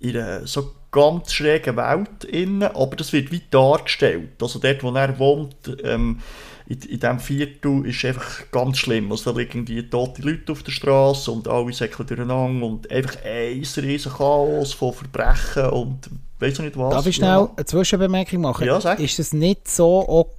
in 0.00 0.16
einer 0.16 0.46
so 0.46 0.72
ganz 0.90 1.32
schrägen 1.32 1.76
Welt 1.76 2.24
innen, 2.24 2.62
aber 2.62 2.94
das 2.94 3.12
wird 3.12 3.32
wie 3.32 3.42
dargestellt. 3.50 4.40
Also 4.40 4.60
dort, 4.60 4.82
wo 4.82 4.92
er 4.92 5.18
wohnt, 5.18 5.56
ähm, 5.82 6.20
in, 6.66 6.78
in 6.80 7.00
diesem 7.00 7.18
Viertel 7.18 7.86
ist 7.86 8.04
einfach 8.04 8.50
ganz 8.50 8.78
schlimm. 8.78 9.10
Also 9.10 9.32
da 9.32 9.38
liegen 9.38 9.64
die 9.64 9.88
tote 9.90 10.22
Leute 10.22 10.52
auf 10.52 10.62
der 10.62 10.72
Straße 10.72 11.30
und 11.30 11.48
alle 11.48 11.72
säckeln 11.72 12.06
durcheinander 12.06 12.66
und 12.66 12.90
einfach 12.90 13.16
ein 13.24 13.66
riesen 13.76 14.12
Chaos 14.12 14.72
von 14.72 14.92
Verbrechen 14.92 15.68
und 15.70 16.08
ich 16.40 16.58
nicht 16.58 16.78
was. 16.78 16.94
Darf 16.94 17.06
ich 17.06 17.16
schnell 17.16 17.48
eine 17.56 17.64
Zwischenbemerkung 17.64 18.40
machen? 18.40 18.66
Ja, 18.66 18.80
sag. 18.80 19.00
Ist 19.00 19.18
es 19.18 19.32
nicht 19.32 19.68
so, 19.68 20.30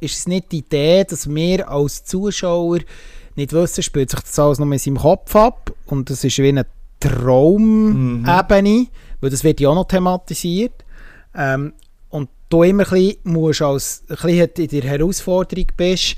ist 0.00 0.18
es 0.18 0.26
nicht 0.26 0.52
die 0.52 0.58
Idee, 0.58 1.04
dass 1.04 1.28
wir 1.28 1.68
als 1.68 2.04
Zuschauer 2.04 2.80
nicht 3.40 3.52
wissen, 3.52 3.82
spielt 3.82 4.10
sich 4.10 4.20
das 4.20 4.38
alles 4.38 4.58
noch 4.58 4.70
in 4.70 4.78
seinem 4.78 4.98
Kopf 4.98 5.34
ab 5.34 5.72
und 5.86 6.10
das 6.10 6.24
ist 6.24 6.38
wie 6.38 6.48
eine 6.48 6.66
Traumebene, 7.00 8.86
weil 9.20 9.30
das 9.30 9.44
wird 9.44 9.60
ja 9.60 9.70
auch 9.70 9.74
noch 9.74 9.88
thematisiert. 9.88 10.84
Ähm, 11.34 11.72
und 12.10 12.28
du 12.48 12.62
immer 12.62 12.84
ein 12.84 12.90
bisschen, 12.90 13.16
musst 13.24 13.62
als, 13.62 14.04
ein 14.08 14.16
bisschen 14.16 14.50
in 14.56 14.68
der 14.68 14.82
Herausforderung 14.82 15.66
bist, 15.76 16.16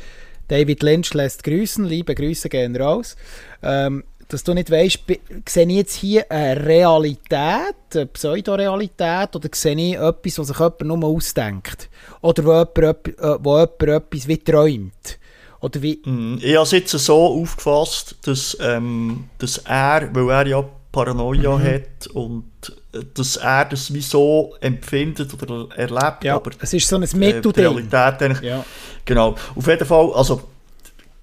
David 0.49 0.83
Lynch 0.83 1.15
lässt 1.15 1.45
grüßen, 1.45 1.85
liebe 1.85 2.15
Grüße 2.15 2.49
gehen 2.49 2.77
raus, 2.77 3.17
ähm, 3.63 4.05
dass 4.29 4.43
du 4.45 4.55
nicht 4.55 4.71
weißt, 4.71 5.01
sehe 5.49 5.67
ich 5.67 5.77
jetzt 5.77 5.95
hier 5.95 6.31
eine 6.31 6.65
Realität, 6.65 7.77
eine 7.95 8.07
Pseudorealität, 8.07 9.37
oder 9.37 9.49
sehe 9.53 9.77
ich 9.77 9.95
etwas, 9.95 10.39
was 10.39 10.49
sich 10.49 10.59
jemand 10.59 10.83
nur 10.83 11.05
ausdenkt? 11.05 11.89
Oder 12.23 12.45
wo 12.45 12.53
jemand, 12.53 13.09
äh, 13.09 13.45
wo 13.45 13.59
jemand 13.59 13.83
etwas 13.83 14.29
wie 14.29 14.39
träumt? 14.39 15.19
Oder 15.63 15.81
wie, 15.81 16.03
Mhm. 16.05 16.39
Ich 16.43 16.55
habe 16.55 16.65
es 16.65 16.73
jetzt 16.73 16.91
so 16.91 17.41
aufgefasst, 17.41 18.17
dass, 18.27 18.57
ähm, 18.61 19.25
dass 19.39 19.59
er, 19.59 20.11
weil 20.13 20.29
er 20.31 20.47
ja 20.47 20.65
Paranoia 20.91 21.57
Mhm. 21.57 21.65
hat 21.65 22.07
und 22.13 22.45
äh, 22.93 22.99
dass 23.15 23.37
er 23.37 23.65
das 23.65 23.95
wie 23.95 24.03
so 24.03 24.55
empfindet 24.61 25.33
oder 25.41 25.69
erlebt, 25.77 26.25
ja, 26.25 26.35
aber 26.35 26.51
es 26.61 26.75
ist 26.75 26.87
so 26.89 26.97
ein 26.97 27.05
äh, 27.05 27.07
die 27.07 27.17
Mittelding. 27.17 27.65
Realität 27.65 28.23
eigentlich 28.23 28.41
Ja. 28.43 28.65
Genau. 29.07 29.35
Auf 29.55 29.67
jeden 29.67 29.87
Fall, 29.87 30.13
also 30.15 30.43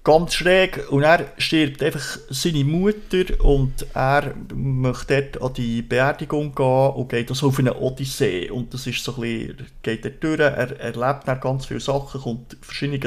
ganz 0.02 0.34
schräg. 0.34 0.90
Und 0.90 1.02
er 1.02 1.26
stirbt 1.38 1.82
einfach 1.82 2.18
seine 2.30 2.64
Mutter 2.64 3.24
und 3.44 3.86
er 3.94 4.34
möchte 4.54 5.22
dort 5.30 5.42
an 5.42 5.54
die 5.54 5.82
Beerdigung 5.82 6.54
gehen 6.54 6.90
und 6.94 7.08
geht 7.10 7.28
also 7.30 7.48
auf 7.48 7.58
eine 7.58 7.78
Odyssee. 7.78 8.50
Und 8.50 8.72
das 8.74 8.86
ist 8.86 9.04
so 9.04 9.14
ein 9.16 9.20
bisschen, 9.20 9.58
er 9.58 9.66
geht 9.82 10.04
dort 10.04 10.24
durch, 10.24 10.40
er 10.40 10.80
erlebt 10.80 11.28
dann 11.28 11.40
ganz 11.40 11.66
viele 11.66 11.80
Sachen, 11.80 12.20
kommt 12.22 12.56
verschiedene 12.62 12.98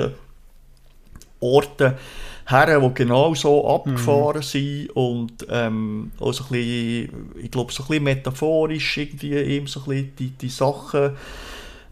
Orte 1.43 1.97
her, 2.45 2.79
die 2.79 2.93
genau 2.93 3.33
so 3.35 3.67
abgefahren 3.67 4.41
sind 4.41 4.89
und 4.95 5.45
ähm, 5.49 6.11
auch 6.19 6.33
so 6.33 6.43
ein 6.45 6.49
bisschen, 6.49 7.31
ich 7.41 7.51
glaube, 7.51 7.71
so 7.71 7.83
ein 7.83 7.87
bisschen 7.87 8.03
metaphorisch 8.03 8.97
irgendwie 8.97 9.39
ihm 9.41 9.67
so 9.67 9.79
ein 9.81 9.85
bisschen 9.85 10.15
die, 10.17 10.29
die 10.31 10.49
Sachen 10.49 11.11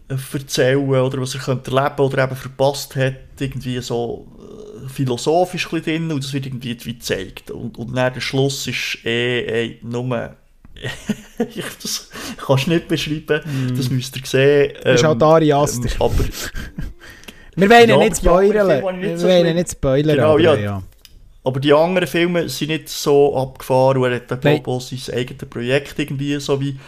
äh, 0.08 0.16
erzählen 0.32 0.78
oder 0.88 1.20
was 1.20 1.34
er 1.34 1.40
könnte 1.40 1.74
erleben 1.74 2.00
oder 2.00 2.24
eben 2.24 2.36
verpasst 2.36 2.96
hat, 2.96 3.14
irgendwie 3.40 3.80
so 3.80 4.26
äh, 4.84 4.88
philosophisch 4.88 5.66
ein 5.66 5.80
bisschen 5.80 5.84
drin 6.08 6.12
und 6.12 6.22
das 6.24 6.32
wird 6.32 6.46
irgendwie 6.46 6.76
wie 6.84 6.94
gezeigt. 6.94 7.50
Und, 7.50 7.78
und 7.78 7.94
dann 7.94 8.12
der 8.12 8.20
Schluss 8.20 8.66
ist 8.66 8.98
eh, 9.04 9.40
eh 9.64 9.78
nur... 9.82 10.36
ich, 11.38 11.64
das 11.82 12.08
kannst 12.44 12.66
du 12.66 12.70
nicht 12.70 12.88
beschreiben, 12.88 13.74
das 13.76 13.90
müsst 13.90 14.16
ihr 14.16 14.22
sehen. 14.26 14.72
Das 14.82 14.94
ist 14.96 15.02
Ähm, 15.02 15.08
halt 15.08 15.22
Ari 15.22 15.52
Aster. 15.52 15.88
ähm, 15.88 15.96
aber 16.00 16.14
Wir 17.56 17.68
wollen 17.70 17.88
Ja, 17.88 17.96
nicht 17.98 18.12
die 18.12 18.26
spoilern. 18.26 18.68
Wir 18.82 18.92
nicht 18.92 19.18
so 19.18 19.28
wollen 19.28 19.40
schlimm. 19.42 19.56
nicht 19.56 19.70
spoilern, 19.70 20.16
Genau, 20.16 20.30
aber 20.32 20.40
ja. 20.40 20.54
ja. 20.56 20.82
Aber 21.44 21.60
die 21.60 21.72
anderen 21.72 22.06
Filme 22.06 22.48
sind 22.48 22.68
nicht 22.68 22.88
so 22.88 23.36
abgefahren 23.36 23.98
und 23.98 24.10
er 24.10 24.16
hat 24.16 24.30
dann, 24.30 24.40
glaube 24.40 24.82
ich, 24.90 25.04
sein 25.04 25.16
eigenes 25.16 25.48
Projekt 25.48 25.98
irgendwie 25.98 26.38
so 26.38 26.60
wie 26.60 26.78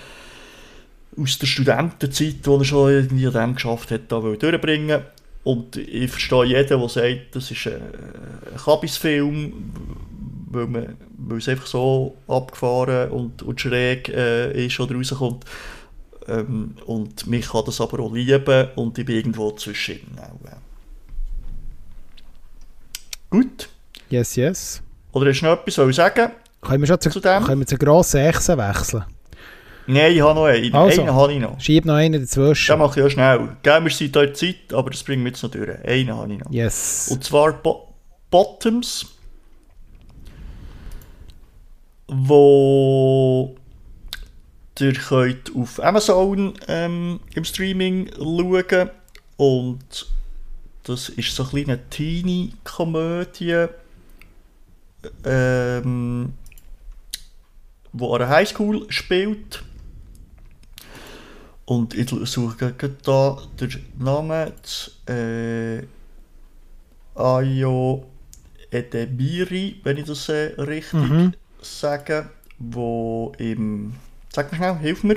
aus 1.21 1.39
der 1.39 1.47
Studentenzeit, 1.47 2.37
wo 2.45 2.59
er 2.59 2.65
schon 2.65 2.91
irgendwie 2.91 3.27
an 3.27 3.33
dem 3.33 3.55
geschafft 3.55 3.91
hat, 3.91 4.03
da 4.09 4.21
durchbringen. 4.21 5.03
Und 5.43 5.77
ich 5.77 6.11
verstehe 6.11 6.45
jeden, 6.45 6.81
der 6.81 6.89
sagt, 6.89 7.35
das 7.37 7.51
ist 7.51 7.67
ein, 7.67 7.75
ein 7.75 8.57
Kabisfilm, 8.65 9.53
weil, 10.51 10.67
man, 10.67 10.97
weil 11.19 11.39
es 11.39 11.49
einfach 11.49 11.67
so 11.67 12.17
abgefahren 12.29 13.11
und, 13.11 13.43
und 13.43 13.61
schräg 13.61 14.09
äh, 14.09 14.67
ist 14.67 14.79
oder 14.81 14.95
rauskommt. 14.95 15.45
Ähm, 16.29 16.77
und 16.87 17.27
mich 17.27 17.49
kann 17.49 17.65
das 17.67 17.81
aber 17.81 18.01
auch 18.01 18.13
lieben 18.13 18.69
und 18.77 18.99
ich 18.99 19.05
bin 19.05 19.17
irgendwo 19.17 19.51
zwischen. 19.53 20.01
Auch. 20.19 20.57
Gut. 23.31 23.69
Yes, 24.11 24.37
yes. 24.37 24.83
Oder 25.13 25.31
hast 25.31 25.41
du 25.41 25.47
noch 25.47 25.61
etwas 25.61 25.79
wollen 25.79 25.93
sagen? 25.93 26.33
Können 26.61 26.81
wir 26.83 26.87
schon 26.87 27.01
zu, 27.01 27.11
Zu 27.11 27.21
dem? 27.21 27.43
können 27.45 27.61
wir 27.61 27.67
zu 27.67 27.77
grossen 27.77 28.21
Echsen 28.21 28.57
wechseln? 28.59 29.05
Nein, 29.87 30.13
ich 30.13 30.23
habe 30.23 30.35
noch 30.35 30.47
einen. 30.47 30.75
Also. 30.75 31.03
Einen 31.03 31.15
habe 31.15 31.33
ich 31.33 31.41
noch. 31.41 31.61
Schieb 31.61 31.85
noch 31.85 31.95
einen 31.95 32.21
dazwischen. 32.21 32.73
Den 32.73 32.79
mache 32.79 33.01
ich 33.01 33.05
ja 33.05 33.11
schnell. 33.11 33.57
Geben 33.63 33.85
wir 33.85 33.93
sind 33.93 34.17
hier 34.17 34.33
Zeit, 34.33 34.73
aber 34.73 34.91
das 34.91 35.03
bringen 35.03 35.25
wir 35.25 35.31
jetzt 35.31 35.43
noch 35.43 35.51
durch. 35.51 35.69
Einen 35.85 36.17
habe 36.17 36.33
ich 36.33 36.39
noch. 36.39 36.51
Yes. 36.51 37.09
Und 37.11 37.23
zwar 37.23 37.53
Bo 37.53 37.89
Bottoms, 38.31 39.07
wo 42.09 43.55
ihr 44.81 44.95
könnt 44.95 45.55
auf 45.55 45.83
Amazon 45.83 46.55
ähm, 46.69 47.21
im 47.35 47.45
Streaming 47.45 48.11
schauen 48.17 48.91
und 49.37 50.07
das 50.85 51.09
ist 51.09 51.35
so 51.35 51.45
eine 51.45 51.51
kleine 51.65 51.89
Teenie-Komödie, 51.91 53.67
ähm, 55.25 56.35
wo 57.93 58.15
an 58.15 58.23
einer 58.23 58.31
Highschool 58.31 58.87
spielt. 58.91 59.65
Und 61.65 61.95
ich 61.95 62.11
suche 62.11 62.75
da 63.03 63.39
den 63.59 63.87
Namen. 63.99 64.53
Äh, 65.09 65.85
Ayo 67.15 68.05
Edebiri, 68.71 69.81
wenn 69.85 69.97
ich 69.97 70.05
das 70.05 70.29
äh, 70.29 70.53
richtig 70.59 70.93
Mhm. 71.09 71.33
sage, 71.63 72.29
wo 72.59 73.33
im... 73.39 73.95
Sag 74.35 74.51
mir 74.51 74.59
schnell, 74.59 74.79
hilf 74.79 75.05
mir. 75.05 75.17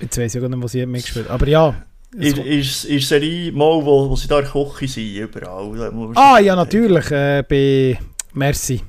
Jetzt 0.00 0.16
weiss 0.16 0.34
ich 0.34 0.40
gar 0.40 0.48
nicht, 0.48 0.62
was 0.62 0.72
ich 0.72 0.86
mitgespielt. 0.86 1.28
Aber 1.28 1.46
ja. 1.46 1.74
Ist, 2.16 2.38
ist, 2.38 2.84
ist 2.86 3.08
Serie 3.08 3.52
mal, 3.52 3.84
wo, 3.84 4.08
wo 4.08 4.16
sie 4.16 4.26
da 4.26 4.40
Küche 4.40 4.88
sind, 4.88 5.16
überall. 5.16 6.12
Ah, 6.14 6.38
ja, 6.38 6.56
natürlich. 6.56 7.10
Äh, 7.10 7.44
bei 7.46 7.98
Merci. 8.32 8.80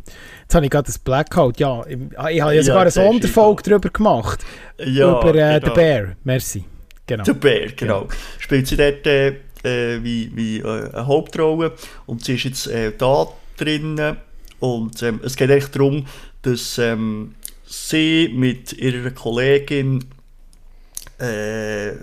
Jetzt 0.44 0.56
habe 0.56 0.66
ich 0.66 0.72
gerade 0.72 0.86
das 0.86 0.98
Blackout. 0.98 1.60
Ja, 1.60 1.86
ich, 1.86 1.98
ich 2.32 2.42
habe 2.42 2.56
ja 2.56 2.64
sogar 2.64 2.84
eine 2.84 2.92
Sonderfolge 2.92 3.64
darüber 3.64 3.90
gemacht. 3.90 4.46
Ja, 4.78 5.20
über 5.20 5.36
äh, 5.36 5.60
genau. 5.60 5.74
The 5.74 5.82
Bear. 5.82 6.16
Merci. 6.24 6.64
Genau. 7.06 7.24
Der 7.26 7.34
Bär, 7.34 7.72
genau. 7.74 8.08
Spielt 8.40 8.68
sie 8.68 8.78
dort 8.78 9.06
äh, 9.06 9.28
äh, 9.64 10.02
wie, 10.02 10.32
wie 10.34 10.60
äh, 10.60 10.90
eine 10.94 11.06
Hauptrolle 11.06 11.74
und 12.06 12.24
sie 12.24 12.36
ist 12.36 12.46
jetzt 12.46 12.68
äh, 12.68 12.94
da 12.98 13.28
drinnen 13.58 14.16
und 14.60 15.04
ähm, 15.04 15.20
es 15.22 15.36
geht 15.36 15.52
eigentlich 15.52 15.72
darum, 15.72 16.06
dass 16.44 16.78
ähm, 16.78 17.36
sie 17.74 18.32
mit 18.34 18.74
ihrer 18.74 19.12
Kollegin 19.12 20.06
äh, 21.18 21.94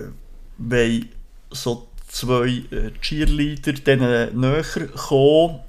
wollen 0.57 1.09
so 1.49 1.87
zwei 2.07 2.63
äh, 2.71 2.91
Cheerleader 3.01 3.73
denen 3.73 4.39
näher 4.39 4.63
kommen, 4.95 5.59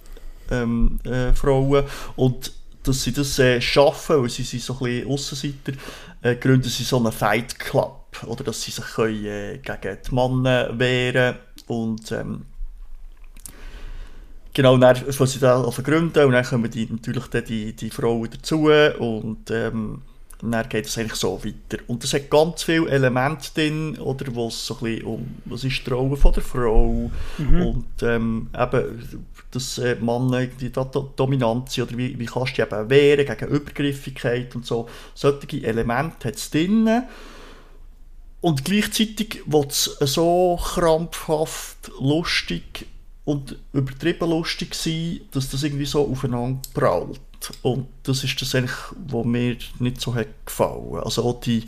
ähm, 0.50 0.98
äh, 1.04 1.32
Frauen, 1.32 1.84
und 2.16 2.52
dass 2.82 3.04
sie 3.04 3.12
das 3.12 3.38
äh, 3.38 3.60
schaffen, 3.60 4.22
weil 4.22 4.28
sie 4.28 4.42
sind 4.42 4.62
so 4.62 4.74
ein 4.74 4.78
bisschen 4.80 5.08
Aussenseiter, 5.08 5.72
äh, 6.22 6.34
gründen 6.36 6.68
sie 6.68 6.82
so 6.82 6.98
einen 6.98 7.12
Fight 7.12 7.58
Club, 7.58 8.06
oder 8.26 8.44
dass 8.44 8.62
sie 8.62 8.72
sich 8.72 8.84
können, 8.84 9.24
äh, 9.24 9.58
gegen 9.58 9.98
die 10.04 10.14
Männer 10.14 10.78
wehren 10.78 11.36
und 11.68 12.10
ähm, 12.12 12.46
genau, 14.52 14.76
dann 14.76 14.96
fangen 14.96 15.30
sie 15.30 15.38
da 15.38 15.62
an 15.62 15.84
gründen 15.84 16.24
und 16.24 16.32
dann 16.32 16.44
kommen 16.44 16.70
die, 16.70 16.86
natürlich 16.90 17.26
dann 17.26 17.44
die, 17.44 17.74
die 17.74 17.90
Frauen 17.90 18.28
dazu 18.30 18.70
und 18.98 19.50
ähm, 19.50 20.02
dann 20.42 20.68
geht 20.68 20.86
es 20.86 20.98
eigentlich 20.98 21.14
so 21.14 21.40
weiter. 21.44 21.82
Und 21.86 22.02
es 22.02 22.12
hat 22.14 22.28
ganz 22.28 22.64
viele 22.64 22.88
Elemente 22.88 23.48
drin, 23.54 23.96
oder, 23.98 24.34
wo 24.34 24.48
es 24.48 24.66
so 24.66 24.74
ein 24.74 24.80
bisschen 24.80 25.04
um, 25.04 25.34
was 25.44 25.64
ist 25.64 25.86
die 25.86 25.90
Rolle 25.90 26.16
von 26.16 26.32
der 26.32 26.42
Frau 26.42 27.10
mhm. 27.38 27.62
und 27.66 28.02
ähm, 28.02 28.50
eben, 28.58 29.26
dass 29.52 29.78
äh, 29.78 29.96
Mann 30.00 30.50
die 30.60 30.72
dominant 30.72 31.70
sind 31.70 31.88
oder 31.88 31.98
wie, 31.98 32.18
wie 32.18 32.26
kannst 32.26 32.58
du 32.58 32.62
dich 32.62 32.72
eben 32.72 32.90
wehren 32.90 33.26
gegen 33.26 33.52
Übergriffigkeit 33.52 34.54
und 34.56 34.66
so. 34.66 34.88
Solche 35.14 35.62
Elemente 35.62 36.28
hat 36.28 36.36
es 36.36 36.50
drin. 36.50 37.04
Und 38.40 38.64
gleichzeitig 38.64 39.42
wird 39.46 39.70
es 39.70 39.84
so 40.00 40.58
krampfhaft 40.60 41.92
lustig 42.00 42.86
und 43.24 43.56
übertrieben 43.72 44.28
lustig 44.30 44.74
sein, 44.74 45.20
dass 45.30 45.50
das 45.50 45.62
irgendwie 45.62 45.84
so 45.84 46.08
aufeinander 46.08 46.60
prallt. 46.74 47.20
Und 47.62 47.88
das 48.04 48.24
ist 48.24 48.40
das 48.40 48.54
eigentlich, 48.54 48.76
was 49.08 49.24
mir 49.24 49.56
nicht 49.78 50.00
so 50.00 50.14
hat 50.14 50.28
gefallen. 50.46 50.96
Also 51.02 51.24
auch 51.24 51.40
die, 51.40 51.64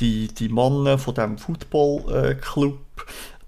die, 0.00 0.28
die 0.28 0.48
Männer 0.48 0.98
von 0.98 1.14
diesem 1.14 1.38
Football-Club, 1.38 2.78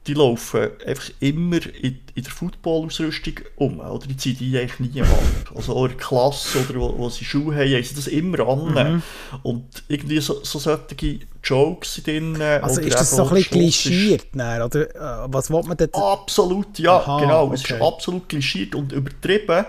die 0.06 0.14
laufen 0.14 0.68
einfach 0.86 1.10
immer 1.20 1.64
in, 1.66 2.00
in 2.14 2.22
der 2.22 2.32
Football-Ausrüstung 2.32 3.40
um. 3.56 3.80
Oder 3.80 4.06
die 4.06 4.16
ziehen 4.16 4.36
die 4.38 4.58
eigentlich 4.58 4.92
nie 4.92 5.02
ab. 5.02 5.52
Also 5.54 5.74
auch 5.74 5.84
in 5.84 5.92
der 5.92 5.98
Klasse 5.98 6.60
oder 6.60 6.78
wo, 6.78 6.98
wo 6.98 7.08
sie 7.08 7.24
Schuhe 7.24 7.54
haben, 7.54 7.72
haben 7.72 7.82
sie 7.84 7.94
das 7.94 8.06
immer 8.08 8.40
an. 8.46 8.94
Mhm. 8.94 9.02
Und 9.42 9.84
irgendwie 9.88 10.20
so, 10.20 10.44
so 10.44 10.58
solche 10.58 11.20
Jokes 11.44 12.02
drin. 12.02 12.40
Also 12.40 12.80
ist 12.80 12.94
das 12.94 13.10
so 13.10 13.24
ein 13.24 13.34
bisschen 13.34 13.50
klischiert? 13.52 14.26
Oder 14.34 14.94
äh, 14.94 15.28
was 15.28 15.50
will 15.50 15.62
man 15.62 15.76
denn? 15.76 15.92
Absolut, 15.92 16.78
ja, 16.78 16.96
Aha, 16.96 17.20
genau. 17.20 17.44
Okay. 17.46 17.54
Es 17.54 17.70
ist 17.70 17.82
absolut 17.82 18.28
klischiert 18.28 18.74
und 18.74 18.92
übertrieben. 18.92 19.64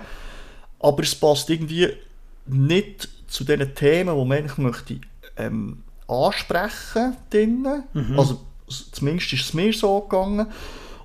Aber 0.80 1.04
es 1.04 1.16
passt 1.16 1.50
irgendwie 1.50 1.90
nicht 2.48 3.10
zu 3.28 3.44
den 3.44 3.74
Themen, 3.76 4.16
die 4.16 4.26
man 4.26 4.38
eigentlich 4.38 4.58
möchte, 4.58 5.00
ähm, 5.38 5.84
ansprechen 6.08 7.18
möchte. 7.32 7.84
Mhm. 7.94 8.20
Also 8.20 8.40
Zumindest 8.68 9.34
ist 9.34 9.46
es 9.46 9.54
mir 9.54 9.74
so 9.74 10.02
gegangen. 10.02 10.48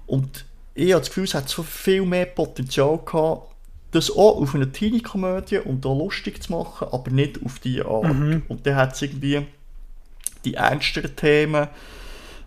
Und 0.06 0.44
ich 0.74 0.92
habe 0.92 1.00
das 1.00 1.08
Gefühl, 1.08 1.24
es 1.24 1.34
hat 1.34 1.48
so 1.48 1.62
viel 1.62 2.04
mehr 2.04 2.26
Potenzial 2.26 2.98
gehabt, 3.04 3.54
das 3.92 4.10
auch 4.10 4.40
auf 4.40 4.54
eine 4.54 4.70
Teenie-Komödie 4.70 5.58
und 5.58 5.84
auch 5.84 5.98
lustig 5.98 6.42
zu 6.42 6.52
machen, 6.52 6.88
aber 6.90 7.10
nicht 7.10 7.44
auf 7.44 7.58
diese 7.58 7.86
Art. 7.86 8.14
Mhm. 8.14 8.42
Und 8.48 8.66
dann 8.66 8.76
hat 8.76 8.94
es 8.94 9.02
irgendwie 9.02 9.46
die 10.44 10.54
ernsteren 10.54 11.14
Themen, 11.16 11.68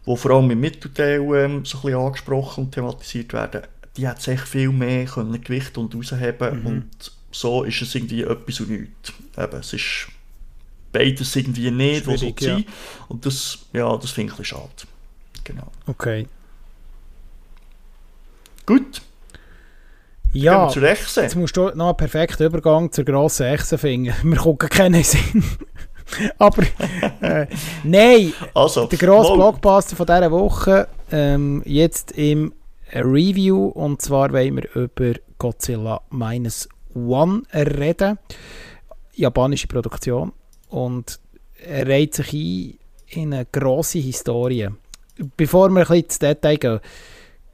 die 0.05 0.17
vor 0.17 0.31
allem 0.31 0.51
im 0.51 0.59
Mittelteil 0.59 1.19
ähm, 1.19 1.65
so 1.65 1.77
ein 1.77 1.81
bisschen 1.83 1.99
angesprochen 1.99 2.65
und 2.65 2.71
thematisiert 2.71 3.33
werden, 3.33 3.63
die 3.97 4.07
hat 4.07 4.21
sich 4.21 4.41
viel 4.41 4.69
mehr 4.69 5.05
können 5.05 5.41
Gewicht 5.41 5.77
und 5.77 5.93
rausheben 5.95 6.59
mhm. 6.59 6.65
und 6.65 7.11
so 7.31 7.63
ist 7.63 7.81
es 7.81 7.95
irgendwie 7.95 8.23
etwas 8.23 8.59
und 8.59 8.69
nichts. 8.69 9.13
Eben, 9.37 9.59
es 9.59 9.73
ist 9.73 10.07
beides 10.91 11.35
irgendwie 11.35 11.71
nicht, 11.71 12.07
was 12.07 12.21
so 12.21 12.33
ja. 12.39 12.59
Und 13.09 13.25
das, 13.25 13.59
ja, 13.73 13.95
das 13.97 14.11
finde 14.11 14.33
ich 14.39 14.47
schade. 14.47 14.69
Genau. 15.43 15.71
Okay. 15.87 16.27
Gut. 18.65 19.01
Ja, 20.31 20.71
jetzt 20.71 21.35
musst 21.35 21.55
du 21.57 21.69
noch 21.75 21.89
einen 21.89 21.97
perfekten 21.97 22.43
Übergang 22.43 22.91
zur 22.91 23.05
grossen 23.05 23.45
Echse 23.45 23.77
finden. 23.77 24.13
Wir 24.23 24.37
gucken 24.37 24.69
keinen 24.69 25.03
Sinn. 25.03 25.43
Aber 26.38 26.64
äh, 27.22 27.48
nein, 27.84 28.34
also, 28.53 28.88
der 28.88 28.98
grosse 28.98 29.34
Blockbuster 29.34 29.95
von 29.95 30.06
dieser 30.06 30.31
Woche, 30.31 30.88
ähm, 31.11 31.61
jetzt 31.65 32.11
im 32.14 32.53
Review, 32.94 33.68
und 33.68 34.02
zwar 34.02 34.31
wollen 34.31 34.57
wir 34.57 34.76
über 34.76 35.19
Godzilla 35.38 36.02
Minus 36.10 36.69
One 36.95 37.44
reden. 37.53 38.19
Japanische 39.15 39.68
Produktion. 39.68 40.31
Und 40.69 41.19
er 41.65 41.88
reiht 41.88 42.15
sich 42.15 42.34
ein 42.34 42.80
in 43.07 43.34
eine 43.34 43.45
grosse 43.52 43.99
Historie 43.99 44.69
bevor 45.38 45.69
wir 45.69 45.81
ein 45.81 45.88
bisschen 45.88 46.03
ins 46.03 46.19
Detail 46.19 46.57
gehen, 46.57 46.80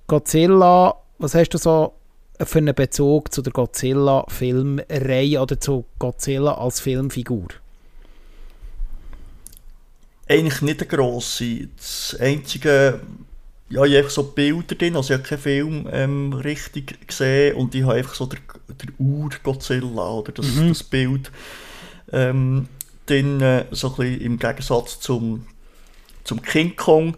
Godzilla, 0.07 0.95
was 1.17 1.35
hast 1.35 1.49
du 1.49 1.57
so 1.57 1.93
für 2.41 2.59
einen 2.59 2.73
Bezug 2.73 3.33
zu 3.33 3.41
der 3.41 3.53
Godzilla-Filmreihe 3.53 5.41
oder 5.41 5.59
zu 5.59 5.85
Godzilla 5.99 6.53
als 6.53 6.79
Filmfigur? 6.79 7.47
Eigentlich 10.29 10.61
nicht 10.61 10.81
eine 10.81 10.87
grosse. 10.87 11.67
Das 11.75 12.15
einzige, 12.19 12.99
ja, 13.69 13.83
ich 13.83 13.91
habe 13.91 13.97
einfach 13.97 14.11
so 14.11 14.23
Bilder 14.23 14.75
drin, 14.75 14.95
also 14.95 15.13
ich 15.13 15.19
habe 15.19 15.27
keinen 15.27 15.39
Film 15.39 15.89
ähm, 15.91 16.33
richtig 16.33 17.07
gesehen 17.07 17.55
und 17.55 17.73
ich 17.73 17.83
habe 17.83 17.95
einfach 17.95 18.13
so 18.13 18.27
der, 18.27 18.39
der 18.69 18.89
Ur-Godzilla 18.99 20.09
oder 20.09 20.31
das, 20.31 20.45
mhm. 20.45 20.69
das 20.69 20.83
Bild 20.83 21.31
ähm, 22.11 22.67
drin, 23.05 23.41
äh, 23.41 23.65
so 23.71 23.89
ein 23.89 23.95
bisschen 23.95 24.21
im 24.21 24.39
Gegensatz 24.39 24.99
zum, 24.99 25.45
zum 26.23 26.41
King 26.41 26.75
Kong 26.75 27.15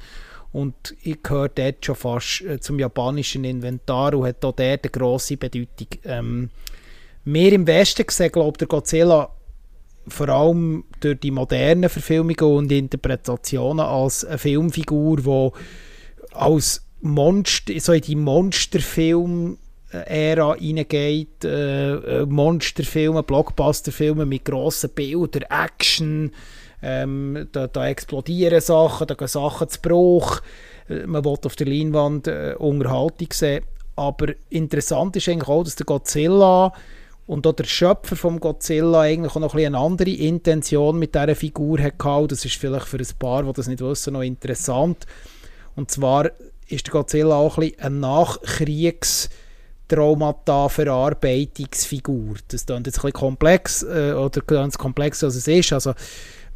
und 0.52 0.96
ich 1.02 1.22
gehört 1.22 1.58
dort 1.58 1.84
schon 1.84 1.94
fast 1.94 2.40
äh, 2.42 2.58
zum 2.58 2.78
japanischen 2.78 3.44
Inventar 3.44 4.14
und 4.14 4.26
hat 4.26 4.44
auch 4.44 4.52
dort 4.52 4.60
eine 4.60 4.90
grosse 4.90 5.36
Bedeutung. 5.36 5.88
Ähm, 6.04 6.50
mehr 7.24 7.52
im 7.52 7.66
Westen 7.66 8.06
gesehen, 8.06 8.32
glaube 8.32 8.52
ich, 8.52 8.58
der 8.58 8.68
Godzilla 8.68 9.30
vor 10.08 10.28
allem 10.28 10.84
durch 11.00 11.20
die 11.20 11.30
modernen 11.30 11.88
Verfilmungen 11.88 12.56
und 12.56 12.72
Interpretationen 12.72 13.84
als 13.84 14.24
eine 14.24 14.38
Filmfigur, 14.38 15.18
die 15.18 15.50
als 16.34 16.84
Monster, 17.00 17.78
so 17.78 17.92
in 17.92 18.00
die 18.00 18.16
Monsterfilm-Ära 18.16 20.56
hineingeht. 20.56 21.44
Äh, 21.44 21.92
äh, 21.92 22.26
Monsterfilme, 22.26 23.22
Blockbusterfilme 23.22 24.26
mit 24.26 24.44
grossen 24.44 24.90
Bildern, 24.90 25.44
Action, 25.48 26.32
ähm, 26.82 27.48
da, 27.52 27.66
da, 27.66 27.88
explodieren 27.88 28.60
Sachen, 28.60 29.06
da 29.06 29.14
gehen 29.14 29.28
Sachen 29.28 29.68
zu 29.68 29.80
Bruch. 29.80 30.40
Äh, 30.88 31.06
man 31.06 31.24
will 31.24 31.38
auf 31.44 31.56
der 31.56 31.66
Leinwand 31.66 32.28
äh, 32.28 32.54
Unterhaltung 32.58 33.28
sehen. 33.32 33.64
Aber 33.96 34.26
interessant 34.50 35.16
ist 35.16 35.28
eigentlich 35.28 35.48
auch, 35.48 35.64
dass 35.64 35.76
der 35.76 35.86
Godzilla 35.86 36.74
und 37.28 37.46
auch 37.46 37.52
der 37.52 37.64
Schöpfer 37.64 38.16
vom 38.16 38.40
Godzilla 38.40 39.02
eigentlich 39.02 39.36
auch 39.36 39.40
noch 39.40 39.55
ein 39.55 39.66
eine 39.66 39.78
andere 39.78 40.10
Intention 40.10 40.98
mit 40.98 41.14
dieser 41.14 41.36
Figur 41.36 41.78
hatte. 41.78 42.26
Das 42.26 42.44
ist 42.44 42.56
vielleicht 42.56 42.86
für 42.86 42.96
ein 42.96 43.06
paar, 43.18 43.42
die 43.42 43.52
das 43.52 43.68
nicht 43.68 43.82
wissen, 43.82 44.14
noch 44.14 44.22
interessant. 44.22 45.05
Und 45.76 45.90
zwar 45.90 46.30
ist 46.68 46.86
der 46.86 46.92
Godzilla 46.92 47.34
auch 47.36 47.59
ein, 47.59 47.72
ein 47.78 48.00
Nachkriegs- 48.00 49.28
Traumata-Verarbeitungsfigur. 49.88 52.34
Das 52.48 52.60
ist 52.60 52.68
jetzt 52.68 52.70
ein 52.70 52.82
bisschen 52.82 53.12
komplex, 53.12 53.82
äh, 53.82 54.12
oder 54.12 54.42
ganz 54.42 54.76
komplex, 54.76 55.24
als 55.24 55.34
es 55.34 55.48
ist. 55.48 55.72
Also, 55.72 55.94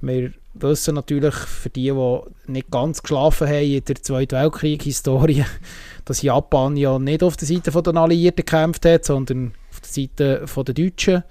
wir 0.03 0.35
wissen 0.53 0.95
natürlich, 0.95 1.35
für 1.35 1.71
die, 1.71 1.91
die 1.91 2.21
nicht 2.47 2.71
ganz 2.71 3.03
geschlafen 3.03 3.49
haben 3.49 3.65
in 3.65 3.83
der 3.83 3.97
Zweiten 3.97 4.37
Weltkrieg-Historie, 4.37 5.47
dass 6.05 6.21
Japan 6.21 6.77
ja 6.77 6.99
nicht 6.99 7.23
auf 7.23 7.39
der 7.39 7.49
Seite 7.49 7.71
der 7.71 7.97
Alliierten 7.97 8.45
gekämpft 8.45 8.85
hat, 8.85 9.07
sondern 9.07 9.55
der 9.83 9.91
Seite 9.91 10.47
der 10.65 10.75
Deutschen. 10.75 11.23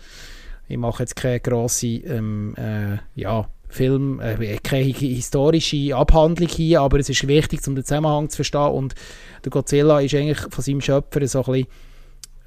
Ich 0.68 0.78
mache 0.78 1.04
jetzt 1.04 1.16
keine 1.16 1.40
grosse 1.40 1.88
ähm, 1.88 2.56
äh, 2.56 2.98
ja, 3.16 3.50
Film, 3.68 4.20
äh, 4.20 4.58
keine 4.58 4.86
historische 4.86 5.96
Abhandlung 5.96 6.50
hier, 6.50 6.82
aber 6.82 7.00
es 7.00 7.10
ist 7.10 7.28
wichtig, 7.28 7.66
um 7.68 7.76
den 7.76 7.84
Zusammenhang 7.84 8.30
zu 8.30 8.38
verstehen. 8.38 8.72
Und 8.72 8.96
der 9.44 9.50
Godzilla 9.50 10.00
ist 10.00 10.14
eigentlich 10.14 10.40
von 10.40 10.64
seinem 10.64 10.82
Schöpfer 10.82 11.28
so 11.28 11.40
ein 11.40 11.46
bisschen, 11.46 11.68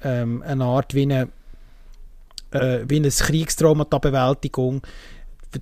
ähm, 0.03 0.43
eine 0.43 0.63
Art 0.63 0.93
wie 0.93 1.03
eine 1.03 1.29
äh, 2.51 2.85
wie 2.87 2.97
eine 2.97 3.09
Kriegstraumata-Bewältigung, 3.09 4.81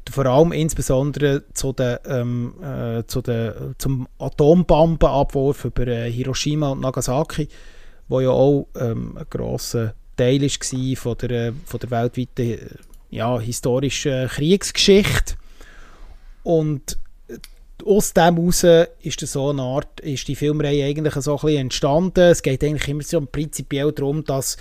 vor 0.09 0.25
allem 0.25 0.51
insbesondere 0.51 1.43
zu 1.53 1.73
den, 1.73 1.97
ähm, 2.05 2.53
äh, 2.63 3.03
zu 3.05 3.21
den, 3.21 3.75
zum 3.77 4.07
Atombombenabwurf 4.19 5.65
über 5.65 5.87
äh, 5.87 6.11
Hiroshima 6.11 6.69
und 6.69 6.81
Nagasaki, 6.81 7.47
wo 8.07 8.19
ja 8.19 8.29
auch 8.29 8.67
ähm, 8.79 9.17
ein 9.17 9.25
grosser 9.29 9.93
Teil 10.15 10.41
war 10.41 10.95
von 10.95 11.17
der, 11.27 11.53
von 11.65 11.79
der 11.79 11.91
weltweiten 11.91 12.77
ja, 13.09 13.39
historischen 13.39 14.27
Kriegsgeschichte. 14.27 15.35
Und 16.43 16.97
aus 17.85 18.13
dem 18.13 18.37
heraus 18.37 18.63
ist 19.01 19.19
so 19.19 19.49
eine 19.49 19.61
Art, 19.61 19.99
ist 19.99 20.27
die 20.27 20.35
Filmreihe 20.35 20.85
eigentlich 20.85 21.15
so 21.15 21.37
ein 21.39 21.55
entstanden. 21.57 22.31
Es 22.31 22.41
geht 22.41 22.63
eigentlich 22.63 22.87
immer 22.87 23.03
so 23.03 23.21
prinzipiell 23.21 23.91
darum, 23.91 24.23
dass 24.23 24.57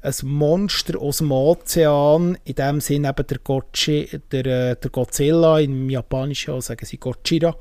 ein 0.00 0.14
Monster 0.22 0.98
aus 1.00 1.18
dem 1.18 1.32
Ozean, 1.32 2.38
in 2.44 2.54
dem 2.54 2.80
Sinn 2.80 3.04
eben 3.04 3.26
der, 3.26 3.38
Godzilla, 3.38 4.18
der, 4.30 4.46
äh, 4.46 4.76
der 4.76 4.90
Godzilla, 4.90 5.58
im 5.58 5.90
Japanischen 5.90 6.60
sagen 6.60 6.86
sie 6.86 6.98
Godzilla, 6.98 7.56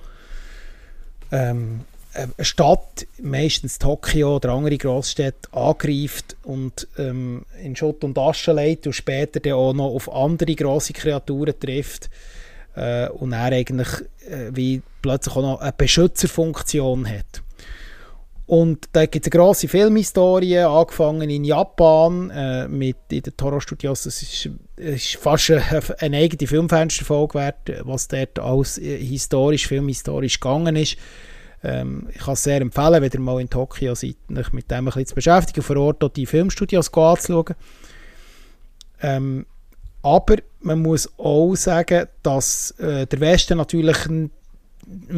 ähm, 1.31 1.81
eine 2.17 2.45
Stadt, 2.45 3.05
meistens 3.21 3.79
Tokio 3.79 4.37
oder 4.37 4.49
andere 4.53 4.77
Großstädte, 4.77 5.53
angreift 5.53 6.35
und 6.43 6.87
ähm, 6.97 7.45
in 7.63 7.75
Schutt 7.75 8.03
und 8.03 8.17
Asche 8.17 8.53
legt 8.53 8.87
und 8.87 8.93
später 8.93 9.39
dann 9.39 9.53
auch 9.53 9.73
noch 9.73 9.93
auf 9.93 10.11
andere 10.11 10.55
grosse 10.55 10.93
Kreaturen 10.93 11.59
trifft 11.59 12.09
äh, 12.75 13.07
und 13.09 13.33
er 13.33 13.51
eigentlich 13.51 13.87
äh, 14.29 14.51
wie 14.51 14.81
plötzlich 15.01 15.35
auch 15.35 15.41
noch 15.41 15.61
eine 15.61 15.73
Beschützerfunktion 15.73 17.07
hat. 17.07 17.43
Und 18.47 18.87
da 18.93 19.05
gibt 19.05 19.27
es 19.27 19.33
eine 19.33 19.41
grosse 19.41 19.67
Filmhistorie, 19.67 20.59
angefangen 20.59 21.29
in 21.29 21.43
Japan 21.43 22.29
äh, 22.29 22.67
mit 22.69 22.95
in 23.09 23.21
den 23.21 23.35
Toro 23.35 23.59
Studios. 23.59 24.03
Das 24.03 24.21
ist, 24.21 24.49
ist 24.77 25.15
fast 25.17 25.51
eine, 25.51 25.81
eine 25.99 26.17
eigene 26.17 26.47
Filmfensterfolge 26.47 27.33
wert, 27.33 27.73
was 27.83 28.07
dort 28.07 28.39
alles 28.39 28.77
äh, 28.77 28.97
historisch, 28.97 29.67
filmhistorisch 29.67 30.39
gegangen 30.39 30.77
ist. 30.77 30.95
Ähm, 31.67 32.07
ich 32.13 32.19
kann 32.19 32.33
es 32.33 32.43
sehr 32.43 32.61
empfehlen, 32.61 33.01
wenn 33.01 33.11
ihr 33.11 33.19
mal 33.19 33.41
in 33.41 33.49
Tokio 33.49 33.93
seid, 33.93 34.15
euch 34.33 34.53
mit 34.53 34.71
dem 34.71 34.77
ein 34.77 34.85
bisschen 34.85 35.07
zu 35.07 35.15
beschäftigen, 35.15 35.61
vor 35.61 35.75
Ort 35.75 36.01
auch 36.01 36.09
die 36.09 36.25
Filmstudios 36.25 36.93
anzuschauen. 36.93 37.55
Ähm, 39.01 39.45
aber 40.01 40.37
man 40.61 40.81
muss 40.81 41.11
auch 41.17 41.55
sagen, 41.55 42.07
dass 42.23 42.71
äh, 42.79 43.05
der 43.05 43.19
Westen 43.19 43.57
natürlich 43.57 44.05
im 44.05 44.31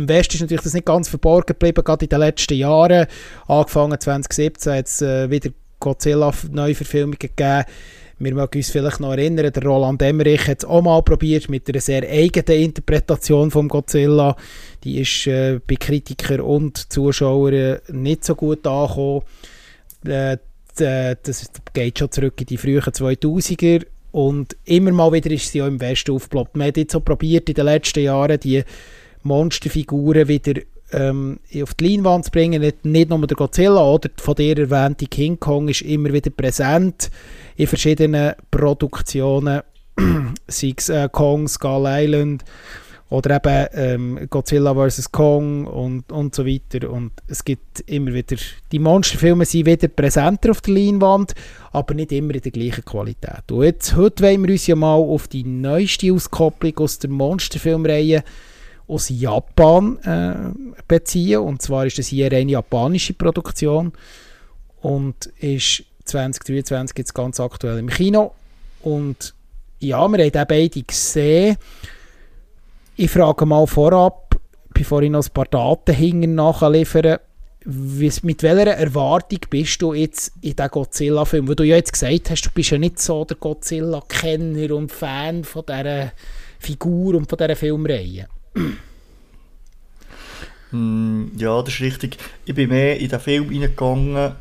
Westen 0.07 0.35
ist 0.35 0.41
natürlich 0.41 0.63
das 0.63 0.73
nicht 0.73 0.87
ganz 0.87 1.07
verborgen 1.07 1.45
geblieben, 1.45 1.83
gerade 1.83 2.05
in 2.05 2.09
den 2.09 2.19
letzten 2.19 2.55
Jahren. 2.55 3.05
Angefangen 3.47 3.99
2017 3.99 4.73
hat 4.73 4.87
es 4.87 5.03
äh, 5.03 5.29
wieder 5.29 5.51
Godzilla-Neuverfilmungen 5.79 7.19
gegeben. 7.19 7.65
Wir 8.19 8.35
mögen 8.35 8.57
uns 8.57 8.69
vielleicht 8.69 8.99
noch 8.99 9.11
erinnern, 9.11 9.51
der 9.51 9.63
Roland 9.63 10.01
Emmerich 10.01 10.45
hat 10.45 10.59
es 10.59 10.65
auch 10.65 10.81
mal 10.81 11.01
probiert 11.03 11.49
mit 11.49 11.69
einer 11.69 11.79
sehr 11.79 12.03
eigenen 12.03 12.63
Interpretation 12.63 13.49
von 13.49 13.69
Godzilla. 13.69 14.35
Die 14.83 14.99
ist 14.99 15.25
äh, 15.27 15.61
bei 15.65 15.75
Kritikern 15.75 16.41
und 16.41 16.91
Zuschauern 16.91 17.79
nicht 17.87 18.25
so 18.25 18.35
gut 18.35 18.67
angekommen. 18.67 19.21
Äh, 20.05 20.37
das 20.75 21.49
geht 21.73 21.99
schon 21.99 22.11
zurück 22.11 22.33
in 22.41 22.47
die 22.47 22.57
frühen 22.57 22.81
2000er 22.81 23.85
und 24.11 24.57
immer 24.65 24.91
mal 24.91 25.13
wieder 25.13 25.31
ist 25.31 25.51
sie 25.51 25.61
auch 25.61 25.67
im 25.67 25.79
Westen 25.79 26.11
aufgeploppt. 26.11 26.57
Man 26.57 26.67
hat 26.67 26.77
jetzt 26.77 26.91
so 26.91 26.99
probiert 26.99 27.47
in 27.47 27.55
den 27.55 27.65
letzten 27.65 28.03
Jahren 28.03 28.39
die 28.39 28.63
Monsterfiguren 29.23 30.27
wieder 30.27 30.61
ähm, 30.91 31.39
auf 31.61 31.73
die 31.75 31.87
Leinwand 31.87 32.25
zu 32.25 32.31
bringen. 32.31 32.61
Nicht, 32.61 32.85
nicht 32.85 33.09
nur 33.09 33.25
der 33.25 33.37
Godzilla 33.37 33.83
oder 33.83 34.09
von 34.17 34.35
der 34.35 34.57
erwähnte 34.57 35.05
King 35.05 35.39
Kong 35.39 35.69
ist 35.69 35.81
immer 35.81 36.11
wieder 36.11 36.29
präsent 36.29 37.11
in 37.55 37.67
verschiedenen 37.67 38.33
Produktionen, 38.51 39.61
sei 40.47 40.73
es 40.75 40.89
äh, 40.89 41.09
Kong, 41.11 41.47
Skull 41.47 41.85
Island 41.87 42.43
oder 43.09 43.37
eben 43.37 43.67
ähm, 43.73 44.27
Godzilla 44.29 44.73
vs. 44.75 45.11
Kong 45.11 45.65
und, 45.65 46.11
und 46.11 46.35
so 46.35 46.45
weiter. 46.45 46.89
Und 46.91 47.11
es 47.27 47.43
gibt 47.43 47.81
immer 47.87 48.13
wieder, 48.13 48.37
die 48.71 48.79
Monsterfilme 48.79 49.45
sind 49.45 49.65
wieder 49.65 49.87
präsenter 49.87 50.51
auf 50.51 50.61
der 50.61 50.75
Leinwand, 50.75 51.33
aber 51.71 51.95
nicht 51.95 52.11
immer 52.11 52.35
in 52.35 52.41
der 52.41 52.51
gleichen 52.51 52.85
Qualität. 52.85 53.51
Und 53.51 53.63
jetzt, 53.63 53.95
heute 53.95 54.23
wollen 54.23 54.43
wir 54.43 54.51
uns 54.51 54.67
ja 54.67 54.75
mal 54.75 54.95
auf 54.95 55.27
die 55.27 55.43
neueste 55.43 56.13
Auskopplung 56.13 56.77
aus 56.77 56.99
der 56.99 57.09
Monsterfilmreihe 57.09 58.23
aus 58.89 59.09
Japan 59.09 59.97
äh, 60.03 60.81
beziehen. 60.87 61.39
Und 61.39 61.61
zwar 61.61 61.85
ist 61.85 61.97
das 61.97 62.07
hier 62.07 62.31
eine 62.31 62.51
japanische 62.51 63.13
Produktion 63.13 63.93
und 64.81 65.27
ist 65.37 65.83
2023 66.05 66.97
jetzt 66.97 67.13
ganz 67.13 67.39
aktuell 67.39 67.77
im 67.79 67.89
Kino. 67.89 68.33
Und 68.81 69.33
ja, 69.79 70.07
wir 70.07 70.19
haben 70.19 70.37
auch 70.37 70.45
beide 70.45 70.83
gesehen. 70.83 71.57
Ich 72.95 73.11
frage 73.11 73.45
mal 73.45 73.65
vorab, 73.67 74.35
bevor 74.73 75.01
ich 75.01 75.09
noch 75.09 75.25
ein 75.25 75.33
paar 75.33 75.45
Daten 75.45 75.95
hinten 75.95 76.35
nachliefere, 76.35 77.21
mit 77.65 78.41
welcher 78.43 78.71
Erwartung 78.71 79.39
bist 79.49 79.81
du 79.81 79.93
jetzt 79.93 80.31
in 80.41 80.55
diesem 80.55 80.71
Godzilla-Film? 80.71 81.47
Weil 81.47 81.55
du 81.55 81.63
ja 81.63 81.75
jetzt 81.75 81.93
gesagt 81.93 82.29
hast, 82.29 82.45
du 82.45 82.49
bist 82.53 82.71
ja 82.71 82.77
nicht 82.77 82.99
so 82.99 83.25
der 83.25 83.37
Godzilla-Kenner 83.37 84.73
und 84.73 84.91
Fan 84.91 85.43
von 85.43 85.63
dieser 85.67 86.11
Figur 86.57 87.15
und 87.15 87.29
von 87.29 87.37
dieser 87.37 87.55
Filmreihe. 87.55 88.27
Mm, 90.71 91.29
ja, 91.35 91.61
das 91.63 91.73
ist 91.73 91.81
richtig. 91.81 92.17
Ich 92.45 92.53
bin 92.53 92.69
mehr 92.69 92.99
in 92.99 93.09
den 93.09 93.19
Film 93.19 93.47
reingegangen, 93.47 94.35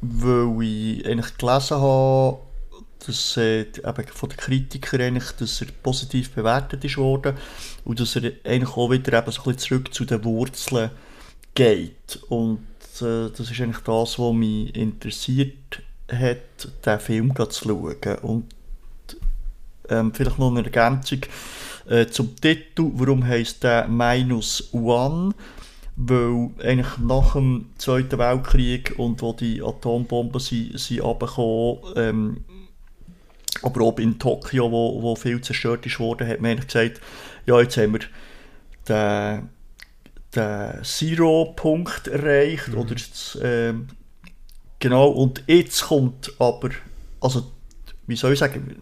weil 0.00 0.62
ich 0.62 1.06
eigentlich 1.06 1.36
gelesen 1.36 1.76
habe, 1.76 2.38
dass 3.06 3.36
eben 3.36 4.06
von 4.14 4.28
den 4.28 4.36
Kritikern 4.38 5.00
eigentlich, 5.00 5.30
dass 5.32 5.60
er 5.60 5.68
positiv 5.82 6.30
bewertet 6.30 6.84
ist 6.84 6.96
worden 6.96 7.36
und 7.84 8.00
dass 8.00 8.16
er 8.16 8.32
eigentlich 8.44 8.76
auch 8.76 8.90
wieder 8.90 9.18
eben 9.18 9.30
so 9.30 9.42
ein 9.42 9.54
bisschen 9.54 9.58
zurück 9.58 9.94
zu 9.94 10.04
den 10.04 10.24
Wurzeln 10.24 10.90
geht. 11.54 12.18
Und 12.28 12.66
äh, 13.00 13.30
das 13.30 13.50
ist 13.50 13.60
eigentlich 13.60 13.84
das, 13.84 14.18
was 14.18 14.34
mich 14.34 14.74
interessiert 14.74 15.82
hat, 16.10 16.68
diesen 16.84 17.00
Film 17.00 17.34
zu 17.36 17.68
schauen. 17.68 18.18
Und 18.22 18.54
ähm, 19.88 20.12
vielleicht 20.14 20.38
noch 20.38 20.50
eine 20.50 20.64
Ergänzung 20.64 21.20
äh, 21.90 22.06
zum 22.06 22.34
Titel. 22.36 22.90
Warum 22.94 23.26
heisst 23.26 23.62
der 23.62 23.86
Minus 23.88 24.72
One? 24.72 25.34
weil 26.02 26.50
eigentlich 26.62 26.98
nach 26.98 27.34
dem 27.34 27.66
Zweiten 27.76 28.18
Weltkrieg 28.18 28.94
und 28.96 29.20
wo 29.20 29.34
die 29.34 29.62
Atombomben 29.62 30.40
sind, 30.40 30.80
sind 30.80 31.02
runtergekommen, 31.02 31.78
ähm, 31.96 32.44
aber 33.62 33.82
auch 33.82 33.98
in 33.98 34.18
Tokio, 34.18 34.70
wo, 34.70 35.02
wo 35.02 35.14
viel 35.14 35.42
zerstört 35.42 35.84
ist 35.84 36.00
worden, 36.00 36.26
hat 36.26 36.40
man 36.40 36.58
gesagt, 36.58 37.00
ja, 37.44 37.60
jetzt 37.60 37.76
haben 37.76 37.92
wir 37.92 38.00
den, 38.88 39.50
den 40.34 40.84
Zero-Punkt 40.84 42.08
erreicht. 42.08 42.68
Mhm. 42.68 42.78
Oder 42.78 42.94
das, 42.94 43.34
äh, 43.36 43.74
genau, 44.78 45.08
und 45.08 45.44
jetzt 45.46 45.82
kommt 45.82 46.32
aber, 46.38 46.70
also 47.20 47.52
wie 48.10 48.16
soll 48.16 48.32
ich 48.32 48.40
sagen, 48.40 48.76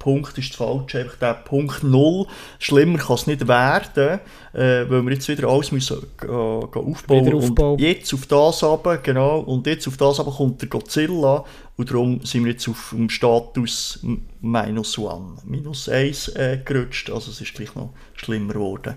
Punkt 0.00 0.36
ist 0.36 0.56
falsch, 0.56 0.96
einfach 0.96 1.16
der 1.16 1.34
Punkt 1.34 1.84
Null. 1.84 2.26
Schlimmer 2.58 2.98
kann 2.98 3.14
es 3.14 3.28
nicht 3.28 3.46
werden, 3.46 4.18
äh, 4.52 4.90
weil 4.90 5.02
wir 5.02 5.12
jetzt 5.12 5.28
wieder 5.28 5.48
alles 5.48 5.70
müssen, 5.70 6.04
äh, 6.22 6.26
aufbauen 6.26 7.26
wieder 7.26 7.36
aufbauen. 7.36 7.72
Und 7.74 7.80
jetzt 7.80 8.12
auf 8.12 8.26
das 8.26 8.64
aber, 8.64 8.98
genau, 8.98 9.40
und 9.40 9.66
jetzt 9.68 9.86
auf 9.86 9.96
das 9.96 10.18
aber 10.18 10.32
kommt 10.32 10.60
der 10.60 10.68
Godzilla 10.68 11.44
und 11.76 11.90
darum 11.90 12.20
sind 12.24 12.44
wir 12.44 12.52
jetzt 12.52 12.68
auf 12.68 12.92
dem 12.94 13.08
Status 13.08 14.04
minus 14.40 14.98
one, 14.98 15.36
minus 15.44 15.88
eins 15.88 16.28
äh, 16.28 16.58
gerutscht, 16.64 17.08
also 17.10 17.30
es 17.30 17.40
ist 17.40 17.54
gleich 17.54 17.74
noch 17.76 17.90
schlimmer 18.14 18.54
geworden. 18.54 18.96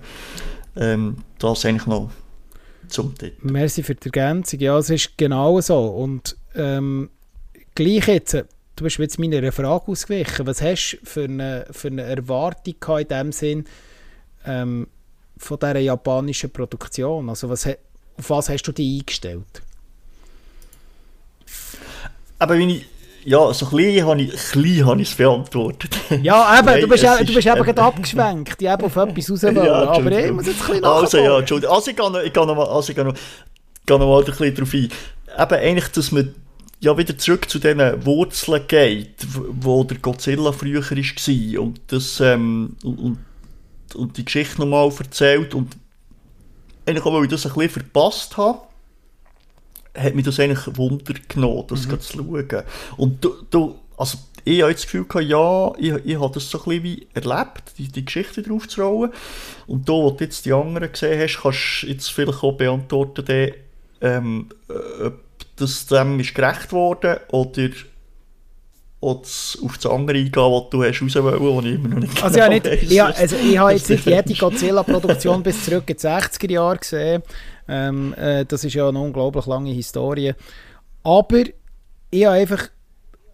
Ähm, 0.76 1.17
das 1.38 1.65
eigentlich 1.65 1.85
noch 1.85 2.09
zum 2.88 3.15
Titel. 3.15 3.35
Merci 3.41 3.84
für 3.84 3.93
die 3.93 4.07
Ergänzung, 4.07 4.59
ja, 4.59 4.76
es 4.80 4.89
ist 4.89 5.15
genau 5.17 5.61
so 5.61 5.85
und 5.85 6.35
ähm, 6.55 7.11
gleich 7.76 8.07
jetzt 8.07 8.45
du 8.76 8.84
bist 8.84 8.97
jetzt 8.97 9.19
meiner 9.19 9.52
Frage 9.52 9.88
ausgewichen. 9.88 10.45
Was 10.47 10.61
hast 10.61 10.97
du 11.02 11.06
für 11.06 11.23
eine, 11.23 11.65
für 11.72 11.88
eine 11.88 12.03
Erwartung 12.03 12.76
in 12.99 13.07
dem 13.07 13.31
Sinn 13.31 13.65
ähm, 14.45 14.88
von 15.38 15.60
dieser 15.60 15.80
japanischen 15.80 16.52
Produktion? 16.52 17.30
Also 17.30 17.49
was, 17.49 17.68
auf 17.68 18.30
was 18.30 18.49
hast 18.49 18.64
du 18.64 18.72
dich 18.72 18.99
eingestellt? 18.99 19.61
Aber 22.38 22.57
wenn 22.57 22.69
ich, 22.69 22.85
ja, 23.23 23.53
so 23.53 23.65
klein 23.65 24.06
habe 24.06 24.22
ich, 24.22 24.34
klein 24.35 24.85
habe 24.85 25.02
ich 25.02 25.10
es 25.10 25.15
beantwortet. 25.15 25.95
Ja, 26.22 26.60
eben, 26.60 26.65
Nein, 26.65 26.81
du 26.81 26.88
bist, 26.88 27.03
ja, 27.03 27.18
du 27.18 27.34
bist 27.34 27.47
eben 27.47 27.64
gerade 27.64 27.81
abgeschwenkt, 27.81 28.61
ich 28.61 28.68
eben 28.68 28.84
auf 28.84 28.95
etwas 28.95 29.31
raus 29.31 29.43
wollen, 29.43 29.56
ja, 29.56 29.89
aber 29.89 30.11
ich 30.11 30.31
muss 30.31 30.45
jetzt 30.47 30.61
ein 30.61 30.68
bisschen 30.68 30.85
Also 30.85 31.18
ja, 31.18 31.39
Entschuldigung, 31.39 31.76
also 31.76 31.91
ich 31.91 31.97
gehe 31.97 32.11
noch, 32.11 32.22
ich 32.22 32.34
gehe 32.34 32.45
noch 32.45 32.69
also 32.69 32.89
ich 32.89 32.95
gehe 32.95 33.06
noch, 33.06 33.15
gehe 33.85 33.99
noch 33.99 34.07
mal 34.07 34.19
ein 34.19 34.26
bisschen 34.26 34.53
darauf 34.53 34.73
ein. 34.73 34.89
Eben 35.38 35.64
eigentlich, 35.64 35.88
dass 35.91 36.11
man 36.11 36.35
ja 36.86 36.98
wieder 36.98 37.18
zurück 37.18 37.49
zu 37.49 37.60
diesen 37.60 38.06
Wurzeln 38.06 38.62
geht, 38.68 39.16
wo 39.30 39.84
der 39.84 39.98
Godzilla 39.98 40.52
früher 40.52 40.82
war 40.82 41.62
und, 41.62 41.82
das, 41.88 42.20
ähm, 42.20 42.78
und, 42.84 43.18
und 43.95 44.18
die 44.18 44.24
Geschichte 44.24 44.60
nochmal 44.60 44.91
erzählt 44.98 45.56
und 45.56 45.76
eigentlich 46.86 47.06
auch, 47.06 47.14
weil 47.14 47.24
ich 47.24 47.32
das 47.32 47.45
ein 47.45 47.53
bisschen 47.53 47.82
verpasst 47.82 48.38
habe, 48.38 48.60
hat 49.98 50.14
mich 50.14 50.26
das 50.26 50.40
eigentlich 50.40 50.78
Wunder 50.78 51.16
genommen, 51.28 51.66
das 51.68 51.88
mhm. 51.88 51.99
zu 51.99 52.18
schauen. 52.18 52.64
Und 52.98 53.24
du, 53.24 53.34
du, 53.49 53.80
also 53.98 54.20
ich 54.44 54.62
habe 54.62 54.74
das 54.74 54.84
Gefühl 54.84 55.06
gehabt, 55.06 55.26
ja, 55.26 55.74
ich, 55.78 56.06
ich 56.06 56.20
habe 56.20 56.34
das 56.34 56.49
so 56.49 56.60
ein 56.60 56.66
bisschen 56.66 56.84
wie 56.84 57.07
erlebt, 57.16 57.64
die, 57.80 57.88
die 57.88 58.06
Geschichte 58.06 58.44
drauf 58.44 58.68
zu 58.68 58.84
rollen. 58.84 59.12
Und 59.66 59.90
da, 59.90 59.94
wo 59.94 60.12
du 60.12 60.24
jetzt 60.24 60.45
die 60.45 60.53
anderen 60.53 60.91
gesehen 60.91 61.20
hast, 61.20 61.41
kannst 61.41 61.82
du 61.82 61.88
jetzt 61.88 62.12
vielleicht 62.12 62.44
auch 62.44 62.52
beantworten, 62.52 63.26
dann, 63.26 63.52
ähm, 64.02 64.49
ob 65.03 65.24
das 65.56 65.86
dem 65.88 66.19
ist 66.19 66.36
gerecht 66.36 66.72
worden 66.72 67.18
oder 67.30 67.69
auf 69.02 69.22
das 69.22 69.86
andere 69.86 70.18
eingehen, 70.18 70.34
was 70.34 70.69
du 70.72 70.84
hast 70.84 71.02
raus 71.02 71.40
wollen, 71.40 71.65
ich 71.65 71.76
immer 71.76 71.90
noch 71.90 71.99
nicht 71.99 72.23
also 72.23 72.40
genau 72.40 72.52
ja, 72.52 72.76
nicht, 72.76 72.91
ja, 72.91 73.06
also 73.06 73.36
ich 73.36 73.57
habe 73.57 73.73
jetzt 73.73 73.90
nicht 73.90 74.06
jede 74.06 74.34
Godzilla-Produktion 74.34 75.44
bis 75.44 75.64
zurück 75.64 75.84
in 75.88 75.98
die 75.98 76.02
60er 76.02 76.52
Jahre 76.52 76.77
gesehen. 76.77 77.22
Ähm, 77.68 78.15
äh, 78.15 78.45
das 78.45 78.64
ist 78.64 78.73
ja 78.73 78.90
eine 78.90 78.99
unglaublich 78.99 79.45
lange 79.45 79.72
Historie. 79.72 80.34
Aber 81.03 81.44
ich 82.10 82.26
habe 82.26 82.36
einfach 82.36 82.69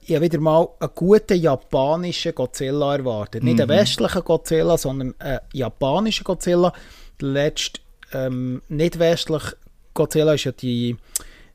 ich 0.04 0.16
habe 0.16 0.26
wieder 0.26 0.40
mal 0.40 0.68
einen 0.80 0.90
guten 0.96 1.40
japanischen 1.40 2.34
Godzilla 2.34 2.96
erwartet. 2.96 3.44
Nicht 3.44 3.62
einen 3.62 3.70
mhm. 3.70 3.80
westlichen 3.80 4.24
Godzilla, 4.24 4.78
sondern 4.78 5.16
einen 5.20 5.40
japanischen 5.54 6.24
Godzilla. 6.24 6.74
Der 7.22 7.28
letzte 7.30 7.82
ähm, 8.14 8.62
nicht 8.68 9.00
westliche 9.00 9.56
Godzilla 9.94 10.34
ist 10.34 10.46
ja 10.46 10.52
die 10.52 10.98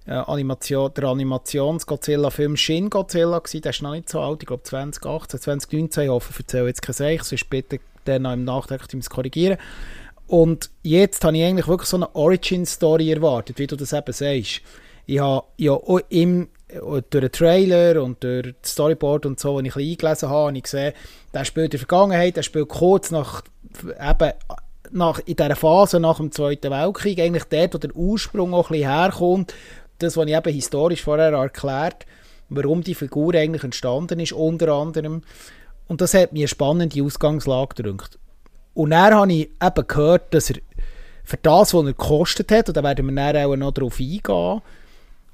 äh, 0.06 0.12
Animation, 0.12 0.92
der 0.94 1.04
Animations-Godzilla-Film 1.04 2.56
Shin 2.56 2.90
Godzilla 2.90 3.38
gewesen. 3.38 3.62
Der 3.62 3.70
ist 3.70 3.82
noch 3.82 3.92
nicht 3.92 4.08
so 4.08 4.20
alt, 4.20 4.42
ich 4.42 4.46
glaube 4.46 4.62
2018, 4.62 5.40
2019. 5.40 6.04
Ich 6.04 6.10
hoffe, 6.10 6.30
ich 6.32 6.38
erzähle 6.38 6.66
jetzt 6.68 6.82
kein 6.82 6.94
Seich, 6.94 7.22
sonst 7.22 7.50
bitte 7.50 7.80
dann 8.04 8.22
noch 8.22 8.32
im 8.32 8.44
Nachdenken 8.44 9.00
korrigieren. 9.02 9.58
Und 10.26 10.70
jetzt 10.82 11.24
habe 11.24 11.36
ich 11.36 11.44
eigentlich 11.44 11.68
wirklich 11.68 11.88
so 11.88 11.96
eine 11.96 12.14
Origin-Story 12.14 13.12
erwartet, 13.12 13.58
wie 13.58 13.66
du 13.66 13.76
das 13.76 13.92
eben 13.92 14.12
sagst. 14.12 14.60
Ich 15.06 15.18
habe 15.20 15.46
ja 15.56 15.72
auch 15.72 16.00
im, 16.08 16.48
durch 16.68 17.04
den 17.10 17.32
Trailer 17.32 18.02
und 18.02 18.22
durch 18.24 18.54
das 18.60 18.72
Storyboard 18.72 19.26
und 19.26 19.38
so, 19.38 19.56
wenn 19.56 19.66
ich 19.66 19.76
ein 19.76 19.82
eingelesen 19.82 20.28
habe, 20.28 20.48
habe 20.48 20.56
ich 20.56 20.64
gesehen, 20.64 20.92
der 21.32 21.44
spielt 21.44 21.66
in 21.66 21.70
der 21.70 21.80
Vergangenheit, 21.80 22.36
der 22.36 22.42
spielt 22.42 22.68
kurz 22.68 23.12
nach, 23.12 23.42
eben, 23.84 24.32
nach, 24.90 25.20
in 25.26 25.36
dieser 25.36 25.56
Phase 25.56 26.00
nach 26.00 26.16
dem 26.16 26.32
Zweiten 26.32 26.72
Weltkrieg, 26.72 27.20
eigentlich 27.20 27.44
dort, 27.44 27.74
wo 27.74 27.78
der 27.78 27.94
Ursprung 27.94 28.52
auch 28.52 28.70
ein 28.70 28.78
bisschen 28.78 28.90
herkommt, 28.90 29.54
das, 29.98 30.16
was 30.16 30.26
ich 30.26 30.34
eben 30.34 30.52
historisch 30.52 31.02
vorher 31.02 31.32
erklärt 31.32 32.06
warum 32.48 32.82
die 32.82 32.94
Figur 32.94 33.34
eigentlich 33.34 33.64
entstanden 33.64 34.20
ist, 34.20 34.32
unter 34.32 34.68
anderem. 34.72 35.22
Und 35.88 36.00
das 36.00 36.14
hat 36.14 36.32
mir 36.32 36.40
eine 36.40 36.48
spannende 36.48 37.02
Ausgangslage 37.02 37.76
gedrückt. 37.76 38.18
Und 38.74 38.90
dann 38.90 39.14
habe 39.14 39.32
ich 39.32 39.50
eben 39.62 39.86
gehört, 39.86 40.34
dass 40.34 40.50
er 40.50 40.56
für 41.24 41.38
das, 41.38 41.74
was 41.74 41.82
er 41.82 41.84
gekostet 41.84 42.52
hat, 42.52 42.68
und 42.68 42.76
da 42.76 42.82
werden 42.82 43.12
wir 43.12 43.32
dann 43.32 43.46
auch 43.46 43.56
noch 43.56 43.72
darauf 43.72 43.98
eingehen, 43.98 44.62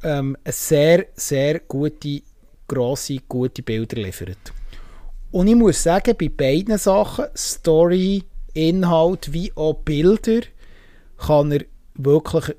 ähm, 0.02 0.36
sehr, 0.46 1.06
sehr 1.14 1.60
gute, 1.60 2.22
grosse, 2.66 3.18
gute 3.28 3.62
Bilder 3.62 3.96
liefert. 3.96 4.52
Und 5.30 5.48
ich 5.48 5.54
muss 5.54 5.82
sagen, 5.82 6.16
bei 6.18 6.28
beiden 6.28 6.78
Sachen, 6.78 7.26
Story, 7.36 8.24
Inhalt 8.54 9.32
wie 9.32 9.52
auch 9.54 9.74
Bilder, 9.74 10.42
kann 11.18 11.52
er 11.52 11.64
wirklich 11.94 12.54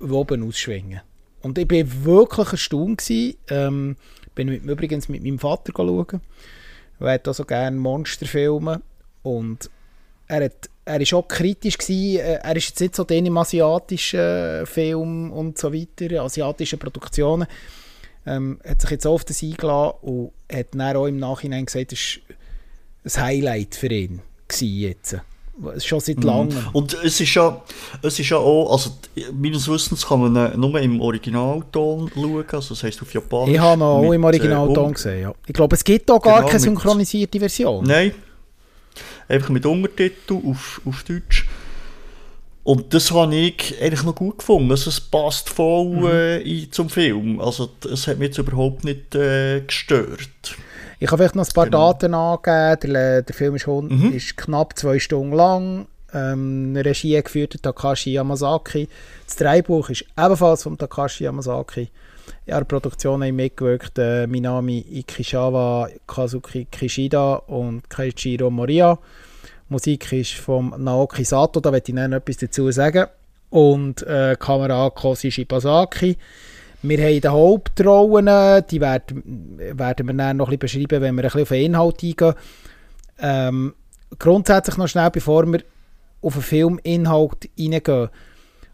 oben 0.00 0.46
ausschwingen. 0.46 1.00
Und 1.46 1.58
ich 1.58 1.70
war 1.70 2.04
wirklich 2.04 2.52
erstaunt. 2.52 2.98
Gewesen. 2.98 3.36
Ähm, 3.48 3.96
bin 4.34 4.48
mit, 4.48 4.64
übrigens 4.64 5.08
mit 5.08 5.22
meinem 5.22 5.38
Vater 5.38 5.72
schauen. 5.74 6.20
Er 6.98 7.12
hat 7.12 7.28
auch 7.28 7.34
so 7.34 7.44
gerne 7.44 7.76
Monsterfilme. 7.76 8.82
Und 9.22 9.70
er, 10.26 10.44
hat, 10.46 10.68
er 10.84 11.00
ist 11.00 11.14
auch 11.14 11.28
kritisch 11.28 11.78
gewesen. 11.78 12.18
Äh, 12.18 12.40
er 12.42 12.56
ist 12.56 12.68
jetzt 12.68 12.80
nicht 12.80 12.96
so 12.96 13.04
den 13.04 13.26
im 13.26 13.38
asiatischen 13.38 14.66
Film 14.66 15.32
und 15.32 15.56
so 15.56 15.72
weiter, 15.72 16.22
asiatischen 16.22 16.80
Produktionen. 16.80 17.46
Ähm, 18.26 18.58
hat 18.68 18.80
sich 18.80 18.90
jetzt 18.90 19.06
oft 19.06 19.30
das 19.30 19.42
eingeladen 19.42 19.98
und 20.02 20.32
hat 20.52 20.74
dann 20.74 20.96
auch 20.96 21.06
im 21.06 21.18
Nachhinein 21.18 21.66
gesagt, 21.66 21.92
das 21.92 22.18
war 23.04 23.22
ein 23.22 23.28
Highlight 23.28 23.76
für 23.76 23.86
ihn 23.86 24.20
jetzt. 24.60 25.16
Schon 25.78 26.00
seit 26.00 26.18
mhm. 26.18 26.22
langem. 26.22 26.58
Und 26.72 26.94
es 27.02 27.20
ist 27.20 27.34
ja, 27.34 27.62
es 28.02 28.18
ist 28.18 28.28
ja 28.28 28.36
auch, 28.36 28.72
also 28.72 28.90
meines 29.32 29.66
Wissens 29.68 30.06
kann 30.06 30.20
man 30.20 30.60
nur 30.60 30.78
im 30.80 31.00
Originalton 31.00 32.10
schauen, 32.14 32.44
also 32.52 32.74
das 32.74 32.82
heisst 32.82 33.00
auf 33.00 33.12
Japanisch. 33.14 33.54
Ich 33.54 33.60
habe 33.60 33.78
ihn 33.78 33.82
auch 33.82 34.12
im 34.12 34.24
Originalton 34.24 34.90
äh, 34.90 34.92
gesehen, 34.92 35.22
ja. 35.22 35.34
Ich 35.46 35.54
glaube, 35.54 35.74
es 35.76 35.82
gibt 35.82 36.10
auch 36.10 36.20
gar 36.20 36.38
genau, 36.38 36.48
keine 36.48 36.60
synchronisierte 36.60 37.38
Version. 37.38 37.84
Nein, 37.84 38.12
einfach 39.28 39.48
mit 39.48 39.64
Untertitel 39.64 40.40
auf, 40.44 40.80
auf 40.84 41.02
Deutsch. 41.04 41.46
Und 42.62 42.92
das 42.92 43.12
habe 43.12 43.34
ich 43.34 43.80
eigentlich 43.80 44.02
noch 44.02 44.16
gut 44.16 44.38
gefunden. 44.38 44.72
Also 44.72 44.90
es 44.90 45.00
passt 45.00 45.48
voll 45.48 45.86
mhm. 45.86 46.06
äh, 46.44 46.70
zum 46.70 46.90
Film. 46.90 47.40
Also 47.40 47.70
es 47.90 48.08
hat 48.08 48.18
mich 48.18 48.28
jetzt 48.28 48.38
überhaupt 48.38 48.84
nicht 48.84 49.14
äh, 49.14 49.60
gestört. 49.60 50.56
Ich 50.98 51.08
kann 51.08 51.18
vielleicht 51.18 51.34
noch 51.34 51.46
ein 51.46 51.52
paar 51.52 51.66
genau. 51.66 51.92
Daten 51.92 52.14
angeben. 52.14 52.92
Der, 52.92 53.22
der 53.22 53.34
Film 53.34 53.56
ist, 53.56 53.66
mhm. 53.66 54.12
ist, 54.12 54.36
knapp 54.36 54.78
zwei 54.78 54.98
Stunden 54.98 55.34
lang. 55.34 55.86
Ähm, 56.14 56.68
eine 56.70 56.84
Regie 56.84 57.20
geführt 57.22 57.62
Takashi 57.62 58.12
Yamazaki. 58.12 58.88
Das 59.26 59.36
Drehbuch 59.36 59.90
ist 59.90 60.04
ebenfalls 60.18 60.62
von 60.62 60.78
Takashi 60.78 61.24
Yamazaki. 61.24 61.90
In 62.46 62.54
der 62.54 62.64
Produktion 62.64 63.22
haben 63.22 63.36
mitgewirkt 63.36 63.98
äh, 63.98 64.26
Minami 64.26 64.84
Ikishawa, 64.90 65.88
Kazuki 66.06 66.66
Kishida 66.70 67.34
und 67.46 67.88
Keiichiro 67.90 68.50
Moria. 68.50 68.98
Musik 69.68 70.12
ist 70.12 70.34
von 70.34 70.72
Naoki 70.78 71.24
Sato, 71.24 71.60
da 71.60 71.72
werde 71.72 71.84
ich 71.88 71.94
noch 71.94 72.16
etwas 72.16 72.36
dazu 72.36 72.70
sagen. 72.70 73.06
Und 73.50 74.02
äh, 74.02 74.36
Kamera 74.38 74.90
Kosi 74.90 75.30
Shibasaki. 75.30 76.16
Wir 76.88 76.98
haben 76.98 77.20
die 77.20 77.28
Hauptrollen, 77.28 78.64
die 78.70 78.80
werden, 78.80 79.58
werden 79.58 80.06
wir 80.06 80.14
dann 80.14 80.36
noch 80.36 80.50
ein 80.50 80.58
bisschen 80.58 80.84
beschreiben, 80.84 81.02
wenn 81.02 81.14
wir 81.16 81.24
ein 81.24 81.30
bisschen 81.30 81.42
auf 81.42 81.48
den 81.48 81.64
Inhalt 81.64 82.02
eingehen. 82.02 82.34
Ähm, 83.18 83.74
grundsätzlich 84.18 84.76
noch 84.76 84.88
schnell, 84.88 85.10
bevor 85.10 85.46
wir 85.46 85.62
auf 86.22 86.34
den 86.34 86.42
Filminhalt 86.42 87.50
reingehen. 87.58 88.08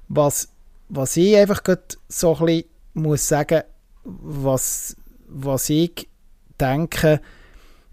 Was, 0.09 0.49
was 0.89 1.17
ich 1.17 1.37
einfach 1.37 1.63
so 2.09 2.37
ein 2.37 2.47
bisschen 2.47 2.65
muss 2.95 3.29
sagen, 3.29 3.63
was, 4.05 4.97
was 5.29 5.71
ich 5.71 6.09
denke, 6.61 7.21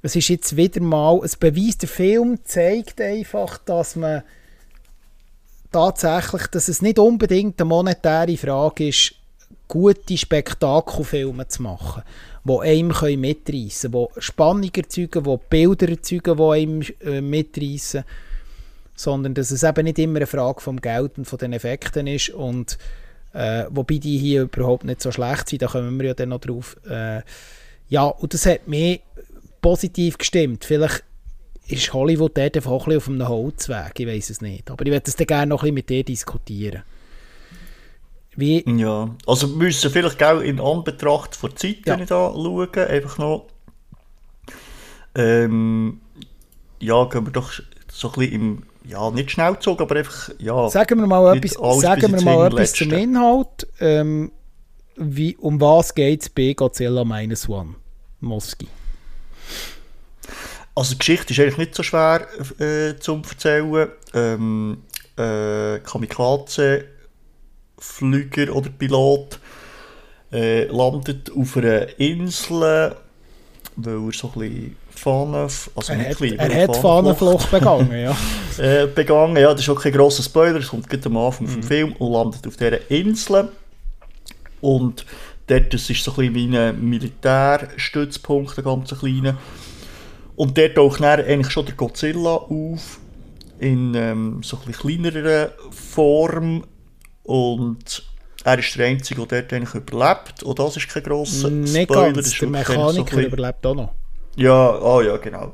es 0.01 0.15
ist 0.15 0.29
jetzt 0.29 0.55
wieder 0.55 0.81
mal, 0.81 1.19
es 1.23 1.35
beweist, 1.35 1.81
der 1.81 1.89
Film 1.89 2.39
zeigt 2.43 3.01
einfach, 3.01 3.57
dass 3.59 3.95
man 3.95 4.23
tatsächlich, 5.71 6.47
dass 6.47 6.67
es 6.67 6.81
nicht 6.81 6.99
unbedingt 6.99 7.59
eine 7.59 7.67
monetäre 7.67 8.37
Frage 8.37 8.87
ist, 8.87 9.15
gute 9.69 10.17
Spektakelfilme 10.17 11.47
zu 11.47 11.61
machen, 11.61 12.03
die 12.43 12.59
einem 12.59 13.21
mitreißen 13.21 13.91
können, 13.91 14.07
die 14.15 14.21
Spannung 14.21 14.71
erzeugen, 14.75 15.23
die 15.23 15.37
Bilder 15.49 15.89
erzeugen, 15.89 16.37
die 16.37 16.43
einem 16.43 16.81
äh, 17.01 17.21
mitreißen, 17.21 18.03
sondern 18.95 19.33
dass 19.35 19.51
es 19.51 19.63
eben 19.63 19.85
nicht 19.85 19.99
immer 19.99 20.17
eine 20.17 20.27
Frage 20.27 20.59
vom 20.59 20.81
Geld 20.81 21.17
und 21.17 21.25
von 21.25 21.39
den 21.39 21.53
Effekten 21.53 22.07
ist 22.07 22.31
und 22.31 22.77
äh, 23.33 23.65
wobei 23.69 23.99
die 23.99 24.17
hier 24.17 24.41
überhaupt 24.41 24.83
nicht 24.83 25.01
so 25.01 25.11
schlecht 25.11 25.47
sind, 25.47 25.61
da 25.61 25.67
kommen 25.67 25.99
wir 25.99 26.07
ja 26.07 26.13
dann 26.15 26.29
noch 26.29 26.41
drauf. 26.41 26.75
Äh, 26.89 27.21
ja, 27.87 28.05
und 28.05 28.33
das 28.33 28.45
hat 28.47 28.67
mich 28.67 29.01
positiv 29.61 30.17
gestimmt. 30.17 30.65
Vielleicht 30.65 31.03
ist 31.67 31.93
Hollywood 31.93 32.35
dort 32.35 32.55
einfach 32.55 32.71
auch 32.71 32.87
ein 32.87 32.95
bisschen 32.95 33.21
auf 33.21 33.27
einem 33.27 33.27
Holzweg, 33.29 33.99
ich 33.99 34.07
weiß 34.07 34.29
es 34.31 34.41
nicht. 34.41 34.71
Aber 34.71 34.83
ich 34.83 34.91
würde 34.91 35.05
das 35.05 35.15
dann 35.15 35.27
gerne 35.27 35.47
noch 35.47 35.61
ein 35.61 35.65
bisschen 35.65 35.75
mit 35.75 35.89
dir 35.89 36.03
diskutieren. 36.03 36.81
Wie? 38.39 38.63
Ja, 38.77 39.15
also 39.27 39.49
wir 39.49 39.57
müssen 39.57 39.91
vielleicht 39.91 40.23
auch 40.23 40.39
in 40.39 40.59
Anbetracht 40.59 41.35
von 41.35 41.55
Zeit, 41.55 41.85
ja. 41.85 41.93
wenn 41.93 42.03
ich 42.03 42.09
da 42.09 42.31
schaue, 42.33 42.87
einfach 42.87 43.17
noch 43.17 43.47
ähm, 45.15 45.99
ja, 46.79 47.03
gehen 47.05 47.25
wir 47.25 47.33
doch 47.33 47.51
so 47.91 48.07
ein 48.07 48.13
bisschen 48.13 48.33
im, 48.33 48.63
ja, 48.85 49.09
nicht 49.11 49.31
Schnellzug, 49.31 49.81
aber 49.81 49.95
einfach, 49.97 50.29
ja. 50.39 50.69
Sagen 50.69 50.99
wir 50.99 51.07
mal 51.07 51.35
etwas, 51.35 51.81
sagen 51.81 52.13
wir 52.13 52.21
mal 52.21 52.47
etwas 52.47 52.73
zum 52.73 52.91
Inhalt. 52.93 53.67
Ähm, 53.79 54.31
wie, 54.95 55.35
um 55.37 55.59
was 55.61 55.93
geht 55.95 56.21
es 56.21 56.29
bei 56.29 56.53
Godzilla 56.53 57.03
Minus 57.03 57.47
One? 57.47 57.75
Moski. 58.19 58.67
Also 60.75 60.93
die 60.93 60.99
Geschichte 60.99 61.33
ist 61.33 61.39
eigentlich 61.39 61.57
nicht 61.57 61.75
so 61.75 61.83
schwer 61.83 62.27
äh, 62.59 62.97
zu 62.99 63.21
erzählen. 63.29 63.89
Ähm, 64.13 64.83
äh, 65.17 65.79
Kamikaze 65.79 66.85
Flüger 67.79 68.55
oder 68.55 68.69
Pilot 68.69 69.39
äh, 70.31 70.65
landet 70.65 71.31
auf 71.35 71.57
einer 71.57 71.99
Insel, 71.99 72.95
weil 73.75 73.93
er 73.93 74.13
so 74.13 74.31
ein 74.35 74.39
bisschen 74.39 74.75
Fahnen, 74.89 75.35
also 75.35 75.93
er 75.93 76.09
hat, 76.09 76.21
er 76.21 76.63
hat 76.63 76.75
Fahnenflucht 76.75 77.49
begangen, 77.49 77.91
ja. 77.91 78.17
äh, 78.57 78.85
begangen, 78.93 79.37
ja, 79.37 79.51
das 79.51 79.61
ist 79.61 79.69
auch 79.69 79.81
kein 79.81 79.93
grosser 79.93 80.23
Spoiler, 80.23 80.59
es 80.59 80.67
kommt 80.67 81.05
am 81.05 81.17
Anfang 81.17 81.47
mhm. 81.47 81.51
vom 81.51 81.63
Film 81.63 81.93
und 81.93 82.11
landet 82.11 82.45
auf 82.45 82.57
dieser 82.57 82.91
Insel 82.91 83.49
und 84.59 85.05
dort 85.47 85.73
das 85.73 85.89
ist 85.89 86.03
so 86.03 86.11
ein 86.11 86.33
bisschen 86.33 86.51
wie 86.51 86.57
ein 86.57 86.89
Militärstützpunkt, 86.89 88.57
ein 88.57 88.63
ganz 88.65 88.89
kleiner 88.99 89.37
und 90.35 90.57
dort 90.57 90.75
taucht 90.75 91.01
dann 91.01 91.21
eigentlich 91.21 91.51
schon 91.53 91.65
der 91.65 91.75
Godzilla 91.75 92.35
auf 92.35 92.99
in 93.59 93.93
ähm, 93.95 94.41
so 94.43 94.57
ein 94.65 95.49
Form 95.71 96.63
und 97.29 98.03
er 98.43 98.57
ist 98.57 98.75
der 98.75 98.87
Einzige, 98.87 99.23
der 99.27 99.43
dort 99.43 99.53
eigentlich 99.53 99.75
überlebt. 99.75 100.41
Und 100.41 100.57
das 100.57 100.77
ist 100.77 100.89
kein 100.89 101.03
grosser 101.03 101.51
Nicht 101.51 101.83
Spoiler. 101.83 102.13
Ganz. 102.13 102.39
Der 102.39 102.49
Mechaniker 102.49 103.15
so 103.15 103.21
überlebt 103.21 103.65
auch 103.67 103.75
noch. 103.75 103.91
Ja, 104.35 104.79
oh 104.81 105.01
ja, 105.01 105.17
genau. 105.17 105.51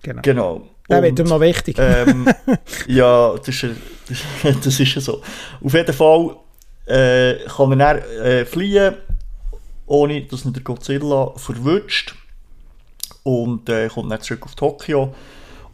Genau. 0.00 0.22
Genau. 0.22 0.68
Der 0.88 1.02
wird 1.02 1.18
ihm 1.18 1.26
noch 1.26 1.40
wichtig. 1.40 1.76
Ähm, 1.76 2.28
ja, 2.86 3.34
das 3.36 3.48
ist, 3.48 3.76
das, 4.08 4.56
das 4.64 4.78
ist 4.78 4.94
ja 4.94 5.00
so. 5.00 5.22
Auf 5.60 5.74
jeden 5.74 5.92
Fall 5.92 6.36
äh, 6.86 7.34
kann 7.48 7.72
er 7.72 7.76
dann 7.76 7.98
äh, 8.24 8.44
fliehen, 8.44 8.94
ohne 9.86 10.22
dass 10.22 10.44
ihn 10.44 10.52
der 10.52 10.62
Godzilla 10.62 11.32
verwünscht. 11.34 12.14
Und 13.24 13.68
äh, 13.68 13.88
kommt 13.88 14.12
dann 14.12 14.20
zurück 14.20 14.44
auf 14.44 14.54
Tokio 14.54 15.14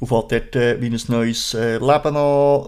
fängt 0.04 0.32
dort 0.32 0.56
äh, 0.56 0.80
wie 0.80 0.88
ein 0.88 1.00
neues 1.08 1.54
äh, 1.54 1.78
Leben 1.78 2.16
an, 2.16 2.66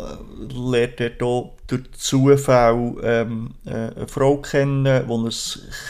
lernt 0.71 1.01
dort 1.01 1.23
auch 1.23 1.53
durch 1.67 1.83
Zufall 1.93 2.95
ähm, 3.03 3.51
äh, 3.67 3.71
eine 3.97 4.09
Frau 4.09 4.39
kennen, 4.39 4.85
die 4.85 5.13
ein 5.13 5.33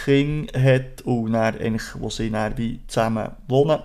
Kind 0.05 0.53
hat 0.57 1.03
und 1.05 1.33
dann 1.33 1.55
eigentlich, 1.59 1.85
wo 1.99 2.11
sie 2.11 2.31
dann 2.31 2.59
wie 2.59 2.81
zusammen 2.89 3.29
wohnen. 3.47 3.79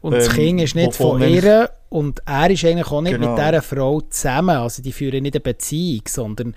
Und 0.00 0.14
das 0.14 0.28
ähm, 0.28 0.34
Kind 0.34 0.60
ist 0.62 0.74
nicht 0.74 0.94
von 0.94 1.20
ihr 1.22 1.70
und 1.88 2.20
er 2.26 2.50
ist 2.50 2.64
eigentlich 2.64 2.90
auch 2.90 3.00
nicht 3.00 3.12
Genau. 3.14 3.34
mit 3.34 3.38
dieser 3.38 3.62
Frau 3.62 4.00
zusammen. 4.00 4.56
Also 4.56 4.82
die 4.82 4.92
führen 4.92 5.22
nicht 5.22 5.34
eine 5.34 5.40
Beziehung, 5.40 6.02
sondern 6.06 6.54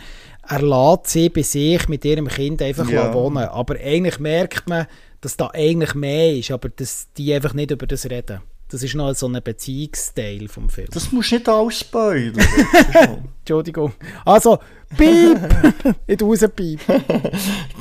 er 0.48 0.62
lässt 0.62 1.08
sie 1.08 1.30
bei 1.30 1.42
sich 1.42 1.88
mit 1.88 2.04
ihrem 2.06 2.28
Kind 2.28 2.62
einfach 2.62 2.90
Ja. 2.90 3.14
wohnen. 3.14 3.38
Aber 3.46 3.76
eigentlich 3.76 4.20
merkt 4.20 4.68
man, 4.68 4.88
dass 5.22 5.38
da 5.38 5.50
eigentlich 5.54 5.94
mehr 5.96 6.34
ist, 6.36 6.52
aber 6.52 6.70
dass 6.70 7.08
die 7.18 7.34
einfach 7.34 7.54
nicht 7.54 7.72
über 7.72 7.88
das 7.88 8.10
reden. 8.10 8.42
Das 8.72 8.82
ist 8.84 8.96
noch 8.96 9.14
so 9.14 9.28
ein 9.28 9.38
Beziehungsteil 9.44 10.48
vom 10.48 10.70
Film. 10.70 10.88
Das 10.94 11.12
musst 11.12 11.32
du 11.32 11.36
nicht 11.36 11.48
noch- 11.48 11.70
Entschuldigung. 13.40 13.92
Also, 14.24 14.60
piep! 14.98 15.38
nicht 16.08 16.24
rauspiep. 16.24 16.80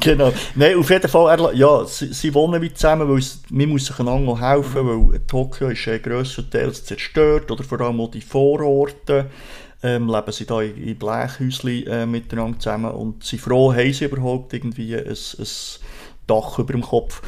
genau. 0.01 0.33
Nein, 0.57 0.77
auf 0.77 0.91
jeden 0.91 1.09
Fall, 1.09 1.39
er, 1.39 1.55
ja, 1.55 1.85
sie, 1.85 2.13
sie 2.13 2.35
wohnen 2.35 2.61
wie 2.61 2.75
zusammen, 2.75 3.09
weil 3.09 3.19
es, 3.19 3.41
man 3.51 3.69
muss 3.69 3.87
sich 3.87 4.01
einander 4.01 4.41
helfen, 4.41 5.11
weil 5.11 5.21
Tokio 5.29 5.69
ist 5.69 5.87
äh, 5.87 6.01
grösstenteils 6.01 6.85
zerstört, 6.85 7.51
oder 7.53 7.63
vor 7.63 7.81
allem 7.81 8.01
auch 8.01 8.11
die 8.11 8.21
Vororte. 8.21 9.31
Ähm, 9.83 10.09
leben 10.09 10.33
sie 10.33 10.45
da 10.45 10.61
in, 10.61 10.77
in 10.77 10.99
Blechhäuschen 10.99 11.87
äh, 11.87 12.05
miteinander 12.05 12.59
zusammen 12.59 12.91
und 12.91 13.23
sie 13.25 13.39
froh, 13.39 13.73
haben 13.73 13.93
sie 13.93 14.05
überhaupt 14.07 14.53
irgendwie 14.53 14.95
ein, 14.97 15.07
ein 15.09 15.47
Dach 16.27 16.59
über 16.59 16.73
dem 16.73 16.83
Kopf. 16.83 17.23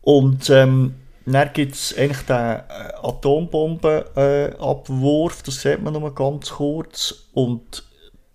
Und 0.00 0.50
ähm, 0.50 0.94
dann 1.26 1.50
gibt 1.52 1.74
es 1.74 1.94
eigentlich 1.96 2.26
den 2.26 2.36
äh, 2.36 2.62
Atombombenabwurf, 3.02 5.42
das 5.42 5.62
sieht 5.62 5.82
man 5.82 5.94
nur 5.94 6.14
ganz 6.14 6.50
kurz. 6.50 7.28
Und 7.32 7.82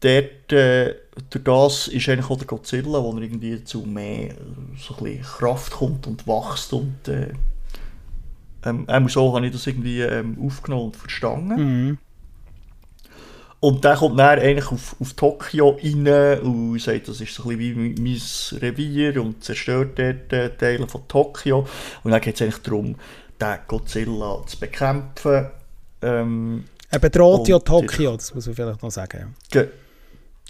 dort, 0.02 0.52
äh, 0.52 0.96
durch 1.30 1.44
das 1.44 1.88
ist 1.88 2.10
eigentlich 2.10 2.30
auch 2.30 2.38
der 2.38 2.48
Godzilla, 2.48 3.04
wo 3.04 3.12
er 3.12 3.22
irgendwie 3.22 3.64
zu 3.64 3.82
mehr 3.82 4.34
so 4.78 4.96
ein 5.04 5.22
Kraft 5.22 5.74
kommt 5.74 6.08
und 6.08 6.26
wächst. 6.28 6.74
Und, 6.74 7.08
äh, 7.08 7.34
ähm, 8.66 8.88
so 9.08 9.36
habe 9.36 9.46
ich 9.46 9.54
das 9.54 9.68
irgendwie 9.68 10.02
ähm, 10.02 10.36
aufgenommen 10.44 10.86
und 10.86 10.96
verstanden. 10.96 11.90
Mhm. 11.90 12.00
Und 13.62 13.84
dann 13.84 13.98
kommt 13.98 14.18
dann 14.18 14.40
eigentlich 14.40 14.72
auf, 14.72 14.96
auf 15.02 15.14
Tokio 15.14 15.78
rein 15.84 16.40
und 16.42 16.80
sagt, 16.82 17.10
das 17.10 17.20
ist 17.20 17.34
so 17.34 17.44
ein 17.50 17.58
bisschen 17.58 17.96
wie 17.98 18.02
mein 18.02 18.62
Revier 18.62 19.22
und 19.22 19.44
zerstört 19.44 20.00
dort 20.00 20.32
äh, 20.32 20.50
Teile 20.56 20.88
von 20.88 21.06
Tokio. 21.10 21.68
Und 22.04 22.12
dann 22.12 22.22
geht 22.22 22.36
es 22.36 22.42
eigentlich 22.42 22.62
darum, 22.62 22.96
den 23.42 23.58
Godzilla 23.68 24.42
zu 24.46 24.58
bekämpfen. 24.60 25.48
Ähm, 26.02 26.64
Er 26.90 27.00
bedroht 27.00 27.50
ja 27.50 27.60
Tokio, 27.60 28.16
das 28.16 28.34
muss 28.34 28.46
man 28.46 28.56
vielleicht 28.56 28.82
noch 28.82 28.92
sagen. 28.92 29.36
ge 29.52 29.68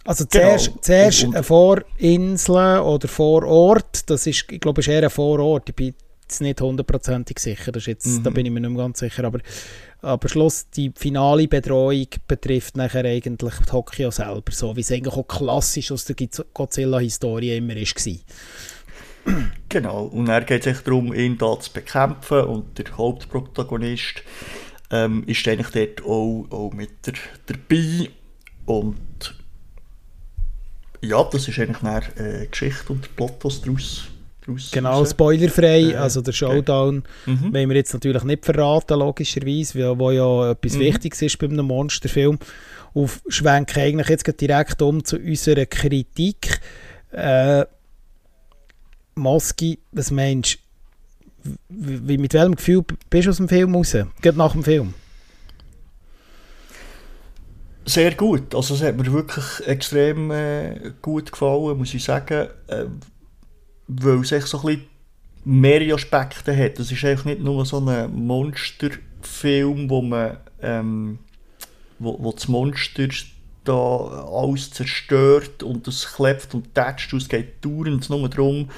Also 0.05 0.25
Genau. 0.29 0.43
zuerst, 0.57 0.71
zuerst 0.83 1.21
Und- 1.23 1.29
und- 1.29 1.35
eine 1.35 1.43
Vorinsel 1.43 2.79
oder 2.81 3.07
Vorort, 3.07 4.07
das 4.09 4.27
ist, 4.27 4.45
ich 4.51 4.59
glaube, 4.61 4.81
ist 4.81 4.87
eher 4.87 5.03
ein 5.03 5.09
Vorort, 5.09 5.67
ich 5.69 5.75
bin 5.75 5.93
jetzt 6.29 6.41
nicht 6.41 6.61
hundertprozentig 6.61 7.39
sicher, 7.39 7.71
das 7.71 7.87
jetzt, 7.87 8.23
da 8.23 8.29
Mhm. 8.29 8.33
bin 8.33 8.45
ich 8.45 8.51
mir 8.51 8.61
nicht 8.61 8.69
mehr 8.69 8.83
ganz 8.83 8.99
sicher, 8.99 9.23
aber, 9.25 9.39
aber 10.01 10.29
Schluss, 10.29 10.69
die 10.69 10.91
finale 10.95 11.47
Bedrohung 11.47 12.07
betrifft 12.27 12.77
nachher 12.77 13.03
eigentlich 13.03 13.55
Tokio 13.67 14.11
selber, 14.11 14.51
so 14.51 14.75
wie 14.75 14.81
es 14.81 14.91
eigentlich 14.91 15.15
auch 15.15 15.27
klassisch 15.27 15.91
aus 15.91 16.05
der 16.05 16.15
Godzilla-Historie 16.53 17.57
immer 17.57 17.75
ist 17.75 18.05
war. 18.05 18.15
Genau, 19.67 20.05
und 20.05 20.25
dann 20.27 20.45
geht 20.45 20.65
es 20.65 20.75
echt 20.77 20.87
darum, 20.87 21.13
ihn 21.13 21.37
da 21.37 21.59
zu 21.59 21.71
bekämpfen. 21.71 22.41
Und 22.45 22.77
der 22.77 22.97
Hauptprotagonist 22.97 24.23
ähm, 24.91 25.23
ist 25.27 25.47
eigentlich 25.47 25.69
dort 25.69 26.05
auch, 26.05 26.47
auch 26.49 26.73
mit 26.73 27.05
der, 27.05 27.13
dabei. 27.47 28.09
Und 28.65 29.35
ja, 31.01 31.23
das 31.23 31.47
ist 31.47 31.59
eigentlich 31.59 31.83
eine 31.83 32.43
äh, 32.43 32.47
Geschichte 32.47 32.93
und 32.93 33.05
der 33.05 33.09
Plot, 33.09 33.35
was 33.43 33.61
daraus, 33.61 34.07
daraus 34.49 34.71
Genau, 34.71 34.91
raus- 34.99 35.11
spoilerfrei, 35.11 35.91
Äh, 35.91 35.95
also 35.95 36.21
der 36.21 36.31
Showdown 36.31 37.03
Mhm. 37.25 37.53
wollen 37.53 37.69
wir 37.69 37.75
jetzt 37.77 37.93
natürlich 37.93 38.23
nicht 38.23 38.45
verraten, 38.45 38.99
logischerweise, 38.99 39.79
weil, 39.79 39.99
wo 39.99 40.11
ja 40.11 40.51
etwas 40.51 40.73
Mhm. 40.75 40.79
Wichtiges 40.79 41.21
ist 41.21 41.37
bei 41.39 41.47
einem 41.47 41.65
Monsterfilm. 41.65 42.37
Und 42.93 43.11
schwenke 43.27 43.81
eigentlich 43.81 44.09
jetzt 44.09 44.41
direkt 44.41 44.81
um 44.81 45.03
zu 45.03 45.17
unserer 45.17 45.65
Kritik. 45.65 46.59
Äh, 47.11 47.65
Moski, 49.15 49.79
was 49.91 50.11
meinst 50.11 50.55
du? 51.43 51.51
Wie, 51.69 52.17
mit 52.17 52.33
welchem 52.33 52.55
Gefühl 52.55 52.83
bist 53.09 53.25
du 53.25 53.29
aus 53.29 53.37
dem 53.37 53.47
Film 53.47 53.75
raus? 53.75 53.95
Gerade 54.21 54.37
nach 54.37 54.51
dem 54.53 54.63
Film? 54.63 54.93
Sehr 57.85 58.13
gut. 58.13 58.53
Also 58.53 58.75
es 58.75 58.83
hat 58.83 58.97
mir 58.97 59.11
wirklich 59.11 59.65
extrem 59.67 60.29
äh, 60.31 60.91
gut 61.01 61.31
gefallen, 61.31 61.77
muss 61.77 61.93
ich 61.93 62.03
sagen. 62.03 62.47
Äh, 62.67 62.85
weil 63.89 64.21
es 64.21 64.29
so 64.29 64.59
ein 64.59 64.65
bisschen 64.65 64.87
mehrere 65.43 65.95
Aspekte 65.95 66.55
hat. 66.55 66.79
Es 66.79 66.91
ist 66.91 67.03
einfach 67.03 67.25
nicht 67.25 67.41
nur 67.41 67.65
so 67.65 67.79
ein 67.79 68.13
Monsterfilm, 68.13 69.89
wo 69.89 70.01
man 70.01 70.37
ähm, 70.61 71.19
wo, 71.97 72.17
wo 72.19 72.31
das 72.31 72.47
Monster 72.47 73.07
da 73.63 74.25
alles 74.31 74.71
zerstört 74.71 75.63
und 75.63 75.87
es 75.87 76.13
klebt 76.13 76.53
und 76.53 76.73
tätscht 76.73 77.13
und 77.13 77.21
es 77.21 77.29
geht 77.29 77.63
dauernd 77.63 78.09
nur 78.09 78.29
darum, 78.29 78.69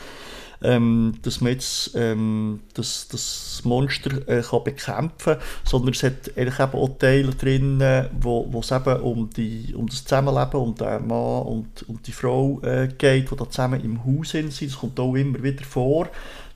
ähm, 0.64 1.14
dass 1.24 1.42
man 1.42 1.54
jetzt 1.54 1.92
ähm, 1.96 2.60
das, 2.74 3.08
das 3.08 3.62
Monster 3.64 4.28
äh, 4.28 4.42
kann 4.42 4.64
bekämpfen 4.64 5.34
kann, 5.34 5.42
sondern 5.64 5.94
es 5.94 6.04
hat 6.04 6.32
eigentlich 6.36 6.60
eben 6.60 6.74
auch 6.74 6.98
Teile 7.00 7.32
drin, 7.32 7.84
wo, 8.20 8.60
es 8.60 8.72
eben 8.72 9.02
um, 9.02 9.30
die, 9.30 9.74
um 9.76 9.88
das 9.88 10.04
Zusammenleben, 10.04 10.60
um 10.60 10.76
den 10.76 11.08
Mann 11.08 11.44
und, 11.44 11.84
und 11.88 12.06
die 12.06 12.12
Frau 12.12 12.62
äh, 12.62 12.90
geht, 12.98 13.32
die 13.32 13.36
da 13.36 13.50
zusammen 13.50 13.84
im 13.84 14.06
Haus 14.06 14.30
sind. 14.32 14.62
Das 14.62 14.78
kommt 14.78 15.00
auch 15.00 15.16
immer 15.16 15.42
wieder 15.42 15.66
vor, 15.66 16.10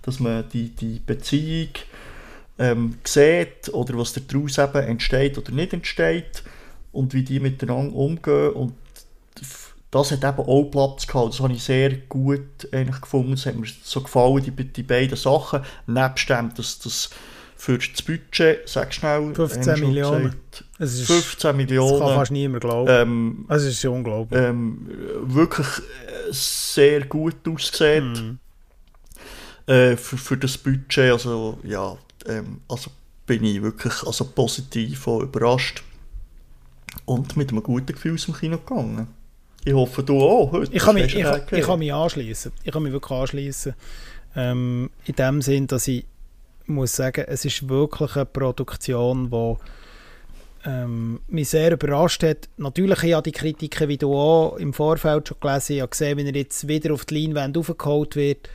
dass 0.03 0.19
man 0.19 0.45
die, 0.53 0.69
die 0.69 1.01
Beziehung 1.03 1.69
ähm, 2.59 2.97
sieht 3.03 3.73
oder 3.73 3.97
was 3.97 4.13
daraus 4.13 4.57
eben 4.57 4.87
entsteht 4.87 5.37
oder 5.37 5.51
nicht 5.51 5.73
entsteht 5.73 6.43
und 6.91 7.13
wie 7.13 7.23
die 7.23 7.39
miteinander 7.39 7.95
umgehen 7.95 8.51
und 8.51 8.73
das 9.95 10.11
hat 10.11 10.23
eben 10.23 10.47
auch 10.47 10.63
Platz 10.65 11.07
gehabt. 11.07 11.33
Das 11.33 11.39
habe 11.39 11.53
ich 11.53 11.63
sehr 11.63 11.89
gut 12.09 12.67
eigentlich 12.71 12.99
gefunden. 13.01 13.31
Das 13.31 13.45
hat 13.45 13.55
mir 13.55 13.67
so 13.83 14.01
gefallen, 14.01 14.43
die, 14.43 14.51
die 14.51 14.83
beiden 14.83 15.15
Sachen. 15.17 15.61
Nebst 15.87 16.29
dem, 16.29 16.53
dass 16.53 16.79
das 16.79 17.09
für 17.55 17.77
das 17.77 18.01
Budget, 18.01 18.67
sag 18.67 18.93
schnell, 18.93 19.33
15 19.33 19.61
haben 19.61 19.65
wir 19.67 19.77
schon 19.77 19.87
Millionen. 19.87 20.35
Es 20.77 20.99
ist, 20.99 21.07
15 21.07 21.31
das 21.31 21.41
kann 21.41 21.55
Millionen. 21.57 21.99
fast 22.15 22.31
niemand 22.31 22.61
glauben. 22.61 22.89
Ähm, 22.91 23.45
es 23.47 23.63
ist 23.63 23.85
unglaublich. 23.85 24.39
ähm, 24.41 24.85
wirklich 25.23 25.67
äh, 25.67 26.31
sehr 26.31 27.05
gut 27.05 27.35
aussieht 27.47 28.03
Mhm. 28.03 28.39
äh, 29.67 29.95
für, 29.95 30.17
für 30.17 30.37
das 30.37 30.57
Budget. 30.57 31.11
Also 31.13 31.57
ja, 31.63 31.97
ähm, 32.27 32.59
also 32.67 32.91
bin 33.25 33.45
ich 33.45 33.61
wirklich 33.61 33.93
also 34.05 34.25
positiv 34.25 35.07
überrascht 35.07 35.81
und 37.05 37.37
mit 37.37 37.51
einem 37.51 37.63
guten 37.63 37.93
Gefühl 37.93 38.15
aus 38.15 38.25
dem 38.25 38.35
Kino 38.35 38.57
gegangen. 38.57 39.07
Ich 39.65 39.73
hoffe, 39.73 40.03
du 40.03 40.21
auch 40.21 40.51
heute. 40.51 40.71
Ich 40.71 40.83
kann 40.83 40.93
mich, 40.93 41.15
ich, 41.15 41.25
ich 41.51 41.65
kann 41.65 41.79
mich 41.79 41.91
anschließen. 41.91 42.51
Ich 42.63 42.71
kann 42.71 42.83
mich 42.83 42.91
wirklich 42.91 43.19
anschließen. 43.19 43.73
Ähm, 44.35 44.91
in 45.05 45.15
dem 45.15 45.41
Sinn, 45.41 45.65
dass 45.65 45.87
ich 45.87 46.05
muss 46.67 46.95
sagen, 46.95 47.25
es 47.27 47.45
ist 47.45 47.67
wirklich 47.67 48.15
eine 48.15 48.25
Produktion, 48.25 49.31
die 49.31 49.55
ähm, 50.69 51.19
mich 51.27 51.49
sehr 51.49 51.71
überrascht 51.71 52.21
hat. 52.21 52.47
Natürlich 52.57 52.99
habe 52.99 53.07
ich 53.07 53.23
die 53.23 53.31
Kritiken, 53.31 53.89
wie 53.89 53.97
du 53.97 54.13
auch 54.13 54.57
im 54.57 54.71
Vorfeld 54.71 55.29
schon 55.29 55.37
gelesen 55.39 55.73
Ich 55.73 55.81
habe 55.81 55.89
gesehen, 55.89 56.17
wie 56.19 56.27
er 56.27 56.35
jetzt 56.35 56.67
wieder 56.67 56.93
auf 56.93 57.05
die 57.05 57.25
Leinwand 57.25 57.57
aufgeholt 57.57 58.15
wird, 58.15 58.49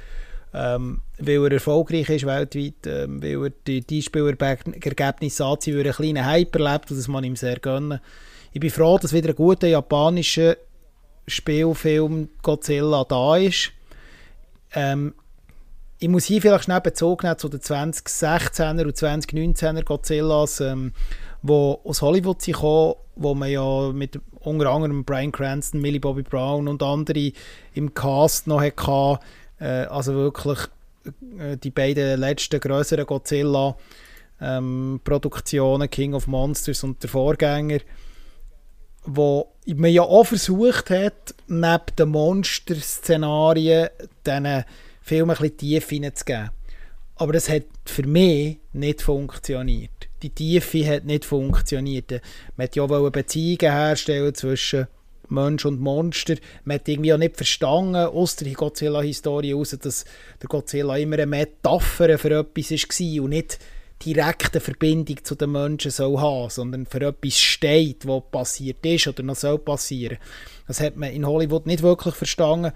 ähm, 0.55 1.01
weil 1.19 1.45
er 1.45 1.53
erfolgreich 1.53 2.09
ist 2.09 2.27
weltweit, 2.27 2.87
ähm, 2.87 3.21
weil 3.21 3.47
er 3.47 3.53
die, 3.67 3.81
die 3.81 4.03
Spielergebnisse 4.03 5.45
anzieht, 5.45 5.75
weil 5.75 5.87
er 5.87 5.99
einen 5.99 6.13
kleinen 6.13 6.27
Hype 6.27 6.55
erlebt 6.55 6.91
und 6.93 6.99
das 6.99 7.09
man 7.09 7.25
ihm 7.25 7.35
sehr 7.35 7.59
gönnen. 7.59 7.99
Ich 8.53 8.61
bin 8.61 8.71
froh, 8.71 8.99
dass 8.99 9.13
wieder 9.13 9.31
ein 9.31 9.37
guter 9.37 9.67
japanischer 9.67 10.57
Spielfilm 11.31 12.29
Godzilla 12.43 13.05
da 13.05 13.37
ist. 13.37 13.73
Ähm, 14.75 15.15
ich 15.99 16.09
muss 16.09 16.25
hier 16.25 16.41
vielleicht 16.41 16.65
schnell 16.65 16.81
Bezug 16.81 17.23
nehmen 17.23 17.39
zu 17.39 17.49
den 17.49 17.61
2016er 17.61 18.85
und 18.85 18.97
2019er 18.97 19.85
Godzillas, 19.85 20.61
ähm, 20.61 20.93
aus 21.47 22.03
Hollywood 22.03 22.43
sind 22.43 22.55
gekommen, 22.55 22.95
wo 23.17 23.35
man 23.35 23.51
ja 23.51 23.91
mit 23.93 24.21
unter 24.41 24.71
anderem 24.71 25.05
Brian 25.05 25.33
Cranston, 25.33 25.81
Millie 25.81 26.01
Bobby 26.01 26.23
Brown 26.23 26.69
und 26.69 26.83
andere 26.83 27.33
im 27.75 27.95
Cast 27.95 28.47
noch 28.47 28.63
hatte. 28.63 29.21
Äh, 29.61 29.87
also 29.87 30.15
wirklich 30.15 30.59
äh, 31.39 31.57
die 31.59 31.71
beiden 31.71 32.19
letzten 32.19 32.59
größeren 32.61 33.07
Godzilla-Produktionen, 33.07 35.83
ähm, 35.83 35.91
King 35.91 36.15
of 36.15 36.27
Monsters 36.27 36.83
und 36.83 37.03
der 37.03 37.11
Vorgänger, 37.11 37.81
wo 39.05 39.53
man 39.67 39.93
ja 39.93 40.03
auch 40.03 40.25
versucht 40.25 40.91
hat, 40.91 41.35
neben 41.47 41.97
den 41.99 42.09
Monster-Szenarien 42.09 43.89
diesen 44.27 44.65
Film 45.03 45.29
bisschen 45.29 45.57
Tiefe 45.57 45.95
hineinzugeben. 45.95 46.51
Aber 47.17 47.33
das 47.33 47.49
hat 47.49 47.65
für 47.85 48.07
mich 48.07 48.59
nicht 48.73 49.03
funktioniert. 49.03 49.91
Die 50.23 50.31
Tiefe 50.31 50.87
hat 50.87 51.05
nicht 51.05 51.25
funktioniert. 51.25 52.11
Man 52.57 52.69
wollte 52.75 52.81
ja 52.81 53.11
Beziehungen 53.11 53.73
herstellen 53.73 54.35
zwischen 54.35 54.87
Mensch 55.29 55.65
und 55.65 55.81
Monster. 55.81 56.37
Man 56.65 56.77
hat 56.77 56.89
irgendwie 56.89 57.13
auch 57.13 57.19
nicht 57.19 57.37
verstanden, 57.37 57.97
aus 57.97 58.37
der 58.37 58.53
Godzilla-Historie 58.53 59.51
heraus, 59.51 59.77
dass 59.81 60.05
der 60.41 60.49
Godzilla 60.49 60.97
immer 60.97 61.17
eine 61.17 61.27
Metapher 61.27 62.19
für 62.19 62.39
etwas 62.39 62.71
war 62.71 63.25
und 63.25 63.31
nicht 63.31 63.59
direkt 64.05 64.55
eine 64.55 64.61
Verbindung 64.61 65.25
zu 65.25 65.35
den 65.35 65.53
Menschen 65.53 65.91
soll 65.91 66.19
haben, 66.19 66.51
sondern 66.51 66.87
für 66.87 67.03
etwas 67.03 67.39
steht, 67.39 68.07
was 68.07 68.23
passiert 68.31 68.85
ist 68.85 69.07
oder 69.09 69.23
noch 69.23 69.37
soll 69.37 69.59
passieren. 69.59 70.19
Das 70.67 70.81
hat 70.81 70.97
man 70.97 71.13
in 71.13 71.27
Hollywood 71.27 71.67
nicht 71.67 71.83
wirklich 71.83 72.15
verstanden. 72.15 72.73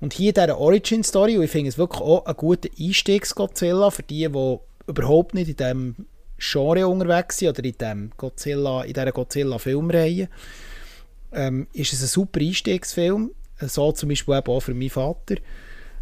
Und 0.00 0.14
hier 0.14 0.32
diese 0.32 0.58
Origin-Story, 0.58 1.36
und 1.36 1.44
ich 1.44 1.50
finde 1.50 1.68
es 1.68 1.78
wirklich 1.78 2.00
auch 2.00 2.26
ein 2.26 2.36
guter 2.36 2.68
Einstiegs-Godzilla 2.78 3.90
für 3.90 4.02
die, 4.02 4.28
die 4.28 4.58
überhaupt 4.86 5.34
nicht 5.34 5.48
in 5.48 5.56
diesem 5.56 6.06
Genre 6.38 6.88
unterwegs 6.88 7.38
sind 7.38 7.50
oder 7.50 7.64
in, 7.64 7.74
dem 7.78 8.12
Godzilla, 8.16 8.82
in 8.82 8.94
dieser 8.94 9.12
Godzilla-Filmreihe, 9.12 10.28
ähm, 11.32 11.68
ist 11.72 11.92
es 11.92 12.02
ein 12.02 12.08
super 12.08 12.40
Einstiegsfilm. 12.40 13.30
So 13.60 13.92
zum 13.92 14.08
Beispiel 14.08 14.34
auch 14.34 14.60
für 14.60 14.74
meinen 14.74 14.90
Vater. 14.90 15.36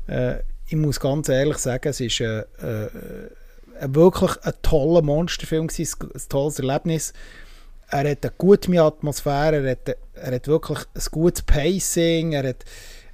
Äh, 0.07 0.37
ich 0.67 0.77
muss 0.77 0.99
ganz 0.99 1.29
ehrlich 1.29 1.59
sagen, 1.59 1.89
es 1.89 2.01
ist 2.01 2.21
äh, 2.21 2.41
äh, 2.41 2.89
wirklich 3.89 4.33
ein 4.43 4.53
toller 4.63 5.03
Monsterfilm, 5.03 5.67
gewesen, 5.67 5.97
ein 6.15 6.23
tolles 6.29 6.59
Erlebnis. 6.59 7.13
Er 7.89 8.11
hat 8.11 8.25
eine 8.25 8.33
gute 8.39 8.81
Atmosphäre, 8.83 9.67
er 9.67 9.71
hat, 9.73 9.97
er 10.15 10.35
hat 10.35 10.47
wirklich 10.47 10.79
ein 10.79 11.03
gutes 11.11 11.43
Pacing, 11.43 12.33
er 12.33 12.49
hat, 12.49 12.65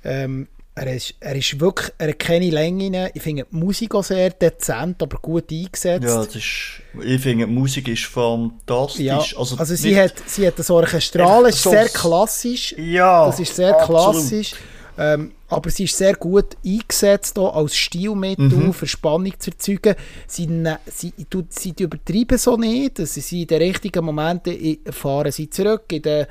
ähm, 0.05 0.49
er 0.75 0.95
ist, 0.95 1.15
er 1.21 1.35
ist 1.35 1.59
wirklich, 1.59 1.91
er 1.97 2.09
hat 2.11 2.19
keine 2.19 2.51
Länge. 2.51 3.11
Ich 3.15 3.23
finde 3.23 3.47
die 3.51 3.57
Musik 3.57 3.95
auch 3.95 4.05
sehr 4.05 4.29
dezent, 4.29 5.03
aber 5.03 5.19
gut 5.19 5.51
eingesetzt. 5.51 6.05
Ja, 6.05 6.23
das 6.23 6.37
ist, 6.37 6.83
ich 7.03 7.21
finde 7.23 7.47
die 7.47 7.53
Musik 7.53 7.89
ist 7.89 8.05
fantastisch. 8.05 9.01
Ja, 9.01 9.17
also, 9.17 9.57
also 9.57 9.75
sie, 9.75 9.99
hat, 9.99 10.13
sie 10.27 10.47
hat 10.47 10.59
das 10.59 10.69
Orchestral, 10.69 11.47
ist 11.47 11.63
sehr 11.63 11.89
klassisch. 11.89 12.75
Ja, 12.77 13.25
Das 13.27 13.41
ist 13.41 13.57
sehr 13.57 13.75
absolut. 13.75 14.13
klassisch. 14.13 14.55
Ähm, 14.98 15.32
aber 15.48 15.70
sie 15.70 15.85
ist 15.85 15.97
sehr 15.97 16.14
gut 16.14 16.56
eingesetzt 16.64 17.39
auch 17.39 17.55
als 17.55 17.77
Stilmittel, 17.77 18.48
mhm. 18.48 18.73
für 18.73 18.86
Spannung 18.86 19.32
zu 19.39 19.51
erzeugen. 19.51 19.94
Sie, 20.27 20.47
ne, 20.47 20.78
sie, 20.86 21.12
sie, 21.16 21.44
sie 21.48 21.74
übertreiben 21.78 22.39
so 22.39 22.56
nicht. 22.56 22.98
Sie 22.98 23.20
sind 23.20 23.43
in 23.43 23.47
den 23.47 23.62
richtigen 23.62 24.05
Momenten 24.05 24.78
fahren 24.90 25.32
sie 25.32 25.51
zurück. 25.51 25.85
In 25.93 26.02
den, 26.02 26.27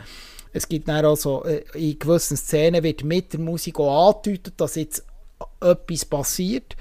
es 0.52 0.68
gibt 0.68 0.88
dann 0.88 1.06
also, 1.06 1.44
äh, 1.44 1.64
in 1.76 2.00
gewissen 2.00 2.38
Szenen 2.38 2.84
wird 2.84 3.04
mit 3.04 3.34
der 3.34 3.40
Musik 3.40 3.80
auch 3.80 4.16
angedeutet, 4.16 4.54
dass 4.58 4.76
jetzt 4.76 5.06
etwas 5.62 6.06
passiert. 6.06 6.76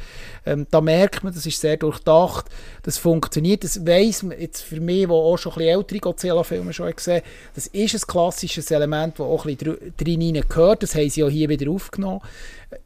Ähm, 0.47 0.67
da 0.71 0.81
merkt 0.81 1.25
man, 1.25 1.35
das 1.35 1.47
ist 1.47 1.61
sehr 1.61 1.77
durchdacht, 1.77 2.47
das 2.83 2.99
funktioniert, 2.99 3.65
das 3.65 3.85
weiss 3.87 4.23
man 4.23 4.39
jetzt 4.39 4.61
für 4.61 4.81
mich, 4.81 5.09
wo 5.09 5.15
auch 5.15 5.37
schon 5.37 5.55
ein 5.55 5.63
ältere 5.63 6.01
Godzilla-Filme 6.01 6.73
schon 6.73 6.95
gesehen 6.95 7.23
das 7.55 7.67
ist 7.69 7.95
ein 7.95 8.07
klassisches 8.07 8.71
Element, 8.71 9.19
das 9.19 9.27
auch 9.27 9.47
ein 9.47 9.57
bisschen 9.57 9.95
drin 9.97 10.45
gehört, 10.49 10.83
das 10.83 10.95
haben 10.95 11.11
sie 11.11 11.25
auch 11.25 11.31
hier 11.31 11.49
wieder 11.49 11.71
aufgenommen. 11.71 12.21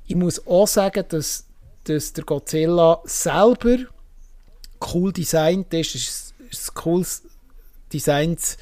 Ich 0.06 0.16
muss 0.16 0.46
auch 0.46 0.66
sagen, 0.66 1.04
dass, 1.08 1.44
dass 1.84 2.12
der 2.12 2.24
Godzilla 2.24 3.00
selber 3.04 3.78
cool 4.94 5.12
designt 5.12 5.74
ist, 5.74 5.94
es 5.94 6.34
ist 6.50 6.70
ein 6.70 6.74
cooles 6.74 7.22
Designs 7.92 8.56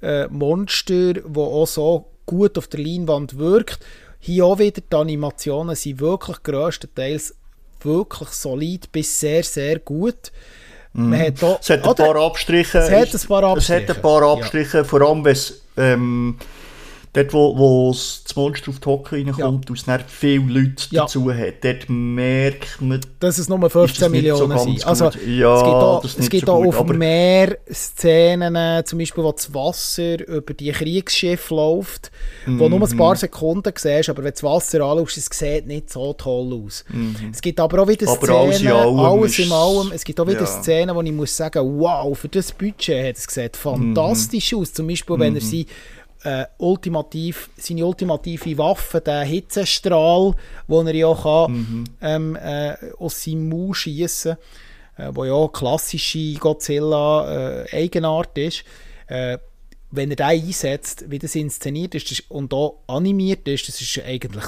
äh, 0.00 0.28
Monster, 0.28 1.14
das 1.14 1.36
auch 1.36 1.66
so 1.66 2.06
gut 2.26 2.56
auf 2.58 2.68
der 2.68 2.80
Leinwand 2.80 3.38
wirkt 3.38 3.80
hier 4.26 4.44
auch 4.44 4.58
wieder, 4.58 4.80
die 4.80 4.96
Animationen 4.96 5.76
sind 5.76 6.00
wirklich 6.00 6.42
grösstenteils 6.42 7.34
wirklich 7.82 8.28
solid 8.30 8.90
bis 8.90 9.20
sehr, 9.20 9.42
sehr 9.44 9.78
gut. 9.78 10.32
Mm. 10.92 11.10
Man 11.10 11.20
hat 11.20 11.42
da, 11.42 11.58
es 11.60 11.70
hat 11.70 11.86
ein 11.86 11.94
paar 11.94 12.16
Abstriche. 12.16 12.78
Es 12.78 12.90
hat 12.90 13.14
ein 13.14 13.28
paar 13.28 13.44
Abstriche. 13.44 13.82
Es 13.82 13.88
hat 13.88 13.96
ein 13.96 14.02
paar 14.02 14.22
Abstriche, 14.22 14.78
ja. 14.78 14.84
vor 14.84 15.02
allem 15.02 15.24
wenn 15.24 15.32
es 15.32 15.62
ähm, 15.76 16.38
dort, 17.16 17.32
wo, 17.32 17.56
wo 17.56 17.92
das 17.92 18.36
Monster 18.36 18.70
auf 18.70 18.80
die 18.80 18.86
Hocke 18.86 19.16
reinkommt 19.16 19.38
ja. 19.38 19.46
und 19.46 19.70
es 19.70 19.84
dann 19.84 20.04
viele 20.06 20.44
Leute 20.44 20.84
ja. 20.90 21.02
dazu 21.02 21.32
hat, 21.32 21.64
dort 21.64 21.88
merkt 21.88 22.80
man, 22.80 23.00
dass 23.20 23.38
es 23.38 23.48
nur 23.48 23.68
15 23.68 24.10
Millionen 24.10 24.58
so 24.58 24.64
sind. 24.64 24.86
Also, 24.86 25.10
ja, 25.26 25.98
es 26.04 26.28
gibt 26.28 26.48
auch, 26.48 26.64
so 26.64 26.78
auf 26.78 26.86
mehr 26.86 27.58
Szenen, 27.72 28.84
zum 28.84 28.98
Beispiel, 28.98 29.24
wo 29.24 29.32
das 29.32 29.52
Wasser 29.54 30.26
über 30.28 30.54
die 30.54 30.70
Kriegsschiffe 30.72 31.54
läuft, 31.54 32.10
mm 32.44 32.56
wo 32.58 32.68
nur 32.68 32.82
ein 32.82 32.96
paar 32.96 33.14
mhm. 33.14 33.18
Sekunden 33.18 33.72
siehst, 33.76 34.08
aber 34.08 34.24
wenn 34.24 34.32
das 34.32 34.42
Wasser 34.42 34.80
anschaust, 34.80 35.18
es 35.18 35.28
sieht 35.30 35.66
nicht 35.66 35.90
so 35.90 36.12
toll 36.14 36.62
aus. 36.64 36.84
Mm 36.88 37.30
Es 37.32 37.40
gibt 37.40 37.60
aber 37.60 37.82
auch 37.82 37.88
wieder 37.88 38.08
aber 38.08 38.26
Szenen, 38.26 38.72
alles, 38.72 38.98
alles 38.98 39.38
in 39.38 39.52
allem, 39.52 39.92
es 39.92 40.04
gibt 40.04 40.18
auch 40.20 40.26
wieder 40.26 40.40
ja. 40.40 40.46
Szenen, 40.46 40.94
wo 40.94 41.02
ich 41.02 41.12
muss 41.12 41.36
sagen, 41.36 41.78
wow, 41.78 42.16
für 42.16 42.28
das 42.28 42.52
Budget 42.52 43.08
hat 43.08 43.16
es 43.16 43.24
sieht 43.24 43.56
fantastisch 43.56 44.52
mm 44.52 44.56
aus. 44.56 44.72
Zum 44.72 44.86
Beispiel, 44.86 45.18
wenn 45.18 45.34
er 45.34 45.42
mhm. 45.42 45.46
sie 45.46 45.66
äh, 46.24 46.46
ultimativ, 46.58 47.50
seine 47.56 47.86
ultimative 47.86 48.58
Waffe, 48.58 49.00
der 49.00 49.22
Hitzestrahl, 49.22 50.34
den 50.68 50.86
er 50.86 50.94
ja 50.94 51.14
kann, 51.14 51.52
mhm. 51.52 51.84
ähm, 52.00 52.36
äh, 52.36 52.74
aus 52.98 53.22
seinem 53.22 53.48
Mund 53.48 53.76
schießen 53.76 54.36
kann, 54.96 55.06
äh, 55.06 55.14
wo 55.14 55.24
ja 55.24 55.48
klassische 55.48 56.34
Godzilla-Eigenart 56.34 58.38
äh, 58.38 58.46
ist. 58.46 58.64
Äh, 59.06 59.38
wenn 59.90 60.10
er 60.10 60.16
den 60.16 60.26
einsetzt, 60.26 61.04
wie 61.08 61.18
das 61.18 61.34
inszeniert 61.36 61.94
ist 61.94 62.10
das, 62.10 62.20
und 62.28 62.52
auch 62.52 62.80
animiert 62.86 63.46
ist, 63.46 63.68
das 63.68 63.80
ist 63.80 64.02
eigentlich 64.04 64.44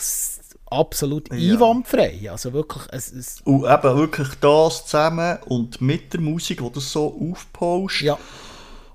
absolut 0.67 1.33
ja. 1.33 1.55
einwandfrei. 1.55 2.31
Also 2.31 2.53
wirklich, 2.53 2.83
es, 2.91 3.13
es 3.13 3.41
und 3.43 3.65
eben 3.65 3.97
wirklich 3.97 4.29
das 4.41 4.85
zusammen 4.85 5.39
und 5.47 5.81
mit 5.81 6.13
der 6.13 6.21
Musik, 6.21 6.59
die 6.59 6.73
das 6.73 6.93
so 6.93 7.33
aufpauscht. 7.33 8.03
Ja 8.03 8.19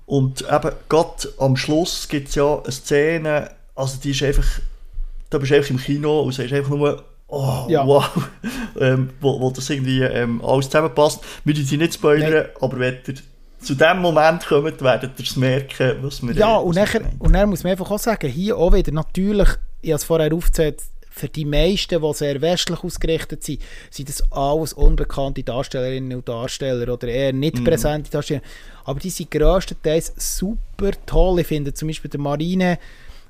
und 0.06 0.42
eben, 0.42 0.70
gerade 0.88 1.28
am 1.38 1.56
Schluss 1.56 2.08
gibt 2.08 2.28
es 2.28 2.34
ja 2.34 2.58
eine 2.58 2.72
Szene, 2.72 3.50
also 3.74 3.98
die 4.02 4.10
ist 4.10 4.22
einfach, 4.22 4.46
da 5.30 5.38
bist 5.38 5.50
du 5.50 5.56
einfach 5.56 5.70
im 5.70 5.78
Kino 5.78 6.20
und 6.20 6.32
sagst 6.32 6.52
einfach 6.52 6.70
nur, 6.70 7.02
oh, 7.28 7.66
ja. 7.68 7.86
wow, 7.86 8.08
ähm, 8.80 9.10
wo, 9.20 9.40
wo 9.40 9.50
das 9.50 9.70
irgendwie 9.70 10.02
ähm, 10.02 10.42
alles 10.44 10.66
zusammenpasst. 10.66 11.20
Wir 11.44 11.56
sie 11.56 11.76
nicht 11.76 11.94
spoilern, 11.94 12.32
Nein. 12.32 12.46
aber 12.60 12.78
wenn 12.78 12.98
ihr 13.06 13.14
zu 13.60 13.74
dem 13.74 13.98
Moment 14.00 14.46
kommt, 14.46 14.82
werdet 14.82 15.18
ihr 15.18 15.24
es 15.24 15.36
merken, 15.36 15.96
was 16.02 16.22
wir 16.22 16.34
Ja, 16.34 16.56
und, 16.56 16.76
nachher, 16.76 17.00
und 17.18 17.32
dann 17.32 17.48
muss 17.48 17.64
man 17.64 17.72
einfach 17.72 17.90
auch 17.90 17.98
sagen, 17.98 18.30
hier 18.30 18.58
auch 18.58 18.72
wieder, 18.74 18.92
natürlich, 18.92 19.48
ich 19.80 19.90
habe 19.90 19.96
es 19.96 20.04
vorher 20.04 20.32
aufgezählt, 20.32 20.82
für 21.14 21.28
die 21.28 21.44
meisten, 21.44 22.02
die 22.02 22.14
sehr 22.14 22.40
westlich 22.40 22.82
ausgerichtet 22.82 23.44
sind, 23.44 23.62
sind 23.88 24.08
das 24.08 24.24
alles 24.32 24.72
unbekannte 24.72 25.44
Darstellerinnen 25.44 26.18
und 26.18 26.28
Darsteller 26.28 26.92
oder 26.92 27.06
eher 27.06 27.32
nicht 27.32 27.60
mhm. 27.60 27.64
präsente 27.64 28.10
Darsteller. 28.10 28.42
Aber 28.84 28.98
die 28.98 29.10
sind 29.10 29.30
grösstenteils 29.30 30.12
super 30.16 30.90
toll. 31.06 31.38
Ich 31.38 31.46
finde 31.46 31.72
zum 31.72 31.86
Beispiel 31.86 32.10
der 32.10 32.18
Marine, 32.18 32.78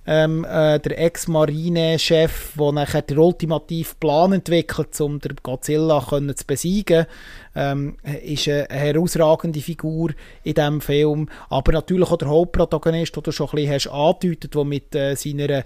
ähm, 0.06 0.47
äh, 0.47 0.81
der 0.81 0.98
Ex-Marine-Chef, 0.98 2.55
der 2.59 2.73
nachher 2.73 3.02
den 3.02 3.19
ultimativen 3.19 3.97
Plan 4.01 4.32
entwickelt, 4.32 4.98
um 5.02 5.19
den 5.19 5.36
Godzilla 5.43 6.06
können 6.09 6.35
zu 6.35 6.47
besiegen, 6.47 7.05
ähm, 7.55 7.97
ist 8.23 8.48
eine 8.48 8.66
herausragende 8.70 9.61
Figur 9.61 10.12
in 10.43 10.55
diesem 10.55 10.81
Film. 10.81 11.28
Aber 11.51 11.73
natürlich 11.73 12.11
auch 12.11 12.16
der 12.16 12.28
Hauptprotagonist, 12.28 13.15
den 13.15 13.23
du 13.24 13.31
schon 13.31 13.48
ein 13.48 13.56
bisschen 13.56 13.74
hast 13.74 13.89
angedeutet, 13.89 14.55
der 14.55 14.65
mit 14.65 14.94
äh, 14.94 15.15
seiner 15.16 15.65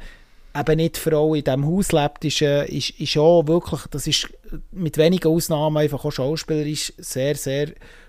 eben 0.56 0.76
nicht 0.76 0.96
Frau 0.96 1.34
in 1.34 1.44
diesem 1.44 1.66
Haus 1.66 1.92
lebt, 1.92 2.24
ist, 2.24 2.42
äh, 2.42 2.66
ist, 2.66 2.90
ist 2.98 3.16
auch 3.16 3.46
wirklich, 3.46 3.80
das 3.90 4.06
ist 4.06 4.28
mit 4.72 4.96
wenigen 4.98 5.28
Ausnahmen 5.28 5.76
einfach 5.76 6.04
auch 6.04 6.12
schauspielerisch 6.12 6.92
sehr, 6.98 7.34
sehr 7.34 7.68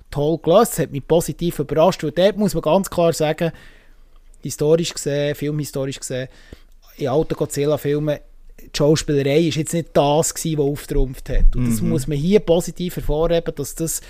toll 0.09 0.39
gelöst. 0.41 0.73
Das 0.73 0.79
hat 0.79 0.91
mich 0.91 1.07
positiv 1.07 1.59
überrascht, 1.59 2.03
weil 2.03 2.11
dort 2.11 2.37
muss 2.37 2.53
man 2.53 2.61
ganz 2.61 2.89
klar 2.89 3.13
sagen, 3.13 3.51
historisch 4.41 4.93
gesehen, 4.93 5.35
filmhistorisch 5.35 5.99
gesehen, 5.99 6.29
in 6.97 7.07
alten 7.07 7.35
Godzilla-Filmen, 7.35 8.19
die 8.61 8.77
Schauspielerei 8.77 9.39
ist 9.47 9.55
jetzt 9.55 9.73
nicht 9.73 9.89
das 9.93 10.33
gewesen, 10.33 10.57
was 10.57 10.65
auftrumpft 10.65 11.29
hat. 11.29 11.55
Und 11.55 11.69
das 11.69 11.81
mhm. 11.81 11.89
muss 11.89 12.07
man 12.07 12.17
hier 12.17 12.39
positiv 12.39 12.97
hervorheben, 12.97 13.53
dass 13.55 13.75
das 13.75 14.01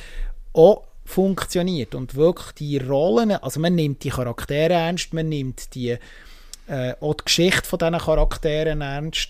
auch 0.54 0.84
funktioniert 1.06 1.96
und 1.96 2.16
wirklich 2.16 2.52
die 2.54 2.78
Rollen, 2.78 3.32
also 3.32 3.60
man 3.60 3.76
nimmt 3.76 4.04
die 4.04 4.10
Charaktere 4.10 4.74
ernst, 4.74 5.14
man 5.14 5.30
nimmt 5.30 5.74
die 5.74 5.98
äh, 6.70 6.94
auch 7.00 7.16
die 7.16 7.26
Geschichte 7.26 7.68
von 7.68 7.80
diesen 7.80 7.98
Charakteren 7.98 8.82
ernst. 8.82 9.30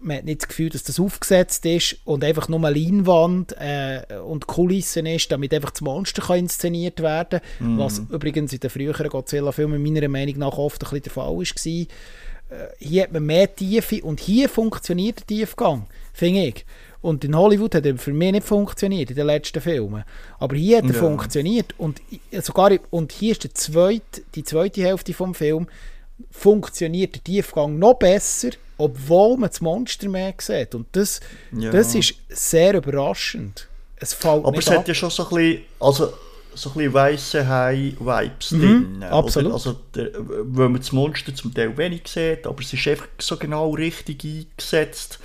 Man 0.00 0.16
hat 0.16 0.24
nicht 0.24 0.42
das 0.42 0.48
Gefühl, 0.48 0.68
dass 0.68 0.82
das 0.82 0.98
aufgesetzt 0.98 1.64
ist 1.64 1.96
und 2.04 2.24
einfach 2.24 2.48
nur 2.48 2.64
eine 2.64 2.76
Leinwand 2.76 3.54
äh, 3.58 4.02
und 4.26 4.48
Kulissen 4.48 5.06
ist, 5.06 5.30
damit 5.30 5.54
einfach 5.54 5.70
das 5.70 5.80
Monster 5.80 6.22
kann 6.22 6.40
inszeniert 6.40 7.00
werden 7.00 7.40
kann. 7.58 7.74
Mhm. 7.74 7.78
Was 7.78 7.98
übrigens 8.10 8.52
in 8.52 8.58
den 8.58 8.70
früheren 8.70 9.08
Godzilla-Filmen 9.08 9.80
meiner 9.80 10.08
Meinung 10.08 10.38
nach 10.38 10.58
oft 10.58 10.82
ein 10.82 10.90
bisschen 10.90 11.02
der 11.04 11.12
Fall 11.12 11.36
war. 11.36 11.86
hier 12.80 13.02
hat 13.04 13.12
man 13.12 13.26
mehr 13.26 13.54
Tiefe 13.54 14.02
und 14.02 14.18
hier 14.18 14.48
funktioniert 14.48 15.20
der 15.20 15.26
Tiefgang, 15.26 15.86
finde 16.12 16.46
ich. 16.46 16.66
Und 17.00 17.24
in 17.24 17.36
Hollywood 17.36 17.74
hat 17.74 17.84
er 17.84 17.96
für 17.98 18.12
mich 18.12 18.32
nicht 18.32 18.46
funktioniert, 18.46 19.10
in 19.10 19.16
den 19.16 19.26
letzten 19.26 19.60
Filmen. 19.60 20.04
Aber 20.38 20.54
hier 20.56 20.78
hat 20.78 20.84
er 20.84 20.94
ja. 20.94 21.00
funktioniert. 21.00 21.74
Und, 21.76 22.00
sogar, 22.42 22.70
und 22.90 23.12
hier 23.12 23.32
ist 23.32 23.42
zweite, 23.54 24.22
die 24.34 24.44
zweite 24.44 24.82
Hälfte 24.82 25.12
des 25.12 25.36
Films, 25.36 25.66
funktioniert 26.30 27.14
der 27.14 27.24
Tiefgang 27.24 27.78
noch 27.78 27.94
besser, 27.94 28.50
obwohl 28.78 29.36
man 29.36 29.50
das 29.50 29.60
Monster 29.60 30.08
mehr 30.08 30.34
sieht. 30.38 30.74
Und 30.74 30.86
das, 30.92 31.20
ja. 31.52 31.70
das 31.70 31.94
ist 31.94 32.14
sehr 32.28 32.74
überraschend. 32.74 33.68
Es 33.96 34.14
fällt 34.14 34.44
Aber 34.44 34.58
es 34.58 34.68
hat 34.68 34.88
ja 34.88 34.94
schon 34.94 35.10
so 35.10 35.28
ein 35.28 35.28
bisschen, 35.36 35.62
also 35.78 36.12
so 36.54 36.70
ein 36.70 36.74
bisschen 36.74 36.94
weiße 36.94 37.48
Hai-Vibes 37.48 38.50
mhm, 38.50 38.60
drin. 38.60 39.02
Absolut. 39.04 39.52
Also, 39.52 39.76
der, 39.94 40.10
wenn 40.14 40.72
man 40.72 40.80
das 40.80 40.92
Monster 40.92 41.34
zum 41.34 41.54
Teil 41.54 41.76
wenig 41.76 42.02
sieht, 42.08 42.46
aber 42.46 42.60
es 42.60 42.72
ist 42.72 42.86
einfach 42.86 43.08
so 43.18 43.36
genau 43.36 43.70
richtig 43.70 44.24
eingesetzt. 44.24 45.18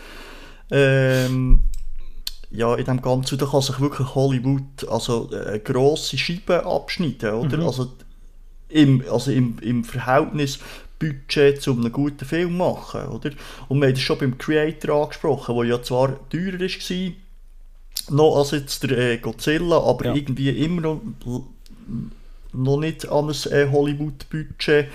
Ähm, 0.69 1.61
ja, 2.52 2.76
in 2.76 2.86
dem 2.86 3.02
Ganzen, 3.02 3.38
da 3.38 3.45
kann 3.45 3.61
sich 3.61 3.80
wirklich 3.80 4.15
Hollywood 4.15 4.88
also 4.90 5.30
äh, 5.32 5.60
grosse 5.60 6.18
Scheiben 6.18 6.61
abschneiden, 6.61 7.32
oder? 7.34 7.57
Mhm. 7.57 7.65
Also, 7.65 7.91
im, 8.69 9.03
also 9.10 9.32
im, 9.32 9.60
im 9.60 9.84
Verhältnis 9.84 10.60
Budget 10.99 11.61
zu 11.61 11.74
einem 11.74 11.91
guten 11.91 12.26
Film 12.26 12.57
machen, 12.57 13.07
oder? 13.07 13.32
Und 13.68 13.80
wir 13.80 13.88
haben 13.88 13.94
das 13.94 14.02
schon 14.02 14.18
beim 14.18 14.38
Creator 14.38 15.03
angesprochen, 15.03 15.56
der 15.56 15.65
ja 15.65 15.82
zwar 15.82 16.30
teurer 16.30 16.60
war, 16.60 17.11
noch 18.10 18.38
als 18.38 18.52
jetzt 18.52 18.84
der 18.84 18.98
äh, 18.98 19.18
Godzilla, 19.18 19.80
aber 19.80 20.06
ja. 20.06 20.15
irgendwie 20.15 20.49
immer 20.49 20.82
noch, 20.82 21.02
noch 22.53 22.80
nicht 22.80 23.07
an 23.07 23.30
ein 23.30 23.52
äh, 23.52 23.68
Hollywood-Budget 23.72 24.88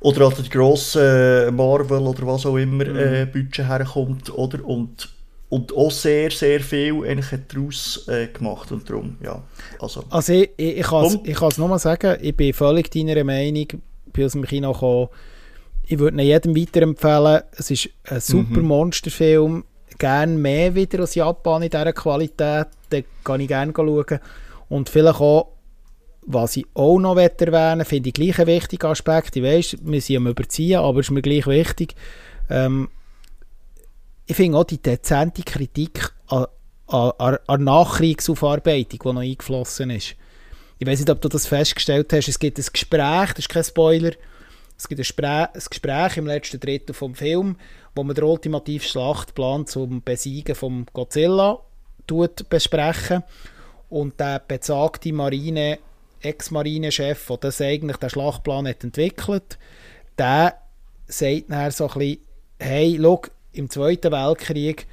oder 0.00 0.26
an 0.26 0.34
die 0.42 0.48
grossen 0.48 1.02
äh, 1.02 1.50
Marvel 1.50 2.06
oder 2.06 2.26
was 2.26 2.46
auch 2.46 2.56
immer 2.56 2.84
mhm. 2.84 2.96
äh, 2.96 3.26
Budget 3.26 3.66
herkommt, 3.66 4.32
oder? 4.32 4.64
Und, 4.64 5.08
und 5.48 5.76
auch 5.76 5.90
sehr, 5.90 6.30
sehr 6.30 6.60
viel 6.60 7.04
eigentlich 7.04 7.40
daraus 7.48 8.06
äh, 8.08 8.28
gemacht 8.28 8.72
und 8.72 8.88
darum, 8.88 9.16
ja. 9.22 9.42
Also, 9.80 10.04
also 10.10 10.32
ich, 10.32 10.50
ich, 10.56 10.78
ich 10.78 10.86
kann 10.86 11.48
es 11.48 11.58
nochmal 11.58 11.78
sagen, 11.78 12.18
ich 12.20 12.36
bin 12.36 12.52
völlig 12.52 12.90
deiner 12.90 13.22
Meinung, 13.24 13.66
bin 14.16 14.26
aus 14.26 14.32
dem 14.32 14.44
Kino 14.44 14.72
gekommen, 14.72 15.08
ich 15.88 15.98
würde 15.98 16.16
ihn 16.16 16.26
jedem 16.26 16.56
weiterempfehlen, 16.56 17.42
es 17.56 17.70
ist 17.70 17.90
ein 18.04 18.20
super 18.20 18.60
mhm. 18.60 18.66
Monsterfilm, 18.66 19.64
gerne 19.98 20.36
mehr 20.36 20.74
wieder 20.74 21.02
aus 21.02 21.14
Japan 21.14 21.62
in 21.62 21.70
dieser 21.70 21.92
Qualität, 21.92 22.66
dann 22.90 23.04
kann 23.22 23.40
ich 23.40 23.48
gerne 23.48 23.72
schauen. 23.74 24.18
Und 24.68 24.88
vielleicht 24.88 25.20
auch, 25.20 25.52
was 26.22 26.56
ich 26.56 26.66
auch 26.74 26.98
noch 26.98 27.16
erwähnen 27.16 27.84
finde 27.84 28.08
ich 28.08 28.14
gleich 28.14 28.38
ein 28.40 28.48
wichtiger 28.48 28.88
Aspekt. 28.88 29.36
Ich 29.36 29.42
weiss, 29.44 29.76
wir 29.80 30.00
sind 30.00 30.16
am 30.16 30.26
Überziehen, 30.26 30.80
aber 30.80 30.98
es 30.98 31.06
ist 31.06 31.12
mir 31.12 31.22
gleich 31.22 31.46
wichtig. 31.46 31.94
Ähm, 32.50 32.88
ich 34.26 34.34
finde 34.34 34.58
auch 34.58 34.64
die 34.64 34.82
dezente 34.82 35.42
Kritik 35.42 36.12
an, 36.26 36.46
an, 36.88 37.36
an 37.46 37.64
Nachkriegsaufarbeitung, 37.64 38.98
die 39.04 39.12
noch 39.12 39.20
eingeflossen 39.20 39.90
ist. 39.90 40.16
Ich 40.78 40.86
weiß 40.86 40.98
nicht, 40.98 41.10
ob 41.10 41.20
du 41.20 41.28
das 41.28 41.46
festgestellt 41.46 42.12
hast. 42.12 42.28
Es 42.28 42.38
gibt 42.38 42.58
ein 42.58 42.66
Gespräch, 42.70 43.30
das 43.30 43.38
ist 43.38 43.48
kein 43.48 43.64
Spoiler. 43.64 44.12
Es 44.76 44.88
gibt 44.88 45.00
ein, 45.00 45.04
Spre 45.04 45.48
ein 45.54 45.62
Gespräch 45.70 46.16
im 46.18 46.26
letzten 46.26 46.60
Drittel 46.60 46.92
vom 46.92 47.14
Film, 47.14 47.56
wo 47.94 48.04
man 48.04 48.14
den 48.14 48.24
ultimativen 48.24 48.86
Schlachtplan 48.86 49.66
zum 49.66 50.02
Besiegen 50.02 50.54
von 50.54 50.86
Godzilla 50.92 51.60
tut 52.06 52.48
besprechen 52.50 53.24
und 53.88 54.20
der 54.20 54.38
besagte 54.46 55.12
Marine 55.12 55.78
Ex-Marinechef, 56.20 57.26
der 57.26 57.36
das 57.38 57.60
eigentlich 57.60 57.96
den 57.96 58.10
Schlachtplan 58.10 58.68
hat 58.68 58.84
entwickelt, 58.84 59.58
der 60.18 60.58
sagt 61.06 61.44
dann 61.48 61.70
so 61.70 61.88
ein 61.88 61.98
bisschen, 61.98 62.18
hey, 62.58 62.98
schau, 63.00 63.22
im 63.52 63.70
Zweiten 63.70 64.12
Weltkrieg 64.12 64.86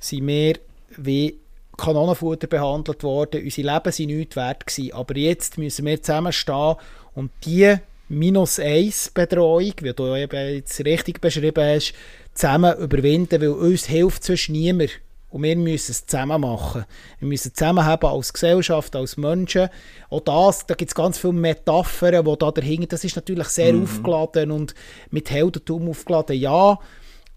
sind 0.00 0.26
wir 0.26 0.54
wie 0.96 1.38
Kanonenfutter 1.76 2.46
behandelt 2.46 3.02
worden, 3.02 3.42
unsere 3.42 3.74
Leben 3.74 3.92
sind 3.92 4.06
nichts 4.08 4.36
wert 4.36 4.66
gewesen, 4.66 4.92
aber 4.92 5.16
jetzt 5.16 5.58
müssen 5.58 5.86
wir 5.86 6.02
zusammenstehen 6.02 6.76
und 7.14 7.30
die 7.44 7.76
minus 8.08 8.58
1 8.58 9.10
Bedrohung, 9.14 9.72
wie 9.80 9.92
du 9.92 10.14
eben 10.14 10.54
jetzt 10.54 10.84
richtig 10.84 11.20
beschrieben 11.20 11.64
hast, 11.64 11.94
zusammen 12.34 12.76
überwinden, 12.78 13.40
weil 13.40 13.48
uns 13.48 13.86
hilft 13.86 14.24
sonst 14.24 14.50
niemand. 14.50 14.90
Und 15.30 15.44
wir 15.44 15.56
müssen 15.56 15.92
es 15.92 16.04
zusammen 16.04 16.42
machen. 16.42 16.84
Wir 17.18 17.28
müssen 17.28 17.54
zusammenhaben 17.54 18.10
als 18.10 18.34
Gesellschaft, 18.34 18.94
als 18.94 19.16
Menschen. 19.16 19.70
Auch 20.10 20.20
das, 20.20 20.66
da 20.66 20.74
gibt 20.74 20.90
es 20.90 20.94
ganz 20.94 21.16
viele 21.16 21.32
Metaphern, 21.32 22.22
die 22.22 22.38
da 22.38 22.50
dahinter, 22.50 22.88
das 22.88 23.04
ist 23.04 23.16
natürlich 23.16 23.48
sehr 23.48 23.72
mhm. 23.72 23.84
aufgeladen 23.84 24.50
und 24.50 24.74
mit 25.10 25.30
Heldentum 25.30 25.88
aufgeladen, 25.88 26.38
ja. 26.38 26.78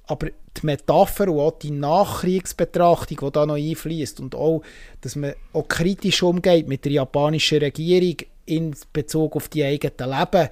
Aber 0.08 0.28
die 0.28 0.66
Metapher 0.66 1.28
und 1.30 1.40
auch 1.40 1.60
die 1.60 1.72
Nachkriegsbetrachtung, 1.72 3.18
die 3.22 3.32
da 3.32 3.46
noch 3.46 3.56
einfließt 3.56 4.20
und 4.20 4.36
auch, 4.36 4.62
dass 5.02 5.16
man 5.16 5.34
auch 5.54 5.68
kritisch 5.68 6.22
umgeht 6.24 6.68
mit 6.68 6.86
der 6.86 6.94
japanischen 6.94 7.60
Regierung 7.60 8.18
in 8.46 8.76
Bezug 8.94 9.36
auf 9.36 9.50
die 9.50 9.64
eigenen 9.64 10.12
Leben, 10.12 10.50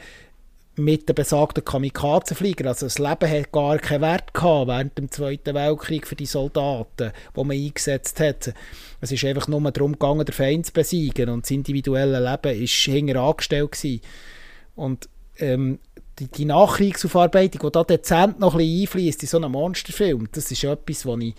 mit 0.76 1.08
den 1.08 1.16
besagten 1.16 1.64
Kamikazenflieger. 1.64 2.68
Also 2.68 2.88
das 2.88 2.98
Leben 2.98 3.30
hat 3.30 3.52
gar 3.52 3.78
keinen 3.78 4.02
Wert 4.02 4.34
gehabt 4.34 4.68
während 4.68 4.98
dem 4.98 5.12
Zweiten 5.12 5.54
Weltkrieg 5.54 6.08
für 6.08 6.16
die 6.16 6.26
Soldaten, 6.26 7.12
die 7.36 7.44
man 7.44 7.52
eingesetzt 7.52 8.20
hat. 8.20 8.54
Es 9.00 9.12
ist 9.12 9.24
einfach 9.24 9.48
nur 9.48 9.72
darum 9.72 9.94
gegangen, 9.94 10.26
den 10.26 10.34
Feind 10.34 10.66
zu 10.66 10.74
besiegen 10.74 11.30
und 11.30 11.46
das 11.46 11.52
individuelle 11.52 12.20
Leben 12.20 12.60
war 12.60 12.94
hinter 12.94 13.22
angestellt. 13.22 14.02
Und 14.76 15.10
ähm, 15.38 15.80
die, 16.20 16.28
die 16.28 16.46
Nachkriegsaufarbeitung, 16.46 17.62
die 17.62 17.72
da 17.72 17.84
dezent 17.84 18.40
noch 18.40 18.54
ein 18.54 18.60
bisschen 18.60 18.82
einfließt 18.82 19.24
in 19.24 19.28
so 19.30 19.38
einen 19.38 19.52
Monsterfilm, 19.52 20.30
das 20.32 20.52
ist 20.52 20.64
etwas, 20.64 21.06
was 21.06 21.20
ich 21.20 21.36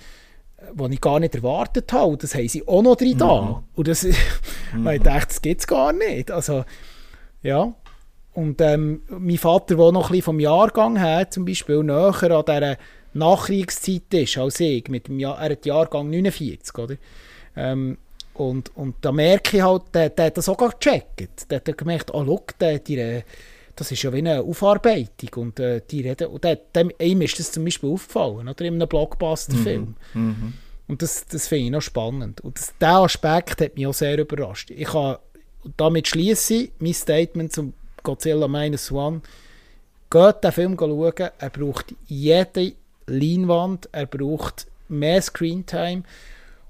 was 0.72 0.90
ich 0.90 1.00
gar 1.00 1.20
nicht 1.20 1.34
erwartet 1.34 1.92
habe. 1.92 2.16
Das 2.16 2.34
haben 2.34 2.48
sie 2.48 2.66
auch 2.66 2.82
noch 2.82 2.96
drin 2.96 3.18
da. 3.18 3.42
Mhm. 3.42 3.56
Und 3.74 3.88
das, 3.88 4.02
mhm. 4.72 4.88
ich 4.88 5.02
dachte, 5.02 5.26
das 5.28 5.42
gibt 5.42 5.60
es 5.60 5.66
gar 5.66 5.92
nicht. 5.92 6.30
Also, 6.30 6.64
ja, 7.42 7.74
und 8.32 8.60
ähm, 8.60 9.02
mein 9.08 9.38
Vater, 9.38 9.76
der 9.76 9.92
noch 9.92 10.06
ein 10.06 10.08
bisschen 10.08 10.22
vom 10.22 10.40
Jahrgang 10.40 10.96
her 10.96 11.30
zum 11.30 11.44
Beispiel 11.44 11.82
näher 11.84 12.22
an 12.22 12.44
dieser 12.46 12.76
Nachkriegszeit 13.12 14.12
ist 14.12 14.38
als 14.38 14.58
ich, 14.58 14.88
mit 14.88 15.06
dem 15.06 15.20
Jahr, 15.20 15.38
er 15.38 15.50
hat 15.50 15.64
Jahrgang 15.64 16.10
49, 16.10 16.76
oder? 16.78 16.96
Ähm, 17.56 17.98
und, 18.34 18.76
und 18.76 18.96
da 19.02 19.12
merke 19.12 19.58
ich 19.58 19.62
halt, 19.62 19.82
der, 19.94 20.10
der 20.10 20.26
hat 20.26 20.36
das 20.36 20.48
auch 20.48 20.56
gecheckt. 20.56 21.48
Der 21.48 21.58
hat 21.58 21.78
gemerkt, 21.78 22.12
oh, 22.12 22.24
schau, 22.26 22.42
der, 22.58 22.80
die, 22.80 23.22
das 23.76 23.92
ist 23.92 24.02
ja 24.02 24.12
wie 24.12 24.18
eine 24.18 24.42
Aufarbeitung. 24.42 25.42
Und, 25.42 25.60
äh, 25.60 25.80
die 25.90 26.02
reden, 26.02 26.28
und 26.28 26.44
der, 26.44 26.56
dem, 26.56 26.90
ihm 26.98 27.22
ist 27.22 27.38
das 27.38 27.52
zum 27.52 27.64
Beispiel 27.64 27.90
aufgefallen, 27.90 28.48
oder? 28.48 28.64
in 28.64 28.74
einem 28.74 28.88
Blockbuster-Film. 28.88 29.94
Mhm. 30.14 30.22
Mhm. 30.22 30.52
Und 30.86 31.02
das, 31.02 31.26
das 31.26 31.48
finde 31.48 31.64
ich 31.64 31.70
noch 31.70 31.80
spannend. 31.80 32.40
Und 32.42 32.58
das, 32.58 32.74
der 32.80 32.96
Aspekt 32.98 33.60
hat 33.60 33.76
mich 33.76 33.86
auch 33.86 33.94
sehr 33.94 34.18
überrascht. 34.18 34.70
Ich 34.70 34.88
kann 34.88 35.16
damit 35.76 36.08
schließe 36.08 36.68
mein 36.78 36.94
Statement 36.94 37.52
zum 37.52 37.74
Godzilla 38.02 38.48
Minus 38.48 38.92
One. 38.92 39.22
Geht 40.10 40.44
den 40.44 40.52
Film 40.52 40.76
schauen. 40.78 41.12
Er 41.38 41.50
braucht 41.50 41.94
jede 42.06 42.74
Leinwand, 43.06 43.88
er 43.92 44.06
braucht 44.06 44.66
mehr 44.88 45.22
Screentime. 45.22 46.02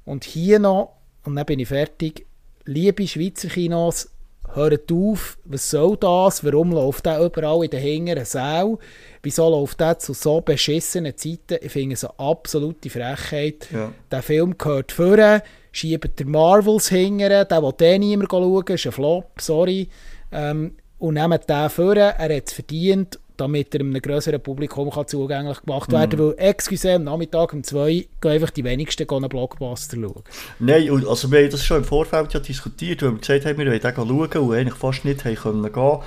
Und 0.05 0.25
hier 0.25 0.59
noch, 0.59 0.97
und 1.25 1.37
dann 1.37 1.47
bin 1.47 1.59
ich 1.59 1.69
fertig, 1.69 2.27
liebe 2.65 3.07
Schweizer 3.07 3.49
Kinos, 3.49 4.11
hört 4.55 4.93
auf, 4.93 5.37
was 5.45 5.71
soll 5.71 5.97
das? 5.97 6.45
Warum 6.45 6.73
läuft 6.73 7.07
der 7.07 7.21
überall 7.21 7.65
in 7.65 7.71
den 7.71 7.81
Hingern 7.81 8.25
Sau? 8.25 8.79
Wieso 9.23 9.49
läuft 9.51 9.81
der 9.81 9.99
zu 9.99 10.13
so 10.13 10.41
beschissenen 10.41 11.17
Zeiten? 11.17 11.59
Ich 11.61 11.73
finde 11.73 11.95
es 11.95 12.05
eine 12.05 12.19
absolute 12.19 12.91
Frechheit. 12.91 13.69
Ja. 13.73 13.93
Der 14.11 14.23
Film 14.23 14.57
gehört 14.57 14.93
vor, 14.93 15.43
schiebt 15.73 16.19
der 16.19 16.27
Marvels 16.27 16.89
hingern, 16.89 17.47
der 17.49 17.63
will 17.63 17.73
den 17.73 18.01
niemand 18.01 18.31
schauen, 18.31 18.65
ist 18.67 18.87
ein 18.87 18.93
Flop, 18.93 19.41
sorry. 19.41 19.89
Ähm, 20.31 20.77
und 20.99 21.15
nehmt 21.15 21.49
den 21.49 21.71
vor, 21.71 21.97
er 21.97 22.15
hat 22.19 22.31
es 22.47 22.53
verdient, 22.53 23.19
damit 23.37 23.75
er 23.75 23.81
einem 23.81 24.01
größeren 24.01 24.41
Publikum 24.41 24.91
kann 24.91 25.09
zugänglich 25.09 25.61
gemacht 25.63 25.91
werden 25.91 26.11
kann. 26.11 26.27
Mhm. 26.27 26.35
Weil, 26.39 26.49
excuse, 26.49 26.93
am 26.95 27.05
Nachmittag 27.05 27.53
um 27.53 27.63
zwei 27.63 28.07
gehen 28.21 28.31
einfach 28.31 28.51
die 28.51 28.65
wenigsten 28.65 29.09
einen 29.11 29.29
Blockbuster 29.29 29.97
schauen. 29.97 30.23
Nein, 30.59 30.89
also 31.07 31.31
wir 31.31 31.41
haben 31.41 31.51
das 31.51 31.65
schon 31.65 31.79
im 31.79 31.85
Vorfeld 31.85 32.33
ja 32.33 32.41
diskutiert, 32.41 33.03
weil 33.03 33.13
wir 33.13 33.19
gesagt 33.19 33.45
haben, 33.45 33.59
wir 33.59 33.67
wollen 33.67 33.81
den 33.81 33.95
schauen 33.95 34.49
und 34.49 34.55
eigentlich 34.55 34.75
fast 34.75 35.05
nicht 35.05 35.25
haben 35.25 35.35
können 35.35 35.73
gehen. 35.73 35.99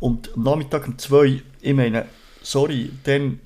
Und 0.00 0.34
am 0.34 0.42
Nachmittag 0.42 0.86
um 0.88 0.98
zwei, 0.98 1.42
ich 1.60 1.74
meine, 1.74 2.06
sorry, 2.42 2.90
dann, 3.04 3.40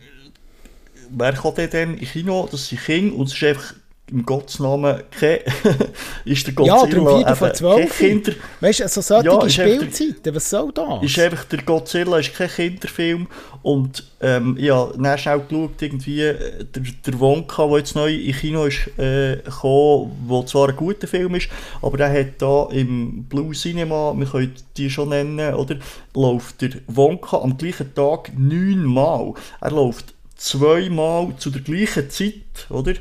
wer 1.10 1.32
kann 1.32 1.54
denn 1.70 1.98
im 1.98 2.06
Kino, 2.06 2.48
das 2.50 2.68
sind 2.68 2.80
Kinder 2.80 3.16
und 3.16 3.26
es 3.26 3.34
ist 3.34 3.42
einfach 3.42 3.74
im 4.10 4.24
Gottesnamen 4.24 5.02
kein, 5.18 5.38
ist 6.26 6.46
der 6.46 6.54
Godzilla 6.54 6.84
ja, 6.84 6.86
darum 6.86 7.20
eben 7.20 7.36
von 7.36 7.54
12. 7.54 7.98
Kinder... 7.98 8.32
Weißt 8.60 8.80
du, 8.80 8.88
so 8.88 9.00
solche 9.00 9.28
ja, 9.28 9.48
Spielzeiten, 9.48 10.34
was 10.34 10.50
soll 10.50 10.72
das? 10.72 11.02
Ist 11.02 11.18
einfach, 11.18 11.44
der 11.44 11.62
Godzilla 11.62 12.18
ist 12.18 12.34
kein 12.34 12.48
Kinderfilm 12.48 13.26
und 13.62 14.04
ähm, 14.20 14.56
ja, 14.58 14.90
dann 14.96 15.18
schnell 15.18 15.40
geschaut, 15.40 15.80
irgendwie, 15.80 16.20
äh, 16.20 16.64
der, 16.64 16.82
der 17.06 17.20
Wonka, 17.20 17.66
der 17.66 17.78
jetzt 17.78 17.96
neu 17.96 18.14
im 18.14 18.34
Kino 18.34 18.66
ist 18.66 18.88
äh, 18.98 19.36
gekommen, 19.36 20.12
der 20.30 20.46
zwar 20.46 20.68
ein 20.68 20.76
guter 20.76 21.06
Film 21.06 21.34
ist, 21.34 21.48
aber 21.80 21.96
der 21.96 22.12
hat 22.12 22.42
da 22.42 22.68
im 22.72 23.24
Blue 23.24 23.54
Cinema, 23.54 24.12
wir 24.14 24.26
können 24.26 24.54
die 24.76 24.90
schon 24.90 25.08
nennen, 25.08 25.54
oder, 25.54 25.76
läuft 26.14 26.60
der 26.60 26.70
Wonka 26.88 27.38
am 27.38 27.56
gleichen 27.56 27.94
Tag 27.94 28.32
neunmal. 28.36 29.34
Er 29.60 29.70
läuft 29.70 30.14
zweimal 30.36 31.34
zu 31.38 31.50
der 31.50 31.62
gleichen 31.62 32.10
Zeit, 32.10 32.66
oder? 32.70 32.94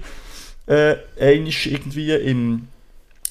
Äh, 0.66 0.96
irgendwie 1.18 2.12
im, 2.14 2.68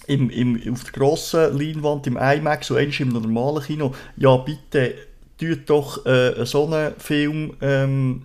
im, 0.07 0.31
im, 0.31 0.73
auf 0.73 0.85
der 0.85 0.93
grossen 0.93 1.59
Leinwand 1.59 2.07
im 2.07 2.17
IMAX 2.17 2.71
und 2.71 2.79
einmal 2.79 3.01
im 3.01 3.09
normalen 3.09 3.63
Kino. 3.65 3.95
Ja, 4.17 4.37
bitte, 4.37 4.95
tut 5.39 5.71
doch 5.71 6.05
äh, 6.05 6.45
so 6.45 6.67
einen 6.67 6.95
Film 6.99 7.55
ähm, 7.61 8.25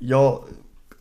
ja, 0.00 0.40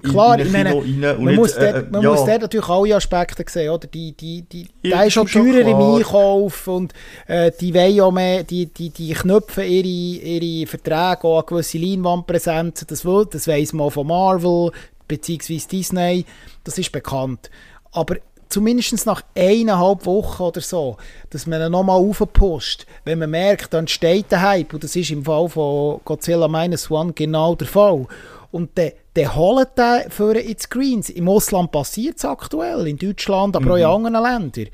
Klar, 0.04 0.40
ich 0.40 0.52
meine, 0.52 0.76
man, 0.76 1.24
nicht, 1.24 1.36
muss, 1.36 1.54
äh, 1.54 1.74
dort, 1.74 1.92
man 1.92 2.02
ja. 2.02 2.12
muss 2.12 2.26
dort 2.26 2.42
natürlich 2.42 2.70
alle 2.70 2.96
Aspekte 2.96 3.44
sehen, 3.48 3.70
oder? 3.70 3.88
Die, 3.88 4.12
die, 4.12 4.44
die, 4.44 4.68
ja, 4.84 4.98
der 4.98 5.08
ist 5.08 5.14
schon 5.14 5.28
teurer 5.28 5.62
im 5.62 5.78
Einkauf 5.78 6.68
und 6.68 6.94
äh, 7.28 7.52
die 7.60 7.74
wollen 7.74 7.96
ja 7.96 8.12
mehr, 8.12 8.44
die, 8.44 8.68
die, 8.68 8.90
die 8.90 9.14
knüpfen 9.14 9.64
ihre, 9.64 9.88
ihre 9.88 10.68
Verträge 10.68 11.24
auch 11.24 11.40
an 11.40 11.46
gewisse 11.48 11.78
Leinwandpräsenzen, 11.78 12.88
das, 12.88 13.06
will, 13.06 13.26
das 13.32 13.48
weiss 13.48 13.74
man 13.74 13.90
von 13.90 14.08
Marvel, 14.08 14.72
bzw. 15.08 15.62
Disney, 15.72 16.26
das 16.64 16.78
ist 16.78 16.92
bekannt. 16.92 17.50
Aber 17.92 18.18
zumindest 18.50 19.06
nach 19.06 19.22
eineinhalb 19.36 20.06
Wochen 20.06 20.44
oder 20.44 20.62
so, 20.62 20.98
dass 21.30 21.48
man 21.48 21.62
ihn 21.62 21.72
nochmal 21.72 21.98
aufpusht, 21.98 22.86
wenn 23.04 23.20
man 23.20 23.32
merkt, 23.32 23.74
dann 23.74 23.88
steht 23.88 24.32
der 24.32 24.42
Hype, 24.42 24.74
und 24.74 24.84
das 24.84 24.96
ist 24.96 25.12
im 25.12 25.26
Fall 25.26 25.50
von 25.50 26.02
Godzilla 26.06 26.48
Minus 26.48 26.90
One 26.90 27.14
genau 27.14 27.56
der 27.56 27.68
Fall. 27.68 28.06
Und 28.52 28.72
dann, 28.76 28.92
dann 29.14 29.36
holt 29.36 29.78
der 29.78 30.06
für 30.10 30.38
ins 30.38 30.64
Screens. 30.64 31.10
Im 31.10 31.28
Ausland 31.28 31.72
passiert 31.72 32.18
es 32.18 32.26
aktuell, 32.26 32.88
in 32.88 32.98
Deutschland, 32.98 33.56
aber 33.56 33.66
mhm. 33.66 33.72
auch 33.72 33.96
in 33.98 34.02
mhm. 34.04 34.06
anderen 34.06 34.24
Ländern. 34.24 34.74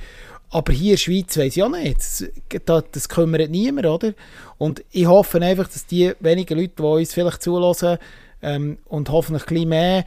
Aber 0.51 0.73
hier 0.73 0.91
in 0.91 0.91
der 0.91 0.97
Schweiz 0.97 1.37
weiß 1.37 1.57
ich 1.57 1.63
auch 1.63 1.69
nicht. 1.69 1.97
Das, 1.97 2.25
das, 2.65 2.83
das 2.91 3.09
kümmert 3.09 3.49
niemand, 3.49 3.87
oder? 3.87 4.13
Und 4.57 4.83
ich 4.91 5.07
hoffe 5.07 5.41
einfach, 5.41 5.67
dass 5.67 5.85
die 5.85 6.13
wenigen 6.19 6.59
Leute, 6.59 6.73
die 6.77 6.83
uns 6.83 7.13
vielleicht 7.13 7.41
zulassen 7.41 7.97
ähm, 8.41 8.77
und 8.85 9.09
hoffentlich 9.09 9.43
ein 9.43 9.53
bisschen 9.53 9.69
mehr, 9.69 10.05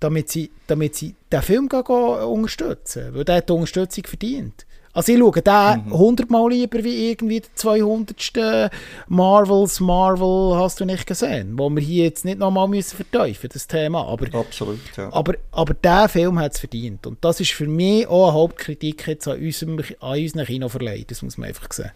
damit 0.00 0.30
sie, 0.30 0.50
damit 0.66 0.94
sie 0.94 1.14
den 1.30 1.42
Film 1.42 1.68
gehen, 1.68 1.84
gehen 1.84 1.96
unterstützen, 1.96 3.14
weil 3.14 3.24
der 3.24 3.36
hat 3.36 3.48
die 3.48 3.52
Unterstützung 3.52 4.04
verdient. 4.04 4.66
Also 4.94 5.12
ich 5.12 5.18
schaue 5.18 5.42
den 5.42 5.86
mhm. 5.86 5.92
100 5.92 6.30
Mal 6.30 6.50
lieber 6.50 6.84
wie 6.84 7.10
irgendwie 7.10 7.40
der 7.40 7.50
200. 7.56 8.70
Marvels, 9.08 9.80
Marvel 9.80 10.56
hast 10.56 10.78
du 10.78 10.84
nicht 10.84 11.04
gesehen, 11.04 11.58
wo 11.58 11.68
wir 11.68 11.82
hier 11.82 12.04
jetzt 12.04 12.24
nicht 12.24 12.38
nochmal 12.38 12.68
müssen 12.68 12.96
verteufeln 12.96 13.50
das 13.52 13.66
Thema, 13.66 14.06
aber, 14.06 14.32
Absolut, 14.32 14.78
ja. 14.96 15.12
aber, 15.12 15.34
aber 15.50 15.74
der 15.74 16.08
Film 16.08 16.38
hat 16.38 16.54
es 16.54 16.60
verdient 16.60 17.08
und 17.08 17.24
das 17.24 17.40
ist 17.40 17.50
für 17.50 17.66
mich 17.66 18.06
auch 18.06 18.28
eine 18.28 18.34
Hauptkritik 18.34 19.08
jetzt 19.08 19.26
an, 19.26 19.40
unserem, 19.40 19.80
an 19.98 20.20
unseren 20.20 20.46
Kinoverleih, 20.46 21.04
das 21.08 21.22
muss 21.22 21.38
man 21.38 21.48
einfach 21.48 21.72
sehen. 21.72 21.90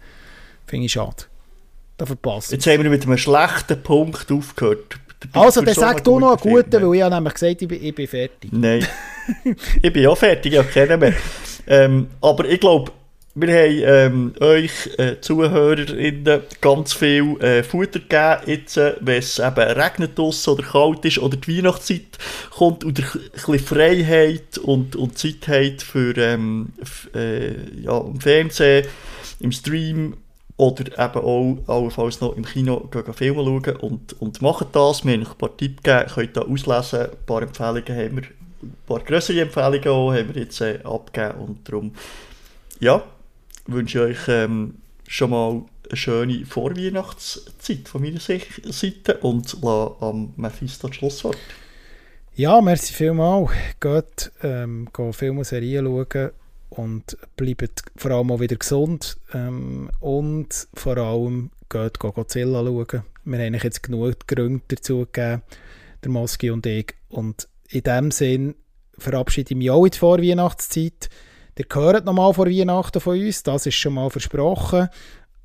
Finde 0.65 0.87
ich 0.87 0.91
schade. 0.91 1.23
Da 1.97 2.05
verpasst. 2.05 2.51
Jetzt 2.51 2.67
haben 2.67 2.83
wir 2.83 2.89
mit 2.89 3.05
einem 3.05 3.17
schlechten 3.17 3.81
Punkt 3.81 4.29
aufgehört. 4.29 4.99
Also, 5.33 5.61
dann 5.61 5.73
sag 5.73 6.03
du 6.03 6.19
noch 6.19 6.41
einen 6.41 6.53
guten, 6.53 6.81
weil 6.81 6.95
ich 6.95 7.01
habe 7.01 7.15
nämlich 7.15 7.33
gesagt, 7.33 7.61
ich 7.61 7.67
bin, 7.67 7.83
ich 7.83 7.93
bin 7.95 8.07
fertig. 8.07 8.51
Nein, 8.51 8.85
ich 9.81 9.93
bin 9.93 10.07
auch 10.07 10.17
fertig, 10.17 10.53
ich 10.53 10.59
habe 10.59 10.69
keinen 10.69 10.99
mehr. 10.99 11.13
Ähm, 11.67 12.07
aber 12.21 12.45
ich 12.45 12.59
glaube, 12.59 12.91
wir 13.35 13.47
haben 13.47 13.83
ähm, 13.85 14.33
euch 14.39 14.89
äh, 14.97 15.21
ZuhörerInnen 15.21 16.41
ganz 16.61 16.93
viel 16.93 17.39
äh, 17.41 17.63
Futter 17.63 17.99
gegeben, 17.99 18.41
jetzt, 18.47 18.77
äh, 18.77 18.95
wenn 19.01 19.19
es 19.19 19.39
eben 19.39 19.59
regnet 19.59 20.19
oder 20.19 20.63
kalt 20.63 21.05
ist 21.05 21.19
oder 21.19 21.37
die 21.37 21.57
Weihnachtszeit 21.57 22.17
kommt 22.49 22.83
und 22.83 22.99
ihr 22.99 23.05
ein 23.05 23.29
bisschen 23.33 23.59
Freiheit 23.59 24.57
und, 24.57 24.95
und 24.95 25.17
Zeit 25.17 25.47
habt 25.47 25.83
für 25.83 26.17
ähm, 26.17 26.73
äh, 27.13 27.81
ja, 27.81 27.99
im 27.99 28.19
Fernsehen, 28.19 28.87
im 29.39 29.51
Stream 29.51 30.15
oder 30.59 30.85
eben 30.87 31.25
auch 31.25 31.57
allenfalls 31.73 32.19
noch 32.19 32.35
im 32.35 32.43
Kino 32.43 32.81
gehen 32.91 33.13
Filme 33.13 33.43
schauen 33.45 33.77
und, 33.77 34.21
und 34.21 34.41
machen 34.41 34.67
das. 34.73 35.05
Wir 35.05 35.13
haben 35.13 35.25
ein 35.25 35.37
paar 35.37 35.55
Tipps 35.55 35.81
gegeben, 35.81 36.11
könnt 36.13 36.35
da 36.35 36.41
auslesen. 36.41 36.99
Ein 36.99 37.25
paar 37.25 37.41
Empfehlungen 37.43 37.87
haben 37.87 38.15
wir, 38.17 38.23
ein 38.63 38.75
paar 38.85 38.99
größere 38.99 39.39
Empfehlungen 39.39 39.87
auch, 39.87 40.13
haben 40.13 40.35
wir 40.35 40.41
jetzt 40.41 40.59
äh, 40.59 40.79
abgegeben 40.83 41.39
und 41.39 41.69
darum, 41.69 41.93
ja, 42.81 43.01
wünsche 43.67 44.01
euch 44.01 44.27
ähm, 44.27 44.75
schon 45.07 45.29
mal 45.29 45.61
eine 45.87 45.97
schöne 45.97 46.45
Vorweihnachtszeit 46.45 47.87
von 47.87 48.01
meiner 48.01 48.19
Seite 48.19 49.17
und 49.21 49.53
lasse 49.61 49.95
am 50.01 50.33
Mephisto 50.35 50.89
das 50.89 50.97
Schlusswort. 50.97 51.37
Ja, 52.35 52.59
merci 52.59 52.93
vielmals. 52.93 53.51
Geht, 53.79 54.29
ähm, 54.43 54.89
Filme 55.11 55.39
und 55.39 55.45
Serien 55.45 55.85
schauen 55.85 56.31
und 56.69 57.17
bleibt 57.35 57.83
vor 57.95 58.11
allem 58.11 58.31
auch 58.31 58.39
wieder 58.39 58.55
gesund 58.55 59.17
ähm, 59.33 59.89
und 59.99 60.67
vor 60.73 60.97
allem 60.97 61.51
geht 61.69 61.99
Godzilla 61.99 62.63
schauen. 62.63 63.03
Wir 63.25 63.45
haben 63.45 63.53
jetzt 63.53 63.83
genug 63.83 64.27
Gründe 64.27 64.63
dazu 64.67 65.07
gegeben, 65.11 65.41
der 66.03 66.11
Moski 66.11 66.49
und 66.49 66.65
ich. 66.65 66.95
Und 67.09 67.47
in 67.69 67.83
dem 67.83 68.11
Sinn 68.11 68.55
verabschiede 68.97 69.51
ich 69.51 69.57
mich 69.57 69.69
auch 69.69 69.85
in 69.85 69.91
die 69.91 69.97
Vorweihnachtszeit. 69.97 71.09
Ihr 71.57 71.65
hört 71.73 72.05
nochmal 72.05 72.33
vor 72.33 72.47
Weihnachten 72.47 73.01
von 73.01 73.19
uns, 73.19 73.43
das 73.43 73.65
ist 73.65 73.75
schon 73.75 73.93
mal 73.93 74.09
versprochen. 74.09 74.87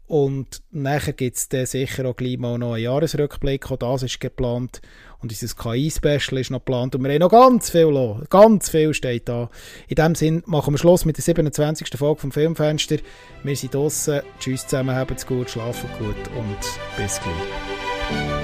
Und 0.07 0.63
nachher 0.71 1.13
gibt 1.13 1.53
es 1.53 1.71
sicher 1.71 2.07
auch 2.07 2.17
gleich 2.17 2.39
mal 2.39 2.59
noch 2.59 2.75
einen 2.75 2.85
Jahresrückblick, 2.85 3.71
auch 3.71 3.79
das 3.79 4.05
ist 4.05 4.21
geplant. 4.21 4.81
Und 5.25 5.33
unser 5.33 5.55
KI-Special 5.57 6.39
ist 6.39 6.51
noch 6.51 6.59
geplant 6.59 6.95
und 6.95 7.03
wir 7.03 7.11
haben 7.11 7.21
noch 7.21 7.31
ganz 7.31 7.71
viel 7.71 7.85
los. 7.85 8.19
Ganz 8.29 8.69
viel 8.69 8.93
steht 8.93 9.27
da. 9.27 9.49
In 9.89 9.95
dem 9.95 10.15
Sinn 10.15 10.43
machen 10.45 10.75
wir 10.75 10.79
Schluss 10.79 11.07
mit 11.07 11.17
der 11.17 11.25
27. 11.25 11.89
Folge 11.97 12.21
vom 12.21 12.31
Filmfenster. 12.31 12.99
Wir 13.43 13.57
sind 13.57 13.73
draußen. 13.73 14.21
Tschüss 14.39 14.67
zusammen, 14.67 14.95
habt's 14.95 15.27
gut, 15.27 15.49
schlafen 15.49 15.89
gut 15.99 16.37
und 16.37 16.59
bis 16.99 17.19
gleich. 17.23 18.44